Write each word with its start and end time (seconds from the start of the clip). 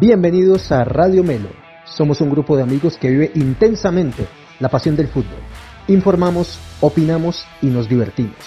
Bienvenidos 0.00 0.72
a 0.72 0.82
Radio 0.82 1.22
Melo. 1.22 1.50
Somos 1.84 2.22
un 2.22 2.30
grupo 2.30 2.56
de 2.56 2.62
amigos 2.62 2.96
que 2.96 3.10
vive 3.10 3.32
intensamente 3.34 4.26
la 4.58 4.70
pasión 4.70 4.96
del 4.96 5.08
fútbol. 5.08 5.36
Informamos, 5.88 6.58
opinamos 6.80 7.44
y 7.60 7.66
nos 7.66 7.86
divertimos. 7.86 8.38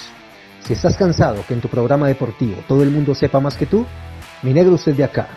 Si 0.64 0.74
estás 0.74 0.98
cansado 0.98 1.46
que 1.48 1.54
en 1.54 1.62
tu 1.62 1.68
programa 1.68 2.08
deportivo 2.08 2.56
todo 2.68 2.82
el 2.82 2.90
mundo 2.90 3.14
sepa 3.14 3.40
más 3.40 3.56
que 3.56 3.68
tú, 3.68 3.86
mi 4.42 4.52
negro 4.52 4.74
usted 4.74 4.96
de 4.96 5.04
acá. 5.04 5.28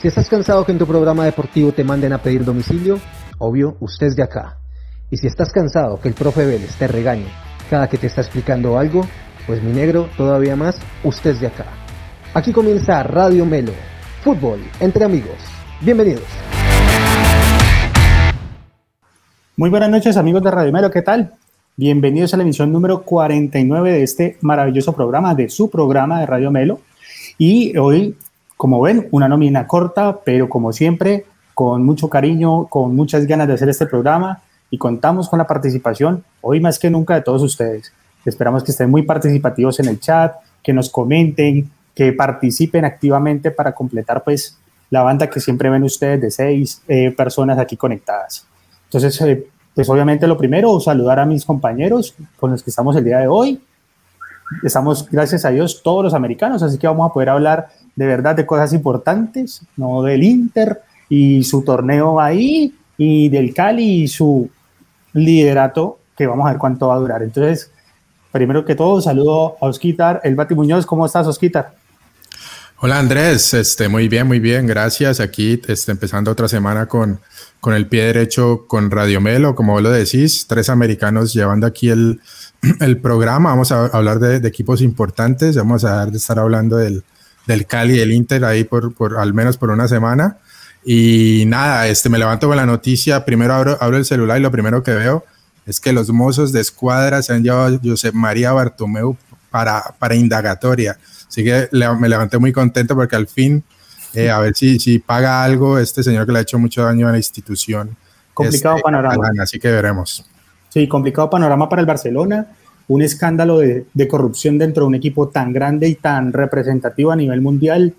Si 0.00 0.08
estás 0.08 0.28
cansado 0.28 0.66
que 0.66 0.72
en 0.72 0.78
tu 0.78 0.86
programa 0.88 1.24
deportivo 1.24 1.70
te 1.70 1.84
manden 1.84 2.12
a 2.12 2.18
pedir 2.18 2.44
domicilio, 2.44 2.98
obvio, 3.38 3.76
usted 3.78 4.16
de 4.16 4.24
acá. 4.24 4.58
Y 5.12 5.16
si 5.16 5.28
estás 5.28 5.52
cansado 5.52 6.00
que 6.00 6.08
el 6.08 6.14
profe 6.14 6.44
Vélez 6.44 6.74
te 6.74 6.88
regañe 6.88 7.28
cada 7.70 7.88
que 7.88 7.98
te 7.98 8.08
está 8.08 8.20
explicando 8.20 8.80
algo, 8.80 9.06
pues 9.46 9.62
mi 9.62 9.70
negro, 9.70 10.08
todavía 10.16 10.56
más, 10.56 10.76
usted 11.04 11.30
es 11.30 11.40
de 11.40 11.46
acá. 11.46 11.66
Aquí 12.34 12.52
comienza 12.52 13.00
Radio 13.04 13.46
Melo, 13.46 13.74
fútbol 14.24 14.58
entre 14.80 15.04
amigos. 15.04 15.51
Bienvenidos. 15.84 16.22
Muy 19.56 19.68
buenas 19.68 19.90
noches 19.90 20.16
amigos 20.16 20.40
de 20.44 20.50
Radio 20.52 20.72
Melo, 20.72 20.92
¿qué 20.92 21.02
tal? 21.02 21.34
Bienvenidos 21.76 22.32
a 22.32 22.36
la 22.36 22.44
emisión 22.44 22.72
número 22.72 23.02
49 23.02 23.90
de 23.90 24.02
este 24.04 24.36
maravilloso 24.42 24.92
programa, 24.92 25.34
de 25.34 25.48
su 25.48 25.70
programa 25.70 26.20
de 26.20 26.26
Radio 26.26 26.52
Melo. 26.52 26.78
Y 27.36 27.76
hoy, 27.76 28.16
como 28.56 28.80
ven, 28.80 29.08
una 29.10 29.26
nómina 29.26 29.66
corta, 29.66 30.20
pero 30.24 30.48
como 30.48 30.72
siempre, 30.72 31.24
con 31.52 31.84
mucho 31.84 32.08
cariño, 32.08 32.68
con 32.68 32.94
muchas 32.94 33.26
ganas 33.26 33.48
de 33.48 33.54
hacer 33.54 33.68
este 33.68 33.86
programa 33.86 34.40
y 34.70 34.78
contamos 34.78 35.28
con 35.28 35.40
la 35.40 35.48
participación, 35.48 36.22
hoy 36.42 36.60
más 36.60 36.78
que 36.78 36.90
nunca, 36.90 37.16
de 37.16 37.22
todos 37.22 37.42
ustedes. 37.42 37.92
Esperamos 38.24 38.62
que 38.62 38.70
estén 38.70 38.88
muy 38.88 39.02
participativos 39.02 39.80
en 39.80 39.88
el 39.88 39.98
chat, 39.98 40.36
que 40.62 40.72
nos 40.72 40.90
comenten, 40.90 41.68
que 41.92 42.12
participen 42.12 42.84
activamente 42.84 43.50
para 43.50 43.74
completar 43.74 44.22
pues 44.22 44.58
la 44.92 45.02
banda 45.02 45.30
que 45.30 45.40
siempre 45.40 45.70
ven 45.70 45.82
ustedes 45.84 46.20
de 46.20 46.30
seis 46.30 46.82
eh, 46.86 47.10
personas 47.12 47.58
aquí 47.58 47.78
conectadas. 47.78 48.46
Entonces, 48.84 49.18
eh, 49.22 49.48
pues 49.74 49.88
obviamente 49.88 50.26
lo 50.26 50.36
primero, 50.36 50.78
saludar 50.80 51.18
a 51.18 51.24
mis 51.24 51.46
compañeros 51.46 52.14
con 52.38 52.50
los 52.50 52.62
que 52.62 52.68
estamos 52.68 52.94
el 52.96 53.04
día 53.04 53.20
de 53.20 53.26
hoy. 53.26 53.58
Estamos, 54.62 55.08
gracias 55.10 55.46
a 55.46 55.48
Dios, 55.48 55.80
todos 55.82 56.04
los 56.04 56.12
americanos, 56.12 56.62
así 56.62 56.76
que 56.76 56.86
vamos 56.86 57.08
a 57.08 57.12
poder 57.14 57.30
hablar 57.30 57.68
de 57.96 58.04
verdad 58.04 58.36
de 58.36 58.44
cosas 58.44 58.74
importantes, 58.74 59.62
no 59.78 60.02
del 60.02 60.22
Inter 60.22 60.82
y 61.08 61.42
su 61.42 61.64
torneo 61.64 62.20
ahí, 62.20 62.74
y 62.98 63.30
del 63.30 63.54
Cali 63.54 64.02
y 64.02 64.08
su 64.08 64.50
liderato, 65.14 66.00
que 66.14 66.26
vamos 66.26 66.46
a 66.46 66.50
ver 66.50 66.58
cuánto 66.58 66.88
va 66.88 66.96
a 66.96 66.98
durar. 66.98 67.22
Entonces, 67.22 67.70
primero 68.30 68.62
que 68.66 68.74
todo, 68.74 69.00
saludo 69.00 69.56
a 69.58 69.68
Osquitar, 69.68 70.20
el 70.22 70.34
Bati 70.34 70.54
Muñoz. 70.54 70.84
¿Cómo 70.84 71.06
estás, 71.06 71.26
Osquitar? 71.26 71.81
Hola 72.84 72.98
Andrés, 72.98 73.54
este, 73.54 73.88
muy 73.88 74.08
bien, 74.08 74.26
muy 74.26 74.40
bien, 74.40 74.66
gracias. 74.66 75.20
Aquí 75.20 75.62
este, 75.68 75.92
empezando 75.92 76.32
otra 76.32 76.48
semana 76.48 76.86
con, 76.86 77.20
con 77.60 77.74
el 77.74 77.86
pie 77.86 78.06
derecho 78.06 78.64
con 78.66 78.90
Radio 78.90 79.20
Melo, 79.20 79.54
como 79.54 79.74
vos 79.74 79.82
lo 79.82 79.90
decís, 79.92 80.46
tres 80.48 80.68
americanos 80.68 81.32
llevando 81.32 81.68
aquí 81.68 81.90
el, 81.90 82.20
el 82.80 82.98
programa. 82.98 83.50
Vamos 83.50 83.70
a 83.70 83.86
hablar 83.86 84.18
de, 84.18 84.44
equipos 84.48 84.80
importantes, 84.80 85.56
vamos 85.56 85.84
a 85.84 86.08
estar 86.08 86.40
hablando 86.40 86.76
del, 86.76 87.04
del 87.46 87.66
Cali 87.68 87.94
y 87.94 87.98
del 87.98 88.10
Inter 88.10 88.44
ahí 88.44 88.64
por, 88.64 88.92
por, 88.92 89.16
al 89.16 89.32
menos 89.32 89.58
por 89.58 89.70
una 89.70 89.86
semana. 89.86 90.38
Y 90.84 91.44
nada, 91.46 91.86
este, 91.86 92.08
me 92.08 92.18
levanto 92.18 92.48
con 92.48 92.56
la 92.56 92.66
noticia, 92.66 93.24
primero 93.24 93.54
abro, 93.54 93.78
abro 93.80 93.96
el 93.96 94.04
celular 94.04 94.40
y 94.40 94.42
lo 94.42 94.50
primero 94.50 94.82
que 94.82 94.90
veo 94.90 95.24
es 95.66 95.78
que 95.78 95.92
los 95.92 96.10
mozos 96.10 96.50
de 96.50 96.60
escuadra 96.60 97.22
se 97.22 97.32
han 97.32 97.44
llevado 97.44 97.76
a 97.76 97.78
José 97.80 98.10
María 98.10 98.50
Bartomeu 98.50 99.16
para, 99.52 99.94
para 99.98 100.16
indagatoria. 100.16 100.98
Así 101.28 101.44
que 101.44 101.68
me 101.72 102.08
levanté 102.08 102.38
muy 102.38 102.52
contento 102.52 102.96
porque 102.96 103.14
al 103.14 103.28
fin, 103.28 103.62
eh, 104.14 104.30
a 104.30 104.40
ver 104.40 104.54
si, 104.56 104.80
si 104.80 104.98
paga 104.98 105.44
algo 105.44 105.78
este 105.78 106.02
señor 106.02 106.26
que 106.26 106.32
le 106.32 106.38
ha 106.40 106.42
hecho 106.42 106.58
mucho 106.58 106.82
daño 106.82 107.06
a 107.06 107.12
la 107.12 107.18
institución. 107.18 107.96
Complicado 108.34 108.76
este, 108.76 108.84
panorama. 108.84 109.28
así 109.40 109.60
que 109.60 109.70
veremos. 109.70 110.24
Sí, 110.70 110.88
complicado 110.88 111.30
panorama 111.30 111.68
para 111.68 111.80
el 111.80 111.86
Barcelona. 111.86 112.48
Un 112.88 113.02
escándalo 113.02 113.58
de, 113.58 113.86
de 113.94 114.08
corrupción 114.08 114.58
dentro 114.58 114.82
de 114.84 114.88
un 114.88 114.94
equipo 114.96 115.28
tan 115.28 115.52
grande 115.52 115.86
y 115.88 115.94
tan 115.94 116.32
representativo 116.32 117.12
a 117.12 117.16
nivel 117.16 117.40
mundial 117.40 117.94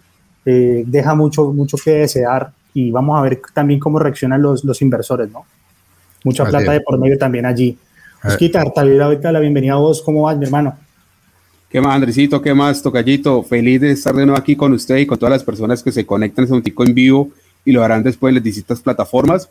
eh, 0.45 0.83
deja 0.85 1.15
mucho, 1.15 1.53
mucho 1.53 1.77
que 1.77 1.91
desear 1.91 2.51
y 2.73 2.91
vamos 2.91 3.17
a 3.17 3.21
ver 3.21 3.41
también 3.53 3.79
cómo 3.79 3.99
reaccionan 3.99 4.41
los, 4.41 4.63
los 4.65 4.81
inversores, 4.81 5.31
¿no? 5.31 5.45
Mucha 6.25 6.45
plata 6.45 6.71
de 6.71 6.81
por 6.81 6.99
medio 6.99 7.17
también 7.17 7.45
allí. 7.45 7.77
Osquita, 8.23 8.63
tal 8.73 8.99
ahorita 9.01 9.31
la 9.31 9.39
bienvenida 9.39 9.73
a 9.73 9.77
vos. 9.77 10.01
¿Cómo 10.01 10.23
vas, 10.23 10.37
mi 10.37 10.45
hermano? 10.45 10.77
¿Qué 11.73 11.81
más, 11.81 11.95
Andresito? 11.95 12.39
¿Qué 12.39 12.53
más, 12.53 12.83
Tocallito? 12.83 13.41
Feliz 13.41 13.81
de 13.81 13.89
estar 13.89 14.13
de 14.13 14.27
nuevo 14.27 14.39
aquí 14.39 14.55
con 14.55 14.73
usted 14.73 14.97
y 14.97 15.07
con 15.07 15.17
todas 15.17 15.31
las 15.31 15.43
personas 15.43 15.81
que 15.81 15.91
se 15.91 16.05
conectan 16.05 16.45
en 16.47 16.57
este 16.57 16.71
en 16.77 16.93
vivo 16.93 17.31
y 17.65 17.71
lo 17.71 17.83
harán 17.83 18.03
después 18.03 18.29
en 18.29 18.35
las 18.35 18.43
distintas 18.43 18.79
plataformas. 18.79 19.49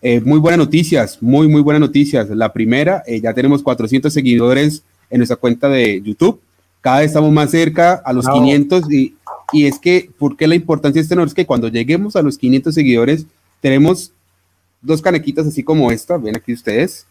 Eh, 0.00 0.20
muy 0.20 0.38
buenas 0.38 0.58
noticias, 0.58 1.20
muy, 1.20 1.48
muy 1.48 1.62
buenas 1.62 1.80
noticias. 1.80 2.30
La 2.30 2.52
primera, 2.52 3.02
eh, 3.08 3.20
ya 3.20 3.34
tenemos 3.34 3.60
400 3.60 4.12
seguidores 4.12 4.84
en 5.10 5.18
nuestra 5.18 5.34
cuenta 5.36 5.68
de 5.68 6.00
YouTube. 6.00 6.40
Cada 6.80 7.00
vez 7.00 7.08
estamos 7.08 7.32
más 7.32 7.50
cerca 7.50 7.94
a 7.94 8.12
los 8.12 8.28
500 8.28 8.92
y, 8.92 9.16
y 9.52 9.66
es 9.66 9.80
que, 9.80 10.08
¿por 10.16 10.36
qué 10.36 10.46
la 10.46 10.54
importancia 10.54 11.00
de 11.00 11.02
este 11.02 11.16
no? 11.16 11.24
Es 11.24 11.34
que 11.34 11.44
cuando 11.44 11.66
lleguemos 11.66 12.14
a 12.14 12.22
los 12.22 12.38
500 12.38 12.72
seguidores, 12.72 13.26
tenemos 13.60 14.12
dos 14.80 15.02
canequitas 15.02 15.48
así 15.48 15.64
como 15.64 15.90
esta, 15.90 16.18
ven 16.18 16.36
aquí 16.36 16.52
ustedes, 16.52 17.04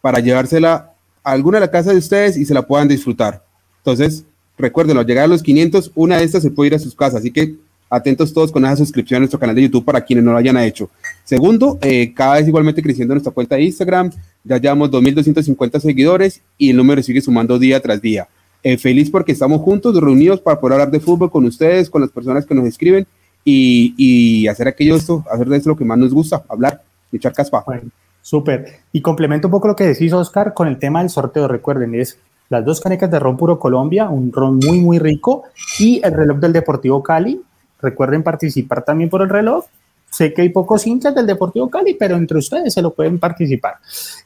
para 0.00 0.20
llevársela 0.20 0.92
a 1.22 1.32
alguna 1.32 1.58
de 1.58 1.66
la 1.66 1.70
casa 1.70 1.92
de 1.92 1.98
ustedes 1.98 2.38
y 2.38 2.46
se 2.46 2.54
la 2.54 2.66
puedan 2.66 2.88
disfrutar. 2.88 3.44
Entonces, 3.86 4.24
recuerden, 4.58 4.98
al 4.98 5.06
llegar 5.06 5.26
a 5.26 5.28
los 5.28 5.44
500, 5.44 5.92
una 5.94 6.18
de 6.18 6.24
estas 6.24 6.42
se 6.42 6.50
puede 6.50 6.68
ir 6.68 6.74
a 6.74 6.78
sus 6.80 6.96
casas. 6.96 7.20
Así 7.20 7.30
que 7.30 7.54
atentos 7.88 8.32
todos 8.32 8.50
con 8.50 8.64
esa 8.64 8.74
suscripción 8.74 9.18
a 9.18 9.20
nuestro 9.20 9.38
canal 9.38 9.54
de 9.54 9.62
YouTube 9.62 9.84
para 9.84 10.00
quienes 10.00 10.24
no 10.24 10.32
lo 10.32 10.38
hayan 10.38 10.56
hecho. 10.58 10.90
Segundo, 11.22 11.78
eh, 11.80 12.12
cada 12.12 12.34
vez 12.34 12.48
igualmente 12.48 12.82
creciendo 12.82 13.14
nuestra 13.14 13.32
cuenta 13.32 13.54
de 13.54 13.62
Instagram. 13.62 14.10
Ya 14.42 14.58
llevamos 14.58 14.90
2.250 14.90 15.78
seguidores 15.78 16.40
y 16.58 16.70
el 16.70 16.76
número 16.76 17.00
sigue 17.00 17.20
sumando 17.20 17.60
día 17.60 17.80
tras 17.80 18.02
día. 18.02 18.26
Eh, 18.64 18.76
feliz 18.76 19.08
porque 19.08 19.30
estamos 19.30 19.60
juntos, 19.60 19.94
reunidos 20.00 20.40
para 20.40 20.58
poder 20.58 20.72
hablar 20.72 20.90
de 20.90 20.98
fútbol 20.98 21.30
con 21.30 21.44
ustedes, 21.44 21.88
con 21.88 22.00
las 22.00 22.10
personas 22.10 22.44
que 22.44 22.56
nos 22.56 22.66
escriben 22.66 23.06
y, 23.44 23.94
y 23.96 24.48
hacer 24.48 24.66
aquello, 24.66 24.96
esto, 24.96 25.24
hacer 25.30 25.46
de 25.48 25.58
esto 25.58 25.68
lo 25.68 25.76
que 25.76 25.84
más 25.84 25.96
nos 25.96 26.12
gusta, 26.12 26.42
hablar, 26.48 26.82
echar 27.12 27.32
caspa. 27.32 27.62
Bueno, 27.64 27.82
súper. 28.20 28.80
Y 28.90 29.00
complemento 29.00 29.46
un 29.46 29.52
poco 29.52 29.68
lo 29.68 29.76
que 29.76 29.84
decís, 29.84 30.12
Oscar, 30.12 30.54
con 30.54 30.66
el 30.66 30.80
tema 30.80 31.02
del 31.02 31.10
sorteo. 31.10 31.46
Recuerden, 31.46 31.94
es 31.94 32.18
las 32.48 32.64
dos 32.64 32.80
canecas 32.80 33.10
de 33.10 33.18
ron 33.18 33.36
puro 33.36 33.58
Colombia, 33.58 34.08
un 34.08 34.32
ron 34.32 34.58
muy, 34.58 34.80
muy 34.80 34.98
rico, 34.98 35.44
y 35.78 36.00
el 36.04 36.12
reloj 36.12 36.38
del 36.38 36.52
Deportivo 36.52 37.02
Cali. 37.02 37.40
Recuerden 37.80 38.22
participar 38.22 38.84
también 38.84 39.10
por 39.10 39.22
el 39.22 39.28
reloj. 39.28 39.64
Sé 40.10 40.32
que 40.32 40.42
hay 40.42 40.48
pocos 40.48 40.86
hinchas 40.86 41.14
del 41.14 41.26
Deportivo 41.26 41.68
Cali, 41.68 41.94
pero 41.94 42.16
entre 42.16 42.38
ustedes 42.38 42.72
se 42.72 42.82
lo 42.82 42.94
pueden 42.94 43.18
participar. 43.18 43.74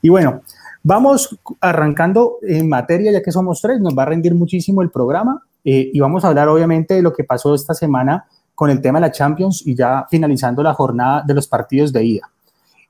Y 0.02 0.08
bueno, 0.08 0.42
vamos 0.82 1.38
arrancando 1.60 2.36
en 2.42 2.68
materia, 2.68 3.12
ya 3.12 3.22
que 3.22 3.32
somos 3.32 3.60
tres, 3.60 3.80
nos 3.80 3.96
va 3.96 4.02
a 4.04 4.06
rendir 4.06 4.34
muchísimo 4.34 4.82
el 4.82 4.90
programa 4.90 5.42
eh, 5.64 5.90
y 5.92 6.00
vamos 6.00 6.24
a 6.24 6.28
hablar 6.28 6.48
obviamente 6.48 6.94
de 6.94 7.02
lo 7.02 7.12
que 7.12 7.24
pasó 7.24 7.54
esta 7.54 7.74
semana 7.74 8.26
con 8.54 8.70
el 8.70 8.80
tema 8.80 8.98
de 8.98 9.06
la 9.06 9.12
Champions 9.12 9.66
y 9.66 9.74
ya 9.74 10.06
finalizando 10.10 10.62
la 10.62 10.74
jornada 10.74 11.22
de 11.26 11.34
los 11.34 11.46
partidos 11.48 11.92
de 11.92 12.04
ida. 12.04 12.30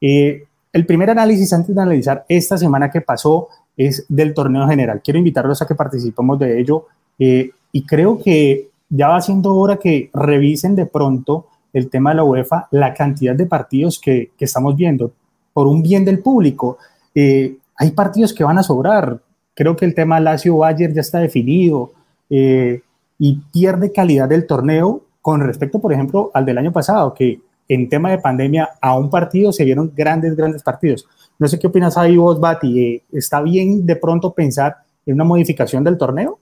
Eh, 0.01 0.45
el 0.73 0.87
primer 0.87 1.11
análisis 1.11 1.53
antes 1.53 1.75
de 1.75 1.83
analizar 1.83 2.25
esta 2.29 2.57
semana 2.57 2.91
que 2.91 3.01
pasó 3.01 3.49
es 3.77 4.05
del 4.09 4.35
torneo 4.35 4.67
general. 4.69 5.01
Quiero 5.03 5.19
invitarlos 5.19 5.61
a 5.63 5.67
que 5.67 5.75
participemos 5.75 6.39
de 6.39 6.61
ello 6.61 6.87
eh, 7.19 7.51
y 7.73 7.85
creo 7.85 8.19
que 8.19 8.69
ya 8.89 9.09
va 9.09 9.21
siendo 9.21 9.55
hora 9.55 9.77
que 9.77 10.11
revisen 10.13 10.75
de 10.75 10.87
pronto 10.87 11.47
el 11.73 11.89
tema 11.89 12.11
de 12.11 12.17
la 12.17 12.25
UEFA, 12.25 12.69
la 12.73 12.93
cantidad 12.95 13.35
de 13.35 13.47
partidos 13.47 13.99
que, 13.99 14.33
estamos 14.39 14.77
viendo 14.77 15.13
por 15.53 15.67
un 15.67 15.83
bien 15.83 16.05
del 16.05 16.19
público. 16.19 16.79
Eh, 17.15 17.57
hay 17.77 17.91
partidos 17.93 18.33
que 18.33 18.45
van 18.45 18.59
a 18.59 18.63
sobrar. 18.63 19.21
Creo 19.55 19.77
que 19.77 19.85
el 19.85 19.95
tema 19.95 20.21
Lazio-Bayern 20.21 20.95
ya 20.95 21.01
está 21.01 21.19
definido 21.19 21.93
eh, 22.29 22.83
y 23.19 23.41
pierde 23.53 23.93
calidad 23.93 24.28
del 24.28 24.47
torneo 24.47 25.03
con 25.21 25.41
respecto, 25.41 25.78
por 25.81 25.93
ejemplo, 25.93 26.31
al 26.34 26.45
del 26.45 26.59
año 26.59 26.73
pasado, 26.73 27.15
que 27.15 27.41
en 27.71 27.89
tema 27.89 28.11
de 28.11 28.19
pandemia 28.19 28.69
a 28.81 28.97
un 28.99 29.09
partido 29.09 29.53
se 29.53 29.65
vieron 29.65 29.93
grandes, 29.95 30.34
grandes 30.34 30.63
partidos. 30.63 31.07
No 31.39 31.47
sé 31.47 31.57
qué 31.57 31.69
opinas 31.69 31.97
ahí 31.97 32.17
vos, 32.17 32.41
Bati. 32.41 32.81
Eh, 32.81 33.03
¿Está 33.13 33.41
bien 33.41 33.87
de 33.87 33.95
pronto 33.95 34.34
pensar 34.34 34.78
en 35.07 35.15
una 35.15 35.25
modificación 35.25 35.84
del 35.84 35.97
torneo? 35.97 36.41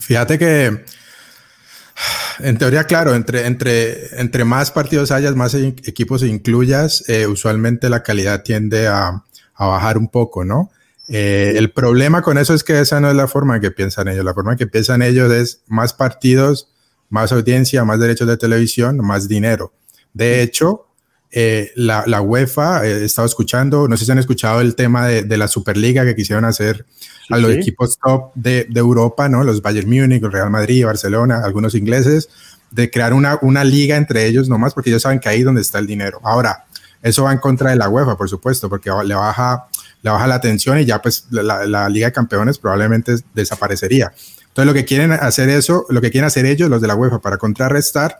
Fíjate 0.00 0.38
que, 0.38 0.82
en 2.38 2.56
teoría, 2.56 2.84
claro, 2.84 3.14
entre, 3.14 3.46
entre, 3.46 4.18
entre 4.18 4.44
más 4.46 4.70
partidos 4.70 5.10
hayas, 5.10 5.36
más 5.36 5.52
e-, 5.52 5.74
equipos 5.84 6.22
incluyas, 6.22 7.06
eh, 7.08 7.26
usualmente 7.26 7.90
la 7.90 8.02
calidad 8.02 8.42
tiende 8.42 8.86
a, 8.86 9.24
a 9.54 9.66
bajar 9.66 9.98
un 9.98 10.08
poco, 10.08 10.42
¿no? 10.42 10.70
Eh, 11.06 11.52
el 11.56 11.70
problema 11.70 12.22
con 12.22 12.38
eso 12.38 12.54
es 12.54 12.64
que 12.64 12.80
esa 12.80 12.98
no 12.98 13.10
es 13.10 13.16
la 13.16 13.28
forma 13.28 13.56
en 13.56 13.60
que 13.60 13.70
piensan 13.72 14.08
ellos. 14.08 14.24
La 14.24 14.32
forma 14.32 14.52
en 14.52 14.58
que 14.58 14.66
piensan 14.66 15.02
ellos 15.02 15.30
es 15.30 15.62
más 15.66 15.92
partidos, 15.92 16.70
más 17.10 17.32
audiencia, 17.32 17.84
más 17.84 17.98
derechos 17.98 18.28
de 18.28 18.36
televisión, 18.36 18.98
más 18.98 19.28
dinero. 19.28 19.72
De 20.12 20.42
hecho, 20.42 20.86
eh, 21.30 21.72
la, 21.76 22.20
UEFA, 22.20 22.86
he 22.86 23.04
estado 23.04 23.26
escuchando, 23.26 23.86
no 23.86 23.96
sé 23.96 24.04
si 24.04 24.12
han 24.12 24.18
escuchado 24.18 24.60
el 24.60 24.74
tema 24.74 25.06
de, 25.06 25.36
la 25.36 25.48
Superliga 25.48 26.04
que 26.04 26.14
quisieron 26.14 26.44
hacer 26.44 26.86
a 27.30 27.36
los 27.36 27.52
equipos 27.52 27.98
top 27.98 28.32
de, 28.34 28.66
Europa, 28.74 29.28
¿no? 29.28 29.44
Los 29.44 29.60
Bayern 29.60 29.88
Múnich, 29.88 30.22
Real 30.22 30.50
Madrid, 30.50 30.86
Barcelona, 30.86 31.42
algunos 31.44 31.74
ingleses, 31.74 32.28
de 32.70 32.90
crear 32.90 33.12
una, 33.12 33.38
una 33.42 33.64
liga 33.64 33.96
entre 33.96 34.26
ellos 34.26 34.48
nomás, 34.48 34.74
porque 34.74 34.90
ellos 34.90 35.02
saben 35.02 35.20
que 35.20 35.28
ahí 35.28 35.40
es 35.40 35.44
donde 35.44 35.60
está 35.60 35.78
el 35.78 35.86
dinero. 35.86 36.20
Ahora, 36.22 36.64
eso 37.02 37.24
va 37.24 37.32
en 37.32 37.38
contra 37.38 37.70
de 37.70 37.76
la 37.76 37.88
UEFA, 37.88 38.16
por 38.16 38.28
supuesto, 38.28 38.68
porque 38.68 38.90
le 39.04 39.14
baja, 39.14 39.66
le 40.02 40.10
baja 40.10 40.26
la 40.26 40.40
tensión 40.40 40.78
y 40.78 40.84
ya 40.84 41.00
pues 41.00 41.26
la, 41.30 41.66
la 41.66 41.88
Liga 41.88 42.06
de 42.06 42.12
Campeones 42.12 42.58
probablemente 42.58 43.16
desaparecería. 43.34 44.12
Entonces 44.48 44.66
lo 44.66 44.74
que 44.74 44.84
quieren 44.84 45.12
hacer 45.12 45.48
eso, 45.48 45.86
lo 45.88 46.00
que 46.00 46.10
quieren 46.10 46.26
hacer 46.26 46.46
ellos, 46.46 46.68
los 46.68 46.80
de 46.80 46.88
la 46.88 46.94
UEFA, 46.94 47.20
para 47.20 47.36
contrarrestar, 47.36 48.18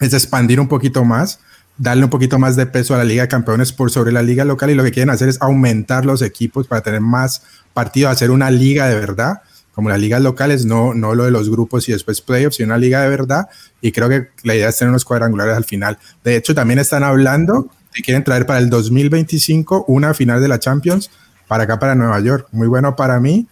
es 0.00 0.12
expandir 0.14 0.60
un 0.60 0.68
poquito 0.68 1.04
más 1.04 1.40
darle 1.78 2.04
un 2.04 2.10
poquito 2.10 2.38
más 2.38 2.56
de 2.56 2.66
peso 2.66 2.94
a 2.94 2.98
la 2.98 3.04
Liga 3.04 3.22
de 3.22 3.28
Campeones 3.28 3.72
por 3.72 3.90
sobre 3.90 4.12
la 4.12 4.22
liga 4.22 4.44
local 4.44 4.70
y 4.70 4.74
lo 4.74 4.82
que 4.82 4.90
quieren 4.90 5.10
hacer 5.10 5.28
es 5.28 5.40
aumentar 5.40 6.04
los 6.04 6.22
equipos 6.22 6.66
para 6.66 6.82
tener 6.82 7.00
más 7.00 7.42
partidos, 7.72 8.12
hacer 8.12 8.30
una 8.30 8.50
liga 8.50 8.88
de 8.88 8.96
verdad, 8.96 9.42
como 9.72 9.88
las 9.88 10.00
ligas 10.00 10.20
locales, 10.20 10.64
no, 10.64 10.92
no 10.92 11.14
lo 11.14 11.24
de 11.24 11.30
los 11.30 11.48
grupos 11.48 11.88
y 11.88 11.92
después 11.92 12.20
playoffs, 12.20 12.56
sino 12.56 12.66
una 12.66 12.78
liga 12.78 13.00
de 13.00 13.08
verdad. 13.08 13.48
Y 13.80 13.92
creo 13.92 14.08
que 14.08 14.30
la 14.42 14.56
idea 14.56 14.70
es 14.70 14.76
tener 14.76 14.90
unos 14.90 15.04
cuadrangulares 15.04 15.56
al 15.56 15.64
final. 15.64 15.98
De 16.24 16.34
hecho, 16.34 16.52
también 16.52 16.80
están 16.80 17.04
hablando 17.04 17.68
que 17.94 18.02
quieren 18.02 18.24
traer 18.24 18.44
para 18.44 18.58
el 18.58 18.70
2025 18.70 19.84
una 19.86 20.14
final 20.14 20.40
de 20.40 20.48
la 20.48 20.58
Champions 20.58 21.10
para 21.46 21.62
acá, 21.62 21.78
para 21.78 21.94
Nueva 21.94 22.18
York. 22.18 22.48
Muy 22.50 22.66
bueno 22.66 22.96
para 22.96 23.20
mí, 23.20 23.46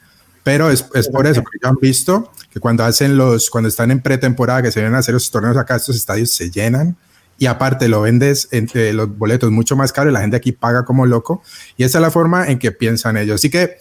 pero 0.46 0.70
es, 0.70 0.86
es 0.94 1.08
por 1.08 1.26
eso, 1.26 1.42
porque 1.42 1.58
ya 1.60 1.70
han 1.70 1.76
visto 1.80 2.30
que 2.52 2.60
cuando 2.60 2.84
hacen 2.84 3.16
los, 3.16 3.50
cuando 3.50 3.66
están 3.66 3.90
en 3.90 4.00
pretemporada, 4.00 4.62
que 4.62 4.70
se 4.70 4.78
vienen 4.78 4.94
a 4.94 4.98
hacer 4.98 5.12
los 5.12 5.28
torneos 5.28 5.56
acá, 5.56 5.74
estos 5.74 5.96
estadios 5.96 6.30
se 6.30 6.52
llenan 6.52 6.96
y 7.36 7.46
aparte 7.46 7.88
lo 7.88 8.02
vendes 8.02 8.46
entre 8.52 8.92
los 8.92 9.18
boletos 9.18 9.50
mucho 9.50 9.74
más 9.74 9.92
caro 9.92 10.08
y 10.08 10.12
la 10.12 10.20
gente 10.20 10.36
aquí 10.36 10.52
paga 10.52 10.84
como 10.84 11.04
loco. 11.04 11.42
Y 11.76 11.82
esa 11.82 11.98
es 11.98 12.02
la 12.02 12.12
forma 12.12 12.46
en 12.46 12.60
que 12.60 12.70
piensan 12.70 13.16
ellos. 13.16 13.40
Así 13.40 13.50
que 13.50 13.76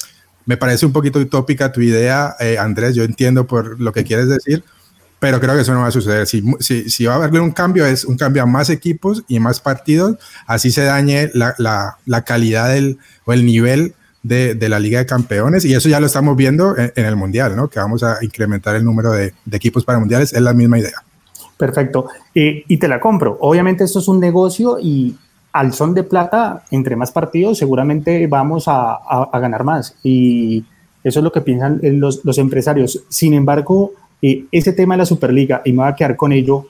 me 0.47 0.57
parece 0.57 0.87
un 0.87 0.91
poquito 0.91 1.19
utópica 1.19 1.71
tu 1.71 1.81
idea, 1.81 2.35
eh, 2.39 2.57
Andrés. 2.57 2.95
Yo 2.95 3.03
entiendo 3.03 3.45
por 3.45 3.79
lo 3.79 3.93
que 3.93 4.03
quieres 4.03 4.27
decir, 4.27 4.63
pero 5.19 5.39
creo 5.39 5.53
que 5.53 5.61
eso 5.61 5.73
no 5.75 5.81
va 5.81 5.89
a 5.89 5.91
suceder. 5.91 6.25
Si, 6.25 6.43
si, 6.61 6.89
si, 6.89 7.05
va 7.05 7.13
a 7.13 7.23
haber 7.23 7.41
un 7.41 7.51
cambio, 7.51 7.85
es 7.85 8.05
un 8.05 8.17
cambio 8.17 8.41
a 8.41 8.47
más 8.47 8.71
equipos 8.71 9.23
y 9.27 9.39
más 9.39 9.59
partidos, 9.59 10.17
así 10.47 10.71
se 10.71 10.81
dañe 10.81 11.29
la, 11.35 11.53
la, 11.59 11.99
la 12.07 12.23
calidad 12.23 12.69
del, 12.69 12.97
o 13.25 13.33
el 13.33 13.45
nivel 13.45 13.93
de, 14.25 14.69
la 14.69 14.79
Liga 14.79 14.99
de 14.99 15.05
Campeones. 15.05 15.65
Y 15.65 15.73
eso 15.73 15.89
ya 15.89 15.99
lo 15.99 16.07
estamos 16.07 16.35
viendo 16.35 16.75
en, 16.77 17.05
el 17.05 17.15
Mundial, 17.15 17.55
¿no? 17.55 17.69
Que 17.69 17.79
vamos 17.79 18.03
a 18.03 18.17
incrementar 18.21 18.75
el 18.75 18.83
número 18.83 19.11
de, 19.11 19.33
equipos 19.51 19.85
para 19.85 19.99
mundiales. 19.99 20.33
Es 20.33 20.41
la 20.41 20.53
misma 20.53 20.79
idea. 20.79 21.03
Perfecto. 21.57 22.07
Eh, 22.33 22.63
y 22.67 22.77
te 22.77 22.87
la 22.87 22.99
compro. 22.99 23.37
Obviamente 23.41 23.83
esto 23.83 23.99
es 23.99 24.07
un 24.07 24.19
negocio 24.19 24.77
y 24.81 25.15
al 25.53 25.73
son 25.73 25.93
de 25.93 26.03
plata, 26.03 26.63
entre 26.71 26.97
más 26.97 27.11
partidos, 27.11 27.57
seguramente 27.57 28.27
vamos 28.27 28.65
a, 28.67 28.99
ganar 29.39 29.63
más. 29.63 29.95
Y 30.03 30.65
eso 31.03 31.19
es 31.19 31.23
lo 31.23 31.31
que 31.31 31.41
piensan 31.41 31.79
los, 31.81 32.25
los 32.25 32.37
empresarios. 32.39 33.03
Sin 33.07 33.33
embargo, 33.33 33.93
eh, 34.21 34.45
ese 34.51 34.73
tema 34.73 34.95
de 34.95 34.99
la 34.99 35.05
Superliga, 35.05 35.61
y 35.63 35.71
me 35.71 35.83
voy 35.83 35.91
a 35.91 35.95
quedar 35.95 36.17
con 36.17 36.33
ello, 36.33 36.65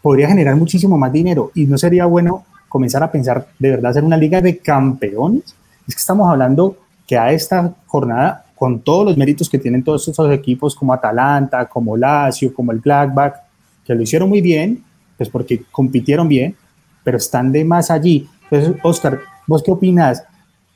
podría 0.00 0.28
generar 0.28 0.56
muchísimo 0.56 0.96
más 0.96 1.12
dinero. 1.12 1.50
Y 1.54 1.66
no 1.66 1.76
sería 1.76 2.06
bueno 2.06 2.44
comenzar 2.68 3.02
a 3.02 3.12
pensar 3.12 3.48
de 3.58 3.70
verdad 3.70 3.90
hacer 3.90 4.04
una 4.04 4.16
liga 4.16 4.40
de 4.40 4.58
campeones. 4.58 5.54
Es 5.86 5.94
que 5.94 6.00
estamos 6.00 6.30
hablando 6.30 6.78
que 7.06 7.16
a 7.16 7.32
esta 7.32 7.74
jornada, 7.86 8.46
con 8.54 8.80
todos 8.80 9.06
los 9.06 9.16
méritos 9.16 9.48
que 9.48 9.58
tienen 9.58 9.82
todos 9.82 10.08
estos 10.08 10.32
equipos 10.32 10.74
como 10.74 10.92
Atalanta, 10.92 11.66
como 11.66 11.96
Lazio, 11.96 12.54
como 12.54 12.72
el 12.72 12.78
Blackback, 12.78 13.42
que 13.84 13.94
lo 13.94 14.02
hicieron 14.02 14.28
muy 14.28 14.40
bien, 14.40 14.82
pues 15.16 15.28
porque 15.28 15.62
compitieron 15.70 16.28
bien, 16.28 16.56
pero 17.02 17.18
están 17.18 17.52
de 17.52 17.64
más 17.64 17.90
allí. 17.90 18.28
Entonces, 18.50 18.80
Oscar, 18.82 19.20
¿vos 19.46 19.62
qué 19.62 19.70
opinas? 19.70 20.24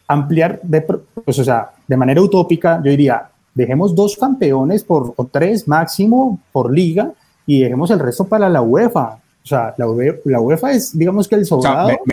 Ampliar, 0.07 0.61
de, 0.63 0.83
pues, 0.83 1.39
o 1.39 1.45
sea, 1.45 1.71
de 1.87 1.97
manera 1.97 2.21
utópica, 2.21 2.81
yo 2.85 2.91
diría, 2.91 3.29
dejemos 3.55 3.95
dos 3.95 4.17
campeones 4.17 4.85
por, 4.85 5.15
o 5.17 5.25
tres 5.25 5.67
máximo 5.67 6.41
por 6.53 6.73
liga 6.73 7.13
y 7.47 7.61
dejemos 7.61 7.91
el 7.91 7.99
resto 7.99 8.25
para 8.25 8.49
la 8.49 8.63
UEFA. 8.63 9.19
O 9.43 9.47
sea, 9.49 9.75
la, 9.79 9.89
UEFA, 9.89 10.73
es, 10.73 10.97
digamos 10.97 11.27
que 11.27 11.37
el 11.37 11.47
sobrado. 11.47 11.89
O 11.89 12.05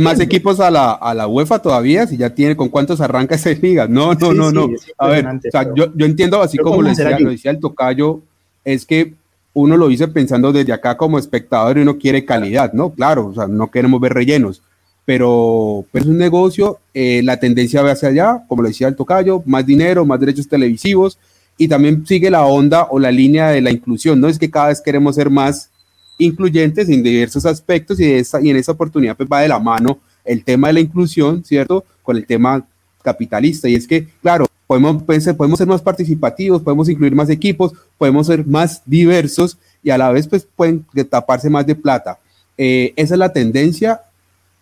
más 0.00 0.20
equipos 0.20 0.60
a 0.60 0.70
la, 0.70 0.92
a 0.92 1.14
la 1.14 1.26
UEFA 1.26 1.60
todavía, 1.60 2.06
si 2.06 2.16
ya 2.16 2.30
tiene 2.30 2.56
con 2.56 2.68
cuántos 2.68 3.00
arranca 3.00 3.34
esa 3.34 3.50
liga. 3.50 3.86
No, 3.86 4.14
no, 4.14 4.32
no, 4.32 4.50
no. 4.50 4.68
a 4.98 5.08
ver, 5.08 5.26
o 5.26 5.50
sea, 5.50 5.72
yo, 5.74 5.92
yo, 5.94 6.06
entiendo, 6.06 6.40
así 6.40 6.58
como 6.58 6.82
lo 6.82 6.88
decía, 6.88 7.18
lo 7.18 7.30
decía 7.30 7.50
el 7.50 7.60
tocayo, 7.60 8.20
es 8.64 8.86
que 8.86 9.14
uno 9.52 9.76
lo 9.76 9.88
dice 9.88 10.08
pensando 10.08 10.52
desde 10.52 10.72
acá 10.72 10.96
como 10.96 11.18
espectador 11.18 11.78
y 11.78 11.82
uno 11.82 11.98
quiere 11.98 12.24
calidad, 12.24 12.72
¿no? 12.72 12.90
Claro, 12.90 13.28
o 13.28 13.34
sea, 13.34 13.46
no 13.46 13.70
queremos 13.70 14.00
ver 14.00 14.14
rellenos, 14.14 14.62
pero, 15.04 15.84
es 15.92 16.06
un 16.06 16.16
negocio, 16.16 16.78
eh, 16.94 17.20
la 17.22 17.38
tendencia 17.38 17.82
va 17.82 17.92
hacia 17.92 18.08
allá, 18.08 18.44
como 18.48 18.62
lo 18.62 18.68
decía 18.68 18.88
el 18.88 18.96
tocayo, 18.96 19.42
más 19.44 19.66
dinero, 19.66 20.04
más 20.04 20.18
derechos 20.18 20.48
televisivos 20.48 21.18
y 21.58 21.68
también 21.68 22.06
sigue 22.06 22.30
la 22.30 22.44
onda 22.46 22.88
o 22.90 22.98
la 22.98 23.12
línea 23.12 23.48
de 23.48 23.60
la 23.60 23.70
inclusión, 23.70 24.20
¿no? 24.20 24.28
Es 24.28 24.38
que 24.38 24.50
cada 24.50 24.68
vez 24.68 24.80
queremos 24.80 25.14
ser 25.14 25.30
más 25.30 25.70
incluyentes 26.18 26.88
en 26.88 27.02
diversos 27.02 27.44
aspectos 27.46 27.98
y, 28.00 28.04
y 28.04 28.50
en 28.50 28.56
esa 28.56 28.72
oportunidad 28.72 29.16
pues 29.16 29.28
va 29.30 29.40
de 29.40 29.48
la 29.48 29.58
mano 29.58 29.98
el 30.24 30.42
tema 30.44 30.68
de 30.68 30.74
la 30.74 30.80
inclusión, 30.80 31.44
¿cierto? 31.44 31.84
Con 32.02 32.16
el 32.16 32.26
tema 32.26 32.66
capitalista 33.02 33.68
y 33.68 33.74
es 33.74 33.86
que, 33.86 34.08
claro, 34.22 34.46
podemos, 34.66 35.02
pues, 35.02 35.24
podemos 35.34 35.58
ser 35.58 35.68
más 35.68 35.82
participativos, 35.82 36.62
podemos 36.62 36.88
incluir 36.88 37.14
más 37.14 37.28
equipos, 37.28 37.72
podemos 37.98 38.26
ser 38.26 38.46
más 38.46 38.82
diversos 38.86 39.58
y 39.82 39.90
a 39.90 39.98
la 39.98 40.10
vez 40.10 40.26
pues 40.26 40.46
pueden 40.56 40.84
taparse 41.08 41.50
más 41.50 41.66
de 41.66 41.74
plata. 41.74 42.18
Eh, 42.56 42.92
esa 42.96 43.14
es 43.14 43.18
la 43.18 43.32
tendencia 43.32 44.00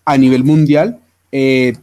a 0.04 0.18
nivel 0.18 0.42
mundial. 0.44 0.98
Eh, 1.30 1.74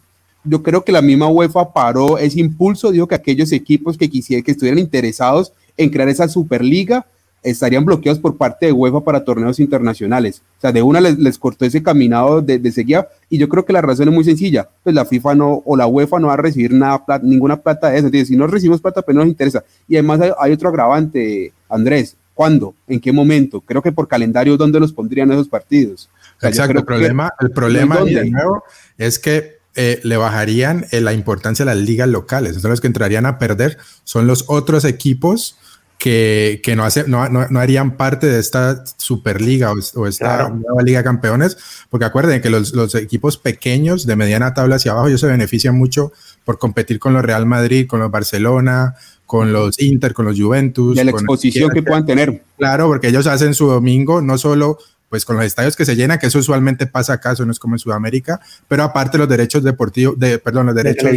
yo 0.44 0.62
creo 0.64 0.84
que 0.84 0.92
la 0.92 1.02
misma 1.02 1.28
UEFA 1.28 1.74
paró 1.74 2.18
ese 2.18 2.40
impulso, 2.40 2.92
dijo 2.92 3.08
que 3.08 3.16
aquellos 3.16 3.52
equipos 3.52 3.98
que 3.98 4.10
quisieran, 4.10 4.44
que 4.44 4.52
estuvieran 4.52 4.80
interesados 4.80 5.54
en 5.78 5.90
crear 5.90 6.10
esa 6.10 6.28
Superliga, 6.28 7.06
estarían 7.44 7.86
bloqueados 7.86 8.20
por 8.20 8.38
parte 8.38 8.68
de 8.68 8.72
UEFA 8.72 9.02
para 9.02 9.24
torneos 9.24 9.60
internacionales. 9.60 10.42
O 10.58 10.62
sea, 10.62 10.72
de 10.72 10.82
una 10.82 11.00
les, 11.00 11.38
cortó 11.38 11.66
ese 11.66 11.82
caminado 11.82 12.42
de, 12.42 12.60
de 12.60 12.72
seguida 12.72 13.08
y 13.30 13.38
yo 13.38 13.48
creo 13.48 13.66
que 13.66 13.74
la 13.74 13.82
razón 13.82 14.08
es 14.10 14.14
muy 14.14 14.24
sencilla, 14.24 14.70
pues 14.84 14.96
la 14.96 15.06
FIFA 15.06 15.36
no 15.36 15.62
o 15.66 15.78
la 15.78 15.88
UEFA 15.88 16.20
no 16.20 16.28
va 16.28 16.34
a 16.34 16.38
recibir 16.38 16.74
nada, 16.74 17.04
ninguna 17.24 17.58
plata 17.58 17.90
de 17.90 17.98
eso. 17.98 18.08
Entonces, 18.08 18.28
si 18.28 18.36
no 18.36 18.48
recibimos 18.48 18.82
plata, 18.82 19.02
pues 19.02 19.16
no 19.16 19.22
nos 19.22 19.30
interesa. 19.30 19.64
Y 19.88 19.96
además 19.96 20.20
hay, 20.40 20.52
otro 20.52 20.70
agravante, 20.70 21.54
Andrés, 21.70 22.16
¿cuándo? 22.34 22.74
¿En 22.88 23.00
qué 23.00 23.12
momento? 23.12 23.62
Creo 23.62 23.82
que 23.82 23.92
por 23.92 24.08
calendario, 24.08 24.58
¿dónde 24.58 24.80
los 24.80 24.94
pondrían 24.94 25.32
esos 25.32 25.48
partidos? 25.48 26.10
Exacto, 26.42 26.80
el 26.80 26.86
problema, 26.86 27.32
el 27.40 27.52
problema 27.52 28.04
de 28.04 28.30
nuevo 28.30 28.64
es 28.98 29.20
que 29.20 29.60
eh, 29.76 30.00
le 30.04 30.18
bajarían 30.18 30.88
eh, 30.92 31.00
la 31.00 31.14
importancia 31.14 31.64
a 31.64 31.68
las 31.68 31.78
ligas 31.78 32.10
locales. 32.10 32.50
Entonces 32.50 32.70
los 32.72 32.82
que 32.82 32.88
entrarían 32.88 33.26
a 33.26 33.38
perder 33.38 33.78
son 34.04 34.28
los 34.28 34.46
otros 34.48 34.84
equipos 34.84 35.58
que, 36.00 36.62
que 36.64 36.78
no, 36.78 36.86
hace, 36.86 37.04
no, 37.08 37.28
no, 37.28 37.60
harían 37.60 37.98
parte 37.98 38.26
de 38.26 38.40
esta 38.40 38.86
Superliga 38.98 39.74
o, 39.96 40.08
esta 40.08 40.50
nueva 40.50 40.82
Liga 40.82 41.00
de 41.00 41.04
Campeones, 41.04 41.58
porque 41.90 42.06
acuerden 42.06 42.42
que 42.42 42.50
los, 42.50 42.74
los, 42.74 42.96
equipos 42.96 43.38
pequeños 43.38 44.08
de 44.08 44.16
mediana 44.16 44.54
tabla 44.54 44.78
hacia 44.78 44.94
abajo, 44.94 45.10
ellos 45.10 45.20
se 45.20 45.28
benefician 45.28 45.78
mucho 45.78 46.14
por 46.46 46.58
competir 46.58 47.00
con 47.00 47.14
los 47.14 47.24
Real 47.24 47.46
Madrid, 47.46 47.86
con 47.86 48.00
los 48.00 48.10
Barcelona, 48.10 48.96
con 49.26 49.52
los 49.52 49.80
Inter, 49.82 50.14
con 50.14 50.26
los 50.26 50.40
Juventus. 50.40 50.96
De 50.96 51.04
la 51.04 51.12
exposición 51.12 51.70
que 51.70 51.84
puedan 51.84 52.06
tener. 52.06 52.44
Claro, 52.58 52.88
porque 52.88 53.10
ellos 53.10 53.28
hacen 53.28 53.54
su 53.54 53.68
domingo 53.68 54.22
no 54.22 54.38
solo 54.38 54.80
pues 55.10 55.26
con 55.26 55.36
los 55.36 55.46
estadios 55.46 55.76
que 55.76 55.86
se 55.86 55.96
llenan, 55.96 56.20
que 56.20 56.28
eso 56.28 56.40
usualmente 56.40 56.86
pasa 56.88 57.14
acá, 57.14 57.32
eso 57.32 57.46
no 57.46 57.52
es 57.52 57.60
como 57.60 57.76
en 57.76 57.80
Sudamérica, 57.80 58.40
pero 58.68 58.84
aparte 58.84 59.18
los 59.18 59.28
derechos 59.28 59.64
deportivos, 59.64 60.18
de, 60.20 60.38
perdón, 60.38 60.68
los 60.68 60.76
derechos 60.76 61.10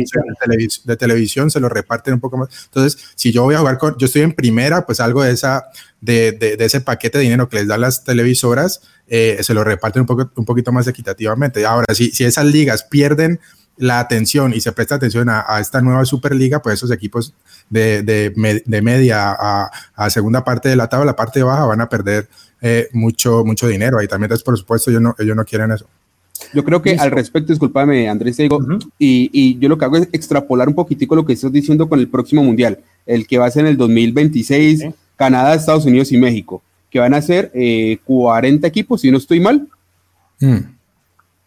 de 0.84 0.96
televisión. 0.96 1.50
se 1.50 1.60
los 1.60 1.70
reparten 1.70 2.14
un 2.14 2.20
poco 2.20 2.38
más. 2.38 2.48
Entonces, 2.64 3.12
si 3.14 3.32
yo 3.32 3.42
voy 3.42 3.54
a 3.54 3.58
jugar 3.58 3.78
con, 3.78 3.96
yo 3.98 4.06
estoy 4.06 4.22
en 4.22 4.32
primera, 4.32 4.86
pues 4.86 5.00
algo 5.00 5.22
de 5.22 5.32
esa, 5.32 5.66
de, 6.00 6.32
de, 6.32 6.64
ese 6.64 6.80
paquete 6.80 7.18
de 7.18 7.24
dinero 7.24 7.48
que 7.48 7.56
les 7.56 7.68
dan 7.68 7.82
las 7.82 8.02
televisoras, 8.04 8.80
eh, 9.08 9.38
se 9.42 9.52
lo 9.54 9.62
reparten 9.62 10.00
un, 10.00 10.06
poco, 10.06 10.30
un 10.36 10.44
poquito 10.44 10.72
más 10.72 10.86
equitativamente. 10.86 11.64
Ahora, 11.66 11.94
si, 11.94 12.10
si 12.10 12.24
esas 12.24 12.46
ligas 12.46 12.84
pierden 12.84 13.40
la 13.76 14.00
atención 14.00 14.52
y 14.52 14.60
se 14.60 14.72
presta 14.72 14.96
atención 14.96 15.28
a, 15.28 15.58
esta 15.60 15.80
nueva 15.80 16.04
Superliga, 16.04 16.62
pues 16.62 16.74
esos 16.74 16.90
equipos 16.90 17.34
de, 17.70 18.02
de, 18.02 18.62
de 18.64 18.82
media 18.82 19.32
a, 19.32 19.70
a, 19.94 20.10
segunda 20.10 20.44
parte 20.44 20.68
de 20.68 20.76
la 20.76 20.88
tabla, 20.88 21.06
la 21.06 21.16
parte 21.16 21.42
baja, 21.42 21.64
van 21.64 21.80
a 21.80 21.88
perder 21.88 22.28
eh, 22.64 22.88
mucho, 22.92 23.44
mucho 23.44 23.66
dinero 23.66 23.98
ahí 23.98 24.06
también. 24.06 24.26
Entonces, 24.26 24.44
por 24.44 24.56
supuesto, 24.56 24.90
ellos 24.90 25.02
no, 25.02 25.16
ellos 25.18 25.34
no 25.34 25.44
quieren 25.44 25.72
eso. 25.72 25.86
Yo 26.54 26.64
creo 26.64 26.80
que 26.80 26.94
al 26.94 27.10
respecto, 27.10 27.52
discúlpame, 27.52 28.08
Andrés, 28.08 28.36
te 28.36 28.44
digo, 28.44 28.60
y, 28.98 29.30
y, 29.32 29.58
yo 29.58 29.68
lo 29.68 29.76
que 29.76 29.84
hago 29.84 29.96
es 29.96 30.08
extrapolar 30.12 30.68
un 30.68 30.74
poquitico 30.74 31.16
lo 31.16 31.26
que 31.26 31.32
estás 31.32 31.52
diciendo 31.52 31.88
con 31.88 31.98
el 31.98 32.08
próximo 32.08 32.42
mundial, 32.42 32.78
el 33.04 33.26
que 33.26 33.38
va 33.38 33.46
a 33.46 33.50
ser 33.50 33.62
en 33.62 33.72
el 33.72 33.76
2026, 33.76 34.86
Canadá, 35.16 35.54
Estados 35.54 35.86
Unidos 35.86 36.12
y 36.12 36.18
México, 36.18 36.62
que 36.90 37.00
van 37.00 37.14
a 37.14 37.22
ser 37.22 37.50
40 38.04 38.66
eh, 38.66 38.68
equipos, 38.68 39.00
si 39.00 39.10
no 39.10 39.18
estoy 39.18 39.40
mal. 39.40 39.66
40, 40.38 40.68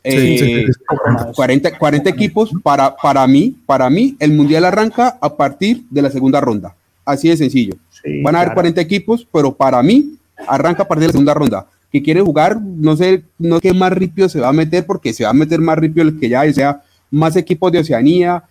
mm. 0.03 1.77
40 1.77 2.09
eh, 2.09 2.13
equipos 2.13 2.51
para, 2.61 2.95
para 2.95 3.25
mí, 3.25 3.55
para 3.65 3.89
mí, 3.89 4.17
el 4.19 4.33
mundial 4.33 4.65
arranca 4.65 5.17
a 5.21 5.35
partir 5.35 5.83
de 5.89 6.01
la 6.01 6.09
segunda 6.09 6.41
ronda. 6.41 6.75
Así 7.05 7.29
de 7.29 7.37
sencillo. 7.37 7.75
Van 8.23 8.35
a 8.35 8.41
haber 8.41 8.53
40 8.53 8.81
equipos, 8.81 9.27
pero 9.31 9.53
para 9.53 9.81
mí 9.81 10.17
arranca 10.47 10.83
a 10.83 10.87
partir 10.87 11.01
de 11.01 11.07
la 11.07 11.11
segunda 11.13 11.33
ronda 11.33 11.67
que 11.95 12.03
quiere 12.03 12.19
jugar, 12.19 12.59
no 12.61 12.97
sé, 12.97 13.23
no 13.39 13.55
sé 13.55 13.61
qué 13.61 13.73
más 13.73 13.93
ripio 13.93 14.27
se 14.27 14.41
va 14.41 14.49
a 14.49 14.53
meter, 14.53 14.85
porque 14.85 15.13
se 15.13 15.23
va 15.23 15.29
a 15.29 15.33
meter 15.33 15.61
más 15.61 15.77
ripio 15.77 16.03
el 16.03 16.19
que 16.19 16.27
ya 16.27 16.41
hay, 16.41 16.53
sea 16.53 16.81
más 17.09 17.37
equipos 17.37 17.71
de 17.71 17.79
Oceanía. 17.79 18.43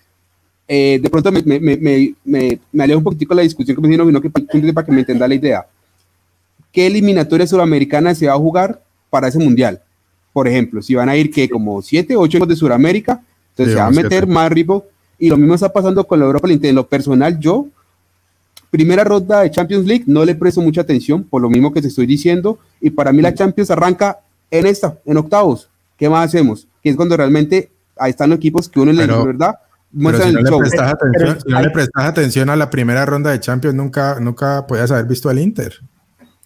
Eh, 0.66 0.98
de 1.02 1.10
pronto 1.10 1.30
me, 1.30 1.42
me, 1.42 1.60
me, 1.60 2.14
me, 2.24 2.58
alejo 2.82 3.00
un 3.00 3.04
poquitico 3.04 3.34
de 3.34 3.36
la 3.36 3.42
discusión 3.42 3.76
que 3.76 3.82
me 3.82 3.88
dijeron, 3.88 4.18
que, 4.22 4.30
para 4.72 4.86
que 4.86 4.92
me 4.92 5.00
entienda 5.00 5.28
la 5.28 5.34
idea. 5.34 5.66
¿Qué 6.72 6.86
eliminatoria 6.86 7.46
sudamericana 7.46 8.14
se 8.14 8.28
va 8.28 8.32
a 8.32 8.38
jugar 8.38 8.80
para 9.10 9.28
ese 9.28 9.38
mundial? 9.38 9.82
Por 10.32 10.48
ejemplo, 10.48 10.80
si 10.80 10.94
van 10.94 11.10
a 11.10 11.16
ir 11.16 11.30
que 11.30 11.46
como 11.46 11.82
7, 11.82 12.16
8 12.16 12.46
de 12.46 12.56
Sudamérica, 12.56 13.22
entonces 13.50 13.74
se 13.74 13.80
va 13.80 13.88
a 13.88 13.90
meter 13.90 14.26
más 14.26 14.50
ripio. 14.50 14.86
Y 15.18 15.28
lo 15.28 15.36
mismo 15.36 15.54
está 15.54 15.70
pasando 15.70 16.02
con 16.06 16.18
la 16.18 16.24
Europa 16.24 16.48
En 16.50 16.74
lo 16.74 16.86
personal, 16.86 17.38
yo 17.38 17.66
primera 18.74 19.04
ronda 19.04 19.42
de 19.42 19.52
Champions 19.52 19.86
League, 19.86 20.02
no 20.08 20.24
le 20.24 20.34
presto 20.34 20.60
mucha 20.60 20.80
atención, 20.80 21.22
por 21.22 21.40
lo 21.40 21.48
mismo 21.48 21.72
que 21.72 21.80
te 21.80 21.86
estoy 21.86 22.06
diciendo, 22.06 22.58
y 22.80 22.90
para 22.90 23.12
mí 23.12 23.22
la 23.22 23.32
Champions 23.32 23.70
arranca 23.70 24.18
en 24.50 24.66
esta, 24.66 24.98
en 25.06 25.16
octavos. 25.16 25.68
¿Qué 25.96 26.08
más 26.08 26.26
hacemos? 26.26 26.66
Que 26.82 26.90
es 26.90 26.96
cuando 26.96 27.16
realmente 27.16 27.70
ahí 27.96 28.10
están 28.10 28.30
los 28.30 28.38
equipos 28.38 28.68
que 28.68 28.80
uno 28.80 28.90
le 28.90 29.06
dice, 29.06 29.24
¿verdad? 29.24 29.54
Muestran 29.92 30.30
si, 30.30 30.34
no 30.34 30.40
le 30.40 30.58
prestas 30.58 30.92
atención, 30.92 31.38
si 31.40 31.52
no 31.52 31.60
le 31.60 31.70
prestas 31.70 32.04
atención 32.04 32.50
a 32.50 32.56
la 32.56 32.68
primera 32.68 33.06
ronda 33.06 33.30
de 33.30 33.38
Champions, 33.38 33.76
nunca, 33.76 34.18
nunca 34.18 34.66
podías 34.66 34.90
haber 34.90 35.04
visto 35.04 35.28
al 35.28 35.38
Inter. 35.38 35.72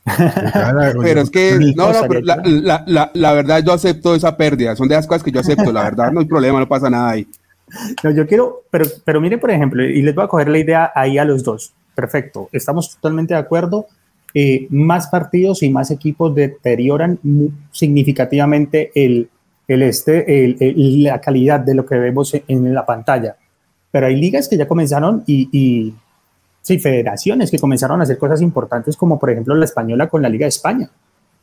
pero 1.00 1.22
es 1.22 1.30
que, 1.30 1.72
no, 1.74 1.94
no, 1.94 2.00
pero 2.06 2.20
la, 2.20 2.42
la, 2.44 2.84
la, 2.86 3.10
la, 3.14 3.32
verdad 3.32 3.64
yo 3.64 3.72
acepto 3.72 4.14
esa 4.14 4.36
pérdida, 4.36 4.76
son 4.76 4.86
de 4.86 4.96
las 4.96 5.06
cosas 5.06 5.22
que 5.22 5.32
yo 5.32 5.40
acepto, 5.40 5.72
la 5.72 5.84
verdad 5.84 6.12
no 6.12 6.20
hay 6.20 6.26
problema, 6.26 6.60
no 6.60 6.68
pasa 6.68 6.90
nada 6.90 7.08
ahí. 7.08 7.26
No, 8.04 8.10
yo 8.10 8.26
quiero, 8.26 8.64
pero, 8.70 8.84
pero 9.04 9.18
mire, 9.18 9.38
por 9.38 9.50
ejemplo, 9.50 9.82
y 9.82 10.02
les 10.02 10.14
voy 10.14 10.24
a 10.24 10.28
coger 10.28 10.48
la 10.48 10.58
idea 10.58 10.92
ahí 10.94 11.16
a 11.16 11.24
los 11.24 11.42
dos 11.42 11.72
perfecto, 11.98 12.48
estamos 12.52 12.94
totalmente 12.94 13.34
de 13.34 13.40
acuerdo. 13.40 13.86
Eh, 14.32 14.68
más 14.70 15.08
partidos 15.08 15.64
y 15.64 15.68
más 15.68 15.90
equipos 15.90 16.32
deterioran 16.32 17.18
significativamente 17.72 18.92
este, 19.66 20.44
el, 20.44 21.02
la 21.02 21.20
calidad 21.20 21.58
de 21.58 21.74
lo 21.74 21.84
que 21.84 21.98
vemos 21.98 22.32
en, 22.46 22.72
la 22.72 22.86
pantalla. 22.86 23.34
Pero 23.90 24.06
hay 24.06 24.14
ligas 24.14 24.46
que 24.46 24.56
ya 24.56 24.68
comenzaron 24.68 25.24
y, 25.26 25.48
y 25.50 26.78
federaciones 26.78 27.50
que 27.50 27.58
comenzaron 27.58 27.98
a 27.98 28.04
hacer 28.04 28.16
cosas 28.16 28.42
importantes, 28.42 28.96
como 28.96 29.18
por 29.18 29.30
ejemplo 29.30 29.56
la 29.56 29.64
española 29.64 30.08
con 30.08 30.22
la 30.22 30.28
Liga 30.28 30.44
de 30.44 30.50
España. 30.50 30.88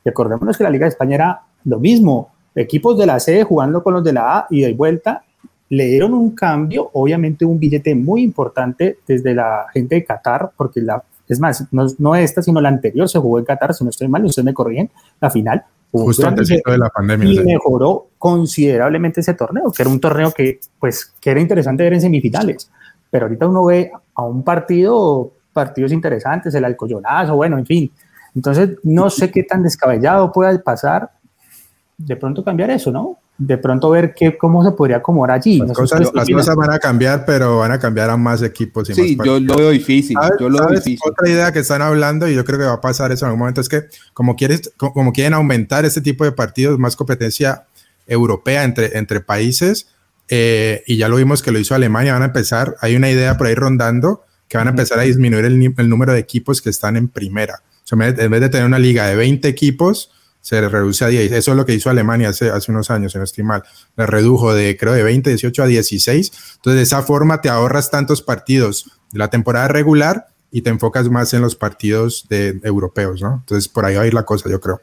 Recordémonos 0.06 0.58
que 0.58 0.64
la 0.64 0.70
Liga 0.70 0.86
de 0.86 0.92
España 0.92 1.16
era 1.16 1.42
lo 1.66 1.82
mismo, 1.82 2.32
equipos 2.56 2.98
de 2.98 3.08
la 3.08 3.20
C 3.20 3.44
jugando 3.44 3.84
con 3.84 3.96
los 3.96 4.06
de 4.06 4.14
la 4.14 4.38
A 4.38 4.48
y 4.50 4.62
de 4.62 4.72
vuelta, 4.72 5.25
le 5.70 5.86
dieron 5.86 6.14
un 6.14 6.32
cambio, 6.32 6.90
obviamente 6.94 7.46
un 7.46 7.60
billete 7.60 7.96
muy 7.96 8.22
importante 8.22 9.00
desde 9.08 9.34
la 9.34 9.66
gente 9.74 9.96
de 9.96 10.06
Qatar, 10.06 10.52
porque 10.56 10.82
la, 10.82 11.04
es 11.28 11.40
más, 11.40 11.66
no, 11.72 12.16
esta, 12.16 12.42
sino 12.42 12.62
la 12.62 12.70
anterior 12.70 13.10
se 13.10 13.20
jugó 13.20 13.40
en 13.40 13.46
Qatar, 13.46 13.74
si 13.74 13.84
no 13.84 13.90
estoy 13.90 14.08
mal, 14.08 14.24
ustedes 14.26 14.46
me 14.46 14.54
corrigen, 14.54 14.90
la 15.20 15.30
final. 15.30 15.64
Justo 15.92 16.28
antes 16.28 16.50
de 16.50 16.62
la 16.78 16.90
pandemia. 16.90 17.32
Y 17.32 17.46
mejoró 17.46 18.08
considerablemente 18.18 19.22
ese 19.22 19.34
torneo, 19.34 19.72
que 19.72 19.82
era 19.82 19.90
un 19.90 20.00
torneo 20.00 20.32
que, 20.32 20.60
pues, 20.78 21.14
que 21.20 21.32
era 21.32 21.40
interesante 21.40 21.84
ver 21.84 21.94
en 21.94 22.02
semifinales. 22.02 22.70
Pero 23.10 23.26
ahorita 23.26 23.48
uno 23.48 23.66
ve 23.66 23.92
a 24.14 24.24
un 24.24 24.44
partido, 24.44 25.32
partidos 25.54 25.94
interesantes, 25.94 26.54
el 26.54 26.66
Alcoyonazo, 26.66 27.36
bueno, 27.38 27.58
en 27.58 27.66
fin. 27.66 27.92
Entonces, 28.36 28.72
no 28.84 29.10
sé 29.10 29.32
qué 29.32 29.44
tan 29.44 29.64
descabellado 29.64 30.32
pueda 30.34 30.62
pasar 30.62 31.12
de 31.98 32.16
pronto 32.18 32.44
cambiar 32.44 32.70
eso, 32.72 32.92
¿no? 32.92 33.18
De 33.38 33.58
pronto 33.58 33.90
ver 33.90 34.14
qué, 34.14 34.38
cómo 34.38 34.64
se 34.64 34.72
podría 34.72 34.98
acomodar 34.98 35.38
allí. 35.38 35.60
Las, 35.60 35.76
cosas, 35.78 36.56
van 36.56 36.72
a 36.72 36.80
cambiar, 36.80 37.26
pero 37.26 37.58
van 37.58 37.72
a 37.72 37.80
cambiar 37.80 38.10
a 38.10 38.18
más 38.18 38.42
equipos. 38.42 38.90
Y 38.90 38.94
sí, 38.94 39.18
yo 39.24 39.40
lo 39.40 39.56
veo 39.56 39.72
difícil. 39.72 40.18
Yo 40.40 40.50
lo 40.50 40.60
veo 40.60 40.80
difícil. 40.80 41.00
Otra 41.06 41.30
idea 41.30 41.52
que 41.52 41.60
están 41.60 41.82
hablando, 41.82 42.28
y 42.30 42.36
yo 42.36 42.46
creo 42.46 42.60
que 42.60 42.66
va 42.66 42.74
a 42.74 42.82
pasar 42.82 43.12
eso 43.12 43.26
en 43.26 43.30
algún 43.30 43.40
momento, 43.40 43.62
es 43.62 43.70
que 43.70 43.86
como, 44.14 44.36
quieres, 44.36 44.72
como 44.78 45.12
quieren 45.12 45.34
aumentar 45.34 45.84
este 45.84 46.02
tipo 46.02 46.24
de 46.24 46.32
partidos, 46.32 46.80
más 46.80 46.96
competencia 46.96 47.66
europea 48.08 48.64
entre, 48.64 48.98
entre 48.98 49.20
países, 49.20 49.88
eh, 50.30 50.84
y 50.88 50.98
ya 50.98 51.10
lo 51.10 51.18
vimos 51.18 51.44
que 51.44 51.52
lo 51.52 51.60
hizo 51.60 51.76
Alemania, 51.76 52.14
van 52.14 52.24
a 52.24 52.26
empezar, 52.26 52.76
hay 52.82 52.96
una 52.96 53.10
idea 53.10 53.38
por 53.38 53.48
ahí 53.48 53.56
rondando, 53.56 54.24
que 54.48 54.58
van 54.58 54.68
a 54.68 54.70
empezar 54.72 55.00
a 55.00 55.04
disminuir 55.04 55.44
el, 55.46 55.74
el 55.78 55.90
número 55.90 56.14
de 56.14 56.20
equipos 56.20 56.62
que 56.62 56.70
están 56.70 56.96
en 56.96 57.10
primera. 57.10 57.62
O 57.84 57.88
sea, 57.88 58.08
en 58.08 58.32
vez 58.32 58.42
de 58.42 58.50
tener 58.50 58.66
una 58.66 58.80
liga 58.80 59.08
de 59.08 59.16
20 59.16 59.48
equipos, 59.48 60.12
se 60.46 60.62
reduce 60.70 61.04
a 61.04 61.08
10. 61.08 61.32
Eso 61.32 61.52
es 61.52 61.58
lo 61.58 61.66
que 61.66 61.74
hizo 61.74 61.90
Alemania 61.90 62.30
hace, 62.30 62.52
hace 62.52 62.72
unos 62.72 62.92
años, 62.92 63.14
si 63.14 63.18
no 63.18 63.24
estoy 63.24 63.44
mal. 63.44 63.64
Le 63.98 64.06
redujo 64.06 64.54
de, 64.54 64.78
creo, 64.78 64.94
de 64.94 65.02
20, 65.02 65.32
18 65.32 65.64
a 65.64 65.66
16. 65.66 66.32
Entonces, 66.58 66.78
de 66.78 66.84
esa 66.84 67.02
forma 67.02 67.42
te 67.42 67.50
ahorras 67.50 67.90
tantos 67.90 68.22
partidos 68.22 68.92
de 69.12 69.18
la 69.18 69.32
temporada 69.32 69.68
regular 69.70 70.28
y 70.52 70.62
te 70.62 70.70
enfocas 70.70 71.10
más 71.10 71.34
en 71.34 71.42
los 71.42 71.56
partidos 71.56 72.28
de, 72.30 72.60
europeos, 72.62 73.24
¿no? 73.24 73.38
Entonces, 73.40 73.68
por 73.68 73.86
ahí 73.86 73.96
va 73.96 74.04
a 74.04 74.06
ir 74.06 74.14
la 74.14 74.22
cosa, 74.22 74.48
yo 74.48 74.62
creo. 74.62 74.82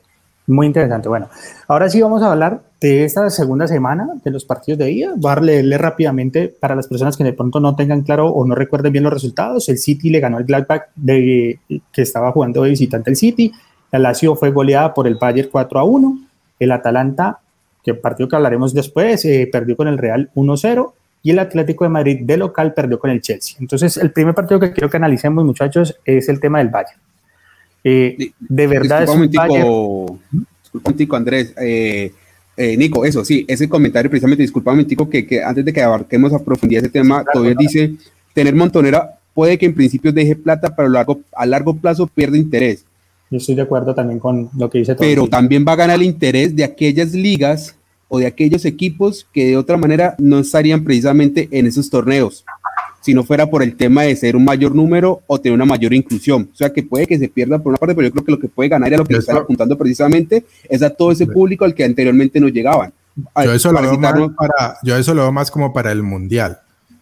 Muy 0.48 0.66
interesante. 0.66 1.08
Bueno, 1.08 1.28
ahora 1.68 1.88
sí 1.88 2.02
vamos 2.02 2.22
a 2.22 2.32
hablar 2.32 2.62
de 2.80 3.04
esta 3.04 3.30
segunda 3.30 3.68
semana 3.68 4.08
de 4.24 4.32
los 4.32 4.44
partidos 4.44 4.80
de 4.80 4.86
día. 4.86 5.12
Voy 5.16 5.30
a 5.30 5.40
leerle 5.40 5.78
rápidamente 5.78 6.48
para 6.48 6.74
las 6.74 6.88
personas 6.88 7.16
que 7.16 7.22
de 7.22 7.34
pronto 7.34 7.60
no 7.60 7.76
tengan 7.76 8.02
claro 8.02 8.26
o 8.26 8.44
no 8.44 8.56
recuerden 8.56 8.90
bien 8.90 9.04
los 9.04 9.12
resultados. 9.12 9.68
El 9.68 9.78
City 9.78 10.10
le 10.10 10.18
ganó 10.18 10.38
el 10.38 10.44
Gladbach 10.44 10.88
de, 10.96 11.60
que 11.92 12.02
estaba 12.02 12.32
jugando 12.32 12.64
de 12.64 12.70
visitante 12.70 13.10
el 13.10 13.16
City. 13.16 13.52
La 13.92 13.98
Lazio 13.98 14.34
fue 14.34 14.50
goleada 14.50 14.94
por 14.94 15.06
el 15.06 15.16
Bayern 15.16 15.48
4 15.52 15.78
a 15.78 15.84
1. 15.84 16.18
El 16.58 16.72
Atalanta, 16.72 17.38
que 17.84 17.94
partido 17.94 18.28
que 18.28 18.36
hablaremos 18.36 18.72
después, 18.72 19.24
eh, 19.26 19.48
perdió 19.52 19.76
con 19.76 19.86
el 19.86 19.98
Real 19.98 20.30
1-0. 20.34 20.94
Y 21.22 21.30
el 21.30 21.38
Atlético 21.38 21.84
de 21.84 21.90
Madrid 21.90 22.20
de 22.22 22.36
local 22.36 22.74
perdió 22.74 22.98
con 22.98 23.10
el 23.10 23.20
Chelsea. 23.20 23.56
Entonces, 23.60 23.96
el 23.98 24.10
primer 24.10 24.34
partido 24.34 24.58
que 24.58 24.72
quiero 24.72 24.90
que 24.90 24.96
analicemos, 24.96 25.44
muchachos, 25.44 25.96
es 26.04 26.28
el 26.28 26.40
tema 26.40 26.58
del 26.58 26.68
Bayern. 26.68 26.98
Eh, 27.84 28.32
de 28.40 28.66
verdad 28.66 29.04
es 29.04 29.10
un 29.10 29.30
Bayern... 29.30 30.20
Disculpa 30.72 31.16
Andrés. 31.16 31.54
Eh, 31.58 32.76
Nico, 32.76 33.04
eso 33.04 33.24
sí, 33.24 33.44
ese 33.48 33.68
comentario 33.68 34.10
precisamente, 34.10 34.42
disculpa 34.42 34.76
Tico, 34.84 35.08
que, 35.08 35.26
que 35.26 35.42
antes 35.42 35.64
de 35.64 35.72
que 35.72 35.82
abarquemos 35.82 36.32
a 36.32 36.38
profundidad 36.38 36.82
ese 36.82 36.92
tema, 36.92 37.24
todavía 37.30 37.54
dice, 37.58 37.94
tener 38.34 38.54
montonera 38.54 39.18
puede 39.34 39.58
que 39.58 39.66
en 39.66 39.74
principio 39.74 40.12
deje 40.12 40.36
plata, 40.36 40.74
pero 40.74 40.88
a 40.88 40.90
largo, 40.90 41.20
a 41.34 41.46
largo 41.46 41.76
plazo 41.76 42.06
pierde 42.06 42.38
interés. 42.38 42.84
Yo 43.32 43.38
estoy 43.38 43.54
de 43.54 43.62
acuerdo 43.62 43.94
también 43.94 44.18
con 44.18 44.50
lo 44.58 44.68
que 44.68 44.76
dice. 44.76 44.94
Todo 44.94 45.06
Pero 45.06 45.26
también 45.26 45.64
va 45.66 45.72
a 45.72 45.76
ganar 45.76 45.96
el 45.96 46.02
interés 46.02 46.54
de 46.54 46.64
aquellas 46.64 47.14
ligas 47.14 47.74
o 48.08 48.18
de 48.18 48.26
aquellos 48.26 48.66
equipos 48.66 49.26
que 49.32 49.46
de 49.46 49.56
otra 49.56 49.78
manera 49.78 50.14
no 50.18 50.40
estarían 50.40 50.84
precisamente 50.84 51.48
en 51.50 51.64
esos 51.64 51.88
torneos, 51.88 52.44
si 53.00 53.14
no 53.14 53.24
fuera 53.24 53.48
por 53.48 53.62
el 53.62 53.74
tema 53.74 54.02
de 54.02 54.14
ser 54.16 54.36
un 54.36 54.44
mayor 54.44 54.74
número 54.74 55.22
o 55.26 55.40
tener 55.40 55.54
una 55.54 55.64
mayor 55.64 55.94
inclusión. 55.94 56.50
O 56.52 56.54
sea 56.54 56.74
que 56.74 56.82
puede 56.82 57.06
que 57.06 57.18
se 57.18 57.30
pierda 57.30 57.58
por 57.58 57.70
una 57.70 57.78
parte, 57.78 57.94
pero 57.94 58.08
yo 58.08 58.12
creo 58.12 58.24
que 58.26 58.32
lo 58.32 58.38
que 58.38 58.48
puede 58.48 58.68
ganar 58.68 58.92
y 58.92 58.96
a 58.96 58.98
lo 58.98 59.06
que 59.06 59.16
están 59.16 59.38
apuntando 59.38 59.78
precisamente 59.78 60.44
es 60.68 60.82
a 60.82 60.90
todo 60.90 61.10
ese 61.10 61.26
público 61.26 61.64
al 61.64 61.74
que 61.74 61.84
anteriormente 61.84 62.38
no 62.38 62.48
llegaban. 62.48 62.92
Yo 63.42 63.54
eso, 63.54 63.72
lo 63.72 63.80
veo 63.80 63.98
más 63.98 64.12
para, 64.36 64.76
yo 64.82 64.94
eso 64.94 65.14
lo 65.14 65.22
veo 65.22 65.32
más 65.32 65.50
como 65.50 65.72
para 65.72 65.90
el 65.90 66.02
mundial. 66.02 66.58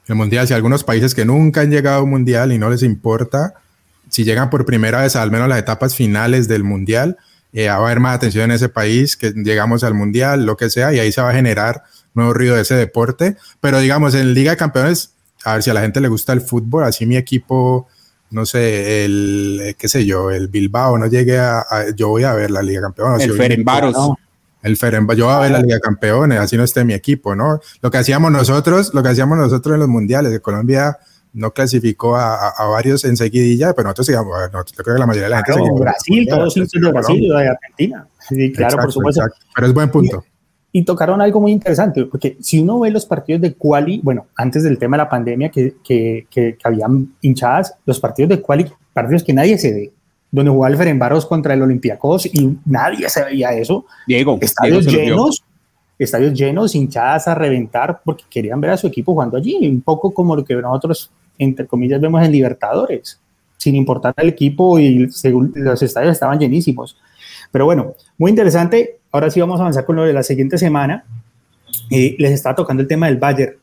El 0.07 0.15
mundial, 0.15 0.47
si 0.47 0.55
algunos 0.55 0.85
países 0.85 1.13
que 1.13 1.25
nunca 1.25 1.63
han 1.63 1.73
llegado 1.73 1.99
a 1.99 2.03
un 2.05 2.11
mundial 2.11 2.53
y 2.53 2.59
no 2.59 2.71
les 2.71 2.85
importa, 2.85 3.55
si 4.11 4.25
llegan 4.25 4.51
por 4.51 4.67
primera 4.67 5.03
vez 5.03 5.17
al 5.17 5.31
menos 5.31 5.49
las 5.49 5.59
etapas 5.59 5.95
finales 5.95 6.49
del 6.49 6.65
mundial, 6.65 7.17
eh, 7.53 7.69
va 7.69 7.75
a 7.75 7.77
haber 7.79 8.01
más 8.01 8.17
atención 8.17 8.45
en 8.45 8.53
ese 8.53 8.69
país, 8.69 9.17
que 9.17 9.33
llegamos 9.33 9.83
al 9.83 9.95
mundial, 9.95 10.47
lo 10.47 10.57
que 10.57 10.71
sea, 10.71 10.93
y 10.93 10.99
ahí 10.99 11.11
se 11.11 11.21
va 11.21 11.31
a 11.31 11.35
generar 11.35 11.83
nuevo 12.15 12.33
ruido 12.33 12.57
de 12.57 12.63
ese 12.63 12.75
deporte. 12.75 13.37
Pero 13.61 13.81
digamos, 13.81 14.15
en 14.15 14.35
Liga 14.35 14.53
de 14.53 14.57
Campeones, 14.57 15.15
a 15.45 15.55
ver 15.55 15.63
si 15.63 15.71
a 15.71 15.75
la 15.75 15.81
gente 15.81 16.01
le 16.01 16.09
gusta 16.09 16.33
el 16.33 16.41
fútbol, 16.41 16.85
así 16.85 17.07
mi 17.07 17.17
equipo, 17.17 17.89
no 18.31 18.47
sé, 18.47 19.05
el, 19.05 19.61
eh, 19.63 19.75
qué 19.79 19.89
sé 19.89 20.07
yo, 20.07 20.31
el 20.31 20.49
Bilbao 20.49 20.99
no 20.99 21.07
llegue 21.07 21.39
a, 21.39 21.65
yo 21.97 22.09
voy 22.09 22.25
a 22.25 22.35
ver 22.35 22.51
la 22.51 22.63
Liga 22.63 22.81
de 22.81 22.87
Campeones. 22.87 23.27
El 23.27 23.37
Ferenbaros. 23.37 23.97
El 24.63 24.77
Ferenbaros, 24.77 25.19
yo 25.19 25.27
voy 25.27 25.35
a 25.35 25.39
ver 25.39 25.51
la 25.51 25.61
Liga 25.61 25.77
de 25.77 25.81
Campeones, 25.81 26.39
así 26.39 26.57
no 26.57 26.65
esté 26.65 26.85
mi 26.85 26.95
equipo, 26.95 27.35
¿no? 27.35 27.61
Lo 27.81 27.91
que 27.91 27.99
hacíamos 27.99 28.31
nosotros, 28.31 28.93
lo 28.93 29.03
que 29.03 29.09
hacíamos 29.09 29.39
nosotros 29.39 29.75
en 29.75 29.81
los 29.81 29.89
mundiales 29.89 30.31
de 30.31 30.41
Colombia 30.41 30.99
no 31.33 31.53
clasificó 31.53 32.17
a, 32.17 32.49
a, 32.51 32.67
varios 32.67 33.05
enseguidilla, 33.05 33.73
pero 33.73 33.85
nosotros 33.85 34.09
digamos, 34.09 34.35
yo 34.53 34.83
creo 34.83 34.97
que 34.97 35.01
la 35.01 35.07
mayoría 35.07 35.29
de 35.29 35.35
la 35.35 35.45
gente... 35.45 35.71
Brasil, 35.79 36.27
todos 36.29 36.57
los 36.57 36.71
de 36.71 36.93
Brasil 36.93 37.23
y 37.23 37.29
de 37.29 37.49
Argentina. 37.49 38.07
Sí, 38.29 38.53
claro, 38.53 38.77
por 38.79 38.93
supuesto. 38.93 39.23
Pero 39.55 39.67
es 39.67 39.75
buen 39.75 39.91
punto. 39.91 40.25
Y, 40.73 40.85
tocaron 40.85 41.21
algo 41.21 41.41
muy 41.41 41.53
interesante, 41.53 42.05
porque 42.05 42.37
si 42.41 42.61
uno 42.61 42.81
ve 42.81 42.91
los 42.91 43.05
partidos 43.05 43.43
de 43.43 43.55
quali, 43.55 44.01
bueno, 44.03 44.27
antes 44.37 44.63
del 44.63 44.79
tema 44.79 44.97
de 44.97 45.03
la 45.03 45.09
pandemia 45.09 45.51
que, 45.51 45.75
que, 45.83 46.27
que, 46.31 46.57
habían 46.63 47.15
hinchadas, 47.21 47.75
los 47.87 47.99
partidos 47.99 48.29
de 48.29 48.41
quali, 48.41 48.67
partidos 48.93 49.25
que 49.25 49.33
nadie 49.33 49.59
se 49.59 49.73
ve, 49.73 49.93
donde 50.31 50.51
jugaba 50.51 50.71
el 50.71 50.79
Ferenbaros 50.79 51.27
contra 51.27 51.55
el 51.55 51.63
Olympiacos 51.63 52.27
y 52.27 52.57
nadie 52.65 53.09
se 53.09 53.25
veía 53.25 53.53
eso. 53.53 53.85
Diego, 54.07 54.39
estadios 54.41 54.87
llenos, 54.87 55.43
estadios 55.99 56.35
llenos, 56.35 56.75
hinchadas 56.77 57.27
a 57.27 57.35
reventar 57.35 58.01
porque 58.05 58.25
querían 58.31 58.61
ver 58.61 58.71
a 58.71 58.77
su 58.77 58.87
equipo 58.87 59.13
jugando 59.13 59.37
allí, 59.37 59.67
un 59.67 59.81
poco 59.81 60.15
como 60.15 60.37
lo 60.37 60.45
que 60.45 60.55
nosotros 60.55 61.11
entre 61.41 61.67
comillas, 61.67 62.01
vemos 62.01 62.23
en 62.25 62.33
Libertadores, 62.33 63.21
sin 63.57 63.75
importar 63.75 64.15
el 64.17 64.29
equipo 64.29 64.79
y 64.79 65.09
los 65.55 65.83
estadios 65.83 66.13
estaban 66.13 66.39
llenísimos. 66.39 66.97
Pero 67.51 67.65
bueno, 67.65 67.95
muy 68.17 68.31
interesante. 68.31 68.99
Ahora 69.11 69.31
sí 69.31 69.41
vamos 69.41 69.59
a 69.59 69.65
avanzar 69.65 69.85
con 69.85 69.97
lo 69.97 70.05
de 70.05 70.13
la 70.13 70.23
siguiente 70.23 70.57
semana. 70.57 71.05
Eh, 71.91 72.15
les 72.19 72.33
está 72.33 72.55
tocando 72.55 72.83
el 72.83 72.89
tema 72.89 73.07
del 73.07 73.17
Bayern. 73.17 73.57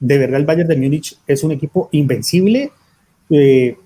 De 0.00 0.18
verdad, 0.18 0.40
el 0.40 0.46
Bayern 0.46 0.68
de 0.68 0.76
Múnich 0.76 1.18
es 1.26 1.44
un 1.44 1.52
equipo 1.52 1.88
invencible. 1.92 2.72
Eh, 3.30 3.76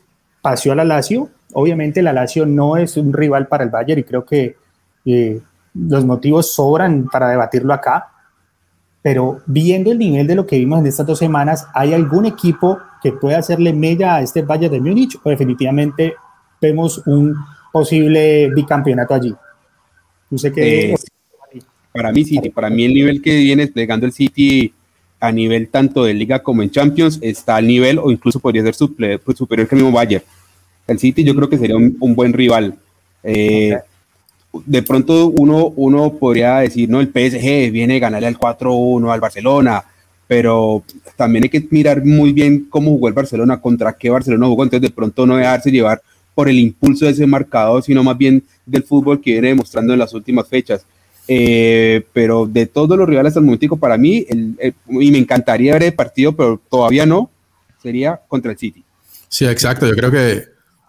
paseó 0.40 0.72
a 0.72 0.76
la 0.76 0.84
Lazio. 0.84 1.28
Obviamente, 1.52 2.02
la 2.02 2.12
Lazio 2.12 2.46
no 2.46 2.76
es 2.76 2.96
un 2.96 3.12
rival 3.12 3.46
para 3.46 3.64
el 3.64 3.70
Bayern 3.70 4.00
y 4.00 4.04
creo 4.04 4.24
que 4.24 4.56
eh, 5.04 5.40
los 5.74 6.04
motivos 6.04 6.54
sobran 6.54 7.08
para 7.10 7.28
debatirlo 7.28 7.72
acá, 7.72 8.08
pero 9.00 9.40
viendo 9.46 9.90
el 9.90 9.98
nivel 9.98 10.26
de 10.26 10.34
lo 10.34 10.46
que 10.46 10.58
vimos 10.58 10.80
en 10.80 10.86
estas 10.86 11.06
dos 11.06 11.18
semanas, 11.18 11.66
¿hay 11.74 11.92
algún 11.94 12.26
equipo 12.26 12.78
que 13.02 13.12
pueda 13.12 13.38
hacerle 13.38 13.72
mella 13.72 14.16
a 14.16 14.22
este 14.22 14.42
Bayern 14.42 14.72
de 14.72 14.80
Múnich 14.80 15.18
o 15.22 15.30
definitivamente 15.30 16.14
vemos 16.60 17.02
un 17.06 17.34
posible 17.72 18.50
bicampeonato 18.54 19.14
allí? 19.14 19.34
sé 20.36 20.52
que... 20.52 20.92
Eh, 20.92 20.96
para 21.92 22.10
mí, 22.10 22.24
City, 22.24 22.48
para 22.48 22.70
mí 22.70 22.84
el 22.84 22.94
nivel 22.94 23.20
que 23.20 23.36
viene 23.36 23.64
desplegando 23.64 24.06
el 24.06 24.12
City 24.12 24.72
a 25.20 25.30
nivel 25.30 25.68
tanto 25.68 26.04
de 26.04 26.14
liga 26.14 26.42
como 26.42 26.62
en 26.62 26.70
Champions 26.70 27.18
está 27.20 27.56
al 27.56 27.66
nivel 27.66 27.98
o 27.98 28.10
incluso 28.10 28.40
podría 28.40 28.62
ser 28.62 28.74
pues, 29.24 29.36
superior 29.36 29.68
que 29.68 29.74
el 29.74 29.82
mismo 29.82 29.96
Bayern. 29.96 30.24
El 30.86 30.98
City 30.98 31.22
yo 31.22 31.34
creo 31.34 31.48
que 31.48 31.58
sería 31.58 31.76
un, 31.76 32.14
buen 32.14 32.32
rival. 32.32 32.76
Eh, 33.22 33.76
de 34.66 34.82
pronto 34.82 35.28
uno, 35.28 35.72
uno 35.76 36.14
podría 36.14 36.58
decir, 36.58 36.88
no, 36.88 37.00
el 37.00 37.08
PSG 37.08 37.70
viene 37.70 37.96
a 37.96 38.00
ganarle 38.00 38.26
al 38.26 38.38
4-1 38.38 39.12
al 39.12 39.20
Barcelona, 39.20 39.84
pero 40.32 40.82
también 41.14 41.44
hay 41.44 41.50
que 41.50 41.62
mirar 41.68 42.02
muy 42.06 42.32
bien 42.32 42.66
cómo 42.70 42.92
jugó 42.92 43.06
el 43.06 43.12
Barcelona, 43.12 43.60
contra 43.60 43.92
qué 43.92 44.08
Barcelona 44.08 44.46
jugó, 44.46 44.62
entonces 44.62 44.88
de 44.88 44.94
pronto 44.94 45.26
no 45.26 45.36
dejarse 45.36 45.70
llevar 45.70 46.00
por 46.34 46.48
el 46.48 46.58
impulso 46.58 47.04
de 47.04 47.10
ese 47.10 47.26
marcador, 47.26 47.82
sino 47.82 48.02
más 48.02 48.16
bien 48.16 48.42
del 48.64 48.82
fútbol 48.82 49.20
que 49.20 49.32
viene 49.32 49.48
demostrando 49.48 49.92
en 49.92 49.98
las 49.98 50.14
últimas 50.14 50.48
fechas. 50.48 50.86
Eh, 51.28 52.06
pero 52.14 52.46
de 52.46 52.64
todos 52.64 52.96
los 52.96 53.06
rivales 53.06 53.36
al 53.36 53.42
momento, 53.42 53.76
para 53.76 53.98
mí, 53.98 54.26
y 54.88 55.10
me 55.10 55.18
encantaría 55.18 55.74
ver 55.74 55.82
el 55.82 55.92
partido, 55.92 56.34
pero 56.34 56.58
todavía 56.70 57.04
no, 57.04 57.30
sería 57.82 58.18
contra 58.26 58.52
el 58.52 58.56
City. 58.56 58.82
Sí, 59.28 59.44
exacto. 59.44 59.86
Yo 59.86 59.94
creo 59.94 60.10
que, 60.10 60.44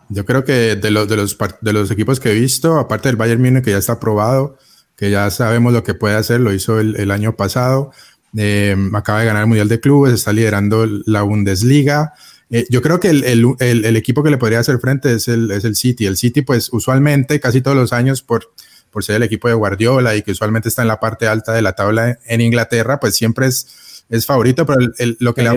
yo 0.07 0.23
creo 0.23 0.45
que 0.45 0.77
de 0.77 0.89
los, 0.89 1.09
de 1.09 1.17
los, 1.17 1.37
de 1.59 1.73
los 1.73 1.91
equipos 1.91 2.21
que 2.21 2.31
he 2.31 2.33
visto, 2.33 2.79
aparte 2.79 3.09
del 3.09 3.17
Bayern 3.17 3.41
Múnich, 3.41 3.65
que 3.65 3.71
ya 3.71 3.77
está 3.77 3.91
aprobado, 3.91 4.57
que 4.95 5.11
ya 5.11 5.29
sabemos 5.31 5.73
lo 5.73 5.83
que 5.83 5.93
puede 5.93 6.15
hacer, 6.15 6.39
lo 6.39 6.53
hizo 6.53 6.79
el, 6.79 7.11
año 7.11 7.35
pasado, 7.35 7.91
eh, 8.37 8.75
acaba 8.93 9.19
de 9.19 9.25
ganar 9.25 9.43
el 9.43 9.47
Mundial 9.47 9.69
de 9.69 9.79
Clubes, 9.79 10.13
está 10.13 10.33
liderando 10.33 10.85
la 11.05 11.21
Bundesliga. 11.21 12.13
Eh, 12.49 12.65
yo 12.69 12.81
creo 12.81 12.99
que 12.99 13.09
el, 13.09 13.23
el, 13.23 13.55
el, 13.59 13.95
equipo 13.95 14.21
que 14.23 14.29
le 14.29 14.37
podría 14.37 14.59
hacer 14.59 14.79
frente 14.79 15.13
es 15.13 15.27
el, 15.27 15.49
es 15.51 15.65
el 15.65 15.75
City. 15.75 16.05
El 16.05 16.17
City, 16.17 16.41
pues 16.41 16.71
usualmente, 16.71 17.39
casi 17.39 17.61
todos 17.61 17.75
los 17.75 17.93
años, 17.93 18.21
por 18.21 18.51
por 18.93 19.03
ser 19.03 19.15
el 19.17 19.23
equipo 19.23 19.47
de 19.47 19.55
Guardiola 19.55 20.15
y 20.15 20.21
que 20.21 20.31
usualmente 20.31 20.69
está 20.69 20.83
en 20.83 20.87
la 20.87 20.99
parte 20.99 21.27
alta 21.27 21.51
de 21.51 21.63
la 21.63 21.73
tabla 21.73 22.19
en 22.27 22.41
Inglaterra, 22.41 22.99
pues 22.99 23.15
siempre 23.15 23.47
es, 23.47 24.05
es 24.07 24.25
favorito, 24.25 24.67
pero 24.67 24.79
lo, 25.19 25.33
que 25.33 25.41
le 25.41 25.49
ha, 25.49 25.55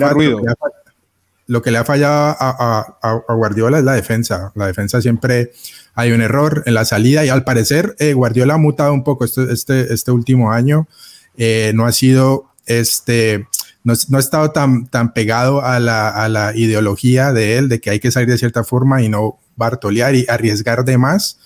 lo, 1.47 1.61
que 1.61 1.71
le 1.71 1.77
ha, 1.77 1.85
fallado 1.85 2.35
a, 2.41 3.23
Guardiola 3.29 3.79
es 3.79 3.85
la 3.85 3.93
defensa. 3.93 4.53
La 4.55 4.67
defensa 4.67 5.03
siempre 5.03 5.53
hay 5.95 6.13
un 6.13 6.23
error 6.23 6.63
en 6.65 6.73
la 6.73 6.87
salida 6.87 7.27
y 7.27 7.29
al 7.29 7.45
parecer 7.45 7.95
eh, 7.99 8.15
Guardiola 8.15 8.55
ha 8.55 8.59
mutado 8.59 8.95
un 8.95 9.05
poco 9.05 9.27
este, 9.27 9.53
este, 9.53 9.93
este 9.93 10.11
último 10.11 10.51
año. 10.51 10.89
Eh, 11.37 11.73
no 11.75 11.85
ha 11.85 11.93
sido 11.93 12.47
este, 12.67 13.47
no, 13.85 13.95
no, 14.09 14.17
ha 14.19 14.21
estado 14.21 14.51
tan, 14.51 14.87
tan 14.87 15.13
pegado 15.13 15.65
a 15.65 15.81
la, 15.81 16.09
a 16.09 16.29
la, 16.29 16.55
ideología 16.55 17.33
de 17.33 17.59
él, 17.59 17.69
de 17.69 17.81
que 17.81 17.91
hay 17.91 18.01
que 18.01 18.11
salir 18.11 18.29
de 18.29 18.39
cierta 18.39 18.65
forma 18.65 19.03
y 19.03 19.09
no 19.09 19.39
bartolear 19.57 20.15
y 20.15 20.27
arriesgar 20.29 20.85
de 20.85 20.99
más 20.99 21.39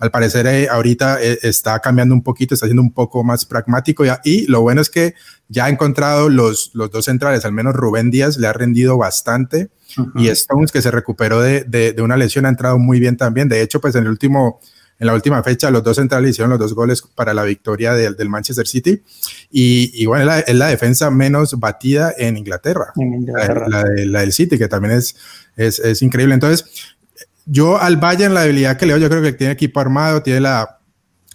al 0.00 0.10
parecer 0.10 0.46
eh, 0.46 0.68
ahorita 0.68 1.22
eh, 1.22 1.38
está 1.42 1.78
cambiando 1.78 2.14
un 2.14 2.22
poquito, 2.22 2.54
está 2.54 2.66
siendo 2.66 2.82
un 2.82 2.92
poco 2.92 3.22
más 3.22 3.44
pragmático 3.44 4.04
y, 4.24 4.46
lo 4.46 4.60
bueno 4.60 4.80
es 4.80 4.90
que 4.90 5.14
ya 5.48 5.66
ha 5.66 5.68
encontrado 5.68 6.28
los, 6.28 6.72
los 6.74 6.90
dos 6.90 7.04
centrales, 7.04 7.44
al 7.44 7.52
menos 7.52 7.74
Rubén 7.74 8.10
Díaz 8.10 8.36
le 8.38 8.46
ha 8.46 8.52
rendido 8.52 8.96
bastante 8.98 9.70
y 10.16 10.28
Stones 10.28 10.72
que 10.72 10.82
se 10.82 10.90
recuperó 10.90 11.40
de, 11.40 11.62
de, 11.62 11.94
una 12.02 12.16
lesión 12.16 12.46
ha 12.46 12.48
entrado 12.48 12.78
muy 12.78 12.98
bien 12.98 13.16
también. 13.16 13.48
De 13.48 13.62
hecho, 13.62 13.80
pues 13.80 13.94
en 13.94 14.04
el 14.04 14.10
último, 14.10 14.60
en 14.98 15.06
la 15.06 15.14
última 15.14 15.42
fecha 15.42 15.70
los 15.70 15.82
dos 15.82 15.96
centrales 15.96 16.30
hicieron 16.30 16.50
los 16.50 16.58
dos 16.58 16.74
goles 16.74 17.02
para 17.02 17.34
la 17.34 17.42
victoria 17.42 17.94
del, 17.94 18.16
del 18.16 18.28
Manchester 18.28 18.66
City 18.66 19.02
y, 19.50 19.90
y 19.94 20.06
bueno, 20.06 20.32
es 20.32 20.54
la, 20.54 20.66
defensa 20.68 21.10
menos 21.10 21.58
batida 21.58 22.12
en 22.16 22.36
Inglaterra, 22.36 22.92
La, 23.68 23.84
la, 24.04 24.20
del 24.20 24.32
City, 24.32 24.56
que 24.58 24.68
también 24.68 24.94
es, 24.94 25.16
es, 25.56 25.78
es 25.78 26.02
increíble. 26.02 26.34
Entonces, 26.34 26.94
yo 27.46 27.78
al 27.80 27.96
Bayern 27.96 28.34
la 28.34 28.42
debilidad 28.42 28.76
que 28.76 28.86
leo, 28.86 28.96
yo 28.96 29.08
creo 29.08 29.22
que 29.22 29.32
tiene 29.32 29.52
equipo 29.52 29.80
armado, 29.80 30.22
tiene 30.22 30.40
la, 30.40 30.78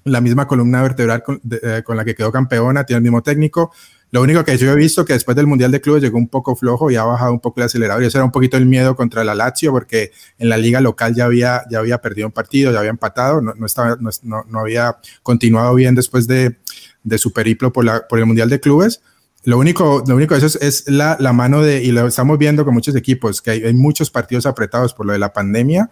la 0.03 0.21
misma 0.21 0.47
columna 0.47 0.81
vertebral 0.81 1.23
con, 1.23 1.41
eh, 1.51 1.83
con, 1.83 1.97
la 1.97 2.05
que 2.05 2.15
quedó 2.15 2.31
campeona, 2.31 2.86
tiene 2.86 2.97
el 2.97 3.03
mismo 3.03 3.21
técnico. 3.21 3.71
Lo 4.11 4.21
único 4.23 4.43
que 4.43 4.57
yo 4.57 4.71
he 4.71 4.75
visto 4.75 5.05
que 5.05 5.13
después 5.13 5.37
del 5.37 5.45
Mundial 5.45 5.71
de 5.71 5.81
Clubes 5.81 6.01
llegó 6.01 6.17
un 6.17 6.27
poco 6.27 6.55
flojo 6.55 6.89
y 6.89 6.95
ha 6.95 7.03
bajado 7.03 7.31
un 7.31 7.39
poco 7.39 7.59
el 7.59 7.65
acelerador. 7.65 8.01
Y 8.01 8.07
eso 8.07 8.17
era 8.17 8.25
un 8.25 8.31
poquito 8.31 8.57
el 8.57 8.65
miedo 8.65 8.95
contra 8.95 9.23
la 9.23 9.35
Lazio, 9.35 9.71
porque 9.71 10.11
en 10.39 10.49
la 10.49 10.57
liga 10.57 10.81
local 10.81 11.13
ya 11.13 11.25
había, 11.25 11.63
ya 11.69 11.79
había 11.79 11.99
perdido 11.99 12.27
un 12.27 12.33
partido, 12.33 12.71
ya 12.71 12.79
había 12.79 12.89
empatado, 12.89 13.39
no, 13.41 13.53
no, 13.53 13.65
estaba, 13.65 13.97
no, 13.99 14.43
no 14.47 14.59
había 14.59 14.97
continuado 15.21 15.75
bien 15.75 15.93
después 15.93 16.25
de, 16.25 16.57
de 17.03 17.17
su 17.17 17.31
periplo 17.33 17.71
por, 17.71 17.85
la, 17.85 18.07
por 18.07 18.17
el 18.19 18.25
Mundial 18.25 18.49
de 18.49 18.59
Clubes. 18.59 19.01
Lo 19.43 19.57
único, 19.57 20.03
lo 20.05 20.15
único 20.15 20.33
de 20.37 20.45
eso 20.45 20.59
es, 20.59 20.83
la, 20.87 21.15
la, 21.19 21.31
mano 21.31 21.61
de, 21.61 21.83
y 21.83 21.91
lo 21.91 22.07
estamos 22.07 22.37
viendo 22.37 22.65
con 22.65 22.73
muchos 22.73 22.95
equipos, 22.95 23.41
que 23.41 23.51
hay, 23.51 23.63
hay 23.63 23.73
muchos 23.73 24.09
partidos 24.09 24.45
apretados 24.45 24.93
por 24.93 25.05
lo 25.05 25.13
de 25.13 25.19
la 25.19 25.31
pandemia 25.31 25.91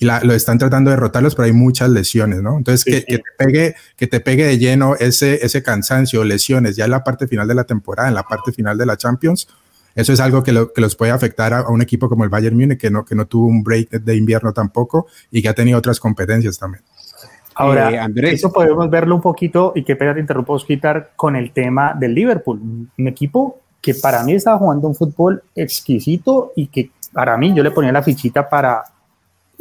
y 0.00 0.06
lo 0.06 0.32
están 0.32 0.56
tratando 0.56 0.90
de 0.90 0.96
derrotarlos, 0.96 1.34
pero 1.34 1.44
hay 1.44 1.52
muchas 1.52 1.90
lesiones, 1.90 2.40
¿no? 2.40 2.56
Entonces, 2.56 2.84
que, 2.86 3.02
te 3.02 3.22
pegue, 3.36 3.74
que 3.96 4.06
te 4.06 4.20
pegue 4.20 4.46
de 4.46 4.56
lleno 4.56 4.96
ese, 4.96 5.44
ese 5.44 5.62
cansancio, 5.62 6.24
lesiones, 6.24 6.74
ya 6.74 6.86
en 6.86 6.90
la 6.92 7.04
parte 7.04 7.28
final 7.28 7.46
de 7.46 7.54
la 7.54 7.64
temporada, 7.64 8.08
en 8.08 8.14
la 8.14 8.22
parte 8.22 8.50
final 8.50 8.78
de 8.78 8.86
la 8.86 8.96
Champions, 8.96 9.46
eso 9.94 10.14
es 10.14 10.20
algo 10.20 10.42
que, 10.42 10.52
lo, 10.52 10.72
que 10.72 10.80
los 10.80 10.96
puede 10.96 11.12
afectar 11.12 11.52
a, 11.52 11.68
un 11.68 11.82
equipo 11.82 12.08
como 12.08 12.24
el 12.24 12.30
Bayern 12.30 12.56
Múnich, 12.56 12.78
que 12.78 12.90
no, 12.90 13.04
que 13.04 13.14
no 13.14 13.26
tuvo 13.26 13.46
un 13.46 13.62
break 13.62 13.90
de 13.90 14.16
invierno 14.16 14.54
tampoco 14.54 15.06
y 15.30 15.42
que 15.42 15.50
ha 15.50 15.54
tenido 15.54 15.76
otras 15.76 16.00
competencias 16.00 16.58
también. 16.58 16.82
Ahora, 17.54 17.90
eh, 17.90 17.98
Andrés. 17.98 18.34
eso 18.34 18.50
podemos 18.50 18.88
verlo 18.88 19.14
un 19.16 19.20
poquito, 19.20 19.74
y 19.74 19.84
que 19.84 19.96
pena 19.96 20.14
te 20.14 20.20
interrumpo, 20.20 20.56
quitar 20.60 21.10
con 21.14 21.36
el 21.36 21.52
tema 21.52 21.92
del 21.92 22.14
Liverpool, 22.14 22.58
un 22.96 23.06
equipo 23.06 23.60
que 23.82 23.94
para 23.94 24.24
mí 24.24 24.32
estaba 24.32 24.56
jugando 24.56 24.88
un 24.88 24.94
fútbol 24.94 25.42
exquisito 25.54 26.52
y 26.56 26.68
que 26.68 26.90
para 27.12 27.36
mí 27.36 27.52
yo 27.54 27.62
le 27.62 27.70
ponía 27.70 27.92
la 27.92 28.02
fichita 28.02 28.48
para, 28.48 28.82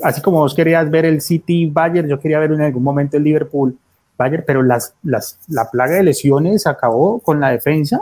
así 0.04 0.22
como 0.22 0.40
vos 0.40 0.56
querías 0.56 0.90
ver 0.90 1.06
el 1.06 1.22
City 1.22 1.66
Bayern, 1.68 2.08
yo 2.08 2.20
quería 2.20 2.40
ver 2.40 2.52
en 2.52 2.62
algún 2.62 2.84
momento 2.84 3.18
el 3.18 3.24
Liverpool 3.24 3.78
Bayern, 4.18 4.44
pero 4.46 4.64
las, 4.64 4.94
las, 5.04 5.40
la 5.48 5.70
plaga 5.70 5.96
de 5.96 6.04
lesiones 6.04 6.68
acabó 6.68 7.20
con 7.20 7.40
la 7.40 7.50
defensa 7.50 8.02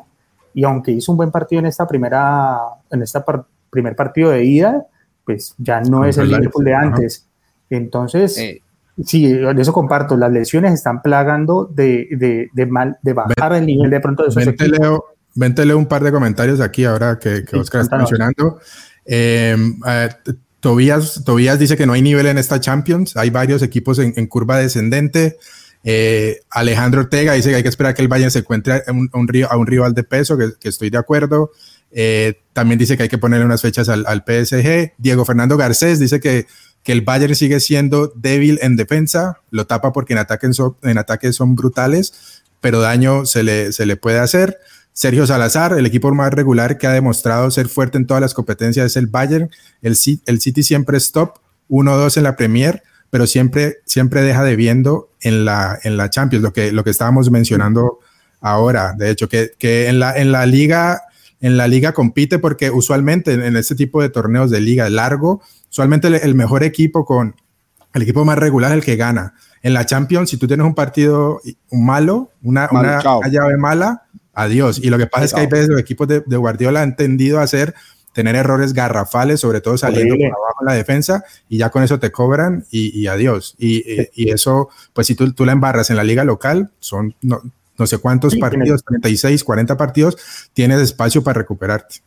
y 0.54 0.64
aunque 0.64 0.92
hizo 0.92 1.12
un 1.12 1.18
buen 1.18 1.32
partido 1.32 1.60
en 1.60 1.68
esta 1.68 1.88
primera, 1.88 2.58
en 2.90 3.04
esta 3.04 3.24
primer 3.70 3.96
partido 3.96 4.32
de 4.32 4.44
ida, 4.44 4.86
pues 5.24 5.54
ya 5.58 5.82
no 5.82 6.06
es 6.06 6.18
el 6.18 6.30
Liverpool 6.30 6.66
de 6.66 6.74
antes. 6.74 7.28
Entonces, 7.70 8.38
eh. 8.38 8.62
sí, 9.04 9.32
de 9.32 9.62
eso 9.62 9.74
comparto, 9.74 10.18
las 10.18 10.32
lesiones 10.32 10.74
están 10.74 11.02
plagando 11.02 11.66
de, 11.66 12.08
de, 12.12 12.50
de 12.54 12.66
mal, 12.66 12.98
de 13.04 13.14
bajar 13.14 13.54
el 13.54 13.66
nivel 13.66 13.90
de 13.90 14.00
pronto 14.00 14.24
de 14.24 14.30
esos 14.30 14.46
vente 14.46 14.68
Leo, 14.68 15.06
vente 15.36 15.66
leo 15.66 15.78
un 15.78 15.86
par 15.86 16.04
de 16.04 16.12
comentarios 16.12 16.60
aquí 16.62 16.86
ahora 16.86 17.20
que, 17.20 17.44
que 17.44 17.58
Oscar 17.58 17.82
está 17.82 17.98
mencionando. 17.98 18.60
Eh, 19.06 19.56
eh, 19.86 20.10
Tobías, 20.60 21.24
Tobías 21.24 21.60
dice 21.60 21.78
que 21.78 21.86
no 21.86 21.94
hay 21.94 22.02
nivel 22.02 22.26
en 22.26 22.38
esta 22.38 22.60
Champions, 22.60 23.16
hay 23.16 23.30
varios 23.30 23.62
equipos 23.62 24.00
en, 24.00 24.28
curva 24.28 24.58
descendente. 24.58 25.38
Eh, 25.84 26.42
Alejandro 26.50 27.02
Ortega 27.02 27.34
dice 27.34 27.50
que 27.50 27.56
hay 27.58 27.64
que 27.64 27.70
esperar 27.70 27.94
que 27.94 28.02
el 28.02 28.08
Bayern 28.08 28.32
se 28.32 28.40
encuentre 28.40 28.84
a 28.86 28.92
un, 28.92 29.10
a 29.50 29.58
un 29.58 29.68
rival 29.68 29.94
de 29.94 30.04
peso, 30.04 30.38
que, 30.38 30.68
estoy 30.68 30.90
de 30.90 30.98
acuerdo. 30.98 31.52
Eh, 31.92 32.42
también 32.54 32.80
dice 32.80 32.98
que 32.98 33.04
hay 33.04 33.10
que 33.10 33.18
ponerle 33.18 33.46
unas 33.46 33.62
fechas 33.62 33.88
al, 33.88 34.24
PSG. 34.26 34.94
Diego 34.98 35.26
Fernando 35.26 35.58
Garcés 35.58 36.00
dice 36.00 36.20
que, 36.20 36.48
que, 36.84 36.92
el 36.92 37.02
Bayern 37.02 37.36
sigue 37.36 37.60
siendo 37.60 38.12
débil 38.16 38.60
en 38.62 38.76
defensa, 38.76 39.42
lo 39.52 39.68
tapa 39.68 39.94
porque 39.94 40.14
en 40.14 40.20
ataque, 40.20 40.50
ataque 40.98 41.34
son 41.34 41.56
brutales, 41.56 42.42
pero 42.62 42.82
daño 42.82 43.26
se 43.26 43.44
le, 43.44 43.72
se 43.72 43.86
le 43.86 43.96
puede 43.96 44.20
hacer. 44.20 44.58
Sergio 44.98 45.28
Salazar, 45.28 45.74
el 45.78 45.86
equipo 45.86 46.12
más 46.12 46.34
regular 46.34 46.80
que 46.80 46.88
ha 46.88 46.92
demostrado 46.92 47.52
ser 47.52 47.68
fuerte 47.68 48.00
en 48.00 48.08
todas 48.08 48.20
las 48.20 48.34
competencias 48.34 48.88
es 48.88 48.96
el 48.96 49.06
Bayern. 49.06 49.52
El, 49.84 49.96
el 50.26 50.42
City 50.42 50.64
siempre 50.64 50.98
es 50.98 51.12
top, 51.12 51.38
1-2 51.70 52.18
en 52.18 52.24
la 52.24 52.36
Premier, 52.36 52.82
pero 53.12 53.28
siempre, 53.28 53.76
siempre 53.86 54.24
deja 54.24 54.44
debiendo 54.44 55.12
en 55.22 55.46
la, 55.46 55.78
en 55.84 55.98
la 55.98 56.10
Champions, 56.10 56.42
lo 56.42 56.52
que, 56.52 56.72
lo 56.72 56.84
que 56.84 56.90
estábamos 56.90 57.30
mencionando 57.30 58.00
ahora. 58.42 58.96
De 58.98 59.12
hecho, 59.12 59.30
que, 59.30 59.52
que 59.60 59.88
en, 59.88 60.00
la, 60.00 60.18
en 60.18 60.32
la 60.32 60.48
liga 60.48 61.04
en 61.42 61.58
la 61.58 61.68
liga 61.68 61.94
compite 61.94 62.40
porque 62.40 62.72
usualmente 62.72 63.34
en, 63.34 63.56
este 63.56 63.76
tipo 63.76 64.02
de 64.02 64.10
torneos 64.10 64.50
de 64.50 64.62
liga 64.62 64.90
largo, 64.90 65.44
usualmente 65.70 66.08
el, 66.08 66.34
mejor 66.34 66.64
equipo 66.64 67.06
con 67.06 67.36
el 67.94 68.02
equipo 68.02 68.26
más 68.26 68.40
regular 68.40 68.72
es 68.72 68.78
el 68.78 68.84
que 68.84 68.96
gana. 68.96 69.36
En 69.62 69.76
la 69.76 69.86
Champions, 69.86 70.32
si 70.32 70.38
tú 70.38 70.48
tienes 70.48 70.66
un 70.66 70.74
partido 70.74 71.40
malo, 71.72 72.32
una, 72.42 72.68
una 72.72 73.00
llave 73.30 73.58
mala, 73.58 74.08
adiós. 74.38 74.80
Y 74.82 74.90
lo 74.90 74.98
que 74.98 75.08
pasa 75.08 75.26
es 75.26 75.34
que 75.34 75.42
hay 75.42 75.48
veces 75.48 75.68
los 75.68 75.82
equipos 75.82 76.08
de, 76.08 76.38
Guardiola 76.38 76.82
han 76.82 76.96
tendido 76.96 77.40
a 77.40 77.44
hacer 77.44 77.74
tener 78.14 78.36
errores 78.36 78.74
garrafales, 78.74 79.40
sobre 79.40 79.62
todo 79.62 79.78
saliendo 79.78 80.16
por 80.16 80.26
abajo 80.26 80.58
en 80.62 80.66
la 80.66 80.74
defensa, 80.74 81.24
y 81.50 81.58
ya 81.58 81.70
con 81.70 81.84
eso 81.84 82.00
te 82.00 82.12
cobran 82.12 82.66
y, 82.72 83.06
adiós. 83.08 83.56
Y, 83.60 84.30
eso, 84.32 84.70
pues 84.94 85.08
si 85.08 85.16
tú, 85.16 85.34
tú, 85.34 85.46
la 85.46 85.52
embarras 85.52 85.90
en 85.90 85.98
la 85.98 86.04
liga 86.04 86.24
local, 86.24 86.72
son 86.80 87.14
no, 87.22 87.42
sé 87.86 87.98
cuántos 88.00 88.36
partidos, 88.36 88.84
36, 88.84 89.44
40 89.44 89.78
partidos, 89.78 90.18
tienes 90.54 90.82
espacio 90.82 91.24
para 91.24 91.40
recuperarte. 91.40 91.98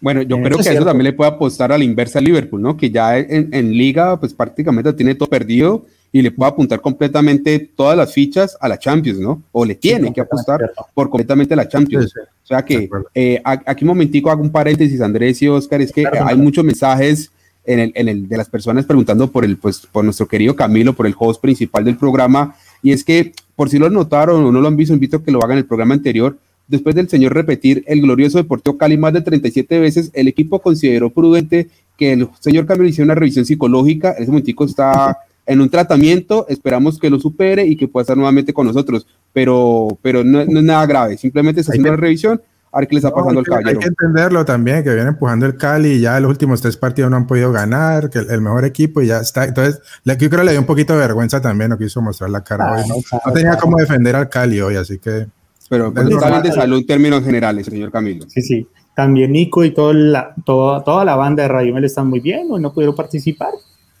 Bueno, 0.00 0.22
yo 0.22 0.40
creo 0.42 0.58
que 0.58 0.68
eso 0.68 0.84
también 0.84 1.04
le 1.04 1.12
puede 1.12 1.30
apostar 1.30 1.72
a 1.72 1.78
la 1.78 1.84
inversa 1.84 2.18
a 2.18 2.22
Liverpool, 2.22 2.60
¿no? 2.60 2.76
Que 2.76 2.90
ya 2.90 3.16
en, 3.16 3.48
en, 3.52 3.72
liga, 3.72 4.18
pues 4.20 4.34
prácticamente 4.34 4.92
tiene 4.92 5.14
todo 5.14 5.28
perdido 5.28 5.86
y 6.16 6.22
le 6.22 6.30
puede 6.30 6.50
apuntar 6.50 6.80
completamente 6.80 7.58
todas 7.58 7.94
las 7.94 8.10
fichas 8.10 8.56
a 8.58 8.68
la 8.68 8.78
Champions, 8.78 9.18
¿no? 9.18 9.42
O 9.52 9.66
le 9.66 9.74
tiene 9.74 10.14
que 10.14 10.22
apostar 10.22 10.72
por 10.94 11.10
completamente 11.10 11.54
la 11.54 11.68
Champions. 11.68 12.10
O 12.16 12.46
sea 12.46 12.64
que 12.64 12.88
eh, 13.14 13.42
aquí 13.44 13.84
un 13.84 13.88
momentico 13.88 14.30
hago 14.30 14.40
un 14.40 14.50
paréntesis, 14.50 14.98
Andrés 15.02 15.42
y 15.42 15.48
Oscar, 15.48 15.82
es 15.82 15.92
que 15.92 16.06
hay 16.06 16.36
muchos 16.38 16.64
mensajes 16.64 17.30
en 17.66 17.80
el, 17.80 17.92
en 17.94 18.08
el, 18.08 18.28
de 18.30 18.36
las 18.38 18.48
personas 18.48 18.86
preguntando 18.86 19.30
por 19.30 19.44
el, 19.44 19.58
pues, 19.58 19.86
por 19.92 20.04
nuestro 20.04 20.26
querido 20.26 20.56
Camilo, 20.56 20.94
por 20.94 21.06
el 21.06 21.14
host 21.18 21.42
principal 21.42 21.84
del 21.84 21.98
programa, 21.98 22.56
y 22.82 22.92
es 22.92 23.04
que, 23.04 23.34
por 23.54 23.68
si 23.68 23.78
lo 23.78 23.90
notaron 23.90 24.42
o 24.42 24.50
no 24.50 24.62
lo 24.62 24.68
han 24.68 24.76
visto, 24.76 24.94
invito 24.94 25.18
a 25.18 25.22
que 25.22 25.32
lo 25.32 25.40
hagan 25.40 25.58
en 25.58 25.58
el 25.58 25.66
programa 25.66 25.92
anterior, 25.92 26.38
después 26.66 26.94
del 26.94 27.10
señor 27.10 27.34
repetir 27.34 27.84
el 27.86 28.00
glorioso 28.00 28.38
Deportivo 28.38 28.78
Cali 28.78 28.96
más 28.96 29.12
de 29.12 29.20
37 29.20 29.80
veces, 29.80 30.10
el 30.14 30.28
equipo 30.28 30.62
consideró 30.62 31.10
prudente 31.10 31.68
que 31.98 32.14
el 32.14 32.28
señor 32.40 32.64
Camilo 32.64 32.88
hiciera 32.88 33.04
una 33.04 33.14
revisión 33.16 33.44
psicológica, 33.44 34.14
en 34.16 34.22
ese 34.22 34.32
momentico 34.32 34.64
está 34.64 35.18
en 35.46 35.60
un 35.60 35.70
tratamiento, 35.70 36.46
esperamos 36.48 36.98
que 36.98 37.08
lo 37.08 37.20
supere 37.20 37.64
y 37.64 37.76
que 37.76 37.88
pueda 37.88 38.02
estar 38.02 38.16
nuevamente 38.16 38.52
con 38.52 38.66
nosotros, 38.66 39.06
pero, 39.32 39.96
pero 40.02 40.24
no, 40.24 40.40
es 40.40 40.48
nada 40.48 40.84
grave, 40.86 41.16
simplemente 41.16 41.60
está 41.60 41.72
haciendo 41.72 41.90
una 41.90 42.00
revisión, 42.00 42.42
a 42.72 42.80
ver 42.80 42.88
qué 42.88 42.96
les 42.96 43.04
está 43.04 43.14
pasando 43.14 43.40
al 43.40 43.46
caballero. 43.46 43.70
Hay 43.70 43.76
que 43.78 43.88
entenderlo 43.88 44.44
también, 44.44 44.82
que 44.82 44.92
viene 44.92 45.08
empujando 45.08 45.46
el 45.46 45.56
Cali 45.56 45.92
y 45.92 46.00
ya 46.00 46.18
los 46.20 46.28
últimos 46.28 46.60
tres 46.60 46.76
partidos 46.76 47.10
no 47.10 47.16
han 47.16 47.26
podido 47.26 47.52
ganar, 47.52 48.10
que 48.10 48.18
el, 48.18 48.40
mejor 48.40 48.64
equipo 48.64 49.00
y 49.00 49.06
ya 49.06 49.18
está. 49.18 49.44
Entonces, 49.44 49.80
yo 50.04 50.16
creo 50.16 50.30
que 50.30 50.44
le 50.44 50.50
dio 50.50 50.60
un 50.60 50.66
poquito 50.66 50.92
de 50.92 50.98
vergüenza 50.98 51.40
también, 51.40 51.70
no 51.70 51.78
quiso 51.78 52.02
mostrar 52.02 52.28
la 52.28 52.42
cara 52.42 52.72
hoy. 52.72 52.82
No, 52.88 53.32
tenía 53.32 53.56
cómo 53.56 53.76
defender 53.78 54.16
al 54.16 54.28
Cali 54.28 54.60
hoy, 54.60 54.76
así 54.76 54.98
que... 54.98 55.26
Pero 55.68 55.92
pues, 55.92 56.08
está 56.08 56.30
bien 56.30 56.42
de 56.42 56.52
salud 56.52 56.78
en 56.78 56.86
términos 56.86 57.24
generales, 57.24 57.66
señor 57.66 57.90
Camilo. 57.90 58.26
Sí, 58.28 58.42
sí. 58.42 58.68
También 58.94 59.32
Nico 59.32 59.64
y 59.64 59.72
toda 59.72 59.94
la, 59.94 60.34
toda, 60.44 60.82
toda 60.84 61.04
la 61.04 61.16
banda 61.16 61.42
de 61.42 61.48
Radio 61.48 61.74
Mel 61.74 61.84
están 61.84 62.08
muy 62.08 62.20
bien, 62.20 62.46
hoy 62.50 62.60
no 62.60 62.72
pudieron 62.72 62.94
participar. 62.94 63.50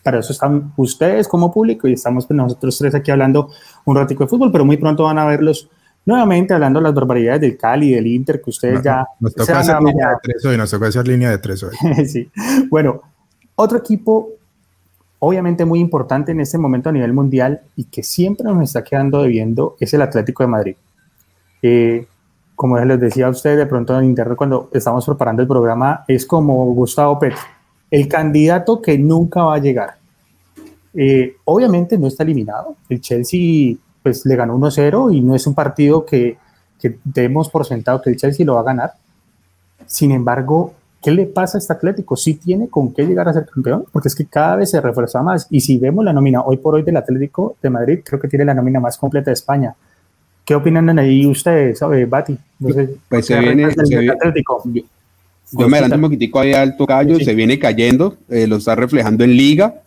Para 0.06 0.20
eso 0.20 0.32
están 0.32 0.72
ustedes 0.76 1.26
como 1.26 1.52
público 1.52 1.88
y 1.88 1.94
estamos 1.94 2.26
pues, 2.26 2.36
nosotros 2.36 2.78
tres 2.78 2.94
aquí 2.94 3.10
hablando 3.10 3.50
un 3.86 3.96
ratico 3.96 4.22
de 4.22 4.28
fútbol, 4.28 4.52
pero 4.52 4.64
muy 4.64 4.76
pronto 4.76 5.02
van 5.02 5.18
a 5.18 5.24
verlos 5.24 5.68
nuevamente 6.04 6.54
hablando 6.54 6.78
de 6.78 6.84
las 6.84 6.94
barbaridades 6.94 7.40
del 7.40 7.56
Cali, 7.56 7.92
del 7.92 8.06
Inter, 8.06 8.40
que 8.40 8.50
ustedes 8.50 8.80
ya... 8.82 9.04
Nos 9.18 9.34
toca 9.34 9.58
hacer 9.58 9.82
línea 9.82 10.10
de 10.10 10.14
tres 10.22 10.44
hoy, 10.44 10.56
nos 10.56 10.70
toca 10.70 10.86
hacer 10.86 11.08
línea 11.08 11.30
de 11.30 11.38
tres 11.38 11.60
hoy. 11.64 11.74
sí. 12.06 12.30
Bueno, 12.70 13.02
otro 13.56 13.78
equipo 13.78 14.28
obviamente 15.18 15.64
muy 15.64 15.80
importante 15.80 16.30
en 16.30 16.38
este 16.38 16.56
momento 16.56 16.90
a 16.90 16.92
nivel 16.92 17.12
mundial 17.12 17.62
y 17.74 17.86
que 17.86 18.04
siempre 18.04 18.44
nos 18.44 18.62
está 18.62 18.84
quedando 18.84 19.22
debiendo 19.22 19.74
es 19.80 19.92
el 19.92 20.02
Atlético 20.02 20.44
de 20.44 20.46
Madrid. 20.46 20.76
Eh, 21.62 22.06
como 22.54 22.78
les 22.78 23.00
decía 23.00 23.26
a 23.26 23.30
ustedes 23.30 23.58
de 23.58 23.66
pronto 23.66 23.98
en 23.98 24.04
internet 24.04 24.36
cuando 24.36 24.70
estamos 24.72 25.04
preparando 25.04 25.42
el 25.42 25.48
programa, 25.48 26.04
es 26.06 26.24
como 26.24 26.64
Gustavo 26.74 27.18
Petro, 27.18 27.40
el 27.90 28.08
candidato 28.08 28.82
que 28.82 28.98
nunca 28.98 29.42
va 29.44 29.56
a 29.56 29.58
llegar. 29.58 29.96
Eh, 30.94 31.36
obviamente 31.44 31.98
no 31.98 32.06
está 32.06 32.22
eliminado. 32.22 32.76
El 32.88 33.00
Chelsea 33.00 33.76
pues 34.02 34.24
le 34.24 34.36
ganó 34.36 34.56
1-0 34.56 35.14
y 35.14 35.20
no 35.20 35.34
es 35.34 35.46
un 35.46 35.54
partido 35.54 36.06
que, 36.06 36.38
que 36.80 36.98
demos 37.04 37.48
por 37.48 37.66
sentado 37.66 38.00
que 38.00 38.10
el 38.10 38.16
Chelsea 38.16 38.46
lo 38.46 38.54
va 38.54 38.60
a 38.60 38.64
ganar. 38.64 38.92
Sin 39.86 40.10
embargo, 40.12 40.74
¿qué 41.02 41.10
le 41.10 41.26
pasa 41.26 41.58
a 41.58 41.60
este 41.60 41.72
Atlético? 41.72 42.16
Sí 42.16 42.34
tiene 42.34 42.68
con 42.68 42.92
qué 42.92 43.04
llegar 43.04 43.28
a 43.28 43.32
ser 43.32 43.46
campeón, 43.46 43.84
porque 43.92 44.08
es 44.08 44.14
que 44.14 44.26
cada 44.26 44.56
vez 44.56 44.70
se 44.70 44.80
refuerza 44.80 45.22
más. 45.22 45.46
Y 45.50 45.60
si 45.60 45.78
vemos 45.78 46.04
la 46.04 46.12
nómina 46.12 46.40
hoy 46.42 46.56
por 46.56 46.74
hoy 46.74 46.82
del 46.82 46.96
Atlético 46.96 47.56
de 47.62 47.70
Madrid, 47.70 48.00
creo 48.04 48.20
que 48.20 48.28
tiene 48.28 48.44
la 48.44 48.54
nómina 48.54 48.80
más 48.80 48.96
completa 48.96 49.30
de 49.30 49.34
España. 49.34 49.74
¿Qué 50.44 50.54
opinan 50.54 50.96
ahí 50.98 51.26
ustedes, 51.26 51.80
Bati? 52.08 52.38
pues 53.08 53.26
se 53.26 53.38
viene, 53.38 53.64
Atlético. 53.64 54.62
Yo, 55.52 55.68
me 55.68 55.78
adelanto 55.78 55.96
un 55.96 56.02
poquitico 56.02 56.40
ahí 56.40 56.52
al 56.52 56.76
tocayo, 56.76 57.18
se 57.20 57.34
viene 57.34 57.58
cayendo, 57.58 58.16
eh, 58.28 58.46
lo 58.46 58.56
está 58.56 58.74
reflejando 58.74 59.22
en 59.24 59.36
Liga, 59.36 59.82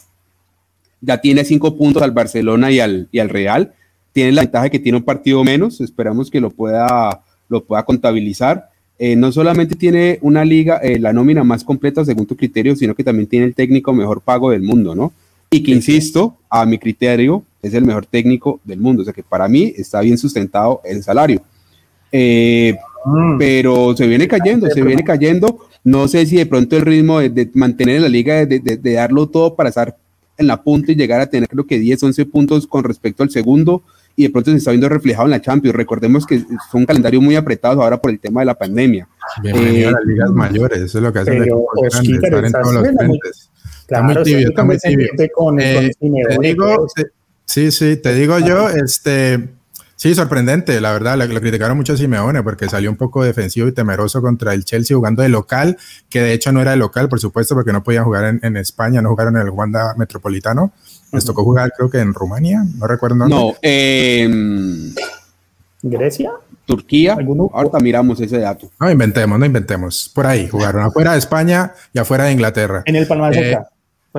ya 1.01 1.19
tiene 1.19 1.43
cinco 1.43 1.77
puntos 1.77 2.01
al 2.01 2.11
Barcelona 2.11 2.71
y 2.71 2.79
al, 2.79 3.09
y 3.11 3.19
al 3.19 3.29
Real, 3.29 3.73
tiene 4.13 4.31
la 4.31 4.41
ventaja 4.41 4.65
de 4.65 4.71
que 4.71 4.79
tiene 4.79 4.97
un 4.97 5.03
partido 5.03 5.43
menos, 5.43 5.81
esperamos 5.81 6.29
que 6.29 6.39
lo 6.39 6.49
pueda, 6.49 7.21
lo 7.47 7.63
pueda 7.63 7.83
contabilizar. 7.83 8.69
Eh, 8.97 9.15
no 9.15 9.31
solamente 9.31 9.75
tiene 9.75 10.19
una 10.21 10.43
liga, 10.43 10.77
eh, 10.83 10.99
la 10.99 11.13
nómina 11.13 11.43
más 11.43 11.63
completa 11.63 12.03
según 12.03 12.25
tu 12.25 12.35
criterio, 12.35 12.75
sino 12.75 12.95
que 12.95 13.03
también 13.03 13.27
tiene 13.27 13.45
el 13.45 13.55
técnico 13.55 13.93
mejor 13.93 14.21
pago 14.21 14.51
del 14.51 14.61
mundo, 14.61 14.93
¿no? 14.93 15.13
Y 15.49 15.63
que, 15.63 15.71
insisto, 15.71 16.37
a 16.49 16.65
mi 16.65 16.77
criterio, 16.77 17.43
es 17.61 17.73
el 17.73 17.85
mejor 17.85 18.05
técnico 18.05 18.59
del 18.63 18.79
mundo, 18.79 19.01
o 19.01 19.05
sea 19.05 19.13
que 19.13 19.23
para 19.23 19.47
mí 19.47 19.73
está 19.77 20.01
bien 20.01 20.17
sustentado 20.17 20.81
el 20.83 21.01
salario. 21.01 21.41
Eh, 22.11 22.75
mm. 23.05 23.37
Pero 23.37 23.95
se 23.95 24.07
viene 24.07 24.27
cayendo, 24.27 24.67
se 24.69 24.81
viene 24.81 25.03
cayendo. 25.03 25.59
No 25.83 26.07
sé 26.07 26.25
si 26.25 26.37
de 26.37 26.45
pronto 26.45 26.75
el 26.75 26.83
ritmo 26.83 27.19
de, 27.19 27.49
mantener 27.53 28.01
la 28.01 28.09
liga, 28.09 28.45
de, 28.45 28.59
de, 28.59 28.93
darlo 28.93 29.27
todo 29.27 29.55
para 29.55 29.69
estar 29.69 29.95
en 30.37 30.47
la 30.47 30.61
punta 30.61 30.91
y 30.91 30.95
llegar 30.95 31.19
a 31.19 31.27
tener 31.27 31.49
creo 31.49 31.65
que 31.65 31.79
10, 31.79 32.03
11 32.03 32.25
puntos 32.25 32.67
con 32.67 32.83
respecto 32.83 33.23
al 33.23 33.29
segundo 33.29 33.83
y 34.15 34.23
de 34.23 34.29
pronto 34.29 34.51
se 34.51 34.57
está 34.57 34.71
viendo 34.71 34.89
reflejado 34.89 35.25
en 35.27 35.31
la 35.31 35.41
Champions. 35.41 35.75
Recordemos 35.75 36.25
que 36.25 36.39
son 36.39 36.81
un 36.81 36.85
calendario 36.85 37.21
muy 37.21 37.35
apretado 37.35 37.81
ahora 37.81 38.01
por 38.01 38.11
el 38.11 38.19
tema 38.19 38.41
de 38.41 38.47
la 38.47 38.55
pandemia. 38.55 39.07
Bienvenido 39.41 39.89
a 39.89 39.91
las 39.93 40.05
ligas 40.05 40.31
mayores, 40.31 40.81
eso 40.81 40.97
es 40.97 41.03
lo 41.03 41.13
que 41.13 41.19
hace 41.19 41.31
pero, 41.31 41.65
estar 41.83 42.45
en 42.45 42.51
todos 42.51 42.73
los 42.73 42.83
frentes. 42.83 43.49
está 43.81 44.01
muy 44.01 44.23
tibio, 44.23 44.49
está 44.49 44.63
muy 44.63 44.77
tibio. 44.77 45.07
Con, 45.33 45.59
eh, 45.59 45.91
te 45.99 46.37
digo, 46.41 46.87
sí, 47.45 47.71
sí, 47.71 47.97
te 47.97 48.13
digo 48.13 48.39
yo, 48.39 48.69
este 48.69 49.49
Sí, 49.99 50.15
sorprendente, 50.15 50.79
la 50.79 50.93
verdad, 50.93 51.17
lo, 51.17 51.27
criticaron 51.41 51.75
mucho 51.75 51.91
a 51.91 51.97
Simeone 51.97 52.41
porque 52.41 52.69
salió 52.69 52.89
un 52.89 52.95
poco 52.95 53.21
defensivo 53.21 53.67
y 53.67 53.73
temeroso 53.73 54.21
contra 54.21 54.53
el 54.53 54.63
Chelsea 54.63 54.95
jugando 54.95 55.23
de 55.23 55.27
local, 55.27 55.77
que 56.07 56.21
de 56.21 56.31
hecho 56.31 56.53
no 56.53 56.61
era 56.61 56.71
de 56.71 56.77
local, 56.77 57.09
por 57.09 57.19
supuesto, 57.19 57.53
porque 57.53 57.73
no 57.73 57.83
podían 57.83 58.05
jugar 58.05 58.39
en, 58.41 58.55
España, 58.55 59.01
no 59.01 59.09
jugaron 59.09 59.35
en 59.35 59.41
el 59.41 59.49
Wanda 59.49 59.95
Metropolitano. 59.97 60.71
Les 61.11 61.25
tocó 61.25 61.43
jugar, 61.43 61.73
creo 61.75 61.89
que 61.89 61.99
en 61.99 62.13
Rumania, 62.13 62.63
no 62.77 62.87
recuerdo 62.87 63.17
dónde. 63.17 63.35
No, 63.35 63.55
en 63.61 64.95
Grecia. 65.81 66.31
Turquía. 66.65 67.17
Ahorita 67.51 67.79
miramos 67.79 68.21
ese 68.21 68.39
dato. 68.39 68.71
No 68.79 68.89
inventemos, 68.89 69.37
no 69.37 69.45
inventemos. 69.45 70.09
Por 70.15 70.27
ahí 70.27 70.47
jugaron, 70.47 70.81
afuera 70.81 71.11
de 71.11 71.19
España 71.19 71.73
y 71.91 71.99
afuera 71.99 72.23
de 72.23 72.31
Inglaterra. 72.31 72.83
En 72.85 72.95
el 72.95 73.05
Palma 73.05 73.31
eh, 73.31 73.57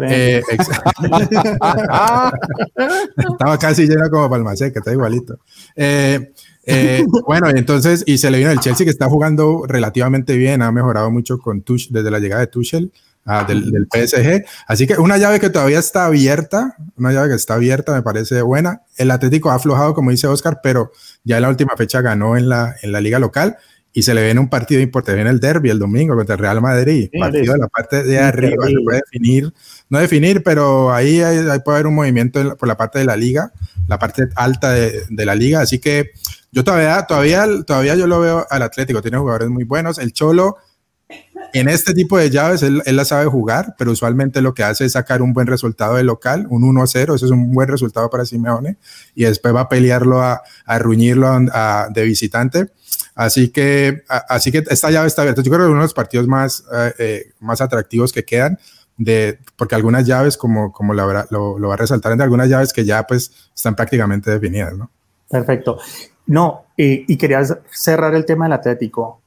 eh, 0.02 0.42
Estaba 3.16 3.58
casi 3.58 3.86
lleno 3.86 4.08
como 4.10 4.30
Palmaseca, 4.30 4.80
está 4.80 4.92
igualito. 4.92 5.38
Eh, 5.76 6.32
eh, 6.64 7.04
bueno, 7.26 7.48
entonces, 7.48 8.04
y 8.06 8.18
se 8.18 8.30
le 8.30 8.38
vino 8.38 8.50
el 8.50 8.60
Chelsea 8.60 8.84
que 8.84 8.90
está 8.90 9.08
jugando 9.08 9.64
relativamente 9.66 10.36
bien, 10.36 10.62
ha 10.62 10.72
mejorado 10.72 11.10
mucho 11.10 11.38
con 11.38 11.62
Tuch, 11.62 11.88
desde 11.90 12.10
la 12.10 12.18
llegada 12.18 12.42
de 12.42 12.48
Tuchel. 12.48 12.92
Ah, 13.26 13.44
del, 13.44 13.70
del, 13.70 13.86
PSG. 13.86 14.46
Así 14.66 14.86
que 14.86 14.94
una 14.94 15.18
llave 15.18 15.40
que 15.40 15.50
todavía 15.50 15.78
está 15.78 16.06
abierta, 16.06 16.74
una 16.96 17.12
llave 17.12 17.28
que 17.28 17.34
está 17.34 17.54
abierta, 17.54 17.92
me 17.92 18.02
parece 18.02 18.40
buena. 18.40 18.82
El 18.96 19.10
Atlético 19.10 19.50
ha 19.50 19.56
aflojado, 19.56 19.94
como 19.94 20.10
dice 20.10 20.26
Oscar, 20.26 20.60
pero 20.62 20.90
ya 21.22 21.36
en 21.36 21.42
la 21.42 21.50
última 21.50 21.76
fecha 21.76 22.00
ganó 22.00 22.38
en 22.38 22.48
la, 22.48 22.74
en 22.82 22.92
la 22.92 23.00
liga 23.00 23.18
local 23.18 23.58
y 23.92 24.02
se 24.02 24.14
le 24.14 24.24
viene 24.24 24.40
un 24.40 24.48
partido 24.48 24.80
importante, 24.80 25.16
viene 25.16 25.30
el 25.30 25.40
derby 25.40 25.70
el 25.70 25.78
domingo 25.78 26.14
contra 26.14 26.34
el 26.34 26.40
Real 26.40 26.60
Madrid, 26.60 27.10
partido 27.18 27.54
de 27.54 27.58
la 27.58 27.68
parte 27.68 28.04
de 28.04 28.18
arriba, 28.18 28.66
se 28.66 28.74
puede 28.84 29.02
definir, 29.04 29.52
no 29.90 29.98
definir, 29.98 30.42
pero 30.42 30.92
ahí, 30.92 31.20
puede 31.64 31.76
haber 31.76 31.86
un 31.88 31.94
movimiento 31.94 32.56
por 32.56 32.68
la 32.68 32.76
parte 32.76 33.00
de 33.00 33.04
la 33.04 33.16
liga, 33.16 33.52
la 33.88 33.98
parte 33.98 34.28
alta 34.36 34.70
de, 34.70 35.04
la 35.10 35.34
liga, 35.34 35.60
así 35.60 35.78
que 35.78 36.12
yo 36.52 36.64
todavía, 36.64 37.02
todavía, 37.06 37.46
todavía 37.66 37.96
yo 37.96 38.06
lo 38.06 38.20
veo 38.20 38.46
al 38.48 38.62
Atlético, 38.62 39.02
tiene 39.02 39.18
jugadores 39.18 39.50
muy 39.50 39.64
buenos, 39.64 39.98
el 39.98 40.12
Cholo 40.12 40.56
en 41.52 41.68
este 41.68 41.94
tipo 41.94 42.16
de 42.16 42.30
llaves 42.30 42.62
él, 42.62 42.82
la 42.86 43.04
sabe 43.04 43.26
jugar, 43.26 43.74
pero 43.76 43.90
usualmente 43.90 44.40
lo 44.40 44.54
que 44.54 44.62
hace 44.62 44.84
es 44.84 44.92
sacar 44.92 45.22
un 45.22 45.32
buen 45.32 45.48
resultado 45.48 45.96
de 45.96 46.04
local, 46.04 46.46
un 46.48 46.62
1-0, 46.62 47.14
eso 47.14 47.26
es 47.26 47.32
un 47.32 47.52
buen 47.52 47.68
resultado 47.68 48.08
para 48.08 48.24
Simeone, 48.24 48.76
y 49.16 49.24
después 49.24 49.52
va 49.54 49.62
a 49.62 49.68
pelearlo, 49.68 50.22
a, 50.22 50.42
a 50.64 50.78
ruñirlo 50.78 51.28
de 51.90 52.02
visitante. 52.04 52.70
Así 53.14 53.48
que, 53.48 54.04
así 54.08 54.52
que 54.52 54.64
esta 54.70 54.90
llave 54.90 55.08
está 55.08 55.22
abierta. 55.22 55.42
Yo 55.42 55.50
creo 55.50 55.66
que 55.66 55.70
uno 55.70 55.80
de 55.80 55.84
los 55.84 55.94
partidos 55.94 56.26
más, 56.26 56.64
eh, 56.72 56.94
eh, 56.98 57.32
más 57.40 57.60
atractivos 57.60 58.12
que 58.12 58.24
quedan, 58.24 58.58
de, 59.00 59.38
porque 59.56 59.74
algunas 59.74 60.06
llaves, 60.06 60.36
como, 60.36 60.72
como 60.72 60.92
lo, 60.92 61.24
lo, 61.30 61.68
va 61.68 61.74
a 61.74 61.78
resaltar, 61.78 62.12
en 62.12 62.20
algunas 62.20 62.50
llaves 62.50 62.70
que 62.70 62.84
ya 62.84 63.02
pues 63.04 63.32
están 63.54 63.74
prácticamente 63.74 64.30
definidas, 64.30 64.76
¿no? 64.76 64.90
Perfecto. 65.28 65.78
No, 66.26 66.66
y 66.76 67.16
quería 67.16 67.42
cerrar 67.70 68.14
el 68.14 68.26
tema 68.26 68.44
del 68.44 68.52
Atlético. 68.52 69.20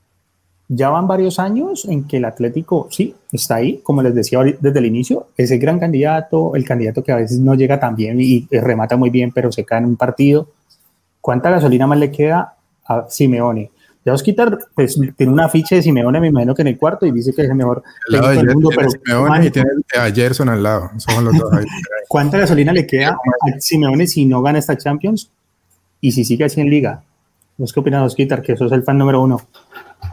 Ya 0.67 0.89
van 0.89 1.07
varios 1.07 1.39
años 1.39 1.85
en 1.85 2.07
que 2.07 2.17
el 2.17 2.25
Atlético, 2.25 2.87
sí, 2.91 3.15
está 3.31 3.55
ahí, 3.55 3.79
como 3.83 4.03
les 4.03 4.13
decía 4.13 4.39
desde 4.59 4.79
el 4.79 4.85
inicio, 4.85 5.27
es 5.35 5.49
el 5.49 5.59
gran 5.59 5.79
candidato, 5.79 6.55
el 6.55 6.65
candidato 6.65 7.03
que 7.03 7.11
a 7.11 7.17
veces 7.17 7.39
no 7.39 7.55
llega 7.55 7.79
tan 7.79 7.95
bien 7.95 8.21
y 8.21 8.47
remata 8.51 8.95
muy 8.95 9.09
bien, 9.09 9.31
pero 9.31 9.51
se 9.51 9.65
cae 9.65 9.79
en 9.79 9.85
un 9.85 9.97
partido. 9.97 10.49
¿Cuánta 11.19 11.49
gasolina 11.49 11.87
más 11.87 11.97
le 11.97 12.11
queda 12.11 12.55
a 12.85 13.07
Simeone? 13.09 13.71
Ya 14.05 14.13
quitar, 14.15 14.57
pues 14.75 14.99
tiene 15.15 15.31
una 15.31 15.47
ficha 15.47 15.75
de 15.75 15.81
Simeone, 15.81 16.19
me 16.19 16.27
imagino 16.27 16.53
que 16.53 16.61
en 16.61 16.67
el 16.69 16.77
cuarto, 16.77 17.05
y 17.05 17.11
dice 17.11 17.33
que 17.33 17.43
es 17.43 17.49
el 17.49 17.55
mejor 17.55 17.83
del 18.09 18.45
mundo, 18.53 18.69
pero 18.75 18.89
Simeone 18.89 19.45
y 19.45 19.51
tiene 19.51 19.69
a 19.97 20.11
Gerson 20.11 20.49
al 20.49 20.61
lado. 20.61 20.91
Son 20.97 21.23
los 21.23 21.37
dos 21.37 21.53
ahí. 21.53 21.65
¿Cuánta 22.09 22.37
gasolina 22.37 22.73
le 22.73 22.85
queda 22.85 23.11
a 23.41 23.59
Simeone 23.59 24.05
si 24.07 24.25
no 24.25 24.41
gana 24.41 24.59
esta 24.59 24.77
Champions? 24.77 25.31
Y 26.01 26.11
si 26.11 26.25
sigue 26.25 26.43
así 26.43 26.59
en 26.59 26.69
Liga. 26.69 27.01
¿Vos 27.57 27.71
qué 27.71 27.79
opinas, 27.79 28.03
Osquitar? 28.03 28.41
Que 28.41 28.53
eso 28.53 28.65
es 28.65 28.71
el 28.73 28.83
fan 28.83 28.97
número 28.97 29.21
uno. 29.21 29.41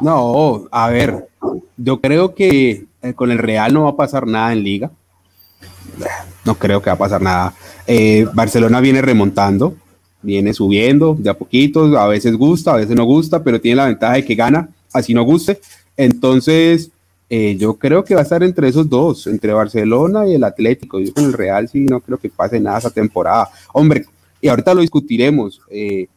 No, 0.00 0.68
a 0.70 0.88
ver, 0.88 1.28
yo 1.76 2.00
creo 2.00 2.34
que 2.34 2.86
eh, 3.02 3.14
con 3.14 3.30
el 3.30 3.38
Real 3.38 3.72
no 3.72 3.84
va 3.84 3.90
a 3.90 3.96
pasar 3.96 4.26
nada 4.26 4.52
en 4.52 4.62
Liga. 4.62 4.90
no 6.44 6.54
creo 6.54 6.80
que 6.80 6.90
va 6.90 6.94
a 6.94 6.98
pasar 6.98 7.22
nada. 7.22 7.54
Eh, 7.86 8.26
Barcelona 8.32 8.80
viene 8.80 9.02
remontando, 9.02 9.74
viene 10.22 10.52
subiendo 10.52 11.16
de 11.18 11.30
a 11.30 11.34
poquitos, 11.34 11.94
a 11.96 12.06
veces 12.06 12.36
gusta, 12.36 12.74
a 12.74 12.76
veces 12.76 12.96
no 12.96 13.04
gusta, 13.04 13.42
pero 13.42 13.60
tiene 13.60 13.76
la 13.76 13.86
ventaja 13.86 14.14
de 14.14 14.24
que 14.24 14.34
gana, 14.34 14.68
así 14.92 15.14
no 15.14 15.22
guste. 15.22 15.60
Entonces, 15.96 16.90
eh, 17.28 17.56
yo 17.56 17.74
creo 17.74 18.04
que 18.04 18.14
va 18.14 18.20
a 18.20 18.24
estar 18.24 18.42
entre 18.42 18.68
esos 18.68 18.88
dos, 18.88 19.28
entre 19.28 19.52
Barcelona 19.52 20.26
y 20.26 20.34
el 20.34 20.44
Atlético. 20.44 20.98
Yo 20.98 21.14
con 21.14 21.24
el 21.24 21.32
Real 21.32 21.68
sí 21.68 21.80
no 21.80 22.00
creo 22.00 22.18
que 22.18 22.28
pase 22.28 22.58
nada 22.58 22.78
esa 22.78 22.90
temporada. 22.90 23.48
Hombre, 23.72 24.04
y 24.40 24.48
ahorita 24.48 24.74
lo 24.74 24.80
discutiremos. 24.80 25.60
Eh, 25.70 26.08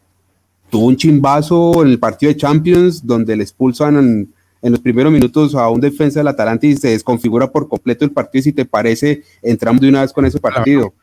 tuvo 0.69 0.87
un 0.87 0.97
chimbazo 0.97 1.83
en 1.83 1.89
el 1.89 1.99
partido 1.99 2.31
de 2.31 2.37
Champions 2.37 3.05
donde 3.05 3.35
le 3.35 3.43
expulsan 3.43 3.97
en, 3.97 4.33
los 4.71 4.79
primeros 4.79 5.11
minutos 5.11 5.53
a 5.55 5.69
un 5.69 5.81
defensa 5.81 6.21
del 6.21 6.29
Atalanta 6.29 6.65
y 6.65 6.77
se 6.77 6.87
desconfigura 6.87 7.51
por 7.51 7.67
completo 7.67 8.05
el 8.05 8.11
partido. 8.11 8.43
Si 8.43 8.53
te 8.53 8.65
parece, 8.65 9.21
entramos 9.41 9.81
de 9.81 9.89
una 9.89 10.01
vez 10.01 10.13
con 10.13 10.25
ese 10.25 10.39
partido. 10.39 10.93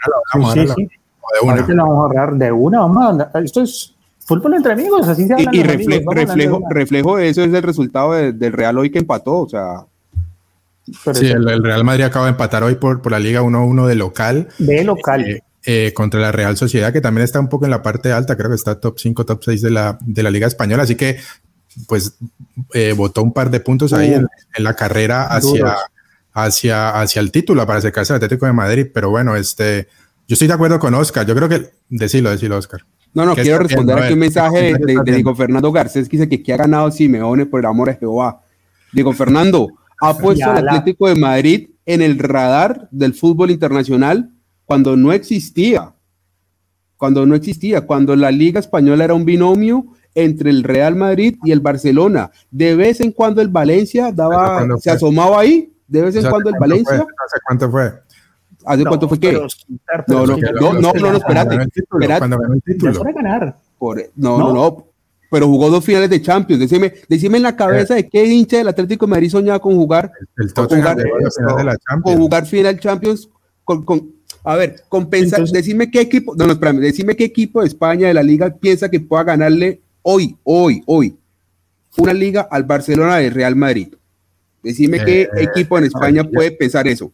Sí, 0.54 0.66
sí, 0.66 0.88
De 1.34 1.46
una. 1.46 1.52
Ahorita 1.54 1.74
vamos 1.74 1.94
a 1.94 2.00
ahorrar 2.00 2.34
de 2.34 2.52
una. 2.52 2.80
Vamos 2.80 3.20
a, 3.20 3.38
esto 3.40 3.62
es 3.62 3.94
fútbol 4.20 4.54
entre 4.54 4.72
amigos, 4.72 5.08
así 5.08 5.26
se 5.26 5.34
Y, 5.38 5.58
y 5.58 5.62
reflejo, 5.62 6.62
reflejo 6.70 7.16
de 7.16 7.28
eso 7.28 7.42
es 7.42 7.52
el 7.52 7.62
resultado 7.62 8.12
del 8.12 8.52
Real 8.52 8.78
hoy 8.78 8.90
que 8.90 8.98
empató. 8.98 9.38
O 9.38 9.48
sea, 9.48 9.84
sí, 11.14 11.26
el, 11.26 11.62
Real 11.62 11.84
Madrid 11.84 12.04
acaba 12.04 12.26
de 12.26 12.32
empatar 12.32 12.62
hoy 12.62 12.76
por, 12.76 13.02
por 13.02 13.12
la 13.12 13.18
Liga 13.18 13.42
1-1 13.42 13.86
de 13.86 13.94
local. 13.94 14.48
De 14.58 14.84
local. 14.84 15.28
Eh, 15.28 15.42
eh, 15.66 15.92
contra 15.94 16.20
la 16.20 16.32
Real 16.32 16.56
Sociedad, 16.56 16.90
que 16.90 17.02
también 17.02 17.22
está 17.22 17.38
un 17.38 17.50
poco 17.50 17.66
en 17.66 17.70
la 17.70 17.82
parte 17.82 18.12
alta, 18.12 18.34
creo 18.34 18.48
que 18.48 18.56
está 18.56 18.80
top 18.80 18.98
5, 18.98 19.26
top 19.26 19.44
6 19.44 19.60
de 19.60 19.70
la, 19.70 19.98
de 20.00 20.22
la 20.22 20.30
Liga 20.30 20.46
Española, 20.46 20.84
así 20.84 20.94
que 20.94 21.18
pues 21.86 22.14
eh, 22.72 22.94
votó 22.96 23.22
un 23.22 23.34
par 23.34 23.50
de 23.50 23.60
puntos 23.60 23.92
ahí 23.92 24.14
en, 24.14 24.26
la 24.56 24.74
carrera 24.74 25.26
hacia, 25.26 25.76
hacia, 26.32 26.98
hacia 26.98 27.20
el 27.20 27.30
título 27.30 27.66
para 27.66 27.78
acercarse 27.78 28.14
al 28.14 28.16
Atlético 28.16 28.46
de 28.46 28.54
Madrid, 28.54 28.86
pero 28.92 29.10
bueno, 29.10 29.36
este, 29.36 29.88
yo 30.30 30.34
estoy 30.34 30.46
de 30.46 30.54
acuerdo 30.54 30.78
con 30.78 30.94
Oscar, 30.94 31.26
yo 31.26 31.34
creo 31.34 31.48
que, 31.48 31.72
decilo, 31.88 32.30
decilo 32.30 32.56
Oscar. 32.56 32.82
No, 33.14 33.26
no, 33.26 33.34
quiero 33.34 33.58
responder 33.58 33.98
aquí 33.98 34.12
un 34.12 34.20
mensaje 34.20 34.74
de, 34.78 35.00
Diego 35.04 35.34
Fernando 35.34 35.72
Garcés 35.72 36.08
que 36.08 36.18
dice 36.18 36.28
que, 36.28 36.40
que 36.40 36.52
ha 36.52 36.56
ganado 36.56 36.88
Simeone 36.92 37.46
por 37.46 37.58
el 37.58 37.66
amor 37.66 37.90
a 37.90 37.94
Jehová. 37.94 38.40
Diego 38.92 39.12
Fernando, 39.12 39.66
ha 40.00 40.16
puesto 40.16 40.48
al 40.48 40.68
Atlético 40.68 41.08
de 41.08 41.16
Madrid 41.16 41.70
en 41.84 42.00
el 42.00 42.16
radar 42.16 42.86
del 42.92 43.12
fútbol 43.12 43.50
internacional 43.50 44.30
cuando 44.66 44.96
no 44.96 45.12
existía. 45.12 45.94
Cuando 46.96 47.26
no 47.26 47.34
existía, 47.34 47.80
cuando 47.80 48.14
la 48.14 48.30
Liga 48.30 48.60
Española 48.60 49.02
era 49.02 49.14
un 49.14 49.24
binomio 49.24 49.84
entre 50.14 50.50
el 50.50 50.62
Real 50.62 50.94
Madrid 50.94 51.38
y 51.42 51.50
el 51.50 51.58
Barcelona. 51.58 52.30
De 52.52 52.76
vez 52.76 53.00
en 53.00 53.10
cuando 53.10 53.42
el 53.42 53.48
Valencia 53.48 54.12
daba, 54.12 54.64
se 54.78 54.92
asomaba 54.92 55.40
ahí, 55.40 55.74
de 55.88 56.02
vez 56.02 56.14
en 56.14 56.30
cuando 56.30 56.50
el 56.50 56.56
Valencia. 56.60 56.94
¿Hace 56.94 57.38
cuánto 57.44 57.68
fue? 57.68 57.94
¿Hace 58.64 58.84
cuánto 58.84 59.08
fue 59.08 59.18
qué? 59.18 59.32
No, 59.32 60.26
no, 60.26 60.36
no, 60.36 60.72
no, 60.72 60.92
no, 60.92 61.16
espérate. 61.16 61.58
Cuando 62.18 62.38
ganó 62.38 62.54
el 62.54 62.62
título. 62.62 63.04
no, 64.16 64.38
no, 64.38 64.52
no 64.52 64.90
pero 65.30 65.46
jugó 65.46 65.70
dos 65.70 65.84
finales 65.84 66.10
de 66.10 66.20
Champions. 66.20 66.60
Decime, 66.60 66.92
decime 67.08 67.36
en 67.36 67.44
la 67.44 67.56
cabeza 67.56 67.94
de 67.94 68.08
qué 68.08 68.24
hincha 68.26 68.58
del 68.58 68.68
Atlético 68.68 69.06
de 69.06 69.10
Madrid 69.10 69.30
soñaba 69.30 69.60
con 69.60 69.76
jugar, 69.76 70.10
el, 70.36 70.52
con, 70.52 70.66
jugar 70.66 70.96
de 70.96 71.04
la 71.04 71.76
Champions. 71.78 72.02
con 72.02 72.16
jugar 72.18 72.46
final 72.46 72.80
Champions. 72.80 73.28
Con, 73.64 73.84
con, 73.84 74.10
a 74.42 74.56
ver, 74.56 74.82
compensar, 74.88 75.46
decime 75.46 75.90
qué 75.90 76.00
equipo, 76.00 76.34
no, 76.34 76.46
no, 76.46 76.54
espérame, 76.54 76.80
decime 76.80 77.14
qué 77.14 77.24
equipo 77.24 77.60
de 77.60 77.68
España 77.68 78.08
de 78.08 78.14
la 78.14 78.22
liga 78.22 78.50
piensa 78.50 78.88
que 78.88 78.98
pueda 78.98 79.22
ganarle 79.22 79.80
hoy, 80.02 80.36
hoy, 80.42 80.82
hoy, 80.86 81.16
una 81.98 82.12
liga 82.12 82.48
al 82.50 82.64
Barcelona 82.64 83.18
del 83.18 83.32
Real 83.32 83.54
Madrid. 83.54 83.94
Decime 84.62 85.04
qué 85.04 85.22
eh, 85.22 85.28
equipo 85.36 85.78
en 85.78 85.84
España 85.84 86.24
puede 86.24 86.50
pensar 86.50 86.88
eso. 86.88 87.12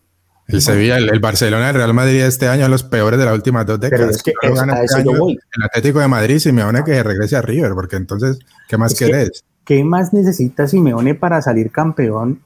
El 0.48 0.62
Sevilla, 0.62 0.96
el, 0.98 1.18
Barcelona, 1.18 1.70
el 1.70 1.74
Real 1.74 1.92
Madrid 1.92 2.20
este 2.20 2.48
año, 2.48 2.68
los 2.68 2.84
peores 2.84 3.18
de 3.18 3.24
las 3.24 3.34
últimas 3.34 3.66
dos 3.66 3.80
décadas. 3.80 4.22
que 4.22 4.30
este 4.30 5.10
El 5.10 5.62
Atlético 5.62 5.98
de 5.98 6.08
Madrid, 6.08 6.38
Simeone 6.38 6.84
que 6.84 7.02
regrese 7.02 7.36
a 7.36 7.42
River, 7.42 7.72
porque 7.74 7.96
entonces, 7.96 8.38
¿qué 8.68 8.76
más 8.76 8.94
querés? 8.94 9.44
¿Qué 9.64 9.82
más 9.82 10.12
necesita 10.12 10.68
Simeone 10.68 11.16
para 11.16 11.42
salir 11.42 11.72
campeón? 11.72 12.40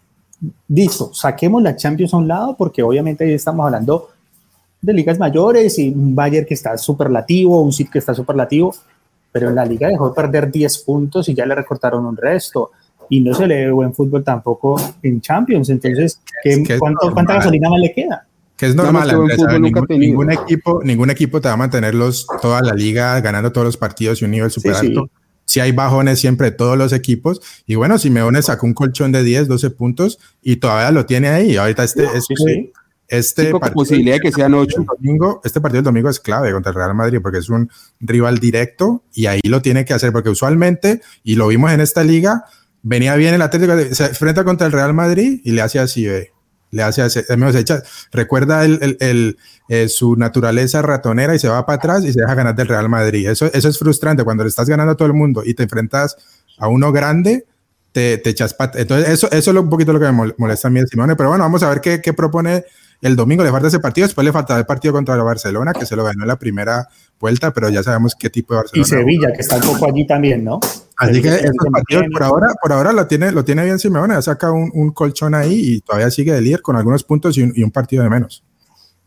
Listo, 0.69 1.13
saquemos 1.13 1.63
la 1.63 1.77
Champions 1.77 2.15
a 2.15 2.17
un 2.17 2.29
lado, 2.29 2.57
porque 2.57 2.83
obviamente 2.83 3.25
ahí 3.25 3.33
estamos 3.33 3.67
hablando 3.67 4.09
de 4.81 4.95
ligas 4.95 5.19
mayores 5.19 5.79
y 5.79 5.91
un 5.91 6.15
Bayern 6.15 6.47
que 6.47 6.55
está 6.55 6.79
superlativo, 6.79 7.61
un 7.61 7.73
City 7.73 7.91
que 7.91 7.99
está 7.99 8.15
superlativo, 8.15 8.75
pero 9.31 9.51
en 9.51 9.55
la 9.55 9.67
liga 9.67 9.89
dejó 9.89 10.09
de 10.09 10.15
perder 10.15 10.51
10 10.51 10.79
puntos 10.79 11.29
y 11.29 11.35
ya 11.35 11.45
le 11.45 11.55
recortaron 11.55 12.07
un 12.07 12.17
resto 12.17 12.71
y 13.11 13.21
no 13.21 13.35
se 13.35 13.47
le 13.47 13.67
ve 13.67 13.73
buen 13.73 13.93
fútbol 13.93 14.25
tampoco 14.25 14.81
en 15.03 15.21
Champions. 15.21 15.69
Entonces, 15.69 16.21
¿qué, 16.43 16.65
¿cuánta 16.79 17.35
gasolina 17.35 17.69
más 17.69 17.81
le 17.81 17.93
queda? 17.93 18.27
Que 18.57 18.67
es 18.67 18.75
normal, 18.75 19.11
ningún, 19.99 20.31
equipo, 20.31 20.81
ningún 20.85 21.11
equipo 21.11 21.41
te 21.41 21.49
va 21.49 21.55
a 21.55 21.57
mantener 21.57 21.95
toda 22.41 22.61
la 22.63 22.73
liga 22.75 23.21
ganando 23.21 23.53
todos 23.53 23.65
los 23.65 23.77
partidos 23.77 24.21
y 24.21 24.27
un 24.27 24.31
nivel 24.31 24.51
súper 24.51 24.75
alto. 24.75 25.11
Si 25.45 25.59
hay 25.59 25.73
bajones 25.73 26.21
siempre 26.21 26.53
todos 26.53 26.79
los 26.79 26.93
equipos. 26.93 27.41
Y 27.67 27.75
bueno, 27.75 27.99
Simeone 27.99 28.41
sacó 28.43 28.67
un 28.67 28.75
colchón 28.75 29.11
de 29.11 29.25
10, 29.25 29.49
12 29.49 29.71
puntos 29.71 30.19
y 30.43 30.57
todavía 30.57 30.93
lo 30.93 31.07
tiene 31.07 31.29
ahí. 31.29 31.57
Ahorita 31.57 31.83
este, 31.83 32.05
este, 32.15 32.35
este 33.09 33.51
partido, 33.51 33.75
posibilidad 33.75 34.17
de 34.17 34.21
que 34.21 34.31
sean 34.31 34.55
8. 34.55 34.85
Domingo, 34.99 35.41
este 35.43 35.61
partido 35.61 35.79
del 35.79 35.87
domingo 35.87 36.09
es 36.09 36.21
clave 36.21 36.53
contra 36.53 36.71
el 36.71 36.77
Real 36.77 36.95
Madrid 36.95 37.19
porque 37.21 37.39
es 37.39 37.49
un 37.49 37.69
rival 37.99 38.39
directo 38.39 39.03
y 39.13 39.27
ahí 39.27 39.41
lo 39.43 39.61
tiene 39.63 39.85
que 39.85 39.95
hacer 39.95 40.13
porque 40.13 40.31
usualmente, 40.31 41.01
y 41.25 41.35
lo 41.35 41.49
vimos 41.49 41.73
en 41.73 41.81
esta 41.81 42.05
liga, 42.05 42.45
venía 42.83 43.15
bien 43.17 43.35
el 43.35 43.43
Atlético, 43.43 43.75
se 43.93 44.07
enfrenta 44.07 44.45
contra 44.45 44.67
el 44.67 44.73
Real 44.73 44.95
Madrid 44.95 45.41
y 45.45 45.53
le 45.53 45.63
hace 45.63 45.79
así, 45.79 46.07
le 46.71 46.83
hace 46.83 47.03
así, 47.03 47.21
echa, 47.57 47.83
recuerda 48.13 48.65
el, 48.65 48.97
el, 49.01 49.39
eh, 49.69 49.89
su 49.89 50.17
naturaleza 50.17 50.83
ratonera 50.83 51.35
y 51.35 51.39
se 51.39 51.49
va 51.49 51.67
para 51.67 51.77
atrás 51.77 52.05
y 52.05 52.13
se 52.13 52.21
deja 52.21 52.35
ganar 52.35 52.55
del 52.55 52.69
Real 52.69 52.89
Madrid. 52.89 53.29
Eso, 53.29 53.47
eso 53.53 53.69
es 53.69 53.79
frustrante 53.79 54.25
cuando 54.25 54.45
le 54.45 54.49
estás 54.49 54.69
ganando 54.69 54.93
a 54.93 54.97
todo 54.97 55.07
el 55.07 55.15
mundo 55.15 55.43
y 55.45 55.55
te 55.55 55.65
enfrentas 55.65 56.17
a 56.59 56.69
uno 56.69 56.93
grande, 56.93 57.47
te, 57.93 58.19
te 58.19 58.31
echas 58.31 58.55
Entonces, 58.75 59.09
eso, 59.09 59.31
eso 59.31 59.51
es 59.51 59.57
un 59.57 59.71
poquito 59.71 59.93
lo 59.93 60.01
que 60.01 60.11
me 60.11 60.33
molesta 60.37 60.69
a 60.69 60.71
mí, 60.71 60.81
Simone. 60.87 61.17
Pero 61.17 61.31
bueno, 61.31 61.45
vamos 61.45 61.63
a 61.63 61.69
ver 61.69 61.81
qué, 61.81 62.01
qué 62.01 62.13
propone 62.13 62.65
el 63.03 63.17
domingo. 63.17 63.43
Le 63.43 63.51
falta 63.51 63.69
ese 63.69 63.81
partido, 63.81 64.07
después 64.07 64.25
le 64.25 64.33
falta 64.33 64.57
el 64.59 64.67
partido 64.67 64.93
contra 64.93 65.15
el 65.15 65.23
Barcelona, 65.23 65.73
que 65.73 65.87
se 65.87 65.97
lo 65.97 66.05
ganó 66.05 66.23
en 66.23 66.29
la 66.29 66.39
primera 66.39 66.89
vuelta, 67.19 67.53
pero 67.53 67.69
ya 67.69 67.83
sabemos 67.83 68.15
qué 68.15 68.31
tipo 68.31 68.55
de 68.55 68.61
Barcelona. 68.61 68.87
Y 68.87 68.89
Sevilla, 68.89 69.33
que 69.33 69.41
está 69.41 69.57
un 69.57 69.63
poco 69.63 69.87
allí 69.87 70.07
también, 70.07 70.45
¿no? 70.45 70.61
Así 71.01 71.23
que 71.23 71.51
por 72.13 72.23
ahora, 72.23 72.49
por 72.61 72.73
ahora 72.75 72.93
lo 72.93 73.07
tiene, 73.07 73.33
lo 73.33 73.43
tiene 73.43 73.65
bien 73.65 73.79
Simeone, 73.79 74.15
ha 74.15 74.21
sacado 74.21 74.53
un, 74.53 74.93
colchón 74.93 75.35
ahí 75.35 75.55
y 75.55 75.81
todavía 75.81 76.11
sigue 76.11 76.31
de 76.35 76.43
líder 76.43 76.61
con 76.61 76.77
algunos 76.77 77.05
puntos 77.05 77.39
y 77.39 77.63
un, 77.63 77.71
partido 77.71 78.03
de 78.03 78.11
menos. 78.11 78.45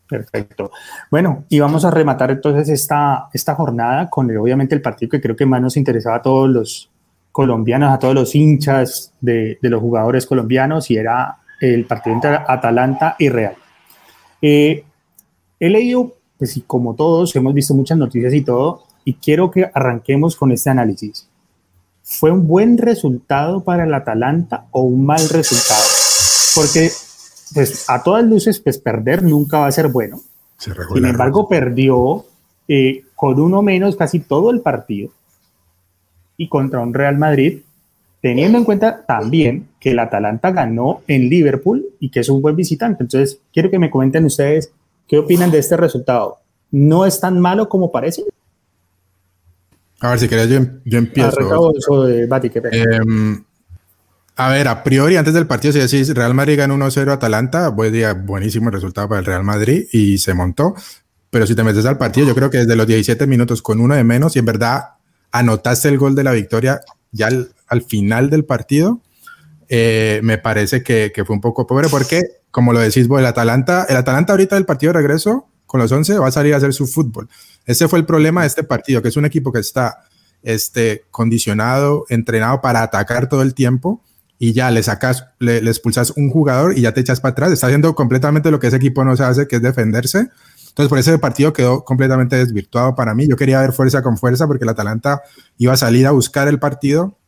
Perfecto. 0.08 0.72
Bueno, 1.08 1.44
y 1.48 1.60
vamos 1.60 1.84
a 1.84 1.92
rematar 1.92 2.32
entonces 2.32 2.68
esta, 2.68 3.28
esta 3.32 3.54
jornada 3.54 4.10
con 4.10 4.28
obviamente 4.36 4.74
el 4.74 4.82
partido 4.82 5.08
que 5.08 5.20
creo 5.20 5.36
que 5.36 5.46
más 5.46 5.62
nos 5.62 5.76
interesaba 5.76 6.16
a 6.16 6.22
todos 6.22 6.50
los 6.50 6.90
colombianos, 7.30 7.92
a 7.92 7.98
todos 8.00 8.14
los 8.14 8.34
hinchas 8.34 9.12
de, 9.20 9.56
los 9.62 9.80
jugadores 9.80 10.26
colombianos 10.26 10.90
y 10.90 10.96
era 10.96 11.36
el 11.60 11.84
partido 11.84 12.16
entre 12.16 12.30
Atalanta 12.34 13.14
y 13.20 13.28
Real. 13.28 13.54
Eh, 14.42 14.84
he 15.60 15.70
leído, 15.70 16.12
pues 16.38 16.56
y 16.56 16.62
como 16.62 16.94
todos, 16.96 17.36
hemos 17.36 17.54
visto 17.54 17.72
muchas 17.72 17.98
noticias 17.98 18.34
y 18.34 18.42
todo, 18.42 18.82
y 19.04 19.14
quiero 19.14 19.48
que 19.48 19.70
arranquemos 19.72 20.34
con 20.34 20.50
este 20.50 20.70
análisis. 20.70 21.28
¿Fue 22.06 22.30
un 22.30 22.46
buen 22.46 22.76
resultado 22.76 23.64
para 23.64 23.84
el 23.84 23.94
Atalanta 23.94 24.66
o 24.72 24.82
un 24.82 25.06
mal 25.06 25.26
resultado? 25.30 25.82
Porque 26.54 26.90
pues, 27.54 27.88
a 27.88 28.02
todas 28.02 28.22
luces, 28.24 28.60
pues 28.60 28.76
perder 28.76 29.22
nunca 29.22 29.60
va 29.60 29.66
a 29.66 29.72
ser 29.72 29.88
bueno. 29.88 30.20
Sin 30.58 31.04
embargo, 31.06 31.48
perdió 31.48 32.26
eh, 32.68 33.04
con 33.14 33.40
uno 33.40 33.62
menos 33.62 33.96
casi 33.96 34.20
todo 34.20 34.50
el 34.50 34.60
partido 34.60 35.10
y 36.36 36.48
contra 36.48 36.80
un 36.80 36.92
Real 36.92 37.16
Madrid, 37.16 37.60
teniendo 38.20 38.58
en 38.58 38.64
cuenta 38.64 39.04
también 39.06 39.68
que 39.80 39.92
el 39.92 39.98
Atalanta 39.98 40.50
ganó 40.50 41.00
en 41.06 41.30
Liverpool 41.30 41.86
y 42.00 42.10
que 42.10 42.20
es 42.20 42.28
un 42.28 42.42
buen 42.42 42.54
visitante. 42.54 43.02
Entonces, 43.02 43.40
quiero 43.52 43.70
que 43.70 43.78
me 43.78 43.90
comenten 43.90 44.26
ustedes 44.26 44.70
qué 45.08 45.18
opinan 45.18 45.50
de 45.50 45.58
este 45.58 45.78
resultado. 45.78 46.38
¿No 46.70 47.06
es 47.06 47.18
tan 47.18 47.40
malo 47.40 47.68
como 47.68 47.90
parece? 47.90 48.24
A 50.00 50.10
ver, 50.10 50.18
si 50.18 50.28
querés, 50.28 50.48
yo, 50.48 50.56
em, 50.56 50.80
yo 50.84 50.98
empiezo. 50.98 51.40
Em, 52.72 53.44
a 54.36 54.48
ver, 54.48 54.66
a 54.66 54.82
priori, 54.82 55.16
antes 55.16 55.32
del 55.32 55.46
partido, 55.46 55.72
si 55.72 55.78
decís 55.78 56.12
Real 56.14 56.34
Madrid 56.34 56.58
ganó 56.58 56.74
1-0 56.74 57.12
Atalanta, 57.12 57.68
buen 57.68 57.92
día, 57.92 58.14
buenísimo 58.14 58.68
resultado 58.70 59.08
para 59.08 59.20
el 59.20 59.26
Real 59.26 59.44
Madrid 59.44 59.86
y 59.92 60.18
se 60.18 60.34
montó. 60.34 60.74
Pero 61.30 61.46
si 61.46 61.54
te 61.54 61.62
metes 61.62 61.86
al 61.86 61.98
partido, 61.98 62.26
yo 62.26 62.34
creo 62.34 62.50
que 62.50 62.58
desde 62.58 62.76
los 62.76 62.86
17 62.86 63.26
minutos 63.26 63.62
con 63.62 63.80
uno 63.80 63.94
de 63.94 64.02
menos 64.02 64.34
y 64.34 64.40
en 64.40 64.44
verdad 64.44 64.94
anotaste 65.30 65.88
el 65.88 65.98
gol 65.98 66.14
de 66.14 66.24
la 66.24 66.32
victoria 66.32 66.80
ya 67.12 67.28
al, 67.68 67.82
final 67.82 68.28
del 68.28 68.44
partido, 68.44 69.00
eh, 69.68 70.20
me 70.22 70.38
parece 70.38 70.82
que, 70.82 71.12
que, 71.14 71.24
fue 71.24 71.34
un 71.34 71.40
poco 71.40 71.66
pobre 71.66 71.88
porque, 71.88 72.22
como 72.50 72.72
lo 72.72 72.80
decís 72.80 73.06
vos, 73.06 73.20
el 73.20 73.26
Atalanta, 73.26 73.86
el 73.88 73.96
Atalanta 73.96 74.32
ahorita 74.32 74.56
del 74.56 74.64
partido 74.64 74.92
de 74.92 74.98
regreso 74.98 75.48
con 75.74 75.80
los 75.80 75.90
11 75.90 76.20
va 76.20 76.28
a 76.28 76.30
salir 76.30 76.54
a 76.54 76.58
hacer 76.58 76.72
su 76.72 76.86
fútbol. 76.86 77.28
Ese 77.66 77.88
fue 77.88 77.98
el 77.98 78.06
problema 78.06 78.42
de 78.42 78.46
este 78.46 78.62
partido, 78.62 79.02
que 79.02 79.08
es 79.08 79.16
un 79.16 79.24
equipo 79.24 79.50
que 79.50 79.58
está 79.58 80.04
este, 80.44 81.02
condicionado, 81.10 82.04
entrenado 82.10 82.60
para 82.60 82.80
atacar 82.80 83.28
todo 83.28 83.42
el 83.42 83.54
tiempo 83.54 84.00
y 84.38 84.52
ya 84.52 84.70
le 84.70 84.84
sacas, 84.84 85.26
le, 85.40 85.56
expulsas 85.58 86.12
un 86.12 86.30
jugador 86.30 86.78
y 86.78 86.82
ya 86.82 86.94
te 86.94 87.00
echas 87.00 87.20
para 87.20 87.32
atrás. 87.32 87.50
Está 87.50 87.66
haciendo 87.66 87.92
completamente 87.96 88.52
lo 88.52 88.60
que 88.60 88.68
ese 88.68 88.76
equipo 88.76 89.04
no 89.04 89.16
se 89.16 89.24
hace, 89.24 89.48
que 89.48 89.56
es 89.56 89.62
defenderse. 89.62 90.28
Entonces, 90.68 90.88
por 90.88 91.00
ese 91.00 91.18
partido 91.18 91.52
quedó 91.52 91.84
completamente 91.84 92.36
desvirtuado 92.36 92.94
para 92.94 93.12
mí. 93.12 93.26
Yo 93.26 93.34
quería 93.34 93.60
ver 93.60 93.72
fuerza 93.72 94.00
con 94.00 94.16
fuerza 94.16 94.46
porque 94.46 94.62
el 94.62 94.70
Atalanta 94.70 95.22
iba 95.58 95.72
a 95.72 95.76
salir 95.76 96.06
a 96.06 96.12
buscar 96.12 96.46
el 96.46 96.60
partido 96.60 97.18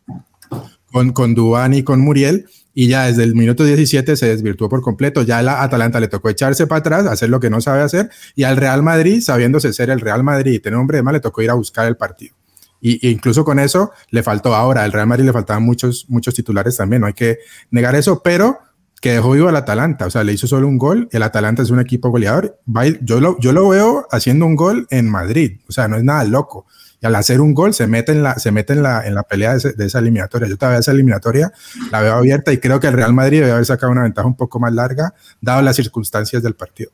con, 0.92 1.10
con 1.10 1.34
Dubán 1.34 1.74
y 1.74 1.82
con 1.82 1.98
Muriel 2.00 2.46
y 2.78 2.88
ya 2.88 3.06
desde 3.06 3.24
el 3.24 3.34
minuto 3.34 3.64
17 3.64 4.16
se 4.16 4.26
desvirtuó 4.26 4.68
por 4.68 4.82
completo. 4.82 5.22
Ya 5.22 5.38
a 5.38 5.62
Atalanta 5.62 5.98
le 5.98 6.08
tocó 6.08 6.28
echarse 6.28 6.66
para 6.66 6.80
atrás, 6.80 7.06
hacer 7.06 7.30
lo 7.30 7.40
que 7.40 7.48
no 7.48 7.62
sabe 7.62 7.80
hacer, 7.80 8.10
y 8.34 8.42
al 8.42 8.58
Real 8.58 8.82
Madrid, 8.82 9.22
sabiéndose 9.22 9.72
ser 9.72 9.88
el 9.88 9.98
Real 9.98 10.22
Madrid 10.22 10.52
y 10.52 10.58
tener 10.58 10.78
hombre 10.78 10.98
de 10.98 11.02
más, 11.02 11.14
le 11.14 11.20
tocó 11.20 11.40
ir 11.40 11.48
a 11.48 11.54
buscar 11.54 11.86
el 11.86 11.96
partido. 11.96 12.36
Y, 12.82 13.08
incluso 13.08 13.46
con 13.46 13.58
eso 13.58 13.92
le 14.10 14.22
faltó 14.22 14.54
ahora, 14.54 14.84
al 14.84 14.92
Real 14.92 15.06
Madrid 15.06 15.24
le 15.24 15.32
faltaban 15.32 15.62
muchos, 15.62 16.04
muchos 16.10 16.34
titulares 16.34 16.76
también, 16.76 17.00
no 17.00 17.06
hay 17.06 17.14
que 17.14 17.38
negar 17.70 17.94
eso, 17.94 18.20
pero 18.22 18.58
que 19.00 19.12
dejó 19.12 19.30
vivo 19.30 19.48
al 19.48 19.56
Atalanta, 19.56 20.04
o 20.04 20.10
sea, 20.10 20.22
le 20.22 20.34
hizo 20.34 20.46
solo 20.46 20.68
un 20.68 20.76
gol, 20.76 21.08
el 21.12 21.22
Atalanta 21.22 21.62
es 21.62 21.70
un 21.70 21.80
equipo 21.80 22.10
goleador, 22.10 22.58
yo 23.00 23.20
lo, 23.20 23.38
yo 23.40 23.52
lo 23.52 23.70
veo 23.70 24.06
haciendo 24.10 24.44
un 24.44 24.54
gol 24.54 24.86
en 24.90 25.08
Madrid, 25.08 25.60
o 25.66 25.72
sea, 25.72 25.88
no 25.88 25.96
es 25.96 26.04
nada 26.04 26.24
loco 26.24 26.66
y 27.00 27.06
al 27.06 27.14
hacer 27.14 27.40
un 27.40 27.54
gol 27.54 27.74
se 27.74 27.86
mete 27.86 28.12
en 28.12 28.22
la, 28.22 28.36
se 28.36 28.50
mete 28.50 28.72
en 28.72 28.82
la, 28.82 29.06
en 29.06 29.14
la 29.14 29.22
pelea 29.22 29.56
de, 29.56 29.84
esa 29.84 29.98
eliminatoria. 29.98 30.48
Yo 30.48 30.56
todavía 30.56 30.80
esa 30.80 30.92
eliminatoria 30.92 31.52
la 31.90 32.00
veo 32.00 32.14
abierta 32.14 32.52
y 32.52 32.58
creo 32.58 32.80
que 32.80 32.86
el 32.86 32.94
Real 32.94 33.12
Madrid 33.12 33.40
debe 33.40 33.52
haber 33.52 33.66
sacado 33.66 33.92
una 33.92 34.02
ventaja 34.02 34.26
un 34.26 34.36
poco 34.36 34.58
más 34.58 34.72
larga, 34.72 35.14
dado 35.40 35.62
las 35.62 35.76
circunstancias 35.76 36.42
del 36.42 36.54
partido. 36.54 36.90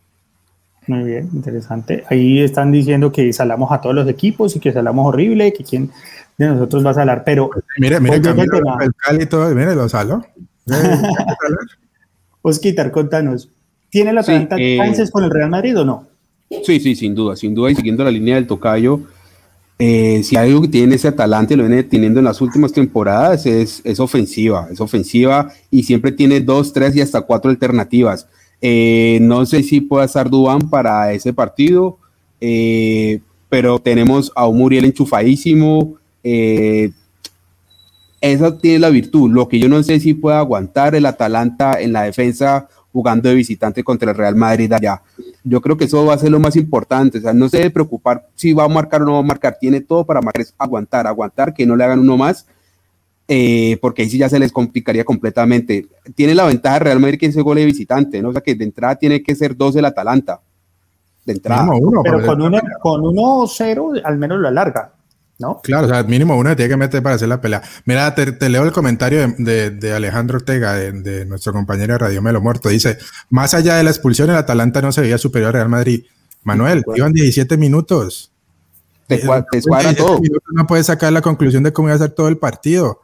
Muy 0.88 1.04
bien, 1.04 1.30
interesante. 1.32 2.04
Ahí 2.10 2.40
están 2.40 2.72
diciendo 2.72 3.12
que 3.12 3.32
salamos 3.32 3.70
a 3.70 3.80
todos 3.80 3.94
los 3.94 4.08
equipos 4.08 4.56
y 4.56 4.60
que 4.60 4.72
salamos 4.72 5.06
horrible, 5.06 5.52
que 5.52 5.62
quién 5.62 5.90
de 6.36 6.46
nosotros 6.46 6.84
va 6.84 6.90
a 6.90 6.94
salar, 6.94 7.22
pero... 7.24 7.50
Pues, 7.50 7.64
mire, 7.78 8.00
mire, 8.00 8.16
el 8.16 8.94
Cali 8.96 9.26
todo, 9.26 9.54
mire, 9.54 9.76
lo 9.76 9.88
saló. 9.88 10.26
Osquitar, 12.42 12.90
contanos, 12.90 13.48
¿tiene 13.90 14.12
la 14.12 14.24
sí, 14.24 14.32
eh, 14.32 14.76
chances 14.78 15.10
con 15.12 15.22
el 15.22 15.30
Real 15.30 15.50
Madrid 15.50 15.78
o 15.78 15.84
no? 15.84 16.08
Sí, 16.64 16.80
sí, 16.80 16.96
sin 16.96 17.14
duda, 17.14 17.36
sin 17.36 17.54
duda, 17.54 17.70
y 17.70 17.76
siguiendo 17.76 18.02
la 18.02 18.10
línea 18.10 18.34
del 18.34 18.46
tocayo, 18.48 19.00
eh, 19.78 20.22
si 20.22 20.36
algo 20.36 20.62
que 20.62 20.68
tiene 20.68 20.94
ese 20.94 21.08
Atalante 21.08 21.56
lo 21.56 21.64
viene 21.64 21.82
teniendo 21.82 22.20
en 22.20 22.24
las 22.24 22.40
últimas 22.40 22.72
temporadas 22.72 23.46
es, 23.46 23.80
es, 23.84 23.98
ofensiva, 24.00 24.68
es 24.70 24.80
ofensiva 24.80 25.52
y 25.70 25.82
siempre 25.82 26.12
tiene 26.12 26.40
dos, 26.40 26.72
tres 26.72 26.94
y 26.94 27.00
hasta 27.00 27.22
cuatro 27.22 27.50
alternativas. 27.50 28.28
Eh, 28.60 29.18
no 29.22 29.44
sé 29.44 29.62
si 29.62 29.80
puede 29.80 30.06
estar 30.06 30.30
Dubán 30.30 30.70
para 30.70 31.12
ese 31.12 31.32
partido, 31.32 31.98
eh, 32.40 33.20
pero 33.48 33.80
tenemos 33.80 34.30
a 34.36 34.46
un 34.46 34.58
Muriel 34.58 34.84
enchufadísimo. 34.84 35.96
esa 38.20 38.58
tiene 38.58 38.78
la 38.78 38.90
virtud. 38.90 39.30
Lo 39.32 39.48
que 39.48 39.58
yo 39.58 39.68
no 39.68 39.82
sé 39.82 39.98
si 39.98 40.14
puede 40.14 40.36
aguantar 40.36 40.94
el 40.94 41.06
Atalanta 41.06 41.80
en 41.80 41.92
la 41.92 42.04
defensa 42.04 42.68
jugando 42.92 43.28
de 43.28 43.34
visitante 43.34 43.82
contra 43.82 44.10
el 44.10 44.16
Real 44.16 44.36
Madrid 44.36 44.72
allá. 44.72 45.02
Yo 45.44 45.60
creo 45.60 45.76
que 45.76 45.84
eso 45.84 46.04
va 46.04 46.14
a 46.14 46.18
ser 46.18 46.30
lo 46.30 46.40
más 46.40 46.56
importante. 46.56 47.18
O 47.18 47.20
sea, 47.20 47.32
no 47.32 47.48
se 47.48 47.58
debe 47.58 47.70
preocupar 47.70 48.28
si 48.34 48.52
va 48.52 48.64
a 48.64 48.68
marcar 48.68 49.02
o 49.02 49.04
no 49.06 49.12
va 49.14 49.18
a 49.20 49.22
marcar. 49.22 49.56
Tiene 49.58 49.80
todo 49.80 50.04
para 50.04 50.20
marcar, 50.20 50.42
es 50.42 50.54
aguantar, 50.58 51.06
aguantar, 51.06 51.54
que 51.54 51.66
no 51.66 51.74
le 51.74 51.84
hagan 51.84 52.00
uno 52.00 52.16
más, 52.16 52.46
eh, 53.28 53.78
porque 53.80 54.02
ahí 54.02 54.10
sí 54.10 54.18
ya 54.18 54.28
se 54.28 54.38
les 54.38 54.52
complicaría 54.52 55.04
completamente. 55.04 55.86
Tiene 56.14 56.34
la 56.34 56.44
ventaja 56.44 56.78
Real 56.80 57.00
Madrid 57.00 57.18
que 57.18 57.26
ese 57.26 57.42
gol 57.42 57.56
de 57.56 57.64
visitante, 57.64 58.20
¿no? 58.20 58.28
O 58.28 58.32
sea, 58.32 58.42
que 58.42 58.54
de 58.54 58.64
entrada 58.64 58.96
tiene 58.96 59.22
que 59.22 59.34
ser 59.34 59.56
dos 59.56 59.74
el 59.76 59.84
Atalanta. 59.84 60.40
De 61.24 61.32
entrada. 61.34 61.68
pero 62.02 62.26
con 62.26 62.40
1-0 62.40 62.78
con 62.80 63.04
uno, 63.04 63.46
al 64.04 64.18
menos 64.18 64.40
lo 64.40 64.48
alarga. 64.48 64.92
¿No? 65.42 65.60
Claro, 65.62 65.86
o 65.86 65.90
sea, 65.90 66.02
mínimo 66.04 66.36
uno 66.36 66.56
tiene 66.56 66.70
que 66.70 66.76
meter 66.76 67.02
para 67.02 67.16
hacer 67.16 67.28
la 67.28 67.40
pelea. 67.40 67.62
Mira, 67.84 68.14
te, 68.14 68.48
leo 68.48 68.64
el 68.64 68.72
comentario 68.72 69.34
de, 69.36 69.92
Alejandro 69.94 70.38
Ortega, 70.38 70.74
de, 70.74 71.26
nuestro 71.26 71.52
compañero 71.52 71.92
de 71.94 71.98
Radio 71.98 72.22
Melo 72.22 72.40
Muerto. 72.40 72.70
Dice, 72.70 72.96
más 73.28 73.52
allá 73.52 73.76
de 73.76 73.82
la 73.82 73.90
expulsión, 73.90 74.30
el 74.30 74.36
Atalanta 74.36 74.80
no 74.80 74.92
se 74.92 75.02
veía 75.02 75.18
superior 75.18 75.48
al 75.48 75.54
Real 75.54 75.68
Madrid. 75.68 76.04
Manuel, 76.44 76.82
iban 76.96 77.12
17 77.12 77.56
minutos. 77.56 78.32
Te, 79.06 79.20
cuadra 79.20 79.94
todo. 79.94 80.20
no 80.54 80.66
puedes 80.66 80.86
sacar 80.86 81.12
la 81.12 81.20
conclusión 81.20 81.62
de 81.62 81.72
cómo 81.72 81.88
iba 81.88 81.96
a 81.96 81.98
ser 81.98 82.10
todo 82.10 82.28
el 82.28 82.38
partido. 82.38 83.00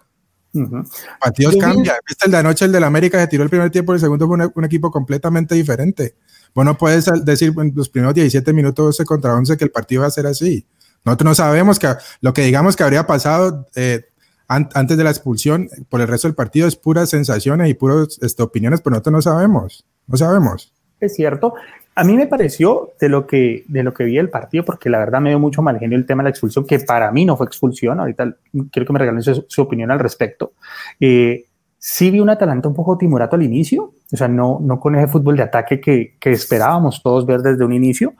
Partidos 1.20 1.57
cambian. 1.57 1.96
Viste 2.07 2.27
el 2.27 2.33
de 2.33 2.38
anoche, 2.38 2.64
el 2.64 2.72
del 2.72 2.85
América 2.85 3.20
se 3.20 3.27
tiró 3.27 3.42
el 3.42 3.51
primer 3.51 3.70
tiempo, 3.70 3.92
el 3.92 4.01
segundo 4.01 4.27
fue 4.27 4.48
un, 4.55 4.64
equipo 4.64 4.90
completamente 4.90 5.55
diferente. 5.55 6.14
Bueno, 6.55 6.77
puedes 6.77 7.07
decir 7.24 7.53
en 7.59 7.72
los 7.74 7.88
primeros 7.88 8.14
17 8.14 8.53
minutos 8.53 8.87
12 8.87 9.05
contra 9.05 9.35
11 9.35 9.57
que 9.57 9.64
el 9.64 9.70
partido 9.70 10.03
va 10.03 10.09
a 10.09 10.11
ser 10.11 10.27
así. 10.27 10.66
Nosotros 11.05 11.25
no 11.25 11.35
sabemos 11.35 11.79
que 11.79 11.89
lo 12.21 12.35
que 12.35 12.43
digamos 12.43 12.77
que 12.77 12.83
habría 12.83 13.07
pasado 13.07 13.67
eh, 13.75 14.03
antes 14.49 14.97
de 14.97 15.05
la 15.05 15.11
expulsión 15.11 15.69
por 15.89 16.01
el 16.01 16.09
resto 16.09 16.27
del 16.27 16.35
partido 16.35 16.67
es 16.67 16.77
puras 16.77 17.11
sensaciones 17.11 17.69
y 17.69 17.75
puras 17.75 18.19
este, 18.23 18.43
opiniones, 18.43 18.81
pero 18.81 18.93
nosotros 18.93 19.13
no 19.13 19.23
sabemos, 19.23 19.85
no 20.07 20.17
sabemos. 20.17 20.73
Es 21.01 21.15
cierto. 21.15 21.55
A 21.95 22.05
mí 22.05 22.17
me 22.17 22.27
pareció 22.27 22.93
de 23.01 23.09
lo 23.09 23.27
que 23.27 23.65
de 23.69 23.83
lo 23.83 23.93
que 23.93 24.05
vi 24.05 24.19
el 24.19 24.31
partido, 24.31 24.65
porque 24.65 24.89
la 24.89 24.99
verdad 24.99 25.21
me 25.21 25.31
dio 25.31 25.39
mucho 25.39 25.63
mal 25.63 25.79
genio 25.79 25.99
el 25.99 26.07
tema 26.07 26.23
de 26.23 26.29
la 26.29 26.31
expulsión, 26.31 26.65
que 26.65 26.79
para 26.79 27.11
mí 27.11 27.25
no 27.25 27.37
fue 27.37 27.47
expulsión. 27.47 28.01
Ahorita 28.01 28.37
quiero 28.71 28.87
que 28.87 28.93
me 28.93 28.99
regalen 28.99 29.23
su, 29.23 29.63
opinión 29.63 29.91
al 29.91 29.99
respecto. 29.99 30.53
Eh, 30.99 31.47
sí 31.77 32.11
vi 32.11 32.21
un 32.21 32.31
Atalanta 32.31 32.69
un 32.69 32.75
poco 32.75 32.97
timorato 32.97 33.37
al 33.37 33.43
inicio, 33.43 33.95
o 34.13 34.17
sea, 34.17 34.29
no, 34.29 34.59
no 34.63 34.81
con 34.81 34.95
ese 34.95 35.09
fútbol 35.09 35.37
de 35.37 35.43
ataque 35.43 35.81
que, 35.81 36.15
que 36.19 36.31
esperábamos 36.31 37.03
todos 37.03 37.27
ver 37.27 37.41
desde 37.41 37.65
un 37.65 37.73
inicio, 37.73 38.15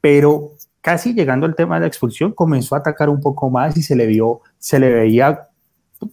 pero 0.00 0.52
casi 0.80 1.14
llegando 1.14 1.46
al 1.46 1.54
tema 1.54 1.76
de 1.76 1.82
la 1.82 1.86
expulsión, 1.86 2.32
comenzó 2.32 2.74
a 2.74 2.78
atacar 2.78 3.08
un 3.08 3.20
poco 3.20 3.50
más 3.50 3.76
y 3.76 3.82
se 3.82 3.96
le 3.96 4.06
vio, 4.06 4.40
se 4.58 4.78
le 4.78 4.90
veía 4.90 5.48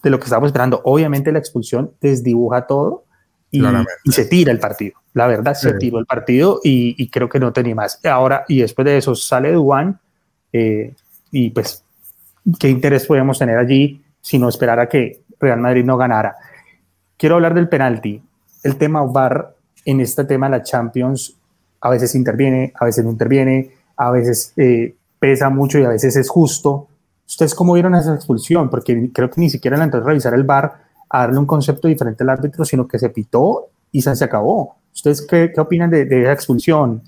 de 0.03 0.09
lo 0.09 0.19
que 0.19 0.25
estábamos 0.25 0.49
esperando. 0.49 0.81
Obviamente 0.83 1.31
la 1.31 1.39
expulsión 1.39 1.91
desdibuja 2.01 2.67
todo 2.67 3.05
y, 3.51 3.63
se 4.11 4.25
tira 4.25 4.51
el 4.51 4.59
partido. 4.59 4.99
La 5.13 5.27
verdad, 5.27 5.53
se 5.53 5.73
tiró 5.73 5.99
el 5.99 6.05
partido 6.05 6.59
y, 6.63 7.09
creo 7.09 7.29
que 7.29 7.39
no 7.39 7.53
tenía 7.53 7.75
más. 7.75 7.99
Ahora, 8.05 8.43
y 8.47 8.61
después 8.61 8.85
de 8.85 8.97
eso 8.97 9.15
sale 9.15 9.51
Duan 9.53 9.99
eh, 10.51 10.93
y 11.31 11.49
pues, 11.51 11.83
¿qué 12.59 12.69
interés 12.69 13.05
podemos 13.05 13.39
tener 13.39 13.57
allí 13.57 14.03
si 14.21 14.37
no 14.37 14.49
esperar 14.49 14.79
a 14.79 14.89
que 14.89 15.21
Real 15.39 15.59
Madrid 15.59 15.85
no 15.85 15.97
ganara? 15.97 16.35
Quiero 17.17 17.35
hablar 17.35 17.53
del 17.53 17.69
penalti. 17.69 18.21
El 18.63 18.75
tema 18.75 19.01
VAR 19.03 19.55
en 19.85 20.01
este 20.01 20.25
tema 20.25 20.47
de 20.47 20.57
la 20.57 20.63
Champions 20.63 21.35
a 21.79 21.89
veces 21.89 22.13
interviene, 22.15 22.73
a 22.75 22.85
veces 22.85 23.05
no 23.05 23.11
interviene 23.11 23.71
a 23.97 24.11
veces 24.11 24.53
eh, 24.57 24.95
pesa 25.19 25.49
mucho 25.49 25.79
y 25.79 25.83
a 25.83 25.89
veces 25.89 26.15
es 26.15 26.29
justo. 26.29 26.87
¿Ustedes 27.27 27.53
cómo 27.53 27.73
vieron 27.73 27.95
esa 27.95 28.15
expulsión? 28.15 28.69
Porque 28.69 29.09
creo 29.11 29.29
que 29.29 29.41
ni 29.41 29.49
siquiera 29.49 29.75
le 29.75 29.83
entró 29.83 29.99
a 29.99 30.03
revisar 30.03 30.33
el 30.33 30.43
bar 30.43 30.87
a 31.09 31.19
darle 31.21 31.39
un 31.39 31.45
concepto 31.45 31.87
diferente 31.87 32.23
al 32.23 32.29
árbitro, 32.29 32.63
sino 32.63 32.87
que 32.87 32.99
se 32.99 33.09
pitó 33.09 33.67
y 33.91 34.01
se, 34.01 34.23
acabó. 34.23 34.75
¿Ustedes 34.93 35.25
qué, 35.25 35.51
qué 35.53 35.59
opinan 35.59 35.89
de, 35.89 36.05
de, 36.05 36.23
esa 36.23 36.33
expulsión? 36.33 37.01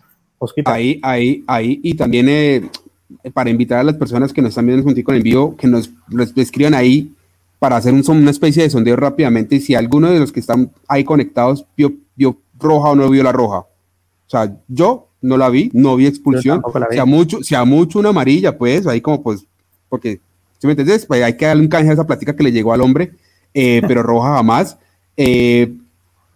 Ahí, 0.65 0.99
ahí, 1.03 1.43
ahí, 1.47 1.79
y 1.83 1.95
también 1.95 2.27
eh, 2.29 2.69
para 3.33 3.49
invitar 3.49 3.79
a 3.79 3.83
las 3.83 3.95
personas 3.95 4.31
que 4.31 4.41
nos 4.41 4.49
están 4.49 4.65
viendo 4.65 4.83
contigo 4.83 5.11
en 5.11 5.17
envío, 5.17 5.55
que 5.57 5.67
nos, 5.67 5.91
escriban 6.37 6.73
ahí 6.73 7.13
para 7.59 7.75
hacer 7.75 7.93
un, 7.93 8.03
una 8.09 8.31
especie 8.31 8.63
de 8.63 8.69
sondeo 8.69 8.95
rápidamente 8.95 9.59
si 9.59 9.75
alguno 9.75 10.09
de 10.09 10.19
los 10.19 10.31
que 10.31 10.39
están 10.39 10.71
ahí 10.87 11.03
conectados 11.03 11.65
vio, 11.75 11.93
vio 12.15 12.37
roja 12.57 12.91
o 12.91 12.95
no 12.95 13.09
vio 13.09 13.23
la 13.23 13.33
roja. 13.33 13.59
O 13.59 14.29
sea, 14.29 14.55
yo 14.67 15.08
no 15.21 15.37
la 15.37 15.49
vi, 15.49 15.69
no 15.73 15.95
vi 15.95 16.07
expulsión. 16.07 16.61
Si 16.91 16.97
a 16.97 17.05
mucho, 17.05 17.43
si 17.43 17.55
a 17.55 17.65
mucho 17.65 17.99
una 17.99 18.09
amarilla, 18.09 18.57
pues, 18.57 18.87
ahí 18.87 19.01
como 19.01 19.21
pues, 19.21 19.45
porque, 19.89 20.19
si 20.57 20.67
me 20.67 20.73
entiendes? 20.73 21.05
Pues 21.05 21.23
hay 21.23 21.35
que 21.35 21.45
darle 21.45 21.63
un 21.63 21.69
canje 21.69 21.89
a 21.89 21.93
esa 21.93 22.07
plática 22.07 22.35
que 22.35 22.43
le 22.43 22.51
llegó 22.51 22.73
al 22.73 22.81
hombre, 22.81 23.11
eh, 23.53 23.81
pero 23.87 24.03
roja 24.03 24.35
jamás. 24.35 24.77
Eh, 25.17 25.73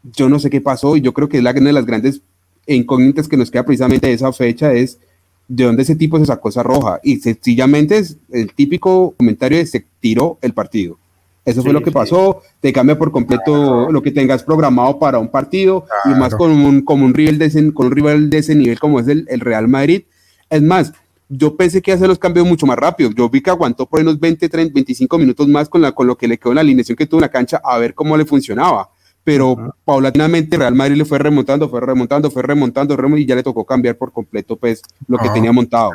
yo 0.03 0.27
no 0.27 0.39
sé 0.39 0.49
qué 0.49 0.59
pasó 0.59 0.97
y 0.97 1.01
yo 1.01 1.13
creo 1.13 1.29
que 1.29 1.37
es 1.37 1.43
la, 1.43 1.51
una 1.51 1.67
de 1.67 1.73
las 1.73 1.85
grandes 1.85 2.21
incógnitas 2.67 3.27
que 3.27 3.37
nos 3.37 3.49
queda 3.49 3.65
precisamente 3.65 4.07
de 4.07 4.13
esa 4.13 4.33
fecha 4.33 4.73
es 4.73 4.99
de 5.47 5.63
dónde 5.65 5.83
ese 5.83 5.95
tipo 5.95 6.19
se 6.19 6.25
sacó 6.25 6.49
esa 6.49 6.63
roja. 6.63 6.99
Y 7.03 7.17
sencillamente 7.17 7.97
es 7.97 8.17
el 8.31 8.53
típico 8.53 9.13
comentario 9.17 9.57
de 9.57 9.65
se 9.65 9.85
tiró 9.99 10.37
el 10.41 10.53
partido. 10.53 10.97
Eso 11.45 11.61
fue 11.61 11.73
lo 11.73 11.81
que 11.81 11.91
pasó, 11.91 12.41
te 12.61 12.71
cambia 12.71 12.97
por 12.97 13.11
completo 13.11 13.91
lo 13.91 14.01
que 14.01 14.11
tengas 14.11 14.43
programado 14.43 14.97
para 14.97 15.19
un 15.19 15.27
partido 15.27 15.85
y 16.05 16.09
más 16.09 16.33
con 16.35 16.51
un, 16.51 16.81
como 16.81 17.05
un 17.05 17.13
rival 17.13 17.37
de 17.37 17.45
ese, 17.45 17.73
con 17.73 17.87
un 17.87 17.91
rival 17.91 18.29
de 18.29 18.37
ese 18.37 18.55
nivel 18.55 18.79
como 18.79 18.99
es 18.99 19.07
el, 19.09 19.25
el, 19.29 19.41
Real 19.41 19.67
Madrid. 19.67 20.03
Es 20.49 20.61
más, 20.61 20.93
yo 21.27 21.57
pensé 21.57 21.81
que 21.81 21.91
hacer 21.91 22.07
los 22.07 22.17
cambios 22.17 22.47
mucho 22.47 22.65
más 22.65 22.77
rápido. 22.77 23.09
Yo 23.11 23.29
vi 23.29 23.41
que 23.41 23.49
aguantó 23.49 23.85
por 23.85 23.99
unos 23.99 24.19
20, 24.19 24.47
30, 24.47 24.73
25 24.73 25.17
minutos 25.17 25.47
más 25.49 25.67
con, 25.67 25.81
la, 25.81 25.91
con 25.91 26.07
lo 26.07 26.15
que 26.15 26.29
le 26.29 26.37
quedó 26.37 26.51
en 26.51 26.55
la 26.55 26.61
alineación 26.61 26.95
que 26.95 27.05
tuvo 27.05 27.19
en 27.19 27.23
la 27.23 27.31
cancha 27.31 27.59
a 27.61 27.77
ver 27.77 27.93
cómo 27.93 28.15
le 28.15 28.25
funcionaba. 28.25 28.89
Pero 29.25 29.75
paulatinamente 29.83 30.57
Real 30.57 30.75
Madrid 30.75 30.95
le 30.95 31.05
fue 31.05 31.19
remontando, 31.19 31.67
fue 31.67 31.81
remontando, 31.81 32.31
fue 32.31 32.41
remontando, 32.41 32.95
remontando 32.95 33.21
y 33.21 33.25
ya 33.25 33.35
le 33.35 33.43
tocó 33.43 33.65
cambiar 33.65 33.97
por 33.97 34.13
completo 34.13 34.55
pues 34.55 34.81
lo 35.07 35.17
que 35.17 35.29
tenía 35.29 35.51
montado. 35.51 35.91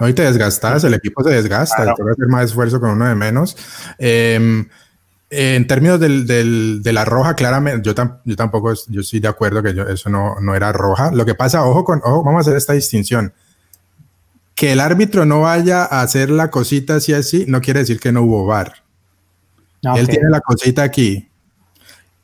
Hoy 0.00 0.12
te 0.12 0.22
desgastas, 0.22 0.82
el 0.84 0.94
equipo 0.94 1.22
se 1.22 1.30
desgasta, 1.30 1.76
claro. 1.76 1.94
te 1.96 2.10
hacer 2.10 2.26
más 2.28 2.46
esfuerzo 2.46 2.80
con 2.80 2.90
uno 2.90 3.06
de 3.06 3.14
menos. 3.14 3.56
Em, 3.98 4.68
en 5.30 5.66
términos 5.66 6.00
del, 6.00 6.26
del, 6.26 6.82
de 6.82 6.92
la 6.92 7.04
roja, 7.04 7.34
claramente, 7.34 7.82
yo, 7.82 7.94
yo 8.24 8.36
tampoco, 8.36 8.72
yo 8.88 9.00
estoy 9.00 9.20
de 9.20 9.28
acuerdo 9.28 9.62
que 9.62 9.74
yo, 9.74 9.84
eso 9.84 10.10
no, 10.10 10.36
no 10.40 10.54
era 10.54 10.72
roja. 10.72 11.10
Lo 11.12 11.24
que 11.24 11.34
pasa, 11.34 11.64
ojo 11.64 11.84
con, 11.84 12.00
ojo, 12.04 12.24
vamos 12.24 12.38
a 12.38 12.42
hacer 12.42 12.56
esta 12.56 12.72
distinción. 12.72 13.32
Que 14.54 14.72
el 14.72 14.80
árbitro 14.80 15.24
no 15.26 15.42
vaya 15.42 15.84
a 15.84 16.02
hacer 16.02 16.30
la 16.30 16.50
cosita 16.50 16.96
así 16.96 17.12
así, 17.12 17.44
no 17.48 17.60
quiere 17.60 17.80
decir 17.80 18.00
que 18.00 18.12
no 18.12 18.22
hubo 18.22 18.46
VAR. 18.46 18.84
Él 19.96 20.08
tiene 20.08 20.30
la 20.30 20.40
cosita 20.40 20.82
aquí. 20.82 21.28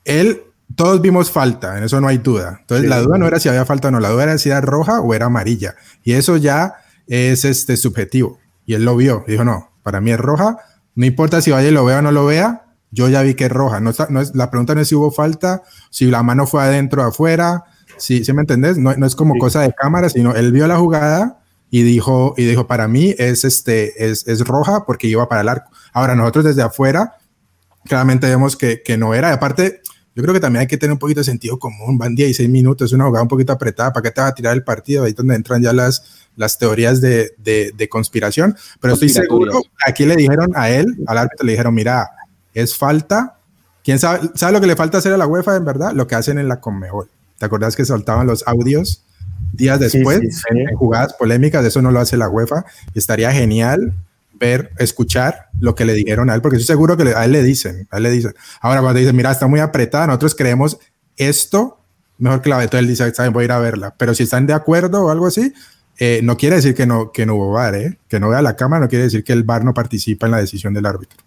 él, 0.04 0.42
todos 0.76 1.02
vimos 1.02 1.30
falta, 1.30 1.76
en 1.76 1.84
eso 1.84 2.00
no 2.00 2.08
hay 2.08 2.18
duda. 2.18 2.58
Entonces, 2.60 2.88
la 2.88 3.00
duda 3.00 3.18
no 3.18 3.26
era 3.26 3.40
si 3.40 3.48
había 3.48 3.64
falta 3.64 3.88
o 3.88 3.90
no, 3.90 4.00
la 4.00 4.10
duda 4.10 4.22
era 4.22 4.38
si 4.38 4.48
era 4.48 4.60
roja 4.60 5.00
o 5.00 5.14
era 5.14 5.26
amarilla. 5.26 5.74
Y 6.04 6.12
eso 6.12 6.36
ya 6.36 6.74
es 7.10 7.44
este, 7.44 7.76
subjetivo. 7.76 8.38
Y 8.64 8.74
él 8.74 8.84
lo 8.84 8.96
vio, 8.96 9.24
dijo, 9.26 9.44
no, 9.44 9.70
para 9.82 10.00
mí 10.00 10.12
es 10.12 10.18
roja, 10.18 10.58
no 10.94 11.04
importa 11.04 11.42
si 11.42 11.50
vaya 11.50 11.68
y 11.68 11.72
lo 11.72 11.84
vea 11.84 11.98
o 11.98 12.02
no 12.02 12.12
lo 12.12 12.24
vea, 12.24 12.66
yo 12.92 13.08
ya 13.08 13.22
vi 13.22 13.34
que 13.34 13.46
es 13.46 13.52
roja. 13.52 13.80
No, 13.80 13.92
no 14.08 14.20
es, 14.20 14.34
la 14.34 14.50
pregunta 14.50 14.74
no 14.74 14.80
es 14.80 14.88
si 14.88 14.94
hubo 14.94 15.10
falta, 15.10 15.62
si 15.90 16.06
la 16.06 16.22
mano 16.22 16.46
fue 16.46 16.62
adentro 16.62 17.02
o 17.02 17.06
afuera, 17.06 17.64
si, 17.98 18.24
¿sí 18.24 18.32
me 18.32 18.42
entendés? 18.42 18.78
No, 18.78 18.94
no 18.94 19.06
es 19.06 19.14
como 19.14 19.36
cosa 19.38 19.60
de 19.62 19.72
cámara, 19.72 20.08
sino 20.08 20.34
él 20.34 20.52
vio 20.52 20.66
la 20.66 20.78
jugada 20.78 21.40
y 21.68 21.82
dijo, 21.82 22.34
y 22.36 22.44
dijo, 22.44 22.66
para 22.66 22.88
mí 22.88 23.14
es, 23.18 23.44
este, 23.44 24.08
es, 24.08 24.26
es 24.28 24.46
roja 24.46 24.84
porque 24.86 25.08
iba 25.08 25.28
para 25.28 25.40
el 25.40 25.48
arco. 25.48 25.70
Ahora, 25.92 26.14
nosotros 26.14 26.44
desde 26.44 26.62
afuera, 26.62 27.16
claramente 27.84 28.28
vemos 28.28 28.56
que, 28.56 28.82
que 28.82 28.96
no 28.96 29.14
era. 29.14 29.32
aparte, 29.32 29.80
yo 30.14 30.22
creo 30.22 30.34
que 30.34 30.40
también 30.40 30.62
hay 30.62 30.66
que 30.66 30.76
tener 30.76 30.92
un 30.92 30.98
poquito 30.98 31.20
de 31.20 31.24
sentido 31.24 31.58
común. 31.58 31.96
Van 31.96 32.14
16 32.14 32.48
minutos, 32.48 32.86
es 32.86 32.92
una 32.92 33.04
jugada 33.04 33.22
un 33.22 33.28
poquito 33.28 33.52
apretada. 33.52 33.92
¿Para 33.92 34.02
qué 34.02 34.10
te 34.10 34.20
va 34.20 34.26
a 34.26 34.34
tirar 34.34 34.54
el 34.54 34.64
partido? 34.64 35.04
Ahí 35.04 35.10
es 35.10 35.16
donde 35.16 35.36
entran 35.36 35.62
ya 35.62 35.72
las, 35.72 36.26
las 36.36 36.58
teorías 36.58 37.00
de, 37.00 37.32
de, 37.38 37.72
de 37.76 37.88
conspiración. 37.88 38.56
Pero 38.80 38.94
estoy 38.94 39.08
seguro, 39.08 39.62
aquí 39.86 40.04
le 40.04 40.16
dijeron 40.16 40.50
a 40.54 40.70
él, 40.70 40.96
al 41.06 41.18
árbitro, 41.18 41.46
le 41.46 41.52
dijeron, 41.52 41.74
mira, 41.74 42.10
es 42.54 42.76
falta. 42.76 43.36
¿Quién 43.84 43.98
sabe, 43.98 44.30
sabe 44.34 44.52
lo 44.52 44.60
que 44.60 44.66
le 44.66 44.76
falta 44.76 44.98
hacer 44.98 45.12
a 45.12 45.16
la 45.16 45.26
UEFA 45.26 45.56
en 45.56 45.64
verdad? 45.64 45.92
Lo 45.92 46.06
que 46.06 46.16
hacen 46.16 46.38
en 46.38 46.48
la 46.48 46.60
Conmebol. 46.60 47.08
¿Te 47.38 47.46
acordás 47.46 47.76
que 47.76 47.84
soltaban 47.84 48.26
los 48.26 48.46
audios 48.46 49.04
días 49.52 49.78
después 49.78 50.20
en 50.50 50.76
jugadas 50.76 51.14
polémicas? 51.14 51.64
Eso 51.64 51.80
no 51.82 51.92
lo 51.92 52.00
hace 52.00 52.16
la 52.16 52.28
UEFA. 52.28 52.64
Estaría 52.94 53.32
genial 53.32 53.94
ver, 54.40 54.72
escuchar 54.78 55.50
lo 55.60 55.76
que 55.76 55.84
le 55.84 55.92
dijeron 55.92 56.30
a 56.30 56.34
él, 56.34 56.40
porque 56.40 56.56
estoy 56.56 56.74
seguro 56.74 56.96
que 56.96 57.04
a 57.14 57.24
él 57.24 57.32
le 57.32 57.44
dicen, 57.44 57.86
a 57.90 57.98
él 57.98 58.02
le 58.02 58.10
dicen. 58.10 58.34
Ahora 58.60 58.80
cuando 58.80 58.98
dicen, 58.98 59.14
mira, 59.14 59.30
está 59.30 59.46
muy 59.46 59.60
apretada, 59.60 60.08
nosotros 60.08 60.34
creemos 60.34 60.78
esto 61.16 61.80
mejor 62.20 62.42
que 62.42 62.50
la 62.50 62.62
él 62.62 62.86
dice, 62.86 63.12
¿saben? 63.14 63.32
voy 63.32 63.42
a 63.42 63.44
ir 63.46 63.52
a 63.52 63.58
verla. 63.58 63.94
Pero 63.96 64.14
si 64.14 64.22
están 64.22 64.46
de 64.46 64.52
acuerdo 64.52 65.06
o 65.06 65.10
algo 65.10 65.26
así, 65.26 65.52
eh, 65.98 66.20
no 66.22 66.36
quiere 66.36 66.56
decir 66.56 66.74
que 66.74 66.86
no, 66.86 67.12
que 67.12 67.26
no 67.26 67.34
hubo 67.34 67.52
VAR, 67.52 67.74
¿eh? 67.74 67.98
que 68.08 68.20
no 68.20 68.28
vea 68.28 68.42
la 68.42 68.56
cámara, 68.56 68.84
no 68.84 68.88
quiere 68.88 69.04
decir 69.04 69.24
que 69.24 69.32
el 69.32 69.42
VAR 69.42 69.64
no 69.64 69.74
participa 69.74 70.26
en 70.26 70.32
la 70.32 70.38
decisión 70.38 70.74
del 70.74 70.86
árbitro. 70.86 71.18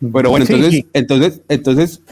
Bueno, 0.00 0.30
bueno, 0.30 0.46
entonces, 0.48 0.84
entonces, 0.92 1.40
entonces, 1.48 2.02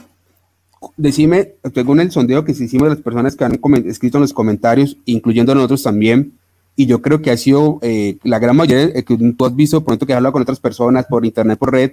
decime, 0.97 1.55
según 1.73 2.01
el 2.01 2.11
sondeo 2.11 2.45
que 2.45 2.53
hicimos 2.53 2.89
de 2.89 2.95
las 2.95 3.03
personas 3.03 3.37
que 3.37 3.45
han 3.45 3.61
escrito 3.87 4.19
en 4.19 4.23
los 4.23 4.33
comentarios, 4.33 4.97
incluyendo 5.05 5.55
nosotros 5.55 5.83
también, 5.83 6.33
y 6.77 6.85
yo 6.87 7.01
creo 7.01 7.23
que 7.23 7.31
ha 7.31 7.37
sido 7.39 7.79
eh, 7.81 8.19
la 8.23 8.39
gran 8.39 8.55
mayoría 8.55 8.93
eh, 8.95 9.03
que 9.03 9.17
tú 9.17 9.47
has 9.47 9.57
visto, 9.57 9.83
por 9.83 9.93
ejemplo, 9.93 10.07
que 10.07 10.13
has 10.13 10.19
hablado 10.19 10.35
con 10.35 10.43
otras 10.43 10.61
personas 10.61 11.07
por 11.07 11.25
internet, 11.25 11.59
por 11.59 11.73
red, 11.73 11.93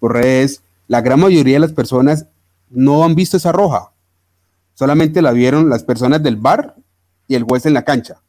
por 0.00 0.12
redes, 0.12 0.62
la 0.88 1.00
gran 1.00 1.20
mayoría 1.20 1.54
de 1.54 1.60
las 1.60 1.72
personas 1.72 2.26
no 2.68 3.04
han 3.04 3.14
visto 3.14 3.36
esa 3.36 3.52
roja. 3.52 3.92
Solamente 4.74 5.22
la 5.22 5.30
vieron 5.30 5.70
las 5.70 5.84
personas 5.84 6.20
del 6.22 6.36
bar 6.36 6.74
y 7.28 7.36
el 7.36 7.44
juez 7.44 7.64
en 7.66 7.74
la 7.74 7.82
cancha. 7.82 8.20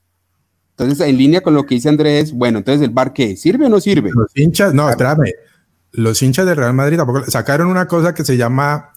Entonces, 0.77 1.07
en 1.07 1.17
línea 1.17 1.41
con 1.41 1.55
lo 1.55 1.65
que 1.65 1.75
dice 1.75 1.89
Andrés, 1.89 2.33
bueno, 2.33 2.59
entonces 2.59 2.83
el 2.83 2.93
bar 2.93 3.11
qué, 3.11 3.35
¿sirve 3.35 3.65
o 3.65 3.69
no 3.69 3.81
sirve? 3.81 4.11
Los 4.13 4.35
hinchas, 4.35 4.73
no, 4.73 4.87
espérame. 4.89 5.31
Los 5.91 6.21
hinchas 6.21 6.45
del 6.45 6.57
Real 6.57 6.73
Madrid 6.73 6.97
tampoco 6.97 7.23
sacaron 7.31 7.67
una 7.67 7.87
cosa 7.87 8.13
que 8.13 8.23
se 8.23 8.37
llama 8.37 8.91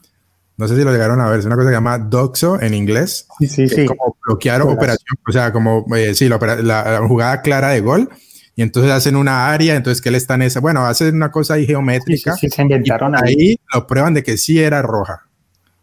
no 0.59 0.67
sé 0.67 0.77
si 0.77 0.83
lo 0.83 0.91
llegaron 0.91 1.21
a 1.21 1.31
ver, 1.31 1.39
es 1.39 1.47
una 1.47 1.55
cosa 1.55 1.69
que 1.69 1.71
se 1.73 1.77
llama 1.77 1.99
Doxo 1.99 2.61
en 2.61 2.75
inglés. 2.75 3.29
Sí, 3.39 3.47
sí, 3.47 3.69
sí. 3.69 3.87
como 3.87 4.17
bloquear 4.27 4.61
operación, 4.63 5.17
o 5.27 5.33
sea, 5.33 5.53
como, 5.53 5.87
eh, 5.97 6.15
sí, 6.15 6.29
la, 6.29 7.01
jugada 7.07 7.43
clara 7.43 7.69
de 7.69 7.81
gol. 7.81 8.11
Y 8.57 8.63
entonces 8.63 8.91
hacen 8.91 9.15
una 9.15 9.53
área, 9.53 9.77
entonces 9.77 10.03
que 10.03 10.09
él 10.09 10.17
está 10.17 10.35
en 10.35 10.43
esa, 10.43 10.59
bueno, 10.59 10.85
hacen 10.85 11.15
una 11.15 11.31
cosa 11.31 11.55
ahí 11.55 11.65
geométrica. 11.65 12.35
Sí, 12.35 12.49
se 12.51 12.61
inventaron 12.61 13.15
ahí. 13.15 13.37
ahí. 13.39 13.61
lo 13.73 13.87
prueban 13.87 14.15
de 14.15 14.25
que 14.25 14.37
sí 14.37 14.61
era 14.61 14.83
roja. 14.83 15.29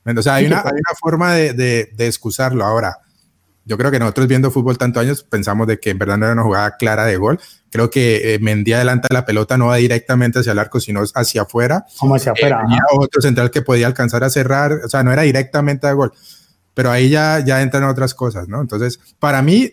O 0.05 0.21
sea, 0.21 0.35
hay, 0.35 0.47
una, 0.47 0.59
hay 0.59 0.73
una 0.73 0.95
forma 0.99 1.33
de, 1.33 1.53
de, 1.53 1.89
de 1.95 2.07
excusarlo. 2.07 2.65
Ahora, 2.65 2.97
yo 3.65 3.77
creo 3.77 3.89
que 3.89 3.97
nosotros 3.97 4.27
viendo 4.27 4.51
fútbol 4.51 4.77
tantos 4.77 5.01
años 5.01 5.23
pensamos 5.23 5.65
de 5.65 5.79
que 5.79 5.89
en 5.89 5.97
verdad 5.97 6.17
no 6.17 6.25
era 6.25 6.33
una 6.33 6.43
jugada 6.43 6.77
clara 6.77 7.05
de 7.05 7.17
gol. 7.17 7.39
Creo 7.71 7.89
que 7.89 8.35
eh, 8.35 8.39
Mendy 8.39 8.73
adelanta 8.73 9.07
la 9.11 9.25
pelota 9.25 9.57
no 9.57 9.67
va 9.67 9.77
directamente 9.77 10.39
hacia 10.39 10.51
el 10.51 10.59
arco, 10.59 10.79
sino 10.79 11.01
hacia 11.15 11.41
afuera. 11.41 11.83
Como 11.97 12.15
hacia 12.15 12.33
afuera. 12.33 12.61
Eh, 12.71 12.77
otro 12.91 13.21
central 13.21 13.49
que 13.49 13.63
podía 13.63 13.87
alcanzar 13.87 14.23
a 14.23 14.29
cerrar, 14.29 14.71
o 14.85 14.87
sea, 14.87 15.03
no 15.03 15.11
era 15.11 15.23
directamente 15.23 15.87
a 15.87 15.93
gol. 15.93 16.13
Pero 16.75 16.91
ahí 16.91 17.09
ya, 17.09 17.39
ya 17.39 17.61
entran 17.61 17.85
otras 17.85 18.13
cosas, 18.13 18.47
¿no? 18.47 18.61
Entonces, 18.61 18.99
para 19.17 19.41
mí, 19.41 19.71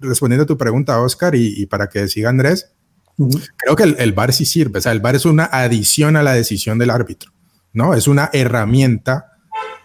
respondiendo 0.00 0.44
a 0.44 0.46
tu 0.46 0.56
pregunta, 0.56 0.98
Oscar, 1.00 1.34
y, 1.34 1.66
para 1.66 1.88
que 1.88 2.08
siga 2.08 2.30
Andrés, 2.30 2.72
creo 3.56 3.76
que 3.76 3.82
el, 3.82 3.96
el 3.98 4.12
VAR 4.12 4.32
sí 4.32 4.46
sirve. 4.46 4.78
O 4.78 4.82
sea, 4.82 4.92
el 4.92 5.00
VAR 5.00 5.16
es 5.16 5.26
una 5.26 5.44
adición 5.44 6.16
a 6.16 6.22
la 6.22 6.32
decisión 6.32 6.78
del 6.78 6.90
árbitro, 6.90 7.30
¿no? 7.74 7.92
Es 7.92 8.08
una 8.08 8.30
herramienta 8.32 9.33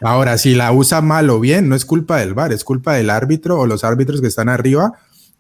Ahora, 0.01 0.37
si 0.37 0.55
la 0.55 0.71
usa 0.71 1.01
mal 1.01 1.29
o 1.29 1.39
bien, 1.39 1.67
no 1.67 1.75
es 1.75 1.85
culpa 1.85 2.17
del 2.17 2.33
VAR, 2.33 2.53
es 2.53 2.63
culpa 2.63 2.93
del 2.93 3.09
árbitro 3.09 3.59
o 3.59 3.65
los 3.65 3.83
árbitros 3.83 4.21
que 4.21 4.27
están 4.27 4.49
arriba 4.49 4.93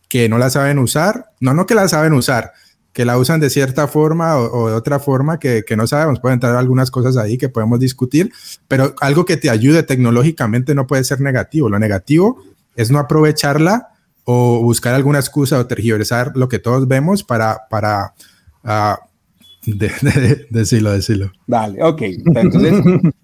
que 0.09 0.27
no 0.27 0.37
la 0.37 0.49
saben 0.49 0.79
usar. 0.79 1.31
No, 1.39 1.53
no 1.53 1.65
que 1.65 1.75
la 1.75 1.87
saben 1.87 2.13
usar, 2.13 2.51
que 2.91 3.05
la 3.05 3.17
usan 3.17 3.39
de 3.39 3.49
cierta 3.49 3.87
forma 3.87 4.37
o, 4.37 4.67
de 4.69 4.75
otra 4.75 4.99
forma 4.99 5.39
que, 5.39 5.63
no 5.77 5.87
sabemos. 5.87 6.19
Pueden 6.19 6.37
entrar 6.37 6.55
algunas 6.55 6.91
cosas 6.91 7.15
ahí 7.15 7.37
que 7.37 7.47
podemos 7.47 7.79
discutir, 7.79 8.33
pero 8.67 8.95
algo 8.99 9.23
que 9.23 9.37
te 9.37 9.49
ayude 9.49 9.83
tecnológicamente 9.83 10.75
no 10.75 10.87
puede 10.87 11.05
ser 11.05 11.21
negativo. 11.21 11.69
Lo 11.69 11.79
negativo 11.79 12.43
es 12.75 12.91
no 12.91 12.99
aprovecharla 12.99 13.89
o 14.25 14.61
buscar 14.61 14.93
alguna 14.93 15.19
excusa 15.19 15.57
o 15.59 15.67
tergiversar 15.67 16.33
lo 16.35 16.49
que 16.49 16.59
todos 16.59 16.87
vemos 16.87 17.23
para, 17.23 17.61
para 17.69 18.13
uh, 18.63 18.95
decirlo, 19.65 20.91
decirlo. 20.91 21.31
Vale, 21.47 21.81
ok. 21.81 22.01
Entonces, 22.35 22.73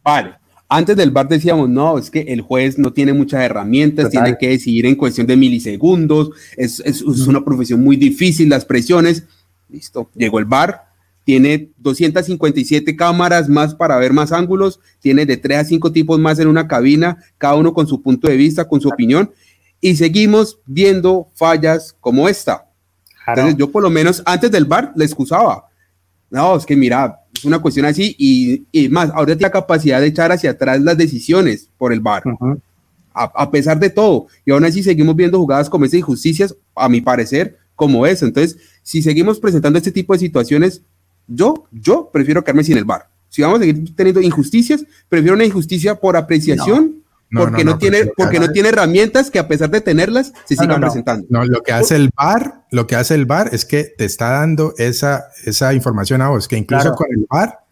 vale. 0.04 0.45
Antes 0.68 0.96
del 0.98 1.12
bar 1.12 1.28
decíamos, 1.28 1.70
no, 1.70 1.98
es 1.98 2.10
que 2.10 2.22
el 2.22 2.42
juez 2.42 2.80
no 2.80 2.92
tiene 2.92 3.14
muchas 3.14 3.42
herramientas, 3.42 4.10
tiene 4.10 4.36
que 4.40 4.50
decidir 4.50 4.88
en 4.88 4.96
cuestión 4.96 5.28
de 5.28 5.38
milisegundos, 5.38 6.32
es, 6.58 6.80
es, 6.80 7.02
una 7.02 7.46
profesión 7.46 7.84
muy 7.84 7.98
difícil, 7.98 8.50
las 8.50 8.66
presiones. 8.66 9.26
Listo, 9.70 10.10
llegó 10.16 10.40
el 10.40 10.46
bar, 10.46 10.86
tiene 11.24 11.70
257 11.78 12.96
cámaras 12.96 13.48
más 13.48 13.76
para 13.76 13.98
ver 13.98 14.14
más 14.14 14.32
ángulos, 14.32 14.80
tiene 15.00 15.26
de 15.26 15.38
3 15.38 15.58
a 15.60 15.66
5 15.66 15.92
tipos 15.92 16.20
más 16.20 16.40
en 16.40 16.48
una 16.48 16.68
cabina, 16.68 17.18
cada 17.38 17.56
uno 17.56 17.74
con 17.74 17.88
su 17.88 18.02
punto 18.02 18.28
de 18.28 18.38
vista, 18.38 18.68
con 18.68 18.82
su 18.82 18.90
opinión, 18.90 19.32
y 19.82 19.96
seguimos 19.96 20.60
viendo 20.66 21.30
fallas 21.36 21.96
como 22.00 22.28
esta. 22.28 22.70
Entonces 23.28 23.56
yo 23.58 23.72
por 23.72 23.84
lo 23.84 23.90
menos 23.90 24.24
antes 24.26 24.52
del 24.52 24.66
bar 24.66 24.94
le 24.96 25.06
excusaba. 25.06 25.66
No, 26.30 26.56
es 26.56 26.66
que 26.66 26.76
mira, 26.76 27.22
es 27.25 27.25
una 27.46 27.60
cuestión 27.60 27.86
así 27.86 28.16
y, 28.18 28.90
más, 28.90 29.10
ahora 29.10 29.28
tiene 29.28 29.42
la 29.42 29.52
capacidad 29.52 30.02
de 30.02 30.08
echar 30.08 30.32
hacia 30.32 30.52
atrás 30.52 30.82
las 30.82 30.98
decisiones 30.98 31.70
por 31.78 31.94
el 31.94 32.00
VAR. 32.00 32.24
a, 33.14 33.52
pesar 33.52 33.80
de 33.80 33.90
todo. 33.90 34.28
Y 34.46 34.52
aún 34.52 34.66
así 34.66 34.84
seguimos 34.84 35.16
viendo 35.16 35.40
jugadas 35.40 35.70
como 35.70 35.86
esas 35.86 36.00
injusticias, 36.00 36.56
a 36.76 36.90
mi 36.90 37.02
parecer, 37.02 37.58
como 37.76 38.06
eso. 38.06 38.26
Entonces, 38.26 38.58
si 38.84 39.02
seguimos 39.02 39.40
presentando 39.40 39.78
este 39.78 39.92
tipo 39.92 40.14
de 40.14 40.20
situaciones, 40.20 40.82
yo, 41.28 41.66
yo 41.72 42.10
prefiero 42.12 42.44
quedarme 42.44 42.64
sin 42.64 42.78
el 42.78 42.86
VAR. 42.86 43.08
Si 43.30 43.42
vamos 43.42 43.60
a 43.60 43.64
seguir 43.64 43.96
teniendo 43.96 44.22
injusticias, 44.22 44.86
prefiero 45.10 45.36
una 45.36 45.46
injusticia 45.46 45.96
por 45.96 46.16
apreciación 46.16 47.04
porque 47.32 47.66
no, 47.66 47.78
tiene, 47.78 48.06
porque 48.16 48.40
no 48.40 48.52
tiene 48.52 48.70
herramientas 48.70 49.32
que 49.32 49.40
a 49.40 49.48
pesar 49.48 49.70
de 49.70 49.82
tenerlas 49.82 50.32
se 50.46 50.56
sigan 50.56 50.80
presentando. 50.80 51.26
No, 51.30 51.44
lo 51.46 51.64
que 51.64 51.72
hace 51.72 51.96
el 51.96 52.10
bar, 52.16 52.66
lo 52.72 52.88
que 52.88 52.96
hace 52.96 53.16
el 53.16 53.26
bar 53.26 53.50
es 53.52 53.66
que 53.66 53.84
te 53.84 54.06
está 54.06 54.30
dando 54.30 54.74
esa, 54.78 55.28
esa 55.44 55.74
información 55.74 56.22
a 56.22 56.30
vos, 56.30 56.48
que 56.48 56.58
incluso 56.58 56.94
con 56.94 57.08
el 57.12 57.26
bar 57.30 57.66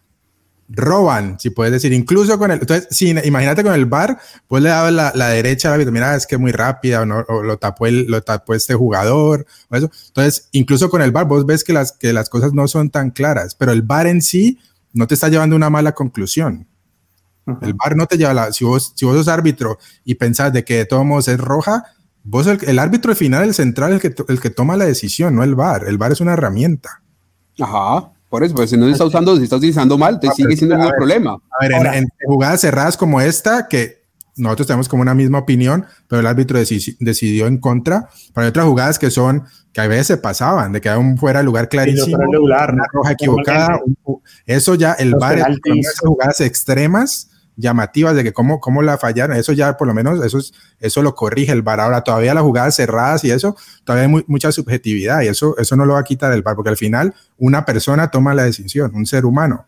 roban, 0.68 1.38
si 1.38 1.50
puedes 1.50 1.72
decir, 1.72 1.92
incluso 1.92 2.38
con 2.38 2.50
el, 2.50 2.60
entonces, 2.60 2.88
si, 2.90 3.10
imagínate 3.10 3.62
con 3.62 3.74
el 3.74 3.86
bar, 3.86 4.18
pues 4.48 4.62
le 4.62 4.70
dabas 4.70 4.92
la, 4.92 5.12
la 5.14 5.28
derecha 5.28 5.72
a 5.72 5.76
la 5.76 5.90
mira, 5.90 6.16
es 6.16 6.26
que 6.26 6.36
es 6.36 6.40
muy 6.40 6.52
rápida, 6.52 7.02
o, 7.02 7.06
no, 7.06 7.22
lo, 7.22 7.58
tapó 7.58 7.86
el, 7.86 8.06
lo 8.06 8.22
tapó 8.22 8.54
este 8.54 8.74
jugador, 8.74 9.46
o 9.68 9.76
eso. 9.76 9.90
Entonces, 10.08 10.48
incluso 10.52 10.88
con 10.88 11.02
el 11.02 11.12
bar, 11.12 11.26
vos 11.26 11.46
ves 11.46 11.64
que 11.64 11.72
las, 11.72 11.92
que 11.92 12.12
las 12.12 12.28
cosas 12.28 12.52
no 12.54 12.66
son 12.68 12.90
tan 12.90 13.10
claras, 13.10 13.54
pero 13.54 13.72
el 13.72 13.82
bar 13.82 14.06
en 14.06 14.22
sí 14.22 14.58
no 14.92 15.06
te 15.06 15.14
está 15.14 15.28
llevando 15.28 15.54
a 15.54 15.58
una 15.58 15.70
mala 15.70 15.92
conclusión. 15.92 16.66
El 17.62 17.74
bar 17.74 17.96
no 17.96 18.06
te 18.06 18.16
lleva 18.16 18.34
la. 18.34 18.52
Si 18.52 18.64
vos, 18.64 18.92
si 18.94 19.04
vos 19.04 19.16
sos 19.16 19.28
árbitro 19.28 19.78
y 20.04 20.14
pensás 20.14 20.52
de 20.52 20.64
que 20.64 20.78
de 20.78 20.86
todos 20.86 21.04
modos 21.04 21.28
es 21.28 21.38
roja, 21.38 21.84
vos 22.22 22.46
el, 22.46 22.58
el 22.66 22.78
árbitro 22.78 23.14
final, 23.14 23.44
el 23.44 23.54
central, 23.54 23.92
el 23.92 24.00
que, 24.00 24.14
el 24.28 24.40
que 24.40 24.50
toma 24.50 24.76
la 24.76 24.86
decisión, 24.86 25.34
no 25.34 25.42
el 25.42 25.54
bar. 25.54 25.84
El 25.86 25.98
bar 25.98 26.12
es 26.12 26.20
una 26.20 26.32
herramienta. 26.32 27.02
Ajá. 27.60 28.10
Por 28.34 28.42
eso, 28.42 28.54
pues 28.54 28.70
si 28.70 28.76
no 28.76 28.86
se 28.86 28.92
está 28.92 29.04
usando, 29.04 29.36
si 29.36 29.44
está 29.44 29.56
utilizando 29.56 29.96
mal, 29.96 30.18
te 30.18 30.26
ah, 30.26 30.32
sigue 30.34 30.56
siendo 30.56 30.74
el 30.74 30.80
mismo 30.80 30.96
problema. 30.96 31.34
A 31.34 31.68
ver, 31.68 31.94
en, 31.94 32.08
jugadas 32.26 32.62
cerradas 32.62 32.96
como 32.96 33.20
esta, 33.20 33.68
que 33.68 34.02
nosotros 34.36 34.66
tenemos 34.66 34.88
como 34.88 35.02
una 35.02 35.14
misma 35.14 35.38
opinión, 35.38 35.86
pero 36.08 36.18
el 36.18 36.26
árbitro 36.26 36.58
decidió 36.58 37.46
en 37.46 37.58
contra. 37.58 38.08
Pero 38.34 38.42
hay 38.42 38.48
otras 38.48 38.66
jugadas 38.66 38.98
que 38.98 39.10
son, 39.12 39.44
que 39.72 39.80
a 39.80 39.86
veces 39.86 40.08
se 40.08 40.16
pasaban, 40.16 40.72
de 40.72 40.80
que 40.80 40.88
hay 40.88 40.98
un 40.98 41.16
fuera 41.16 41.38
de 41.38 41.44
lugar 41.44 41.68
clarísimo, 41.68 42.16
una 42.16 42.66
roja 42.92 43.12
equivocada. 43.12 43.78
eso 44.46 44.74
ya, 44.74 44.94
el 44.94 45.14
bar, 45.14 45.38
esas 45.38 45.98
jugadas 46.00 46.40
extremas, 46.40 47.30
llamativas 47.56 48.14
de 48.14 48.24
que 48.24 48.32
cómo, 48.32 48.60
cómo 48.60 48.82
la 48.82 48.98
fallaron, 48.98 49.36
eso 49.36 49.52
ya 49.52 49.76
por 49.76 49.86
lo 49.86 49.94
menos 49.94 50.24
eso, 50.24 50.38
eso 50.80 51.02
lo 51.02 51.14
corrige 51.14 51.52
el 51.52 51.62
VAR. 51.62 51.80
Ahora 51.80 52.02
todavía 52.02 52.34
las 52.34 52.42
jugadas 52.42 52.76
cerradas 52.76 53.24
y 53.24 53.30
eso, 53.30 53.56
todavía 53.84 54.08
hay 54.08 54.24
mucha 54.26 54.52
subjetividad 54.52 55.22
y 55.22 55.28
eso, 55.28 55.56
eso 55.58 55.76
no 55.76 55.84
lo 55.84 55.94
va 55.94 56.00
a 56.00 56.04
quitar 56.04 56.32
el 56.32 56.42
VAR, 56.42 56.56
porque 56.56 56.70
al 56.70 56.76
final 56.76 57.14
una 57.38 57.64
persona 57.64 58.10
toma 58.10 58.34
la 58.34 58.44
decisión, 58.44 58.92
un 58.94 59.06
ser 59.06 59.24
humano, 59.24 59.66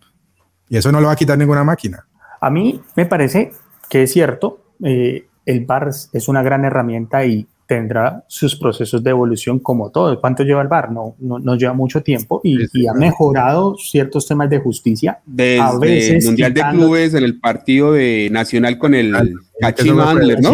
y 0.68 0.76
eso 0.76 0.90
no 0.90 1.00
lo 1.00 1.06
va 1.06 1.12
a 1.12 1.16
quitar 1.16 1.38
ninguna 1.38 1.64
máquina. 1.64 2.06
A 2.40 2.50
mí 2.50 2.82
me 2.94 3.06
parece 3.06 3.52
que 3.88 4.02
es 4.02 4.12
cierto, 4.12 4.64
eh, 4.82 5.26
el 5.44 5.64
VAR 5.64 5.88
es 5.88 6.28
una 6.28 6.42
gran 6.42 6.64
herramienta 6.64 7.24
y 7.24 7.46
tendrá 7.66 8.24
sus 8.28 8.56
procesos 8.56 9.02
de 9.02 9.10
evolución 9.10 9.58
como 9.58 9.90
todo. 9.90 10.18
¿Cuánto 10.20 10.44
lleva 10.44 10.62
el 10.62 10.68
VAR? 10.68 10.92
No, 10.92 11.16
no, 11.18 11.56
lleva 11.56 11.72
mucho 11.72 12.02
tiempo 12.02 12.40
y, 12.44 12.86
ha 12.86 12.94
mejorado 12.94 13.76
ciertos 13.76 14.26
temas 14.26 14.48
de 14.48 14.60
justicia. 14.60 15.20
Desde 15.26 16.16
el 16.16 16.24
Mundial 16.24 16.54
de 16.54 16.62
Clubes, 16.70 17.14
en 17.14 17.24
el 17.24 17.40
partido 17.40 17.92
de 17.92 18.28
Nacional 18.30 18.78
con 18.78 18.94
el 18.94 19.14
Cachimandler, 19.60 20.40
¿no? 20.40 20.52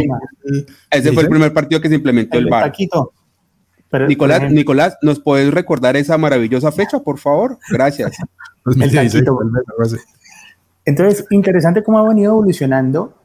Ese 0.90 1.12
fue 1.12 1.22
el 1.24 1.28
primer 1.28 1.52
partido 1.52 1.80
que 1.80 1.88
se 1.88 1.96
implementó 1.96 2.38
el, 2.38 2.46
VAR. 2.46 2.72
Nicolás, 4.08 4.50
Nicolás, 4.50 4.96
¿nos 5.02 5.20
puedes 5.20 5.52
recordar 5.52 5.96
esa 5.96 6.16
maravillosa 6.16 6.72
fecha, 6.72 7.00
por 7.00 7.18
favor? 7.18 7.58
Gracias. 7.70 8.16
Entonces, 10.84 11.26
interesante 11.30 11.82
cómo 11.82 11.98
ha 11.98 12.08
venido 12.08 12.32
evolucionando 12.32 13.22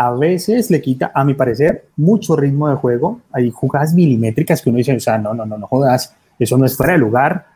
a 0.00 0.12
veces 0.12 0.70
le 0.70 0.80
quita, 0.80 1.12
a 1.14 1.26
mi 1.26 1.34
parecer, 1.34 1.84
mucho 1.96 2.34
ritmo 2.34 2.70
de 2.70 2.76
juego. 2.76 3.20
Hay 3.32 3.50
jugadas 3.50 3.92
milimétricas 3.92 4.62
que 4.62 4.70
uno 4.70 4.78
dice, 4.78 4.96
o 4.96 5.00
sea, 5.00 5.18
no, 5.18 5.34
no, 5.34 5.44
no, 5.44 5.58
no 5.58 5.66
jodas, 5.66 6.16
eso 6.38 6.56
no 6.56 6.64
es 6.64 6.74
fuera 6.74 6.94
de 6.94 7.00
lugar. 7.00 7.48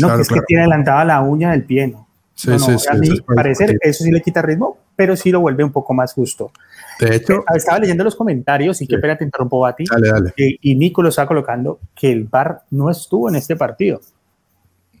No, 0.00 0.16
que 0.16 0.22
es 0.22 0.28
que 0.28 0.40
tiene 0.48 0.64
adelantada 0.64 1.04
la 1.04 1.20
uña 1.20 1.52
del 1.52 1.62
pie, 1.62 1.86
¿no? 1.86 2.08
Sí, 2.34 2.58
sí, 2.58 2.76
sí, 2.76 2.88
a 2.90 2.94
mi 2.94 3.20
parecer, 3.20 3.78
eso 3.80 4.02
sí 4.02 4.10
le 4.10 4.20
quita 4.20 4.42
ritmo, 4.42 4.78
pero 4.96 5.14
sí 5.14 5.30
lo 5.30 5.38
vuelve 5.38 5.62
un 5.62 5.70
poco 5.70 5.94
más 5.94 6.12
justo. 6.12 6.50
De 6.98 7.14
hecho, 7.14 7.34
eh, 7.34 7.54
estaba 7.54 7.78
leyendo 7.78 8.02
los 8.02 8.16
comentarios 8.16 8.82
y 8.82 8.88
qué 8.88 8.98
pena 8.98 9.16
te 9.16 9.22
interrumpo, 9.22 9.60
Bati. 9.60 9.84
Dale, 9.88 10.08
dale. 10.08 10.34
y 10.36 10.74
Nico 10.74 11.04
lo 11.04 11.10
estaba 11.10 11.28
colocando 11.28 11.78
que 11.94 12.10
el 12.10 12.24
VAR 12.24 12.62
no 12.70 12.90
estuvo 12.90 13.28
en 13.28 13.36
este 13.36 13.54
partido. 13.54 14.00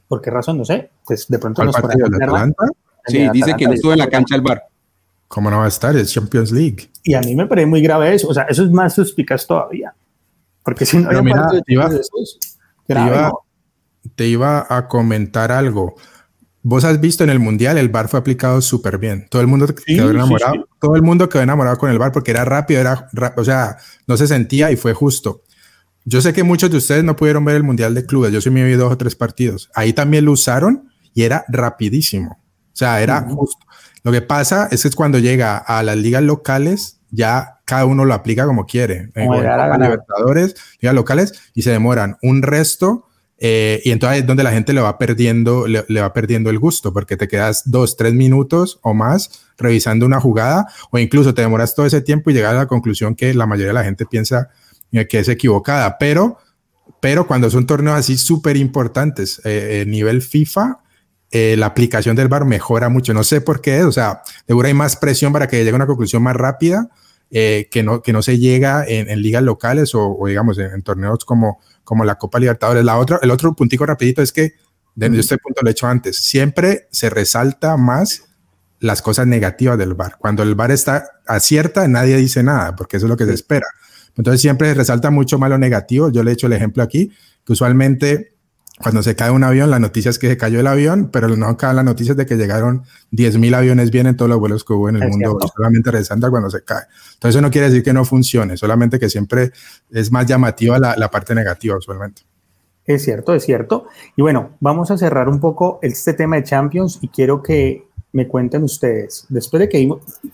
¿Por 0.06 0.22
qué 0.22 0.30
razón? 0.30 0.58
No 0.58 0.64
sé. 0.64 0.88
Pues 1.04 1.26
de 1.26 1.38
pronto 1.40 1.64
nos 1.64 1.74
partido, 1.74 2.06
Sí, 3.08 3.28
dice 3.32 3.54
que 3.54 3.66
no 3.66 3.72
estuvo 3.72 3.92
en 3.92 3.98
la 3.98 4.08
cancha 4.08 4.36
el 4.36 4.42
VAR. 4.42 4.62
¿Cómo 5.28 5.50
no 5.50 5.58
va 5.58 5.64
a 5.64 5.68
estar? 5.68 5.96
Es 5.96 6.12
Champions 6.12 6.52
League. 6.52 6.88
Y 7.02 7.14
a 7.14 7.20
mí 7.20 7.34
me 7.34 7.46
parece 7.46 7.66
muy 7.66 7.82
grave 7.82 8.14
eso. 8.14 8.28
O 8.28 8.34
sea, 8.34 8.44
eso 8.44 8.64
es 8.64 8.70
más 8.70 8.94
suspicaz 8.94 9.46
todavía. 9.46 9.94
Porque 10.62 10.84
si 10.84 10.98
no 10.98 11.22
mira, 11.22 11.48
te, 11.64 11.72
iba, 11.72 11.88
te, 14.16 14.26
iba, 14.26 14.66
a 14.68 14.88
comentar 14.88 15.52
algo. 15.52 15.94
Vos 16.62 16.84
has 16.84 17.00
visto 17.00 17.22
en 17.22 17.30
el 17.30 17.38
mundial 17.38 17.78
el 17.78 17.88
bar 17.88 18.08
fue 18.08 18.18
aplicado 18.18 18.60
súper 18.60 18.98
bien. 18.98 19.26
Todo 19.30 19.40
el 19.42 19.46
mundo 19.46 19.66
quedó 19.66 20.10
enamorado. 20.10 20.68
Todo 20.80 20.96
el 20.96 21.02
mundo 21.02 21.28
quedó 21.28 21.42
enamorado 21.42 21.78
con 21.78 21.90
el 21.90 21.98
bar 21.98 22.10
porque 22.10 22.32
era 22.32 22.44
rápido, 22.44 22.80
era, 22.80 23.08
o 23.36 23.44
sea, 23.44 23.76
no 24.08 24.16
se 24.16 24.26
sentía 24.26 24.72
y 24.72 24.76
fue 24.76 24.92
justo. 24.92 25.42
Yo 26.04 26.20
sé 26.20 26.32
que 26.32 26.42
muchos 26.42 26.70
de 26.70 26.78
ustedes 26.78 27.04
no 27.04 27.14
pudieron 27.14 27.44
ver 27.44 27.54
el 27.54 27.62
mundial 27.62 27.94
de 27.94 28.04
clubes. 28.04 28.32
Yo 28.32 28.40
sí 28.40 28.50
me 28.50 28.64
vi 28.64 28.72
dos 28.72 28.92
o 28.92 28.96
tres 28.96 29.14
partidos. 29.14 29.70
Ahí 29.74 29.92
también 29.92 30.24
lo 30.24 30.32
usaron 30.32 30.88
y 31.14 31.22
era 31.22 31.44
rapidísimo. 31.48 32.32
O 32.32 32.76
sea, 32.76 33.00
era 33.00 33.22
justo. 33.22 33.64
Lo 34.06 34.12
que 34.12 34.22
pasa 34.22 34.68
es 34.70 34.84
que 34.84 34.90
cuando 34.92 35.18
llega 35.18 35.56
a 35.56 35.82
las 35.82 35.96
ligas 35.96 36.22
locales, 36.22 37.00
ya 37.10 37.58
cada 37.64 37.86
uno 37.86 38.04
lo 38.04 38.14
aplica 38.14 38.46
como 38.46 38.64
quiere. 38.64 39.10
Como 39.12 39.32
a 39.32 39.78
Libertadores, 39.78 40.54
ligas 40.80 40.94
locales, 40.94 41.32
y 41.54 41.62
se 41.62 41.72
demoran 41.72 42.16
un 42.22 42.42
resto. 42.42 43.08
Eh, 43.38 43.82
y 43.84 43.90
entonces 43.90 44.20
es 44.20 44.26
donde 44.28 44.44
la 44.44 44.52
gente 44.52 44.72
le 44.74 44.80
va 44.80 44.96
perdiendo, 44.96 45.66
le, 45.66 46.00
va 46.00 46.12
perdiendo 46.12 46.50
el 46.50 46.60
gusto, 46.60 46.92
porque 46.92 47.16
te 47.16 47.26
quedas 47.26 47.68
dos, 47.68 47.96
tres 47.96 48.14
minutos 48.14 48.78
o 48.82 48.94
más 48.94 49.44
revisando 49.58 50.06
una 50.06 50.20
jugada, 50.20 50.68
o 50.92 51.00
incluso 51.00 51.34
te 51.34 51.42
demoras 51.42 51.74
todo 51.74 51.84
ese 51.84 52.00
tiempo 52.00 52.30
y 52.30 52.34
llegas 52.34 52.52
a 52.52 52.58
la 52.58 52.66
conclusión 52.66 53.16
que 53.16 53.34
la 53.34 53.46
mayoría 53.46 53.70
de 53.70 53.74
la 53.74 53.84
gente 53.84 54.06
piensa 54.06 54.50
eh, 54.92 55.08
que 55.08 55.18
es 55.18 55.28
equivocada. 55.28 55.98
Pero, 55.98 56.38
pero 57.00 57.26
cuando 57.26 57.50
son 57.50 57.66
torneos 57.66 57.98
así 57.98 58.16
súper 58.16 58.56
importantes, 58.56 59.40
eh, 59.42 59.84
nivel 59.84 60.22
FIFA, 60.22 60.78
eh, 61.38 61.54
la 61.54 61.66
aplicación 61.66 62.16
del 62.16 62.28
bar 62.28 62.46
mejora 62.46 62.88
mucho. 62.88 63.12
No 63.12 63.22
sé 63.22 63.42
por 63.42 63.60
qué, 63.60 63.82
o 63.82 63.92
sea, 63.92 64.22
seguro 64.46 64.68
hay 64.68 64.72
más 64.72 64.96
presión 64.96 65.34
para 65.34 65.46
que 65.46 65.58
llegue 65.58 65.72
a 65.72 65.74
una 65.74 65.86
conclusión 65.86 66.22
más 66.22 66.34
rápida 66.34 66.88
eh, 67.30 67.68
que, 67.70 67.82
no, 67.82 68.00
que 68.00 68.14
no 68.14 68.22
se 68.22 68.38
llega 68.38 68.86
en, 68.88 69.20
ligas 69.20 69.42
locales 69.42 69.90
o, 69.94 70.16
digamos 70.26 70.58
en, 70.58 70.80
torneos 70.80 71.26
como, 71.26 71.60
como 71.84 72.06
la 72.06 72.14
Copa 72.14 72.38
Libertadores. 72.38 72.82
La 72.86 72.96
otra, 72.96 73.18
el 73.20 73.30
otro 73.30 73.54
puntico 73.54 73.84
rapidito 73.84 74.22
es 74.22 74.32
que, 74.32 74.54
de 74.94 75.20
este 75.20 75.36
punto 75.36 75.60
lo 75.60 75.68
he 75.68 75.72
hecho 75.72 75.86
antes, 75.86 76.16
siempre 76.16 76.88
se 76.90 77.10
resalta 77.10 77.76
más 77.76 78.22
las 78.80 79.02
cosas 79.02 79.26
negativas 79.26 79.76
del 79.76 79.92
bar. 79.92 80.16
Cuando 80.18 80.42
el 80.42 80.54
bar 80.54 80.70
está 80.70 81.20
acierta, 81.26 81.86
nadie 81.86 82.16
dice 82.16 82.42
nada, 82.42 82.74
porque 82.76 82.96
eso 82.96 83.04
es 83.04 83.10
lo 83.10 83.16
que 83.18 83.26
se 83.26 83.34
espera. 83.34 83.66
Entonces 84.16 84.40
siempre 84.40 84.68
se 84.68 84.74
resalta 84.74 85.10
mucho 85.10 85.38
más 85.38 85.50
lo 85.50 85.58
negativo. 85.58 86.10
Yo 86.10 86.22
le 86.22 86.30
he 86.30 86.34
hecho 86.34 86.46
el 86.46 86.54
ejemplo 86.54 86.82
aquí, 86.82 87.12
que 87.44 87.52
usualmente 87.52 88.35
cuando 88.78 89.02
se 89.02 89.16
cae 89.16 89.30
un 89.30 89.42
avión, 89.42 89.70
la 89.70 89.78
noticia 89.78 90.10
es 90.10 90.18
que 90.18 90.28
se 90.28 90.36
cayó 90.36 90.60
el 90.60 90.66
avión, 90.66 91.08
pero 91.10 91.28
no 91.34 91.46
acaba 91.46 91.72
la 91.72 91.82
noticia 91.82 92.14
de 92.14 92.26
que 92.26 92.36
llegaron 92.36 92.82
10.000 93.12 93.54
aviones 93.54 93.90
bien 93.90 94.06
en 94.06 94.16
todos 94.16 94.28
los 94.28 94.38
vuelos 94.38 94.64
que 94.64 94.74
hubo 94.74 94.88
en 94.88 94.96
el 94.96 95.08
mundo, 95.08 95.38
solamente 95.54 95.90
resalta 95.90 96.28
cuando 96.28 96.50
se 96.50 96.62
cae. 96.62 96.82
Entonces 97.14 97.36
eso 97.36 97.40
no 97.40 97.50
quiere 97.50 97.68
decir 97.68 97.82
que 97.82 97.94
no 97.94 98.04
funcione, 98.04 98.56
solamente 98.56 98.98
que 98.98 99.08
siempre 99.08 99.52
es 99.90 100.12
más 100.12 100.26
llamativa 100.26 100.78
la, 100.78 100.94
la 100.96 101.10
parte 101.10 101.34
negativa 101.34 101.76
usualmente. 101.76 102.22
Es 102.84 103.02
cierto, 103.02 103.34
es 103.34 103.44
cierto. 103.44 103.86
Y 104.14 104.22
bueno, 104.22 104.50
vamos 104.60 104.90
a 104.90 104.98
cerrar 104.98 105.28
un 105.28 105.40
poco 105.40 105.78
este 105.82 106.12
tema 106.12 106.36
de 106.36 106.44
Champions 106.44 106.98
y 107.00 107.08
quiero 107.08 107.42
que 107.42 107.86
me 108.12 108.28
cuenten 108.28 108.62
ustedes, 108.62 109.26
después 109.28 109.60
de 109.60 109.68
que 109.68 109.88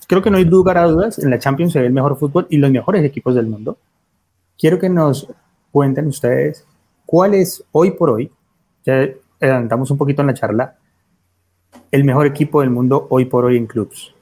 creo 0.07 0.21
que 0.21 0.31
no 0.31 0.37
hay 0.37 0.45
lugar 0.45 0.77
a 0.77 0.85
dudas, 0.85 1.19
en 1.19 1.29
la 1.29 1.39
Champions 1.39 1.73
se 1.73 1.79
ve 1.79 1.87
el 1.87 1.93
mejor 1.93 2.17
fútbol 2.17 2.47
y 2.49 2.57
los 2.57 2.71
mejores 2.71 3.03
equipos 3.03 3.35
del 3.35 3.47
mundo. 3.47 3.77
Quiero 4.57 4.79
que 4.79 4.89
nos 4.89 5.27
cuenten 5.71 6.07
ustedes 6.07 6.65
¿Cuál 7.13 7.35
es 7.35 7.63
hoy 7.73 7.91
por 7.91 8.09
hoy, 8.09 8.31
ya 8.83 9.07
adelantamos 9.39 9.91
un 9.91 9.99
poquito 9.99 10.23
en 10.23 10.29
la 10.29 10.33
charla, 10.33 10.77
el 11.91 12.03
mejor 12.05 12.25
equipo 12.25 12.61
del 12.61 12.71
mundo 12.71 13.05
hoy 13.11 13.25
por 13.25 13.45
hoy 13.45 13.55
en 13.55 13.67
clubs? 13.67 14.15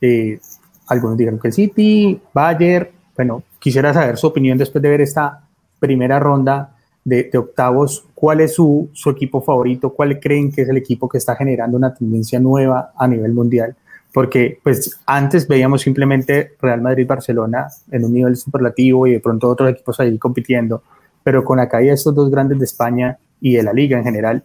Eh, 0.00 0.38
algunos 0.86 1.16
dijeron 1.16 1.40
que 1.40 1.48
el 1.48 1.52
City, 1.52 2.20
Bayern, 2.32 2.90
bueno, 3.16 3.42
quisiera 3.58 3.92
saber 3.92 4.18
su 4.18 4.28
opinión 4.28 4.56
después 4.56 4.80
de 4.80 4.88
ver 4.88 5.00
esta 5.00 5.48
primera 5.80 6.20
ronda 6.20 6.76
de, 7.04 7.28
octavos, 7.36 8.04
¿cuál 8.14 8.40
es 8.40 8.54
su, 8.54 8.88
su, 8.92 9.10
equipo 9.10 9.42
favorito? 9.42 9.90
¿Cuál 9.90 10.20
creen 10.20 10.52
que 10.52 10.62
es 10.62 10.68
el 10.68 10.76
equipo 10.76 11.08
que 11.08 11.18
está 11.18 11.34
generando 11.34 11.76
una 11.76 11.92
tendencia 11.92 12.38
nueva 12.38 12.92
a 12.96 13.08
nivel 13.08 13.32
mundial? 13.32 13.74
Porque 14.14 14.60
pues 14.62 15.00
antes 15.06 15.48
veíamos 15.48 15.82
simplemente 15.82 16.52
Real 16.60 16.82
Madrid-Barcelona 16.82 17.66
en 17.90 18.04
un 18.04 18.12
nivel 18.12 18.36
superlativo 18.36 19.08
y 19.08 19.14
de 19.14 19.18
pronto 19.18 19.48
otros 19.48 19.70
equipos 19.70 19.98
ahí 19.98 20.16
compitiendo 20.18 20.84
pero 21.22 21.44
con 21.44 21.58
la 21.58 21.68
caída 21.68 21.90
de 21.90 21.96
estos 21.96 22.14
dos 22.14 22.30
grandes 22.30 22.58
de 22.58 22.64
España 22.64 23.18
y 23.40 23.54
de 23.54 23.62
la 23.62 23.72
liga 23.72 23.98
en 23.98 24.04
general, 24.04 24.44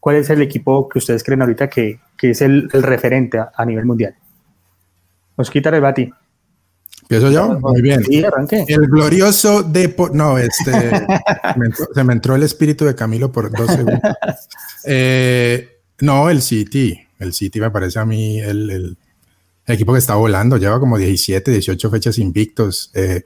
¿cuál 0.00 0.16
es 0.16 0.30
el 0.30 0.42
equipo 0.42 0.88
que 0.88 0.98
ustedes 0.98 1.22
creen 1.22 1.42
ahorita 1.42 1.68
que, 1.68 2.00
que 2.16 2.30
es 2.30 2.40
el, 2.40 2.68
el 2.72 2.82
referente 2.82 3.38
a, 3.38 3.64
nivel 3.64 3.84
mundial? 3.84 4.14
Nos 5.36 5.50
quita 5.50 5.70
el 5.70 5.80
bati. 5.80 6.10
¿Empiezo 7.02 7.30
yo? 7.30 7.58
Muy 7.60 7.82
bien. 7.82 8.02
Sí. 8.04 8.24
El 8.68 8.86
glorioso 8.86 9.62
de... 9.62 9.94
No, 10.12 10.38
este... 10.38 10.72
se 11.94 12.04
me 12.04 12.12
entró 12.12 12.36
el 12.36 12.42
espíritu 12.42 12.84
de 12.84 12.94
Camilo 12.94 13.30
por 13.30 13.50
dos 13.50 13.70
segundos. 13.70 14.00
Eh, 14.84 15.78
no, 16.00 16.28
el 16.28 16.42
City. 16.42 16.98
El 17.20 17.32
City 17.32 17.60
me 17.60 17.70
parece 17.70 18.00
a 18.00 18.04
mí 18.04 18.40
el, 18.40 18.68
el, 18.70 18.96
equipo 19.66 19.92
que 19.92 20.00
está 20.00 20.16
volando. 20.16 20.56
Lleva 20.56 20.80
como 20.80 20.98
17, 20.98 21.52
18 21.52 21.90
fechas 21.90 22.18
invictos. 22.18 22.90
Eh, 22.94 23.22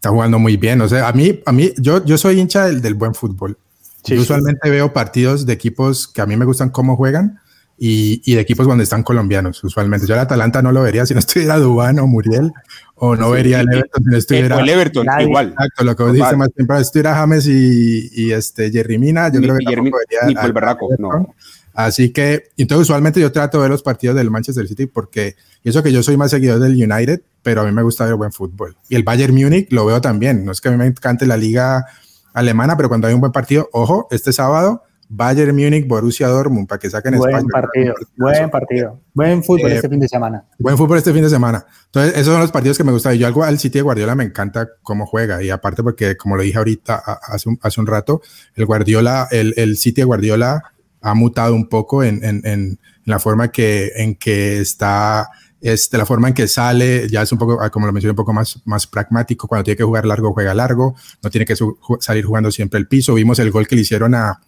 está 0.00 0.08
jugando 0.08 0.38
muy 0.38 0.56
bien. 0.56 0.80
O 0.80 0.88
sea, 0.88 1.08
a 1.08 1.12
mí, 1.12 1.42
a 1.44 1.52
mí, 1.52 1.72
yo, 1.76 2.02
yo 2.06 2.16
soy 2.16 2.40
hincha 2.40 2.64
del, 2.64 2.80
del 2.80 2.94
buen 2.94 3.14
fútbol. 3.14 3.58
yo 4.04 4.18
usualmente 4.18 4.70
veo 4.70 4.94
partidos 4.94 5.44
de 5.44 5.52
equipos 5.52 6.08
que 6.08 6.22
a 6.22 6.26
mí 6.26 6.38
me 6.38 6.46
gustan 6.46 6.70
cómo 6.70 6.96
juegan 6.96 7.38
y, 7.76 8.22
y, 8.24 8.34
de 8.34 8.40
equipos 8.40 8.66
donde 8.66 8.84
están 8.84 9.02
colombianos, 9.02 9.62
usualmente. 9.62 10.06
Yo 10.06 10.14
el 10.14 10.20
Atalanta 10.20 10.62
no 10.62 10.72
lo 10.72 10.82
vería 10.82 11.04
si 11.04 11.12
no 11.12 11.20
estuviera 11.20 11.58
Dubán 11.58 11.98
o 11.98 12.06
Muriel, 12.06 12.50
o 12.94 13.14
no 13.14 13.30
vería 13.30 13.60
el 13.60 13.68
Everton 13.70 14.04
si 14.04 14.10
no 14.10 14.16
estuviera. 14.16 14.58
el 14.58 14.68
Everton, 14.70 15.06
igual. 15.20 15.48
Exacto, 15.50 15.84
lo 15.84 15.94
que 15.94 16.02
vos 16.02 16.12
dices 16.14 16.36
más 16.36 16.50
temprano, 16.54 16.80
si 16.80 16.86
estuviera 16.86 17.14
James 17.14 17.46
y, 17.46 18.10
y, 18.14 18.32
este 18.32 18.70
Jerry 18.70 18.96
Mina, 18.96 19.30
yo 19.30 19.40
creo 19.42 19.58
que 19.58 19.66
Jeremy, 19.66 19.90
vería. 19.90 20.26
Ni 20.26 20.46
el 20.46 20.52
Berraco, 20.54 20.88
no. 20.98 21.34
Así 21.74 22.12
que, 22.12 22.50
entonces 22.56 22.82
usualmente 22.82 23.20
yo 23.20 23.32
trato 23.32 23.58
de 23.58 23.62
ver 23.62 23.70
los 23.70 23.82
partidos 23.82 24.16
del 24.16 24.30
Manchester 24.30 24.66
City 24.66 24.86
porque, 24.86 25.36
y 25.62 25.70
eso 25.70 25.82
que 25.82 25.92
yo 25.92 26.02
soy 26.02 26.16
más 26.16 26.30
seguidor 26.30 26.58
del 26.58 26.72
United, 26.72 27.22
pero 27.42 27.62
a 27.62 27.64
mí 27.64 27.72
me 27.72 27.82
gusta 27.82 28.04
ver 28.04 28.14
buen 28.14 28.32
fútbol. 28.32 28.76
Y 28.88 28.96
el 28.96 29.02
Bayern 29.02 29.34
Múnich 29.34 29.72
lo 29.72 29.86
veo 29.86 30.00
también. 30.00 30.44
No 30.44 30.52
es 30.52 30.60
que 30.60 30.68
a 30.68 30.72
mí 30.72 30.78
me 30.78 30.86
encante 30.86 31.26
la 31.26 31.36
liga 31.36 31.86
alemana, 32.32 32.76
pero 32.76 32.88
cuando 32.88 33.06
hay 33.06 33.14
un 33.14 33.20
buen 33.20 33.32
partido, 33.32 33.68
ojo, 33.72 34.08
este 34.10 34.32
sábado, 34.32 34.82
Bayern 35.08 35.56
Múnich, 35.56 35.88
Borussia 35.88 36.28
Dortmund, 36.28 36.68
para 36.68 36.78
que 36.78 36.88
saquen 36.88 37.18
buen 37.18 37.46
Partido, 37.48 37.94
buen 38.16 38.50
partido, 38.50 39.00
buen 39.12 39.42
fútbol 39.42 39.72
eh, 39.72 39.76
este 39.76 39.88
fin 39.88 39.98
de 39.98 40.08
semana. 40.08 40.44
Buen 40.58 40.76
fútbol 40.76 40.98
este 40.98 41.12
fin 41.12 41.22
de 41.22 41.30
semana. 41.30 41.66
Entonces, 41.86 42.12
esos 42.14 42.32
son 42.32 42.40
los 42.40 42.52
partidos 42.52 42.78
que 42.78 42.84
me 42.84 42.92
gustan. 42.92 43.14
Yo 43.14 43.26
algo 43.26 43.42
al 43.42 43.58
City 43.58 43.78
de 43.78 43.82
Guardiola 43.82 44.14
me 44.14 44.22
encanta 44.22 44.68
cómo 44.82 45.06
juega. 45.06 45.42
Y 45.42 45.50
aparte 45.50 45.82
porque, 45.82 46.16
como 46.16 46.36
lo 46.36 46.42
dije 46.42 46.58
ahorita, 46.58 46.94
hace 46.96 47.48
un, 47.48 47.58
hace 47.60 47.80
un 47.80 47.88
rato, 47.88 48.22
el 48.54 48.66
Guardiola, 48.66 49.26
el, 49.32 49.52
el 49.56 49.76
City 49.78 50.02
de 50.02 50.04
Guardiola 50.04 50.62
ha 51.00 51.14
mutado 51.14 51.54
un 51.54 51.68
poco 51.68 52.04
en, 52.04 52.24
en, 52.24 52.42
en 52.44 52.78
la 53.04 53.18
forma 53.18 53.50
que, 53.50 53.92
en 53.96 54.14
que 54.14 54.60
está 54.60 55.30
este, 55.60 55.98
la 55.98 56.06
forma 56.06 56.28
en 56.28 56.34
que 56.34 56.48
sale 56.48 57.06
ya 57.08 57.22
es 57.22 57.32
un 57.32 57.38
poco, 57.38 57.58
como 57.70 57.86
lo 57.86 57.92
mencioné, 57.92 58.12
un 58.12 58.16
poco 58.16 58.32
más, 58.32 58.60
más 58.64 58.86
pragmático. 58.86 59.46
Cuando 59.46 59.64
tiene 59.64 59.76
que 59.76 59.84
jugar 59.84 60.06
largo, 60.06 60.32
juega 60.32 60.54
largo. 60.54 60.94
No 61.22 61.30
tiene 61.30 61.44
que 61.44 61.54
salir 62.00 62.24
jugando 62.24 62.50
siempre 62.50 62.78
el 62.78 62.88
piso. 62.88 63.14
Vimos 63.14 63.38
el 63.38 63.50
gol 63.50 63.66
que 63.66 63.76
le 63.76 63.82
hicieron 63.82 64.14
a, 64.14 64.40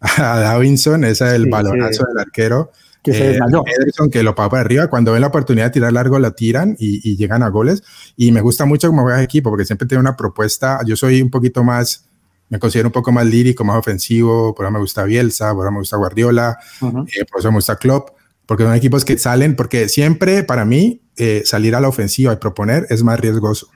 a 0.00 0.38
Davinson, 0.40 1.04
ese 1.04 1.26
es 1.26 1.32
el 1.34 1.48
balonazo 1.48 2.04
del 2.06 2.18
arquero. 2.18 2.72
que 3.02 3.14
se 3.14 3.28
desmayó. 3.28 3.62
Ederson, 3.66 4.10
que 4.10 4.22
lo 4.22 4.34
paga 4.34 4.50
para 4.50 4.60
arriba, 4.62 4.88
cuando 4.88 5.12
ven 5.12 5.20
la 5.20 5.28
oportunidad 5.28 5.66
de 5.66 5.70
tirar 5.70 5.92
largo 5.92 6.18
la 6.18 6.32
tiran 6.32 6.76
y, 6.78 7.16
llegan 7.16 7.42
a 7.42 7.48
goles. 7.48 7.82
Y 8.16 8.32
me 8.32 8.40
gusta 8.40 8.64
mucho 8.64 8.88
cómo 8.88 9.02
juega 9.02 9.18
el 9.18 9.24
equipo, 9.24 9.50
porque 9.50 9.64
siempre 9.64 9.86
tiene 9.86 10.00
una 10.00 10.16
propuesta. 10.16 10.80
Yo 10.84 10.96
soy 10.96 11.22
un 11.22 11.30
poquito 11.30 11.62
más, 11.62 12.06
me 12.50 12.58
considero 12.58 12.88
un 12.88 12.92
poco 12.92 13.12
más 13.12 13.24
lírico, 13.24 13.64
más 13.64 13.78
ofensivo. 13.78 14.54
Por 14.54 14.66
eso 14.66 14.72
me 14.72 14.80
gusta 14.80 15.04
Bielsa, 15.04 15.54
por 15.54 15.64
eso 15.64 15.72
me 15.72 15.78
gusta 15.78 15.96
Guardiola, 15.96 16.58
eh, 16.82 17.24
por 17.30 17.40
eso 17.40 17.50
me 17.50 17.56
gusta 17.56 17.76
Klopp, 17.76 18.10
porque 18.44 18.64
son 18.64 18.74
equipos 18.74 19.04
que 19.04 19.16
salen, 19.16 19.56
porque 19.56 19.88
siempre 19.88 20.42
para 20.42 20.64
mí 20.64 21.00
eh, 21.16 21.42
salir 21.46 21.74
a 21.74 21.80
la 21.80 21.88
ofensiva 21.88 22.32
y 22.32 22.36
proponer 22.36 22.86
es 22.90 23.02
más 23.02 23.18
riesgoso. 23.18 23.68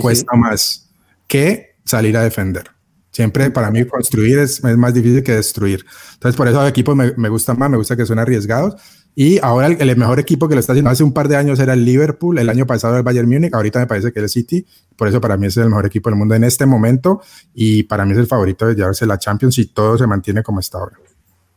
Cuesta 0.00 0.34
más 0.36 0.88
que 1.26 1.76
salir 1.84 2.16
a 2.16 2.22
defender. 2.22 2.70
Siempre 3.10 3.50
para 3.50 3.70
mí 3.70 3.84
construir 3.84 4.38
es, 4.38 4.64
es, 4.64 4.76
más 4.78 4.94
difícil 4.94 5.22
que 5.22 5.32
destruir. 5.32 5.84
Entonces, 6.14 6.36
por 6.36 6.48
eso 6.48 6.60
los 6.60 6.70
equipos 6.70 6.96
me, 6.96 7.12
me 7.18 7.28
gustan 7.28 7.58
más, 7.58 7.68
me 7.68 7.76
gusta 7.76 7.94
que 7.94 8.06
son 8.06 8.18
arriesgados. 8.18 8.80
Y 9.14 9.38
ahora 9.42 9.66
el, 9.66 9.96
mejor 9.96 10.18
equipo 10.20 10.48
que 10.48 10.54
lo 10.54 10.60
está 10.60 10.72
haciendo 10.72 10.90
hace 10.90 11.04
un 11.04 11.12
par 11.12 11.28
de 11.28 11.36
años 11.36 11.60
era 11.60 11.74
el 11.74 11.84
Liverpool, 11.84 12.38
el 12.38 12.48
año 12.48 12.66
pasado 12.66 12.96
el 12.96 13.02
Bayern 13.02 13.28
Múnich, 13.28 13.52
ahorita 13.52 13.78
me 13.78 13.86
parece 13.86 14.10
que 14.10 14.20
es 14.20 14.24
el 14.24 14.28
City, 14.30 14.66
por 14.96 15.06
eso 15.06 15.20
para 15.20 15.36
mí 15.36 15.46
es 15.46 15.56
el 15.58 15.68
mejor 15.68 15.84
equipo 15.84 16.08
del 16.08 16.18
mundo 16.18 16.34
en 16.34 16.44
este 16.44 16.64
momento 16.64 17.20
y 17.54 17.82
para 17.82 18.06
mí 18.06 18.12
es 18.12 18.18
el 18.18 18.26
favorito 18.26 18.66
de 18.66 18.74
llevarse 18.74 19.04
la 19.04 19.18
Champions 19.18 19.58
y 19.58 19.66
todo 19.66 19.98
se 19.98 20.06
mantiene 20.06 20.42
como 20.42 20.60
está 20.60 20.78
ahora. 20.78 20.96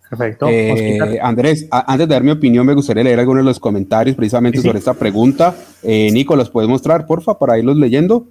Perfecto. 0.10 0.48
Eh, 0.50 1.20
Andrés, 1.22 1.68
antes 1.72 2.08
de 2.08 2.14
dar 2.14 2.24
mi 2.24 2.32
opinión, 2.32 2.66
me 2.66 2.74
gustaría 2.74 3.04
leer 3.04 3.20
algunos 3.20 3.44
de 3.44 3.50
los 3.50 3.60
comentarios 3.60 4.16
precisamente 4.16 4.62
sobre 4.62 4.80
esta 4.80 4.94
pregunta. 4.94 5.56
Eh, 5.82 6.12
Nico, 6.12 6.36
¿los 6.36 6.50
puedes 6.50 6.70
mostrar, 6.70 7.06
porfa, 7.06 7.40
para 7.40 7.58
irlos 7.58 7.78
leyendo? 7.78 8.28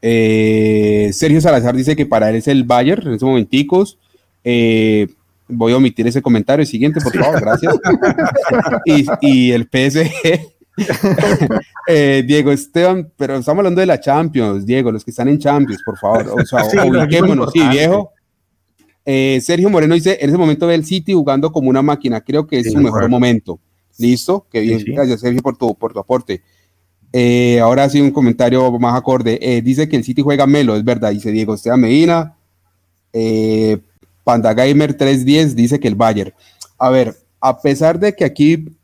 Eh, 0.00 1.10
Sergio 1.12 1.40
Salazar 1.40 1.76
dice 1.76 1.96
que 1.96 2.06
para 2.06 2.30
él 2.30 2.36
es 2.36 2.48
el 2.48 2.64
Bayern 2.64 3.06
en 3.06 3.14
estos 3.14 3.28
momenticos. 3.28 3.98
Eh, 5.48 5.54
voy 5.54 5.72
a 5.72 5.76
omitir 5.76 6.06
ese 6.06 6.22
comentario. 6.22 6.64
Siguiente, 6.64 7.00
por 7.00 7.16
favor, 7.16 7.40
gracias. 7.40 7.74
y, 9.20 9.52
el 9.52 9.64
PSG. 9.64 10.10
Eh, 11.86 12.24
Diego 12.26 12.50
Esteban, 12.50 13.12
pero 13.16 13.36
estamos 13.36 13.58
hablando 13.58 13.80
de 13.80 13.86
la 13.86 14.00
Champions, 14.00 14.64
Diego, 14.64 14.90
los 14.90 15.04
que 15.04 15.10
están 15.10 15.28
en 15.28 15.38
Champions, 15.38 15.82
por 15.84 15.98
favor. 15.98 16.40
O 16.40 16.46
sea, 16.46 16.64
sí, 16.70 16.78
ubiquémonos, 16.78 17.52
sí, 17.52 17.60
viejo. 17.68 18.12
Sergio 19.04 19.68
Moreno 19.68 19.94
dice: 19.94 20.16
En 20.20 20.30
ese 20.30 20.38
momento 20.38 20.66
ve 20.66 20.74
el 20.74 20.84
City 20.84 21.12
jugando 21.12 21.50
como 21.52 21.68
una 21.68 21.82
máquina. 21.82 22.20
Creo 22.20 22.46
que 22.46 22.60
es 22.60 22.72
su 22.72 22.78
mejor 22.78 23.08
momento. 23.08 23.58
Listo, 23.98 24.46
qué 24.50 24.60
bien. 24.60 24.82
Gracias, 24.86 25.20
Sergio, 25.20 25.42
por 25.42 25.56
tu, 25.56 25.74
por 25.74 25.92
tu 25.92 25.98
aporte. 25.98 26.42
Eh, 27.12 27.60
ahora 27.60 27.88
sí, 27.88 28.00
un 28.00 28.10
comentario 28.10 28.70
más 28.78 28.96
acorde. 28.98 29.38
Eh, 29.42 29.60
dice 29.60 29.88
que 29.88 29.96
el 29.96 30.04
City 30.04 30.22
juega 30.22 30.46
Melo, 30.46 30.76
es 30.76 30.84
verdad, 30.84 31.10
dice 31.10 31.30
Diego 31.30 31.54
Esteban 31.54 31.80
Medina. 31.80 32.36
Eh, 34.22 34.24
Panda 34.24 34.54
Gamer 34.54 34.94
310 34.94 35.56
dice 35.56 35.80
que 35.80 35.88
el 35.88 35.94
Bayern. 35.94 36.32
A 36.78 36.90
ver, 36.90 37.16
a 37.40 37.60
pesar 37.60 37.98
de 37.98 38.14
que 38.14 38.24
aquí, 38.24 38.76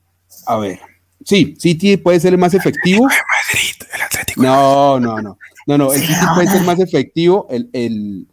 a 0.47 0.57
ver, 0.57 0.80
sí, 1.24 1.57
City 1.59 1.97
puede 1.97 2.20
ser 2.20 2.32
el 2.32 2.39
más 2.39 2.55
efectivo. 2.55 3.07
no, 4.36 5.01
no, 5.01 5.20
no, 5.20 5.39
no, 5.66 5.78
no, 5.78 5.93
el 5.93 6.01
City 6.01 6.26
puede 6.34 6.49
ser 6.49 6.62
más 6.62 6.80
efectivo, 6.80 7.47
el, 7.51 7.70
el, 7.72 8.26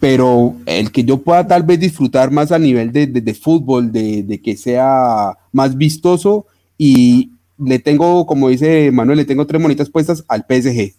pero 0.00 0.56
el 0.66 0.92
que 0.92 1.04
yo 1.04 1.18
pueda 1.18 1.46
tal 1.46 1.62
vez 1.62 1.80
disfrutar 1.80 2.30
más 2.30 2.52
a 2.52 2.58
nivel 2.58 2.92
de, 2.92 3.06
de, 3.06 3.34
fútbol, 3.34 3.90
de, 3.92 4.22
de, 4.22 4.40
que 4.40 4.56
sea 4.56 5.36
más 5.52 5.76
vistoso 5.76 6.46
y, 6.76 7.30
le 7.58 7.78
tengo, 7.78 8.26
como 8.26 8.48
dice 8.48 8.90
Manuel, 8.90 9.18
le 9.18 9.24
tengo 9.24 9.46
tres 9.46 9.60
monitas 9.60 9.90
puestas 9.90 10.24
al 10.28 10.44
PSG. 10.48 10.94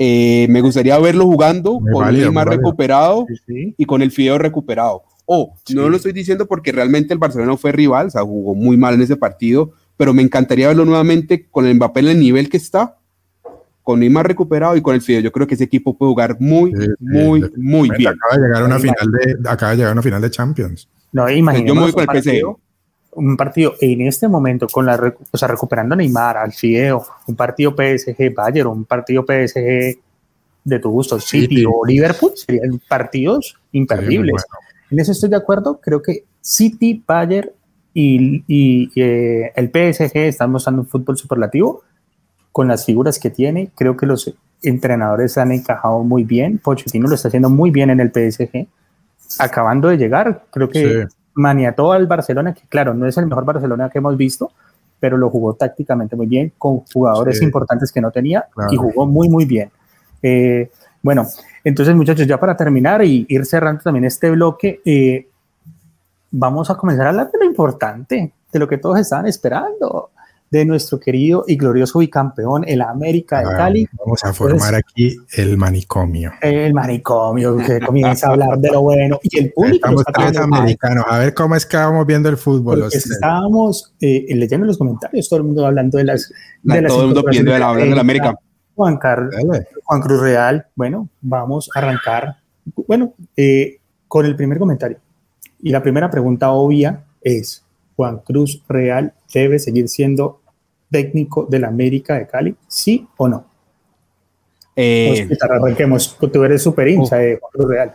Eh, 0.00 0.46
me 0.48 0.60
gustaría 0.60 0.96
verlo 0.98 1.24
jugando 1.24 1.80
con 1.92 2.14
el 2.14 2.30
más 2.32 2.46
recuperado 2.46 3.26
y 3.48 3.84
con 3.84 4.00
el 4.00 4.12
Fideo 4.12 4.38
recuperado. 4.38 5.02
O 5.26 5.54
no 5.74 5.88
lo 5.90 5.96
estoy 5.96 6.12
diciendo 6.12 6.46
porque 6.46 6.72
realmente 6.72 7.12
el 7.12 7.18
Barcelona 7.18 7.56
fue 7.56 7.72
rival, 7.72 8.06
o 8.06 8.10
sea, 8.10 8.22
jugó 8.22 8.54
muy 8.54 8.76
mal 8.76 8.94
en 8.94 9.02
ese 9.02 9.16
partido, 9.16 9.72
pero 9.96 10.14
me 10.14 10.22
encantaría 10.22 10.68
verlo 10.68 10.84
nuevamente 10.84 11.46
con 11.50 11.66
el 11.66 11.74
Mbappé 11.74 12.00
en 12.00 12.08
el 12.08 12.20
nivel 12.20 12.48
que 12.48 12.56
está, 12.56 12.96
con 13.82 14.00
Neymar 14.00 14.26
recuperado 14.26 14.76
y 14.76 14.82
con 14.82 14.94
el 14.94 15.02
Fideo. 15.02 15.20
Yo 15.20 15.32
creo 15.32 15.46
que 15.46 15.54
ese 15.54 15.64
equipo 15.64 15.98
puede 15.98 16.10
jugar 16.10 16.36
muy, 16.38 16.72
muy, 17.00 17.44
muy 17.56 17.90
bien. 17.90 18.12
Acaba 18.12 18.36
de 18.36 18.46
llegar 18.46 18.62
a 18.62 18.66
una 18.66 18.78
final 18.78 19.10
de, 19.10 19.50
acaba 19.50 19.70
de 19.72 19.76
llegar 19.76 19.90
a 19.90 19.92
una 19.92 20.02
final 20.02 20.22
de 20.22 20.30
Champions. 20.30 20.88
No, 21.12 21.28
imagínate. 21.28 21.68
Yo 21.68 21.74
me 21.74 21.80
voy 21.82 21.92
con 21.92 22.06
el 22.08 22.22
PSG 22.22 22.44
un 23.18 23.36
partido 23.36 23.74
en 23.80 24.02
este 24.02 24.28
momento 24.28 24.68
con 24.68 24.86
la 24.86 25.14
o 25.30 25.36
sea, 25.36 25.48
recuperando 25.48 25.94
a 25.94 25.96
Neymar, 25.96 26.36
al 26.36 26.52
Fideo, 26.52 27.04
un 27.26 27.34
partido 27.34 27.72
PSG 27.72 28.32
Bayern, 28.34 28.68
un 28.68 28.84
partido 28.84 29.22
PSG 29.22 29.98
de 30.64 30.78
tu 30.78 30.90
gusto, 30.90 31.18
City 31.18 31.64
o 31.66 31.84
Liverpool, 31.84 32.32
serían 32.34 32.80
partidos 32.88 33.56
imperdibles. 33.72 34.44
En 34.90 34.98
eso 34.98 35.12
estoy 35.12 35.30
de 35.30 35.36
acuerdo, 35.36 35.80
creo 35.80 36.00
que 36.02 36.24
City, 36.40 37.02
Bayern 37.06 37.50
y, 37.92 38.44
y 38.46 38.90
eh, 39.00 39.52
el 39.56 39.68
PSG 39.68 40.16
están 40.16 40.52
mostrando 40.52 40.82
un 40.82 40.88
fútbol 40.88 41.16
superlativo 41.16 41.82
con 42.52 42.68
las 42.68 42.86
figuras 42.86 43.18
que 43.18 43.30
tiene, 43.30 43.70
creo 43.74 43.96
que 43.96 44.06
los 44.06 44.32
entrenadores 44.62 45.38
han 45.38 45.52
encajado 45.52 46.02
muy 46.02 46.24
bien, 46.24 46.58
Pochettino 46.58 47.08
lo 47.08 47.14
está 47.14 47.28
haciendo 47.28 47.50
muy 47.50 47.70
bien 47.70 47.90
en 47.90 48.00
el 48.00 48.10
PSG, 48.10 48.66
acabando 49.38 49.88
de 49.88 49.96
llegar, 49.96 50.44
creo 50.50 50.68
que 50.68 51.06
maniató 51.38 51.92
al 51.92 52.06
Barcelona, 52.06 52.52
que 52.52 52.62
claro, 52.68 52.94
no 52.94 53.06
es 53.06 53.16
el 53.16 53.26
mejor 53.26 53.44
Barcelona 53.44 53.88
que 53.88 53.98
hemos 53.98 54.16
visto, 54.16 54.50
pero 55.00 55.16
lo 55.16 55.30
jugó 55.30 55.54
tácticamente 55.54 56.16
muy 56.16 56.26
bien, 56.26 56.52
con 56.58 56.80
jugadores 56.92 57.40
importantes 57.40 57.92
que 57.92 58.00
no 58.00 58.10
tenía 58.10 58.46
y 58.70 58.76
jugó 58.76 59.06
muy, 59.06 59.28
muy 59.28 59.44
bien. 59.44 59.70
Eh, 60.22 60.68
bueno, 61.00 61.26
entonces 61.62 61.94
muchachos, 61.94 62.26
ya 62.26 62.40
para 62.40 62.56
terminar 62.56 63.04
y 63.04 63.24
ir 63.28 63.46
cerrando 63.46 63.82
también 63.82 64.04
este 64.04 64.30
bloque, 64.30 64.80
eh, 64.84 65.28
vamos 66.32 66.68
a 66.70 66.74
comenzar 66.74 67.06
a 67.06 67.10
hablar 67.10 67.30
de 67.30 67.38
lo 67.38 67.44
importante, 67.44 68.32
de 68.52 68.58
lo 68.58 68.66
que 68.66 68.78
todos 68.78 68.98
estaban 68.98 69.26
esperando 69.26 70.10
de 70.50 70.64
nuestro 70.64 70.98
querido 70.98 71.44
y 71.46 71.56
glorioso 71.56 71.98
bicampeón, 71.98 72.64
el 72.66 72.80
América 72.82 73.40
de 73.40 73.56
Cali. 73.56 73.88
Vamos 73.98 74.24
a 74.24 74.32
formar 74.32 74.74
aquí 74.74 75.16
el 75.36 75.56
manicomio. 75.56 76.32
El 76.40 76.72
manicomio, 76.72 77.56
que 77.58 77.80
comienza 77.80 78.28
a 78.28 78.30
hablar 78.30 78.58
de 78.58 78.70
lo 78.70 78.82
bueno. 78.82 79.18
Y 79.22 79.38
el 79.38 79.52
público. 79.52 79.76
Estamos 79.76 80.04
tres 80.12 80.36
americanos. 80.38 81.04
A 81.08 81.18
ver 81.18 81.34
cómo 81.34 81.54
es 81.54 81.66
que 81.66 81.76
vamos 81.76 82.06
viendo 82.06 82.28
el 82.28 82.36
fútbol. 82.36 82.84
estábamos 82.90 83.92
eh, 84.00 84.26
leyendo 84.30 84.66
los 84.66 84.78
comentarios, 84.78 85.28
todo 85.28 85.38
el 85.38 85.44
mundo 85.44 85.66
hablando 85.66 85.98
de 85.98 86.04
las. 86.04 86.32
De 86.62 86.82
todo 86.82 87.00
el 87.02 87.06
mundo 87.06 87.24
pidiendo 87.24 87.52
de 87.52 87.58
la, 87.58 87.74
de 87.74 87.86
la 87.86 88.00
América. 88.00 88.34
Juan, 88.74 88.96
Carlos, 88.96 89.34
Juan 89.84 90.00
Cruz 90.00 90.20
Real. 90.20 90.66
Bueno, 90.76 91.08
vamos 91.20 91.68
a 91.74 91.78
arrancar. 91.80 92.36
Bueno, 92.86 93.12
eh, 93.36 93.78
con 94.06 94.24
el 94.24 94.36
primer 94.36 94.58
comentario. 94.58 94.98
Y 95.60 95.70
la 95.70 95.82
primera 95.82 96.08
pregunta 96.10 96.52
obvia 96.52 97.04
es: 97.20 97.64
Juan 97.96 98.18
Cruz 98.18 98.62
Real 98.68 99.12
debe 99.32 99.58
seguir 99.58 99.88
siendo 99.88 100.40
técnico 100.90 101.46
del 101.48 101.64
América 101.64 102.18
de 102.18 102.26
Cali? 102.26 102.54
¿Sí 102.66 103.06
o 103.16 103.28
no? 103.28 103.44
Eh, 104.80 105.28
arranquemos. 105.40 106.16
Tú 106.18 106.44
eres 106.44 106.62
súper 106.62 106.88
hincha 106.88 107.16
de 107.16 107.38
Juan 107.38 107.50
Cruz 107.52 107.68
Real. 107.68 107.94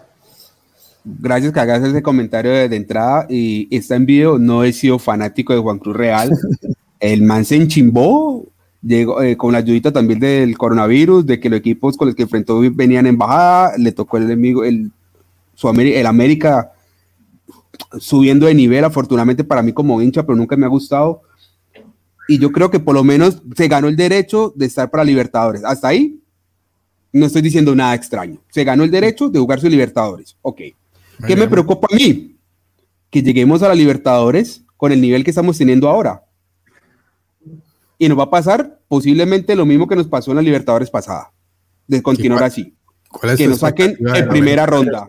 Gracias 1.06 1.54
que 1.54 1.60
hagas 1.60 1.84
ese 1.84 2.02
comentario 2.02 2.52
de, 2.52 2.76
entrada 2.76 3.26
y 3.30 3.74
está 3.76 3.96
en 3.96 4.06
video. 4.06 4.38
No 4.38 4.64
he 4.64 4.74
sido 4.74 5.00
fanático 5.00 5.54
de 5.54 5.60
Juan 5.60 5.80
Cruz 5.80 5.96
Real. 5.96 6.30
El 7.00 7.22
man 7.24 7.44
se 7.46 7.56
enchimbó, 7.56 8.46
llegó 8.82 9.22
eh, 9.22 9.36
con 9.38 9.52
la 9.52 9.60
ayudita 9.60 9.92
también 9.92 10.20
del 10.20 10.58
coronavirus, 10.58 11.26
de 11.26 11.40
que 11.40 11.50
los 11.50 11.60
equipos 11.60 11.98
con 11.98 12.08
los 12.08 12.16
que 12.16 12.24
enfrentó 12.24 12.60
venían 12.74 13.08
en 13.08 13.18
bajada, 13.18 13.78
le 13.78 13.92
tocó 13.92 14.18
el 14.18 14.24
enemigo, 14.24 14.64
el, 14.64 14.92
su 15.54 15.70
el 15.70 16.06
América 16.06 16.73
subiendo 18.00 18.46
de 18.46 18.54
nivel, 18.54 18.84
afortunadamente 18.84 19.44
para 19.44 19.62
mí 19.62 19.74
como 19.74 20.02
hincha, 20.02 20.26
pero 20.26 20.36
nunca 20.36 20.56
me 20.56 20.66
ha 20.66 20.70
gustado. 20.70 21.22
Y 22.28 22.40
yo 22.40 22.52
creo 22.52 22.72
que 22.72 22.80
por 22.80 22.96
lo 22.96 23.04
menos 23.04 23.42
se 23.56 23.68
ganó 23.68 23.88
el 23.88 23.96
derecho 23.96 24.54
de 24.56 24.66
estar 24.66 24.90
para 24.90 25.04
Libertadores. 25.04 25.64
Hasta 25.64 25.90
ahí 25.90 26.22
no 27.12 27.26
estoy 27.26 27.42
diciendo 27.42 27.76
nada 27.76 27.94
extraño. 27.96 28.40
Se 28.50 28.64
ganó 28.64 28.84
el 28.84 28.92
derecho 28.92 29.30
de 29.30 29.40
jugar 29.40 29.60
su 29.60 29.68
Libertadores. 29.68 30.38
Ok. 30.42 30.62
¿Qué 31.28 31.36
me 31.36 31.48
preocupa 31.48 31.88
a 31.92 31.96
mí? 31.96 32.38
Que 33.10 33.22
lleguemos 33.22 33.62
a 33.62 33.68
la 33.68 33.76
Libertadores 33.76 34.64
con 34.78 34.92
el 34.92 35.02
nivel 35.02 35.24
que 35.24 35.32
estamos 35.32 35.58
teniendo 35.58 35.90
ahora. 35.90 36.24
Y 37.98 38.10
nos 38.10 38.18
va 38.18 38.24
a 38.24 38.30
pasar 38.30 38.80
posiblemente 38.88 39.56
lo 39.56 39.66
mismo 39.66 39.88
que 39.88 39.96
nos 39.96 40.08
pasó 40.08 40.32
en 40.32 40.38
la 40.38 40.42
Libertadores 40.42 40.90
pasada, 40.90 41.32
de 41.88 42.02
continuar 42.02 42.44
así 42.44 42.74
que 43.38 43.48
nos 43.48 43.60
saquen 43.60 43.98
en 44.00 44.30
primera 44.30 44.66
ronda. 44.66 45.08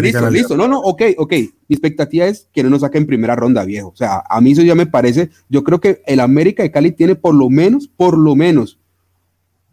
listo, 0.00 0.30
listo. 0.30 0.56
No, 0.56 0.68
no, 0.68 0.80
ok, 0.80 1.02
ok. 1.16 1.32
Mi 1.32 1.74
expectativa 1.74 2.26
es 2.26 2.48
que 2.52 2.62
no 2.62 2.70
nos 2.70 2.80
saquen 2.80 3.02
en 3.02 3.06
primera 3.06 3.36
ronda, 3.36 3.64
viejo. 3.64 3.88
O 3.88 3.96
sea, 3.96 4.22
a 4.28 4.40
mí 4.40 4.52
eso 4.52 4.62
ya 4.62 4.74
me 4.74 4.86
parece. 4.86 5.30
Yo 5.48 5.62
creo 5.64 5.80
que 5.80 6.02
el 6.06 6.20
América 6.20 6.62
de 6.62 6.70
Cali 6.70 6.92
tiene 6.92 7.14
por 7.14 7.34
lo 7.34 7.48
menos, 7.50 7.88
por 7.88 8.16
lo 8.16 8.34
menos, 8.34 8.78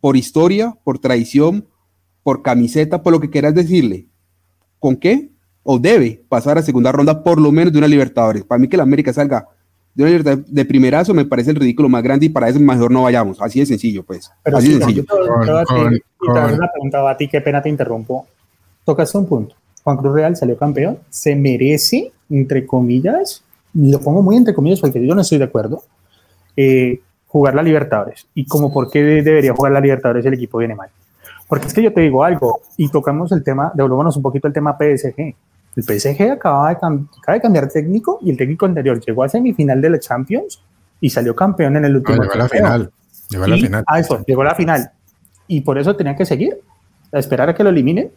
por 0.01 0.17
historia, 0.17 0.77
por 0.83 0.99
tradición, 0.99 1.67
por 2.23 2.41
camiseta, 2.41 3.01
por 3.01 3.13
lo 3.13 3.19
que 3.19 3.29
quieras 3.29 3.55
decirle. 3.55 4.07
¿Con 4.79 4.95
qué? 4.95 5.31
O 5.63 5.79
debe 5.79 6.23
pasar 6.29 6.57
a 6.57 6.61
segunda 6.61 6.91
ronda 6.91 7.23
por 7.23 7.39
lo 7.39 7.51
menos 7.51 7.73
de 7.73 7.79
una 7.79 7.87
Libertadores. 7.87 8.43
Para 8.43 8.59
mí 8.59 8.67
que 8.67 8.75
el 8.75 8.81
América 8.81 9.13
salga 9.13 9.47
de 9.99 10.05
una 10.05 10.11
libertad 10.11 10.45
de 10.47 10.63
primerazo 10.63 11.13
me 11.13 11.25
parece 11.25 11.51
el 11.51 11.57
ridículo 11.57 11.89
más 11.89 12.01
grande 12.01 12.27
y 12.27 12.29
para 12.29 12.47
eso 12.47 12.57
mejor 12.57 12.89
no 12.89 13.03
vayamos. 13.03 13.41
Así 13.41 13.59
de 13.59 13.65
sencillo, 13.65 14.03
pues. 14.03 14.31
Pero 14.43 14.57
Así 14.57 14.69
de 14.69 14.79
sencillo. 14.79 15.03
y 15.03 15.05
te 15.05 16.53
una 16.53 16.71
pregunta 16.71 17.09
a 17.09 17.17
ti, 17.17 17.27
qué 17.27 17.41
pena 17.41 17.61
te 17.61 17.67
interrumpo. 17.67 18.25
Tocaste 18.85 19.17
un 19.17 19.25
punto. 19.25 19.55
Juan 19.83 19.97
Cruz 19.97 20.15
Real 20.15 20.37
salió 20.37 20.57
campeón. 20.57 20.99
¿Se 21.09 21.35
merece, 21.35 22.13
entre 22.29 22.65
comillas, 22.65 23.43
y 23.73 23.91
lo 23.91 23.99
pongo 23.99 24.21
muy 24.21 24.37
entre 24.37 24.53
comillas 24.53 24.79
porque 24.79 25.05
yo 25.05 25.13
no 25.13 25.19
estoy 25.19 25.37
de 25.37 25.43
acuerdo, 25.43 25.83
eh, 26.55 27.01
jugar 27.27 27.55
la 27.55 27.61
Libertadores. 27.61 28.25
¿Y 28.33 28.45
como 28.45 28.71
por 28.71 28.89
qué 28.89 29.03
debería 29.03 29.53
jugar 29.53 29.73
la 29.73 29.81
Libertadores 29.81 30.25
el 30.25 30.33
equipo 30.33 30.59
viene 30.59 30.75
mal? 30.75 30.87
Porque 31.45 31.67
es 31.67 31.73
que 31.73 31.83
yo 31.83 31.91
te 31.91 31.99
digo 31.99 32.23
algo, 32.23 32.61
y 32.77 32.87
tocamos 32.87 33.33
el 33.33 33.43
tema, 33.43 33.69
devolvámonos 33.73 34.15
un 34.15 34.23
poquito 34.23 34.47
el 34.47 34.53
tema 34.53 34.77
PSG. 34.77 35.35
El 35.79 35.83
PSG 35.83 36.31
acaba 36.31 36.69
de, 36.69 36.75
acaba 36.75 37.33
de 37.33 37.41
cambiar 37.41 37.69
técnico 37.69 38.19
y 38.21 38.31
el 38.31 38.37
técnico 38.37 38.65
anterior 38.65 38.99
llegó 38.99 39.23
a 39.23 39.29
semifinal 39.29 39.81
de 39.81 39.89
la 39.89 39.99
Champions 39.99 40.61
y 40.99 41.09
salió 41.09 41.35
campeón 41.35 41.77
en 41.77 41.85
el 41.85 41.95
último. 41.95 42.21
llegó 42.21 42.33
a 42.33 42.37
la 42.37 42.49
final. 42.49 42.91
Llegó 43.29 43.43
a 43.45 43.47
la 43.47 43.57
final. 43.57 43.83
A 43.87 43.99
eso, 43.99 44.23
llegó 44.25 44.41
a 44.41 44.45
la 44.45 44.55
final. 44.55 44.91
Y 45.47 45.61
por 45.61 45.77
eso 45.77 45.95
tenía 45.95 46.15
que 46.15 46.25
seguir, 46.25 46.59
a 47.11 47.19
esperar 47.19 47.49
a 47.49 47.55
que 47.55 47.63
lo 47.63 47.69
eliminen. 47.69 48.11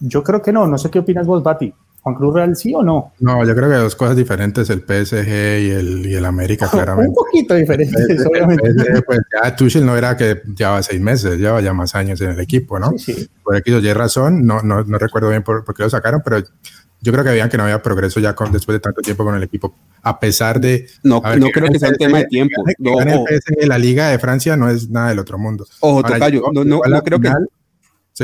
Yo 0.00 0.22
creo 0.22 0.42
que 0.42 0.52
no, 0.52 0.66
no 0.66 0.78
sé 0.78 0.90
qué 0.90 0.98
opinas 0.98 1.26
vos, 1.26 1.42
Bati. 1.42 1.72
¿Juan 2.02 2.14
Cruz 2.14 2.34
Real 2.34 2.56
sí 2.56 2.72
o 2.74 2.82
no? 2.82 3.12
No, 3.20 3.44
yo 3.44 3.54
creo 3.54 3.68
que 3.68 3.76
dos 3.76 3.94
cosas 3.94 4.16
diferentes, 4.16 4.70
el 4.70 4.80
PSG 4.80 5.28
y 5.28 5.70
el, 5.70 6.06
y 6.06 6.14
el 6.14 6.24
América, 6.24 6.66
claramente. 6.70 7.10
Un 7.10 7.14
poquito 7.14 7.54
diferentes, 7.54 8.26
obviamente. 8.26 9.02
pues 9.02 9.20
ya 9.32 9.54
Tuchel 9.54 9.84
no 9.84 9.96
era 9.96 10.16
que 10.16 10.40
llevaba 10.56 10.82
seis 10.82 11.00
meses, 11.00 11.38
lleva 11.38 11.60
ya 11.60 11.74
más 11.74 11.94
años 11.94 12.20
en 12.22 12.30
el 12.30 12.40
equipo, 12.40 12.78
¿no? 12.78 12.92
Sí, 12.96 13.12
sí. 13.12 13.28
Por 13.42 13.54
aquí 13.54 13.72
o 13.72 13.94
razón, 13.94 14.46
no, 14.46 14.62
no, 14.62 14.82
no 14.82 14.98
recuerdo 14.98 15.28
bien 15.28 15.42
por, 15.42 15.64
por, 15.64 15.74
qué 15.74 15.82
lo 15.82 15.90
sacaron, 15.90 16.22
pero 16.24 16.38
yo 17.02 17.12
creo 17.12 17.24
que 17.24 17.30
veían 17.30 17.48
que 17.48 17.56
no 17.56 17.64
había 17.64 17.82
progreso 17.82 18.20
ya 18.20 18.34
con, 18.34 18.52
después 18.52 18.74
de 18.74 18.80
tanto 18.80 19.00
tiempo 19.00 19.24
con 19.24 19.34
el 19.34 19.42
equipo, 19.42 19.74
a 20.02 20.18
pesar 20.20 20.60
de... 20.60 20.86
No, 21.02 21.22
no 21.38 21.48
creo 21.50 21.68
que 21.68 21.78
sea 21.78 21.90
un 21.90 21.96
tema 21.96 22.18
de 22.18 22.26
tiempo. 22.26 22.62
No, 22.78 22.96
la 23.62 23.78
Liga 23.78 24.08
de 24.08 24.18
Francia 24.18 24.56
no 24.56 24.68
es 24.68 24.90
nada 24.90 25.08
del 25.08 25.18
otro 25.18 25.38
mundo. 25.38 25.66
Ojo, 25.80 26.02
Tocayo, 26.02 26.42
no, 26.52 26.64
no, 26.64 26.80
no 26.86 27.02
creo 27.02 27.20
que... 27.20 27.30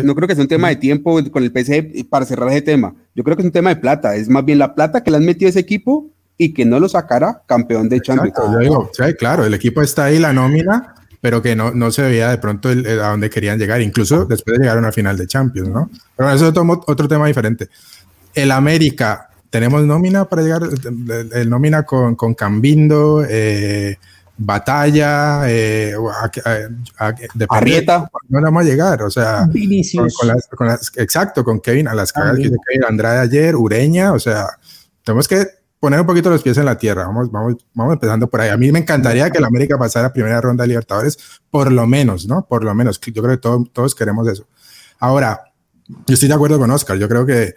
No 0.03 0.15
creo 0.15 0.29
que 0.29 0.35
sea 0.35 0.43
un 0.43 0.49
tema 0.49 0.69
de 0.69 0.77
tiempo 0.77 1.19
con 1.31 1.43
el 1.43 1.51
PSG 1.51 2.07
para 2.11 2.27
cerrar 2.27 2.51
ese 2.51 2.61
tema. 2.61 2.95
Yo 3.15 3.25
creo 3.25 3.35
que 3.35 3.43
es 3.43 3.47
un 3.47 3.53
tema 3.53 3.71
de 3.71 3.77
plata. 3.77 4.15
Es 4.15 4.29
más 4.29 4.45
bien 4.45 4.59
la 4.59 4.75
plata 4.75 5.03
que 5.03 5.11
le 5.11 5.17
han 5.17 5.25
metido 5.25 5.49
a 5.49 5.51
ese 5.51 5.61
equipo 5.61 6.11
y 6.37 6.53
que 6.53 6.65
no 6.65 6.79
lo 6.81 6.89
sacara 6.89 7.43
campeón 7.47 7.89
de 7.89 8.01
Champions. 8.01 8.35
sí, 8.93 9.15
claro, 9.19 9.45
el 9.45 9.55
equipo 9.55 9.83
está 9.83 10.05
ahí, 10.05 10.19
la 10.19 10.33
nómina, 10.33 10.95
pero 11.21 11.41
que 11.41 11.57
no, 11.57 11.73
no 11.73 11.91
se 11.91 12.03
veía 12.03 12.31
de 12.31 12.39
pronto 12.39 12.69
a 12.69 13.09
dónde 13.09 13.31
querían 13.31 13.59
llegar, 13.59 13.81
incluso 13.81 14.27
después 14.27 14.59
de 14.59 14.65
llegar 14.65 14.77
a 14.77 14.81
una 14.81 14.93
final 14.93 15.17
de 15.17 15.27
Champions, 15.27 15.69
¿no? 15.69 15.91
Pero 16.15 16.31
eso 16.31 16.45
es 16.45 16.51
otro, 16.51 16.85
otro 16.87 17.09
tema 17.09 17.27
diferente. 17.27 17.69
El 18.37 18.53
América, 18.53 19.31
tenemos 19.49 19.83
nómina 19.85 20.27
para 20.27 20.43
llegar, 20.43 20.63
el, 21.33 21.49
nómina 21.49 21.85
con, 21.85 22.15
con 22.17 22.35
Cambindo, 22.35 23.25
eh, 23.27 23.99
batalla, 24.37 25.49
eh, 25.49 25.95
de 27.35 27.47
Arrieta. 27.49 28.11
No 28.29 28.43
vamos 28.43 28.63
a 28.63 28.67
llegar, 28.67 29.03
o 29.03 29.11
sea, 29.11 29.49
con, 30.55 30.67
las, 30.67 30.93
exacto, 30.97 31.43
con 31.43 31.61
Kevin, 31.61 31.89
a 31.89 31.95
las 31.95 32.13
cagas 32.13 32.37
que 32.37 32.51
Kevin 32.51 32.85
Andrade 32.87 33.21
ayer, 33.21 33.57
Ureña, 33.57 34.13
o 34.13 34.19
sea, 34.19 34.47
tenemos 35.03 35.27
que 35.27 35.47
poner 35.81 36.01
un 36.01 36.07
poquito 36.07 36.29
los 36.29 36.43
pies 36.43 36.59
en 36.59 36.67
la 36.67 36.77
tierra, 36.77 37.07
vamos, 37.07 37.31
vamos, 37.31 37.55
vamos 37.73 37.95
empezando 37.95 38.29
por 38.29 38.43
ahí. 38.43 38.51
A 38.51 38.59
mí 38.59 38.71
me 38.71 38.81
encantaría 38.81 39.31
que 39.31 39.39
el 39.39 39.45
América 39.45 39.79
pasara 39.79 40.09
a 40.09 40.13
primera 40.13 40.39
ronda 40.43 40.65
de 40.65 40.69
Libertadores, 40.69 41.19
por 41.51 41.73
lo 41.73 41.87
menos, 41.87 42.27
¿no? 42.27 42.47
Por 42.47 42.65
lo 42.65 42.75
menos, 42.75 43.01
yo 43.01 43.23
creo 43.23 43.41
que 43.41 43.69
todos 43.73 43.95
queremos 43.95 44.29
eso. 44.29 44.47
Ahora, 44.99 45.41
yo 45.89 46.15
estoy 46.15 46.29
de 46.29 46.35
acuerdo 46.35 46.59
con 46.59 46.71
Oscar, 46.71 46.99
yo 46.99 47.09
creo 47.09 47.25
que 47.25 47.55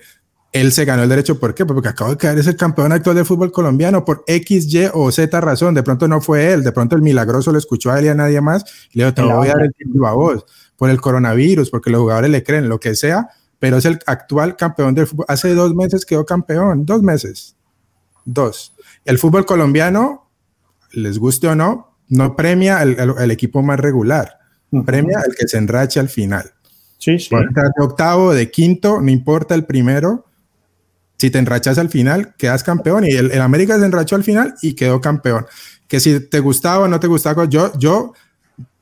él 0.52 0.72
se 0.72 0.86
ganó 0.86 1.04
el 1.04 1.10
derecho. 1.10 1.40
¿Por 1.40 1.54
qué? 1.54 1.66
Porque 1.66 1.90
acaba 1.90 2.12
de 2.12 2.18
caer 2.18 2.40
es 2.40 2.48
el 2.48 2.56
campeón 2.56 2.92
actual 2.92 3.16
del 3.16 3.26
fútbol 3.26 3.52
colombiano 3.52 4.04
por 4.04 4.24
X, 4.26 4.74
Y 4.74 4.90
o 4.94 5.12
Z 5.12 5.40
razón. 5.42 5.76
De 5.76 5.84
pronto 5.84 6.08
no 6.08 6.22
fue 6.22 6.52
él, 6.54 6.64
de 6.64 6.72
pronto 6.72 6.96
el 6.96 7.02
milagroso 7.02 7.52
lo 7.52 7.58
escuchó 7.58 7.92
a 7.92 8.00
él 8.00 8.06
y 8.06 8.08
a 8.10 8.16
nadie 8.16 8.42
más. 8.42 8.64
le 8.94 9.04
dijo, 9.04 9.14
te 9.14 9.22
voy 9.22 9.48
a 9.48 9.54
dar 9.54 9.64
el 9.64 9.74
título 9.74 10.08
a 10.08 10.14
vos 10.14 10.46
por 10.76 10.90
el 10.90 11.00
coronavirus, 11.02 11.70
porque 11.70 11.90
los 11.90 12.02
jugadores 12.02 12.32
le 12.32 12.44
creen, 12.44 12.70
lo 12.70 12.80
que 12.80 12.96
sea, 12.96 13.30
pero 13.60 13.78
es 13.78 13.86
el 13.86 14.00
actual 14.06 14.56
campeón 14.56 14.96
del 14.96 15.08
fútbol. 15.08 15.26
Hace 15.28 15.54
dos 15.54 15.76
meses 15.76 16.06
quedó 16.06 16.26
campeón, 16.26 16.86
dos 16.86 17.04
meses. 17.04 17.56
Dos. 18.26 18.74
El 19.06 19.20
fútbol 19.20 19.46
colombiano, 19.46 20.30
les 20.94 21.20
guste 21.20 21.48
o 21.48 21.56
no, 21.56 21.98
no 22.08 22.36
premia 22.36 22.82
el, 22.82 23.32
equipo 23.32 23.62
más 23.62 23.80
regular, 23.80 24.40
premia 24.86 25.20
el 25.28 25.36
que 25.36 25.48
se 25.48 25.58
enrache 25.58 26.00
al 26.00 26.10
final. 26.10 26.52
Sí, 26.98 27.20
sí. 27.20 27.36
De 27.36 27.84
octavo, 27.84 28.34
de 28.34 28.50
quinto, 28.50 29.00
no 29.02 29.12
importa 29.12 29.56
el 29.56 29.66
primero, 29.66 30.26
si 31.20 31.30
te 31.30 31.38
enrachas 31.38 31.78
al 31.78 31.90
final, 31.90 32.34
quedas 32.38 32.64
campeón. 32.64 33.06
Y 33.06 33.12
el, 33.12 33.40
América 33.42 33.78
se 33.78 33.86
enrachó 33.86 34.16
al 34.16 34.24
final 34.24 34.56
y 34.62 34.74
quedó 34.74 35.02
campeón. 35.02 35.46
Que 35.88 36.00
si 36.00 36.20
te 36.22 36.40
gustaba 36.40 36.86
o 36.86 36.88
no 36.88 37.00
te 37.00 37.08
gustaba, 37.08 37.46
yo, 37.46 37.72
yo, 37.78 38.14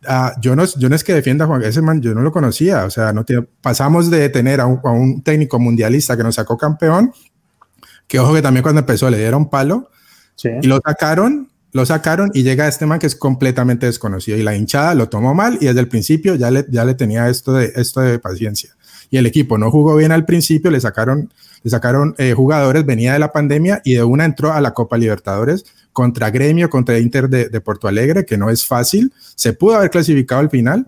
uh, 0.08 0.40
yo, 0.40 0.56
no, 0.56 0.66
yo 0.66 0.88
no 0.88 0.96
es 0.96 1.04
que 1.04 1.14
defienda 1.14 1.46
a 1.46 1.48
Juan, 1.48 1.64
ese 1.64 1.82
man, 1.82 2.00
yo 2.00 2.14
no 2.14 2.22
lo 2.22 2.32
conocía. 2.32 2.86
O 2.86 2.92
sea, 2.92 3.12
no 3.12 3.26
pasamos 3.62 4.12
de 4.12 4.30
tener 4.30 4.62
a 4.62 4.68
un, 4.68 4.80
a 4.84 4.92
un, 4.92 5.24
técnico 5.24 5.60
mundialista 5.60 6.16
que 6.16 6.24
nos 6.24 6.36
sacó 6.36 6.58
campeón, 6.58 7.12
que 8.08 8.20
ojo 8.20 8.36
que 8.36 8.44
también 8.44 8.62
cuando 8.62 8.80
empezó 8.80 9.10
le 9.10 9.18
dieron 9.18 9.50
palo 9.50 9.90
y 10.62 10.68
lo 10.68 10.80
sacaron. 10.86 11.50
Lo 11.74 11.86
sacaron 11.86 12.32
y 12.34 12.44
llega 12.44 12.68
este 12.68 12.86
man 12.86 12.98
que 12.98 13.08
es 13.08 13.16
completamente 13.16 13.86
desconocido 13.86 14.38
y 14.38 14.42
la 14.42 14.56
hinchada 14.56 14.96
lo 14.96 15.10
tomó 15.10 15.36
mal 15.36 15.58
y 15.60 15.66
desde 15.66 15.82
el 15.82 15.90
principio 15.90 16.34
ya 16.36 16.50
le, 16.50 16.66
ya 16.70 16.86
le 16.86 16.96
tenía 16.96 17.28
esto 17.30 17.54
de, 17.54 17.74
esto 17.76 18.00
de 18.00 18.18
paciencia. 18.20 18.76
Y 19.12 19.18
el 19.18 19.26
equipo 19.26 19.58
no 19.58 19.70
jugó 19.70 19.96
bien 19.96 20.12
al 20.12 20.26
principio, 20.26 20.72
le 20.72 20.80
sacaron 20.80 21.30
le 21.64 21.70
sacaron 21.70 22.16
eh, 22.18 22.34
jugadores, 22.34 22.86
venía 22.86 23.14
de 23.14 23.20
la 23.20 23.32
pandemia 23.32 23.82
y 23.84 23.94
de 23.94 24.04
una 24.04 24.26
entró 24.26 24.54
a 24.54 24.62
la 24.62 24.74
Copa 24.74 24.98
Libertadores 24.98 25.66
contra 25.94 26.30
Gremio, 26.30 26.70
contra 26.70 27.00
Inter 27.00 27.28
de, 27.30 27.62
Porto 27.62 27.88
Alegre, 27.88 28.26
que 28.26 28.38
no 28.38 28.50
es 28.50 28.66
fácil. 28.66 29.12
Se 29.36 29.54
pudo 29.54 29.76
haber 29.76 29.90
clasificado 29.90 30.42
al 30.42 30.50
final, 30.50 30.86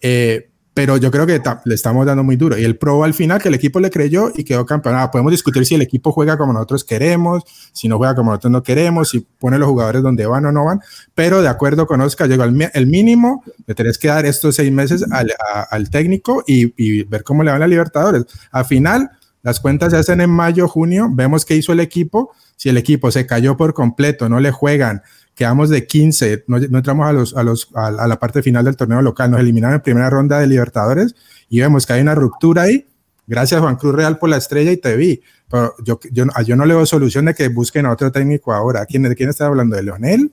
eh, 0.00 0.50
pero 0.74 0.96
yo 0.96 1.10
creo 1.10 1.26
que 1.26 1.40
le 1.64 1.74
estamos 1.74 2.06
dando 2.06 2.24
muy 2.24 2.36
duro. 2.36 2.58
Y 2.58 2.64
él 2.64 2.76
probó 2.76 3.04
al 3.04 3.14
final 3.14 3.40
que 3.40 3.48
el 3.48 3.54
equipo 3.54 3.78
le 3.80 3.90
creyó 3.90 4.30
y 4.34 4.44
quedó 4.44 4.64
campeón. 4.64 4.96
Ah, 4.96 5.10
podemos 5.10 5.30
discutir 5.30 5.66
si 5.66 5.74
el 5.74 5.82
equipo 5.82 6.12
juega 6.12 6.38
como 6.38 6.52
nosotros 6.52 6.84
queremos, 6.84 7.42
si 7.72 7.88
no 7.88 7.98
juega 7.98 8.14
como 8.14 8.30
nosotros 8.30 8.52
no 8.52 8.62
queremos, 8.62 9.10
si 9.10 9.20
pone 9.20 9.58
los 9.58 9.68
jugadores 9.68 10.02
donde 10.02 10.24
van 10.26 10.46
o 10.46 10.52
no 10.52 10.64
van, 10.64 10.80
pero 11.14 11.42
de 11.42 11.48
acuerdo 11.48 11.86
con 11.86 12.00
Oscar, 12.00 12.28
llegó 12.28 12.44
el, 12.44 12.86
mínimo, 12.86 13.44
le 13.66 13.74
tenés 13.74 13.98
que 13.98 14.08
dar 14.08 14.24
estos 14.24 14.56
seis 14.56 14.72
meses 14.72 15.04
al, 15.10 15.90
técnico 15.90 16.42
y, 16.46 16.72
y, 16.76 17.04
ver 17.04 17.22
cómo 17.22 17.42
le 17.42 17.50
van 17.50 17.62
a 17.62 17.66
Libertadores. 17.66 18.24
Al 18.50 18.64
final, 18.64 19.10
las 19.42 19.58
cuentas 19.58 19.92
se 19.92 19.98
hacen 19.98 20.20
en 20.20 20.30
mayo, 20.30 20.68
junio, 20.68 21.08
vemos 21.10 21.44
qué 21.44 21.56
hizo 21.56 21.72
el 21.72 21.80
equipo. 21.80 22.32
Si 22.56 22.68
el 22.68 22.76
equipo 22.76 23.10
se 23.10 23.26
cayó 23.26 23.56
por 23.56 23.74
completo, 23.74 24.28
no 24.28 24.38
le 24.38 24.52
juegan, 24.52 25.02
quedamos 25.34 25.68
de 25.68 25.86
15, 25.86 26.44
no, 26.46 26.58
entramos 26.58 27.08
a, 27.08 27.12
los, 27.12 27.36
a, 27.36 27.42
los, 27.42 27.68
a, 27.74 27.90
la 27.90 28.18
parte 28.20 28.42
final 28.42 28.64
del 28.64 28.76
torneo 28.76 29.02
local, 29.02 29.32
nos 29.32 29.40
eliminaron 29.40 29.76
en 29.76 29.80
primera 29.80 30.08
ronda 30.10 30.38
de 30.38 30.46
Libertadores 30.46 31.16
y 31.48 31.60
vemos 31.60 31.86
que 31.86 31.94
hay 31.94 32.02
una 32.02 32.14
ruptura 32.14 32.62
ahí. 32.62 32.86
Gracias 33.26 33.60
Juan 33.60 33.76
Cruz 33.76 33.94
Real 33.94 34.18
por 34.18 34.28
la 34.28 34.36
estrella 34.36 34.70
y 34.70 34.76
te 34.76 34.96
vi. 34.96 35.22
Pero 35.48 35.74
yo, 35.84 35.98
yo, 36.12 36.24
yo 36.44 36.56
no 36.56 36.64
le 36.64 36.74
veo 36.74 36.86
solución 36.86 37.24
de 37.24 37.34
que 37.34 37.48
busquen 37.48 37.86
a 37.86 37.92
otro 37.92 38.12
técnico 38.12 38.52
ahora. 38.52 38.86
¿Quién, 38.86 39.02
¿De 39.02 39.14
quién 39.14 39.28
está 39.28 39.46
hablando? 39.46 39.74
¿De 39.76 39.82
Leonel? 39.82 40.32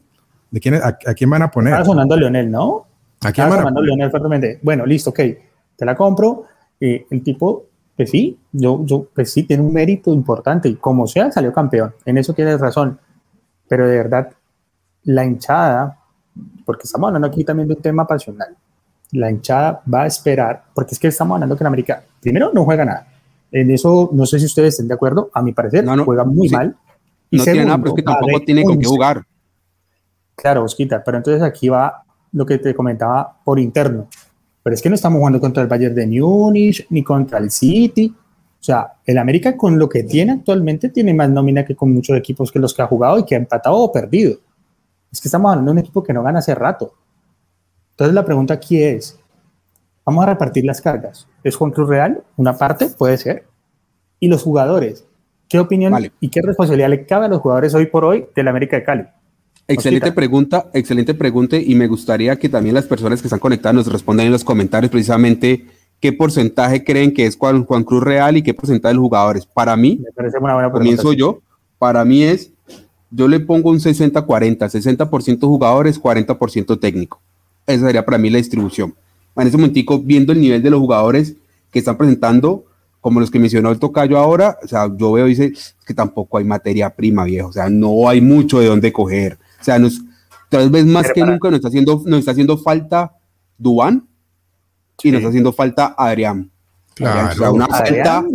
¿De 0.51 0.59
quién, 0.59 0.75
a, 0.75 0.93
quién 0.93 1.29
van 1.29 1.41
a 1.41 1.51
poner? 1.51 1.73
Está 1.73 1.85
sonando 1.85 2.15
Leonel, 2.15 2.49
¿no? 2.49 2.87
¿A 3.21 3.31
quién 3.31 3.49
van 3.49 3.67
a? 3.67 3.81
Leonel 3.81 4.09
fuertemente. 4.09 4.59
Bueno, 4.61 4.85
listo, 4.85 5.11
ok. 5.11 5.19
Te 5.75 5.85
la 5.85 5.95
compro. 5.95 6.45
Eh, 6.79 7.05
el 7.09 7.23
tipo 7.23 7.68
pues 7.99 8.11
sí, 8.11 8.39
yo, 8.53 8.85
yo, 8.85 9.07
pues 9.13 9.33
sí, 9.33 9.43
tiene 9.43 9.61
un 9.61 9.73
mérito 9.73 10.13
importante 10.13 10.69
y 10.69 10.75
como 10.75 11.05
sea, 11.05 11.33
salió 11.33 11.51
campeón. 11.51 11.93
En 12.05 12.17
eso 12.17 12.33
tienes 12.33 12.57
razón. 12.57 12.97
Pero 13.67 13.85
de 13.89 13.97
verdad, 13.97 14.31
la 15.03 15.25
hinchada, 15.25 15.99
porque 16.63 16.83
estamos 16.85 17.09
hablando 17.09 17.27
aquí 17.27 17.43
también 17.43 17.67
de 17.67 17.73
un 17.73 17.81
tema 17.81 18.07
pasional, 18.07 18.55
la 19.11 19.29
hinchada 19.29 19.81
va 19.93 20.03
a 20.03 20.07
esperar, 20.07 20.63
porque 20.73 20.93
es 20.93 20.99
que 20.99 21.09
estamos 21.09 21.35
hablando 21.35 21.57
que 21.57 21.63
en 21.63 21.67
América, 21.67 22.01
primero, 22.21 22.51
no 22.53 22.63
juega 22.63 22.85
nada. 22.85 23.05
En 23.51 23.69
eso, 23.69 24.09
no 24.13 24.25
sé 24.25 24.39
si 24.39 24.45
ustedes 24.45 24.75
estén 24.75 24.87
de 24.87 24.93
acuerdo, 24.93 25.29
a 25.33 25.41
mi 25.41 25.51
parecer, 25.51 25.83
no, 25.83 26.05
juega 26.05 26.23
muy 26.23 26.47
mal. 26.47 26.77
Y 27.29 27.35
no 27.35 27.43
tiene 27.43 27.65
nada, 27.65 27.79
pero 27.79 27.89
es 27.89 27.95
que 27.95 28.03
tampoco 28.03 28.39
tiene 28.45 28.63
con 28.63 28.79
qué 28.79 28.85
jugar. 28.85 29.25
Claro, 30.37 30.63
Osquita, 30.63 31.03
pero 31.03 31.17
entonces 31.17 31.43
aquí 31.43 31.67
va 31.67 32.01
lo 32.31 32.45
que 32.45 32.59
te 32.59 32.73
comentaba 32.73 33.39
por 33.43 33.59
interno. 33.59 34.07
Pero 34.63 34.73
es 34.73 34.81
que 34.81 34.89
no 34.89 34.95
estamos 34.95 35.19
jugando 35.19 35.39
contra 35.39 35.63
el 35.63 35.69
Bayern 35.69 35.95
de 35.95 36.07
Múnich 36.07 36.85
ni 36.89 37.03
contra 37.03 37.37
el 37.39 37.49
City. 37.49 38.13
O 38.59 38.63
sea, 38.63 38.93
el 39.05 39.17
América 39.17 39.55
con 39.55 39.79
lo 39.79 39.87
que 39.87 40.03
tiene 40.03 40.33
actualmente 40.33 40.89
tiene 40.89 41.13
más 41.13 41.29
nómina 41.29 41.65
que 41.65 41.75
con 41.75 41.93
muchos 41.93 42.17
equipos 42.17 42.51
que 42.51 42.59
los 42.59 42.73
que 42.73 42.81
ha 42.81 42.87
jugado 42.87 43.19
y 43.19 43.23
que 43.23 43.35
ha 43.35 43.37
empatado 43.37 43.77
o 43.77 43.91
perdido. 43.91 44.37
Es 45.11 45.21
que 45.21 45.27
estamos 45.27 45.49
hablando 45.49 45.71
de 45.71 45.73
un 45.73 45.79
equipo 45.79 46.03
que 46.03 46.13
no 46.13 46.23
gana 46.23 46.39
hace 46.39 46.53
rato. 46.53 46.93
Entonces 47.91 48.13
la 48.13 48.25
pregunta 48.25 48.53
aquí 48.53 48.81
es, 48.81 49.19
vamos 50.05 50.23
a 50.23 50.27
repartir 50.27 50.65
las 50.65 50.81
cargas. 50.81 51.27
¿Es 51.43 51.55
Juan 51.55 51.71
Cruz 51.71 51.87
Real? 51.87 52.23
Una 52.35 52.57
parte, 52.57 52.89
puede 52.89 53.17
ser. 53.17 53.45
Y 54.19 54.27
los 54.27 54.43
jugadores, 54.43 55.05
¿qué 55.47 55.59
opinión 55.59 55.95
y 56.19 56.29
qué 56.29 56.41
responsabilidad 56.41 56.89
le 56.89 57.05
cabe 57.05 57.25
a 57.25 57.29
los 57.29 57.39
jugadores 57.39 57.73
hoy 57.73 57.85
por 57.85 58.03
hoy 58.03 58.27
del 58.35 58.47
América 58.49 58.75
de 58.75 58.83
Cali? 58.83 59.05
Excelente 59.69 60.11
pregunta, 60.11 60.69
excelente 60.73 61.13
pregunta 61.13 61.55
y 61.57 61.75
me 61.75 61.87
gustaría 61.87 62.35
que 62.37 62.49
también 62.49 62.73
las 62.73 62.85
personas 62.85 63.21
que 63.21 63.27
están 63.27 63.39
conectadas 63.39 63.75
nos 63.75 63.87
respondan 63.87 64.25
en 64.25 64.31
los 64.31 64.43
comentarios 64.43 64.91
precisamente 64.91 65.67
qué 65.99 66.11
porcentaje 66.11 66.83
creen 66.83 67.13
que 67.13 67.27
es 67.27 67.37
Juan, 67.37 67.63
Cruz 67.63 68.03
Real 68.03 68.35
y 68.35 68.41
qué 68.41 68.55
porcentaje 68.55 68.89
de 68.91 68.95
los 68.95 69.03
jugadores. 69.03 69.45
Para 69.45 69.75
mí, 69.75 70.01
comienzo 70.71 71.13
yo, 71.13 71.41
para 71.77 72.03
mí 72.03 72.23
es, 72.23 72.51
yo 73.11 73.27
le 73.27 73.39
pongo 73.39 73.69
un 73.69 73.77
60-40, 73.77 74.57
60%, 74.57 75.39
jugadores, 75.41 76.01
40% 76.01 76.79
técnico. 76.79 77.21
Esa 77.67 77.85
sería 77.85 78.03
para 78.03 78.17
mí 78.17 78.31
la 78.31 78.37
distribución. 78.37 78.95
En 79.35 79.47
ese 79.47 79.57
momentico, 79.57 79.99
viendo 79.99 80.33
el 80.33 80.41
nivel 80.41 80.63
de 80.63 80.71
los 80.71 80.79
jugadores 80.79 81.35
que 81.71 81.77
están 81.77 81.95
presentando, 81.95 82.65
como 83.01 83.19
los 83.19 83.29
que 83.29 83.37
mencionó 83.37 83.69
el 83.69 83.77
tocayo 83.77 84.17
ahora, 84.17 84.57
o 84.63 84.67
sea, 84.67 84.89
yo 84.97 85.11
veo, 85.11 85.27
dice, 85.27 85.53
que 85.85 85.93
tampoco 85.93 86.39
hay 86.39 86.43
materia 86.43 86.89
prima, 86.89 87.23
viejo, 87.23 87.49
o 87.49 87.53
sea, 87.53 87.69
no 87.69 88.09
hay 88.09 88.19
mucho 88.19 88.59
de 88.59 88.65
dónde 88.65 88.91
coger. 88.91 89.37
O 89.59 89.63
sea, 89.63 89.79
nos, 89.79 90.01
tal 90.49 90.69
vez 90.69 90.85
más 90.85 91.11
que 91.11 91.21
nunca 91.21 91.49
nos 91.49 91.57
está 91.57 91.67
haciendo, 91.67 92.01
nos 92.05 92.19
está 92.19 92.31
haciendo 92.31 92.57
falta 92.57 93.13
Duan 93.57 94.07
y 95.03 95.11
nos 95.11 95.19
está 95.19 95.29
haciendo 95.29 95.53
falta 95.53 95.95
Adrián. 95.97 96.51
Claro, 96.95 97.29
o 97.29 97.35
sea, 97.35 97.51
una 97.51 97.67
falta 97.67 98.25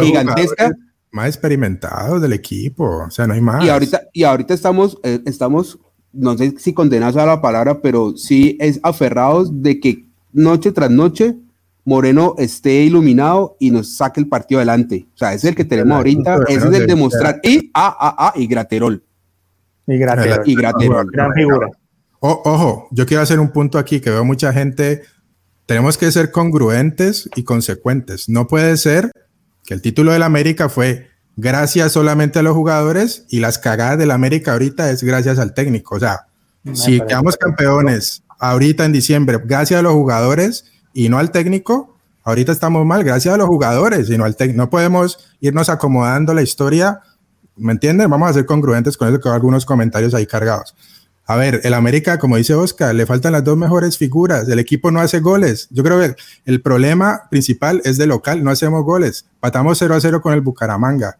gigantesca. 0.00 0.72
Más 1.10 1.26
experimentados 1.26 2.22
del 2.22 2.32
equipo, 2.32 3.04
o 3.06 3.10
sea, 3.10 3.26
no 3.26 3.34
hay 3.34 3.40
más. 3.40 3.64
Y 3.64 3.68
ahorita, 3.68 4.02
y 4.12 4.24
ahorita 4.24 4.54
estamos, 4.54 4.98
eh, 5.02 5.20
estamos, 5.26 5.78
no 6.12 6.38
sé 6.38 6.54
si 6.58 6.72
condenas 6.72 7.16
a 7.16 7.26
la 7.26 7.42
palabra, 7.42 7.82
pero 7.82 8.16
sí 8.16 8.56
es 8.60 8.80
aferrados 8.82 9.62
de 9.62 9.78
que 9.78 10.06
noche 10.32 10.72
tras 10.72 10.90
noche 10.90 11.36
Moreno 11.84 12.34
esté 12.38 12.84
iluminado 12.84 13.56
y 13.58 13.70
nos 13.70 13.96
saque 13.96 14.20
el 14.20 14.28
partido 14.28 14.60
adelante. 14.60 15.06
O 15.14 15.18
sea, 15.18 15.34
ese 15.34 15.48
es 15.48 15.50
el 15.50 15.56
que 15.56 15.64
tenemos 15.64 15.96
ahorita, 15.96 16.44
ese 16.48 16.68
es 16.68 16.74
el 16.74 16.86
de 16.86 16.94
mostrar. 16.94 17.40
Y, 17.42 17.70
ah, 17.74 17.94
ah, 17.98 18.14
ah, 18.18 18.32
y 18.36 18.46
Graterol. 18.46 19.02
Y 19.86 19.98
Graterol. 19.98 20.42
Y 20.44 20.54
Graterol. 20.54 21.10
Gran 21.12 21.32
figura. 21.32 21.68
O, 22.20 22.40
ojo, 22.44 22.88
yo 22.92 23.04
quiero 23.06 23.22
hacer 23.22 23.40
un 23.40 23.50
punto 23.50 23.78
aquí 23.78 24.00
que 24.00 24.10
veo 24.10 24.24
mucha 24.24 24.52
gente. 24.52 25.02
Tenemos 25.66 25.98
que 25.98 26.10
ser 26.12 26.30
congruentes 26.30 27.28
y 27.34 27.44
consecuentes. 27.44 28.28
No 28.28 28.46
puede 28.46 28.76
ser 28.76 29.10
que 29.64 29.74
el 29.74 29.82
título 29.82 30.12
del 30.12 30.22
América 30.22 30.68
fue 30.68 31.08
gracias 31.36 31.92
solamente 31.92 32.38
a 32.38 32.42
los 32.42 32.54
jugadores 32.54 33.24
y 33.28 33.40
las 33.40 33.58
cagadas 33.58 33.98
del 33.98 34.10
América 34.10 34.52
ahorita 34.52 34.90
es 34.90 35.02
gracias 35.02 35.38
al 35.38 35.54
técnico. 35.54 35.96
O 35.96 36.00
sea, 36.00 36.26
si 36.74 37.00
quedamos 37.00 37.36
campeones 37.36 38.22
ahorita 38.38 38.84
en 38.84 38.92
diciembre, 38.92 39.38
gracias 39.44 39.80
a 39.80 39.82
los 39.82 39.92
jugadores 39.92 40.66
y 40.94 41.08
no 41.08 41.18
al 41.18 41.30
técnico, 41.30 41.96
ahorita 42.24 42.52
estamos 42.52 42.84
mal 42.86 43.02
gracias 43.04 43.34
a 43.34 43.36
los 43.36 43.48
jugadores 43.48 44.10
y 44.10 44.18
no 44.18 44.24
al 44.24 44.36
técnico. 44.36 44.58
No 44.58 44.70
podemos 44.70 45.34
irnos 45.40 45.68
acomodando 45.68 46.34
la 46.34 46.42
historia, 46.42 47.00
¿me 47.56 47.72
entienden? 47.72 48.10
Vamos 48.10 48.30
a 48.30 48.32
ser 48.32 48.46
congruentes 48.46 48.96
con 48.96 49.08
eso, 49.08 49.20
que 49.20 49.28
algunos 49.28 49.64
comentarios 49.64 50.14
ahí 50.14 50.26
cargados. 50.26 50.74
A 51.24 51.36
ver, 51.36 51.60
el 51.62 51.74
América, 51.74 52.18
como 52.18 52.36
dice 52.36 52.54
Oscar, 52.54 52.94
le 52.94 53.06
faltan 53.06 53.32
las 53.32 53.44
dos 53.44 53.56
mejores 53.56 53.96
figuras. 53.96 54.48
El 54.48 54.58
equipo 54.58 54.90
no 54.90 55.00
hace 55.00 55.20
goles. 55.20 55.68
Yo 55.70 55.84
creo 55.84 56.00
que 56.00 56.16
el 56.44 56.60
problema 56.60 57.22
principal 57.30 57.80
es 57.84 57.96
de 57.96 58.06
local, 58.06 58.42
no 58.42 58.50
hacemos 58.50 58.84
goles. 58.84 59.26
Empatamos 59.34 59.78
0 59.78 59.94
a 59.94 60.00
0 60.00 60.20
con 60.20 60.34
el 60.34 60.40
Bucaramanga. 60.40 61.18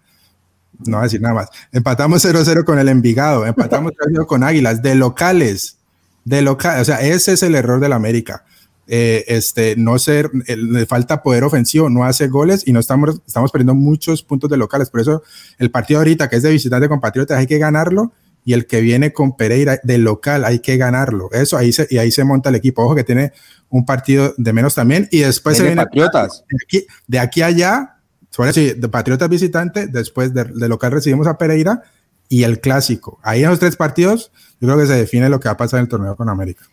No 0.80 0.96
voy 0.96 1.00
a 1.00 1.04
decir 1.04 1.20
nada 1.20 1.34
más. 1.34 1.48
Empatamos 1.70 2.20
0 2.22 2.40
a 2.40 2.44
0 2.44 2.64
con 2.64 2.78
el 2.78 2.88
Envigado. 2.88 3.46
Empatamos 3.46 3.92
0 3.96 4.04
a 4.06 4.12
0 4.12 4.26
con 4.26 4.42
Águilas, 4.42 4.82
de 4.82 4.96
locales. 4.96 5.78
De 6.24 6.42
local. 6.42 6.80
O 6.80 6.84
sea, 6.84 7.00
ese 7.00 7.32
es 7.34 7.42
el 7.42 7.54
error 7.54 7.78
del 7.78 7.92
América. 7.92 8.44
Eh, 8.88 9.24
este, 9.28 9.76
no 9.76 9.96
ser, 9.98 10.30
le 10.32 10.86
falta 10.86 11.22
poder 11.22 11.44
ofensivo, 11.44 11.88
no 11.88 12.04
hace 12.04 12.26
goles 12.26 12.64
y 12.66 12.72
no 12.72 12.80
estamos, 12.80 13.20
estamos 13.26 13.52
perdiendo 13.52 13.74
muchos 13.74 14.22
puntos 14.22 14.50
de 14.50 14.56
locales. 14.56 14.90
Por 14.90 15.00
eso 15.00 15.22
el 15.58 15.70
partido 15.70 16.00
ahorita 16.00 16.28
que 16.28 16.36
es 16.36 16.42
de 16.42 16.50
visitante 16.50 16.88
con 16.88 17.00
Patriotas 17.00 17.38
hay 17.38 17.46
que 17.46 17.58
ganarlo 17.58 18.12
y 18.44 18.54
el 18.54 18.66
que 18.66 18.80
viene 18.80 19.12
con 19.12 19.36
Pereira 19.36 19.78
de 19.84 19.98
local 19.98 20.44
hay 20.44 20.58
que 20.58 20.76
ganarlo. 20.76 21.30
Eso 21.32 21.56
ahí 21.56 21.72
se, 21.72 21.86
y 21.90 21.98
ahí 21.98 22.10
se 22.10 22.24
monta 22.24 22.48
el 22.48 22.56
equipo. 22.56 22.84
Ojo 22.84 22.96
que 22.96 23.04
tiene 23.04 23.32
un 23.70 23.86
partido 23.86 24.34
de 24.36 24.52
menos 24.52 24.74
también 24.74 25.08
y 25.12 25.20
después 25.20 25.56
se 25.56 25.62
viene 25.62 25.82
Patriotas. 25.84 26.44
De 26.48 26.56
aquí, 26.64 26.86
de 27.06 27.18
aquí 27.20 27.42
allá, 27.42 27.98
sobre 28.30 28.52
sí, 28.52 28.72
de 28.76 28.88
Patriotas 28.88 29.28
visitante, 29.28 29.86
después 29.86 30.34
de, 30.34 30.44
de, 30.44 30.68
local 30.68 30.90
recibimos 30.90 31.28
a 31.28 31.38
Pereira 31.38 31.82
y 32.28 32.42
el 32.42 32.58
clásico. 32.60 33.20
Ahí 33.22 33.44
en 33.44 33.50
los 33.50 33.60
tres 33.60 33.76
partidos 33.76 34.32
yo 34.60 34.66
creo 34.66 34.78
que 34.78 34.86
se 34.86 34.94
define 34.94 35.28
lo 35.28 35.38
que 35.38 35.48
va 35.48 35.52
a 35.52 35.56
pasar 35.56 35.78
en 35.78 35.84
el 35.84 35.88
torneo 35.88 36.16
con 36.16 36.28
América 36.28 36.64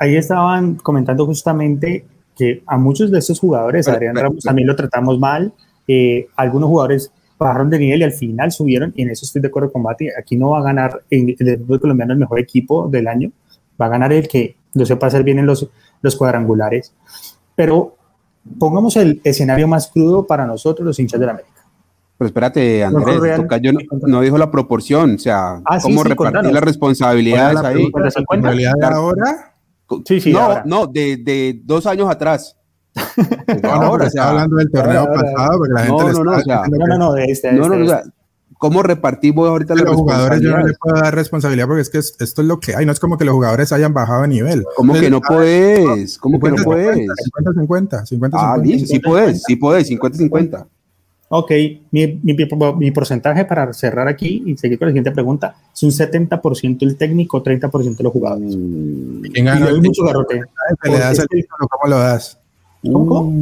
ahí 0.00 0.16
estaban 0.16 0.76
comentando 0.76 1.26
justamente 1.26 2.04
que 2.36 2.62
a 2.66 2.78
muchos 2.78 3.10
de 3.10 3.18
estos 3.18 3.38
jugadores, 3.38 3.84
pero, 3.84 3.96
Adrián 3.96 4.14
pero, 4.14 4.28
Ramos 4.28 4.44
también 4.44 4.66
lo 4.66 4.74
tratamos 4.74 5.18
mal, 5.18 5.52
eh, 5.86 6.26
algunos 6.36 6.68
jugadores 6.68 7.12
bajaron 7.38 7.70
de 7.70 7.78
nivel 7.78 8.00
y 8.00 8.04
al 8.04 8.12
final 8.12 8.50
subieron, 8.50 8.92
y 8.96 9.02
en 9.02 9.10
eso 9.10 9.24
estoy 9.24 9.42
de 9.42 9.48
acuerdo 9.48 9.70
con 9.70 9.82
Bati, 9.82 10.08
aquí 10.18 10.36
no 10.36 10.50
va 10.50 10.60
a 10.60 10.62
ganar 10.62 11.02
el, 11.10 11.36
el 11.38 11.58
fútbol 11.58 11.80
colombiano 11.80 12.14
el 12.14 12.18
mejor 12.18 12.40
equipo 12.40 12.88
del 12.88 13.08
año, 13.08 13.30
va 13.80 13.86
a 13.86 13.88
ganar 13.90 14.12
el 14.12 14.26
que 14.26 14.56
lo 14.74 14.86
sepa 14.86 15.06
hacer 15.06 15.22
bien 15.22 15.38
en 15.38 15.46
los, 15.46 15.68
los 16.00 16.16
cuadrangulares, 16.16 16.94
pero 17.54 17.94
pongamos 18.58 18.96
el 18.96 19.20
escenario 19.22 19.68
más 19.68 19.88
crudo 19.88 20.26
para 20.26 20.46
nosotros 20.46 20.86
los 20.86 20.98
hinchas 20.98 21.20
de 21.20 21.26
la 21.26 21.32
América. 21.32 21.50
Pero 22.16 22.26
espérate, 22.26 22.84
Andrés, 22.84 23.20
Real, 23.20 23.42
Tocayo 23.42 23.72
no, 23.72 23.80
no, 24.06 24.20
dijo 24.20 24.38
la 24.38 24.50
proporción, 24.50 25.14
o 25.14 25.18
sea, 25.18 25.60
ah, 25.64 25.78
cómo 25.80 26.02
sí, 26.02 26.02
sí, 26.02 26.08
repartir 26.08 26.16
contanos. 26.16 26.52
las 26.52 26.62
responsabilidades 26.62 27.62
la, 27.62 27.68
ahí. 27.68 27.90
La 27.92 28.02
responsabilidad 28.02 28.74
ahora 28.82 29.49
Sí, 30.04 30.20
sí, 30.20 30.32
no, 30.32 30.40
ahora. 30.40 30.62
no, 30.66 30.86
de, 30.86 31.16
de, 31.16 31.60
dos 31.64 31.86
años 31.86 32.08
atrás. 32.10 32.56
no, 33.62 33.70
ahora, 33.70 34.04
se 34.04 34.08
está 34.08 34.30
hablando 34.30 34.56
del 34.56 34.70
torneo 34.70 35.00
ahora, 35.00 35.14
pasado, 35.14 35.58
porque 35.58 35.72
la 35.74 35.80
gente 35.80 36.02
no, 36.02 36.12
no, 36.12 36.24
no, 36.24 36.36
o 36.36 36.40
sea, 36.40 36.62
no, 36.68 36.86
no, 36.86 36.98
no, 36.98 37.12
de 37.12 37.24
este, 37.24 37.52
no, 37.52 37.68
no, 37.68 37.74
este, 37.74 37.84
o 37.84 37.88
sea, 37.88 38.02
¿Cómo 38.60 38.82
repartimos 38.82 39.48
ahorita 39.48 39.74
los 39.74 39.96
jugadores? 39.96 40.42
Yo 40.42 40.50
no 40.50 40.66
le 40.66 40.74
puedo 40.74 40.94
dar 41.00 41.14
responsabilidad 41.14 41.66
porque 41.66 41.80
es 41.80 41.88
que 41.88 41.96
esto 41.96 42.42
es 42.42 42.46
lo 42.46 42.60
que 42.60 42.76
hay. 42.76 42.84
No 42.84 42.92
es 42.92 43.00
como 43.00 43.16
que 43.16 43.24
los 43.24 43.32
jugadores 43.34 43.72
hayan 43.72 43.94
bajado 43.94 44.20
de 44.20 44.28
nivel. 44.28 44.64
¿Cómo 44.76 44.92
que 44.92 45.08
no 45.08 45.22
puedes? 45.22 46.18
¿Cómo 46.18 46.38
que 46.38 46.50
no 46.50 46.62
puedes? 46.62 46.98
50-50. 46.98 48.04
50, 48.04 48.36
ah, 48.38 48.58
sí 48.62 48.98
puedes, 48.98 49.42
sí 49.44 49.56
puedes, 49.56 49.90
50-50. 49.90 50.66
Ok, 51.32 51.52
mi, 51.92 52.18
mi, 52.24 52.36
mi, 52.76 52.90
porcentaje 52.90 53.44
para 53.44 53.72
cerrar 53.72 54.08
aquí 54.08 54.42
y 54.46 54.56
seguir 54.56 54.80
con 54.80 54.86
la 54.86 54.90
siguiente 54.90 55.12
pregunta 55.12 55.54
es 55.72 55.80
un 55.84 55.90
70% 55.90 56.78
el 56.82 56.96
técnico, 56.96 57.40
30% 57.40 58.00
los 58.00 58.12
jugadores. 58.12 58.56
¿Quién 59.32 59.44
gana? 59.44 59.66
hay 59.66 59.80
mucho 59.80 60.02
garrote. 60.02 60.42
¿Le 60.82 60.98
das 60.98 61.20
el 61.20 61.28
título? 61.28 61.68
¿Cómo 61.68 61.88
lo 61.88 61.98
das? 62.00 62.36
¿Cómo? 62.82 63.32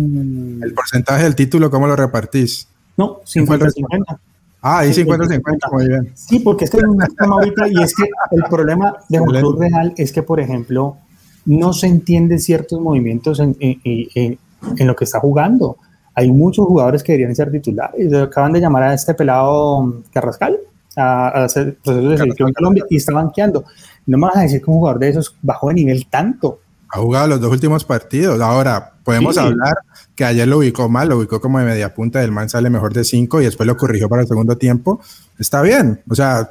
El 0.62 0.74
porcentaje 0.74 1.22
del 1.22 1.34
título, 1.34 1.70
¿cómo 1.70 1.86
lo 1.86 1.96
repartís? 1.96 2.68
No, 2.98 3.22
50-50. 3.22 4.18
Ah, 4.60 4.80
ahí 4.80 4.90
50-50, 4.90 5.72
muy 5.72 5.88
bien. 5.88 6.12
Sí, 6.14 6.40
porque 6.40 6.66
es 6.66 6.70
que 6.70 6.76
hay 6.76 6.84
un 6.84 6.98
tema 6.98 7.36
ahorita 7.36 7.68
y 7.68 7.82
es 7.82 7.94
que 7.94 8.04
el 8.32 8.42
problema 8.50 8.98
de 9.08 9.18
un 9.18 9.28
club 9.28 9.60
real 9.60 9.94
es 9.96 10.12
que, 10.12 10.22
por 10.22 10.40
ejemplo, 10.40 10.98
no 11.46 11.72
se 11.72 11.86
entienden 11.86 12.38
ciertos 12.38 12.82
movimientos 12.82 13.40
en, 13.40 13.56
en, 13.60 13.80
en, 13.82 14.38
en 14.76 14.86
lo 14.86 14.94
que 14.94 15.04
está 15.04 15.20
jugando 15.20 15.78
hay 16.18 16.32
muchos 16.32 16.66
jugadores 16.66 17.04
que 17.04 17.12
deberían 17.12 17.36
ser 17.36 17.48
titulares. 17.52 18.12
Acaban 18.12 18.52
de 18.52 18.60
llamar 18.60 18.82
a 18.82 18.94
este 18.94 19.14
pelado 19.14 20.02
Carrascal 20.12 20.58
a, 20.96 21.28
a 21.28 21.44
hacer 21.44 21.78
procesos 21.78 22.10
de 22.10 22.18
selección 22.18 22.48
en 22.48 22.54
Colombia 22.54 22.84
y 22.90 22.96
está 22.96 23.12
banqueando. 23.12 23.64
No 24.04 24.18
me 24.18 24.26
vas 24.26 24.36
a 24.36 24.40
decir 24.40 24.60
que 24.60 24.68
un 24.68 24.78
jugador 24.78 24.98
de 24.98 25.10
esos 25.10 25.36
bajó 25.42 25.68
de 25.68 25.74
nivel 25.74 26.08
tanto. 26.08 26.58
Ha 26.90 26.98
jugado 26.98 27.28
los 27.28 27.40
dos 27.40 27.52
últimos 27.52 27.84
partidos. 27.84 28.40
Ahora, 28.40 28.94
podemos 29.04 29.36
sí. 29.36 29.40
hablar 29.40 29.74
que 30.16 30.24
ayer 30.24 30.48
lo 30.48 30.58
ubicó 30.58 30.88
mal, 30.88 31.08
lo 31.08 31.18
ubicó 31.18 31.40
como 31.40 31.60
de 31.60 31.66
media 31.66 31.94
punta, 31.94 32.18
del 32.18 32.32
man 32.32 32.48
sale 32.48 32.68
mejor 32.68 32.92
de 32.94 33.04
cinco 33.04 33.40
y 33.40 33.44
después 33.44 33.68
lo 33.68 33.76
corrigió 33.76 34.08
para 34.08 34.22
el 34.22 34.28
segundo 34.28 34.58
tiempo. 34.58 35.00
Está 35.38 35.62
bien, 35.62 36.02
o 36.10 36.16
sea, 36.16 36.50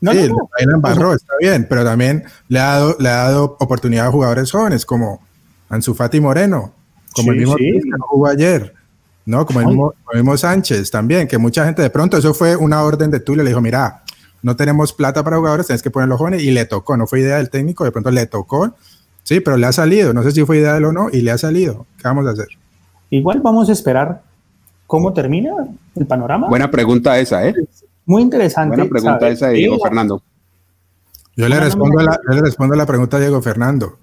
no, 0.00 0.12
sí, 0.12 0.28
no, 0.28 0.36
no. 0.36 0.74
embarró, 0.76 1.14
está 1.14 1.32
bien, 1.40 1.66
pero 1.68 1.82
también 1.82 2.22
le 2.46 2.60
ha 2.60 2.66
dado, 2.66 2.96
le 3.00 3.08
ha 3.08 3.24
dado 3.24 3.56
oportunidad 3.58 4.06
a 4.06 4.12
jugadores 4.12 4.52
jóvenes 4.52 4.86
como 4.86 5.20
Ansu 5.68 5.94
Fati 5.94 6.20
Moreno, 6.20 6.74
como 7.18 7.32
sí, 7.32 7.38
el 7.38 7.44
mismo 7.44 7.56
sí. 7.56 7.80
que 7.82 7.90
no 7.90 8.06
jugó 8.06 8.26
ayer, 8.28 8.74
¿no? 9.26 9.44
Como 9.44 9.60
el, 9.60 9.66
mismo, 9.66 9.94
el 10.12 10.18
mismo, 10.20 10.36
Sánchez 10.36 10.90
también, 10.90 11.28
que 11.28 11.38
mucha 11.38 11.64
gente 11.64 11.82
de 11.82 11.90
pronto, 11.90 12.16
eso 12.16 12.32
fue 12.34 12.56
una 12.56 12.82
orden 12.82 13.10
de 13.10 13.20
Tulio, 13.20 13.42
le 13.42 13.50
dijo, 13.50 13.60
mira, 13.60 14.02
no 14.42 14.56
tenemos 14.56 14.92
plata 14.92 15.24
para 15.24 15.36
jugadores, 15.36 15.66
tienes 15.66 15.82
que 15.82 15.90
poner 15.90 16.08
los 16.08 16.18
jóvenes, 16.18 16.42
y 16.42 16.50
le 16.50 16.64
tocó, 16.64 16.96
no 16.96 17.06
fue 17.06 17.20
idea 17.20 17.36
del 17.36 17.50
técnico, 17.50 17.84
de 17.84 17.92
pronto 17.92 18.10
le 18.10 18.26
tocó, 18.26 18.74
sí, 19.22 19.40
pero 19.40 19.56
le 19.56 19.66
ha 19.66 19.72
salido, 19.72 20.12
no 20.12 20.22
sé 20.22 20.32
si 20.32 20.44
fue 20.44 20.58
idea 20.58 20.72
de 20.72 20.78
él 20.78 20.84
o 20.86 20.92
no, 20.92 21.08
y 21.12 21.20
le 21.20 21.30
ha 21.30 21.38
salido, 21.38 21.86
¿qué 21.96 22.04
vamos 22.04 22.26
a 22.26 22.30
hacer? 22.30 22.48
Igual 23.10 23.40
vamos 23.40 23.68
a 23.68 23.72
esperar 23.72 24.22
cómo 24.86 25.12
termina 25.12 25.52
el 25.94 26.06
panorama. 26.06 26.48
Buena 26.48 26.70
pregunta 26.70 27.18
esa, 27.18 27.46
¿eh? 27.46 27.54
Muy 28.06 28.22
interesante. 28.22 28.76
Buena 28.76 28.90
pregunta 28.90 29.28
esa 29.28 29.48
de 29.48 29.54
Diego 29.54 29.78
Fernando. 29.78 30.22
Yo 31.36 31.48
le, 31.48 31.60
respondo 31.60 32.02
la, 32.02 32.18
yo 32.28 32.34
le 32.34 32.40
respondo 32.40 32.74
la 32.74 32.86
pregunta 32.86 33.16
a 33.18 33.20
Diego 33.20 33.40
Fernando. 33.40 33.98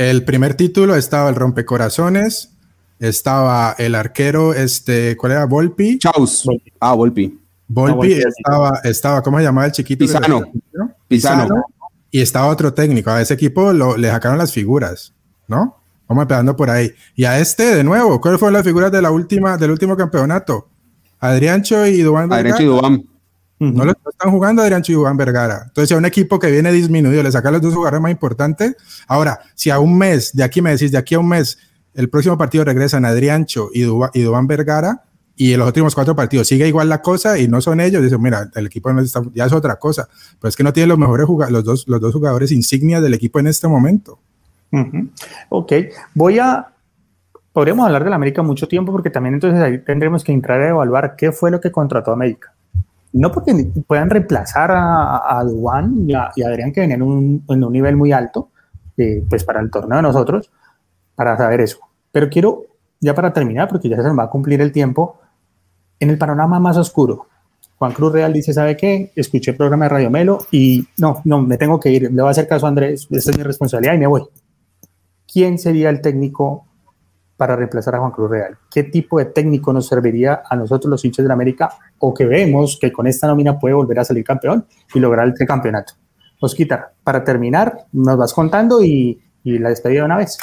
El 0.00 0.24
primer 0.24 0.54
título 0.54 0.96
estaba 0.96 1.28
el 1.28 1.34
rompecorazones, 1.34 2.56
estaba 3.00 3.74
el 3.76 3.94
arquero, 3.94 4.54
este, 4.54 5.14
¿cuál 5.14 5.32
era? 5.32 5.44
Volpi. 5.44 5.98
Chaus. 5.98 6.48
Ah, 6.80 6.94
Volpi. 6.94 7.38
Volpi, 7.68 7.90
no, 7.90 7.96
Volpi 7.96 8.12
estaba, 8.14 8.80
estaba, 8.82 9.22
¿cómo 9.22 9.36
se 9.36 9.44
llamaba 9.44 9.66
el 9.66 9.72
chiquito? 9.72 9.98
Pisano. 9.98 10.50
Pisano. 10.50 10.94
Pisano. 11.06 11.64
Y 12.10 12.22
estaba 12.22 12.46
otro 12.46 12.72
técnico. 12.72 13.10
A 13.10 13.20
ese 13.20 13.34
equipo 13.34 13.74
lo, 13.74 13.98
le 13.98 14.08
sacaron 14.08 14.38
las 14.38 14.54
figuras, 14.54 15.12
¿no? 15.48 15.76
Vamos 16.08 16.22
empezando 16.22 16.56
por 16.56 16.70
ahí. 16.70 16.94
Y 17.14 17.24
a 17.24 17.38
este, 17.38 17.76
de 17.76 17.84
nuevo, 17.84 18.22
¿cuáles 18.22 18.40
fueron 18.40 18.54
las 18.54 18.64
figuras 18.64 18.90
de 18.90 19.02
la 19.02 19.10
última, 19.10 19.58
del 19.58 19.70
último 19.70 19.98
campeonato? 19.98 20.66
Adriancho 21.18 21.84
y 21.84 22.00
Dubán. 22.00 22.32
Adriancho 22.32 22.62
y 22.62 22.66
Dubán. 22.66 23.04
Uh 23.60 23.66
-huh. 23.66 23.74
No 23.74 23.84
lo 23.84 23.92
están 23.92 24.30
jugando 24.30 24.62
Adrián 24.62 24.82
Chiván 24.82 25.16
Vergara. 25.16 25.64
Entonces, 25.66 25.94
a 25.94 25.98
un 25.98 26.06
equipo 26.06 26.38
que 26.38 26.50
viene 26.50 26.72
disminuido, 26.72 27.22
le 27.22 27.30
saca 27.30 27.50
los 27.50 27.60
dos 27.60 27.74
jugadores 27.74 28.00
más 28.00 28.10
importantes. 28.10 28.74
Ahora, 29.06 29.38
si 29.54 29.70
a 29.70 29.78
un 29.78 29.96
mes, 29.96 30.34
de 30.34 30.42
aquí 30.42 30.62
me 30.62 30.70
decís, 30.70 30.90
de 30.90 30.98
aquí 30.98 31.14
a 31.14 31.18
un 31.18 31.28
mes, 31.28 31.58
el 31.94 32.08
próximo 32.08 32.38
partido 32.38 32.64
regresan 32.64 33.04
Adriancho 33.04 33.68
y, 33.72 33.82
Dubán, 33.82 34.10
y 34.14 34.22
Dubán 34.22 34.46
Vergara, 34.46 35.04
y 35.36 35.52
en 35.52 35.58
los 35.58 35.68
últimos 35.68 35.94
cuatro 35.94 36.14
partidos 36.14 36.48
sigue 36.48 36.68
igual 36.68 36.88
la 36.88 37.00
cosa 37.00 37.38
y 37.38 37.48
no 37.48 37.60
son 37.60 37.80
ellos, 37.80 38.02
dicen, 38.02 38.20
mira, 38.20 38.50
el 38.54 38.66
equipo 38.66 38.92
no 38.92 39.00
está, 39.00 39.22
ya 39.34 39.46
es 39.46 39.52
otra 39.52 39.76
cosa. 39.76 40.08
Pero 40.38 40.48
es 40.48 40.56
que 40.56 40.62
no 40.62 40.72
tiene 40.72 40.86
los 40.86 40.98
mejores 40.98 41.26
jugadores, 41.26 41.52
los 41.52 41.64
dos, 41.64 41.88
los 41.88 42.00
dos 42.00 42.12
jugadores 42.12 42.52
insignias 42.52 43.02
del 43.02 43.14
equipo 43.14 43.40
en 43.40 43.46
este 43.46 43.66
momento. 43.68 44.18
Uh 44.72 44.78
-huh. 44.78 45.10
Ok, 45.48 45.72
voy 46.14 46.38
a 46.38 46.66
podríamos 47.52 47.86
hablar 47.86 48.04
de 48.04 48.10
la 48.10 48.16
América 48.16 48.42
mucho 48.42 48.68
tiempo 48.68 48.92
porque 48.92 49.10
también 49.10 49.34
entonces 49.34 49.60
ahí 49.60 49.78
tendremos 49.78 50.24
que 50.24 50.32
entrar 50.32 50.60
a 50.60 50.68
evaluar 50.68 51.16
qué 51.16 51.32
fue 51.32 51.50
lo 51.50 51.60
que 51.60 51.70
contrató 51.70 52.12
América. 52.12 52.54
No 53.12 53.32
porque 53.32 53.52
puedan 53.86 54.08
reemplazar 54.08 54.70
a, 54.70 55.16
a 55.16 55.44
Juan 55.44 56.08
y 56.08 56.14
a, 56.14 56.30
que 56.34 56.80
venían 56.80 57.02
un, 57.02 57.44
en 57.48 57.64
un 57.64 57.72
nivel 57.72 57.96
muy 57.96 58.12
alto, 58.12 58.50
eh, 58.96 59.24
pues 59.28 59.44
para 59.44 59.60
el 59.60 59.70
torneo 59.70 59.96
de 59.96 60.02
nosotros, 60.02 60.50
para 61.14 61.36
saber 61.36 61.60
eso. 61.60 61.78
Pero 62.12 62.28
quiero, 62.28 62.64
ya 63.00 63.14
para 63.14 63.32
terminar, 63.32 63.68
porque 63.68 63.88
ya 63.88 63.96
se 63.96 64.02
nos 64.02 64.18
va 64.18 64.24
a 64.24 64.30
cumplir 64.30 64.60
el 64.60 64.72
tiempo, 64.72 65.18
en 65.98 66.10
el 66.10 66.18
panorama 66.18 66.60
más 66.60 66.76
oscuro, 66.76 67.26
Juan 67.80 67.92
Cruz 67.92 68.12
Real 68.12 68.30
dice, 68.30 68.52
¿sabe 68.52 68.76
qué? 68.76 69.10
Escuché 69.16 69.52
el 69.52 69.56
programa 69.56 69.86
de 69.86 69.88
Radio 69.88 70.10
Melo 70.10 70.40
y 70.50 70.86
no, 70.98 71.22
no, 71.24 71.40
me 71.40 71.56
tengo 71.56 71.80
que 71.80 71.90
ir, 71.90 72.02
le 72.02 72.20
voy 72.20 72.28
a 72.28 72.30
hacer 72.32 72.46
caso 72.46 72.66
a 72.66 72.68
Andrés, 72.68 73.08
esta 73.10 73.30
es 73.30 73.38
mi 73.38 73.42
responsabilidad 73.42 73.94
y 73.94 73.98
me 73.98 74.06
voy. 74.06 74.22
¿Quién 75.26 75.58
sería 75.58 75.88
el 75.88 76.02
técnico 76.02 76.66
para 77.40 77.56
reemplazar 77.56 77.94
a 77.94 78.00
Juan 78.00 78.10
Cruz 78.10 78.30
Real? 78.30 78.58
¿Qué 78.70 78.82
tipo 78.82 79.18
de 79.18 79.24
técnico 79.24 79.72
nos 79.72 79.86
serviría 79.86 80.42
a 80.46 80.54
nosotros 80.56 80.90
los 80.90 81.02
hinchas 81.06 81.24
de 81.24 81.28
la 81.28 81.32
América 81.32 81.70
o 81.98 82.12
que 82.12 82.26
vemos 82.26 82.76
que 82.78 82.92
con 82.92 83.06
esta 83.06 83.26
nómina 83.26 83.58
puede 83.58 83.74
volver 83.74 83.98
a 83.98 84.04
salir 84.04 84.24
campeón 84.24 84.66
y 84.94 84.98
lograr 84.98 85.26
el 85.26 85.46
campeonato? 85.46 85.94
Osquita, 86.38 86.92
para 87.02 87.24
terminar, 87.24 87.86
nos 87.92 88.18
vas 88.18 88.34
contando 88.34 88.84
y, 88.84 89.18
y 89.42 89.58
la 89.58 89.70
despedida 89.70 90.00
de 90.00 90.04
una 90.04 90.18
vez. 90.18 90.36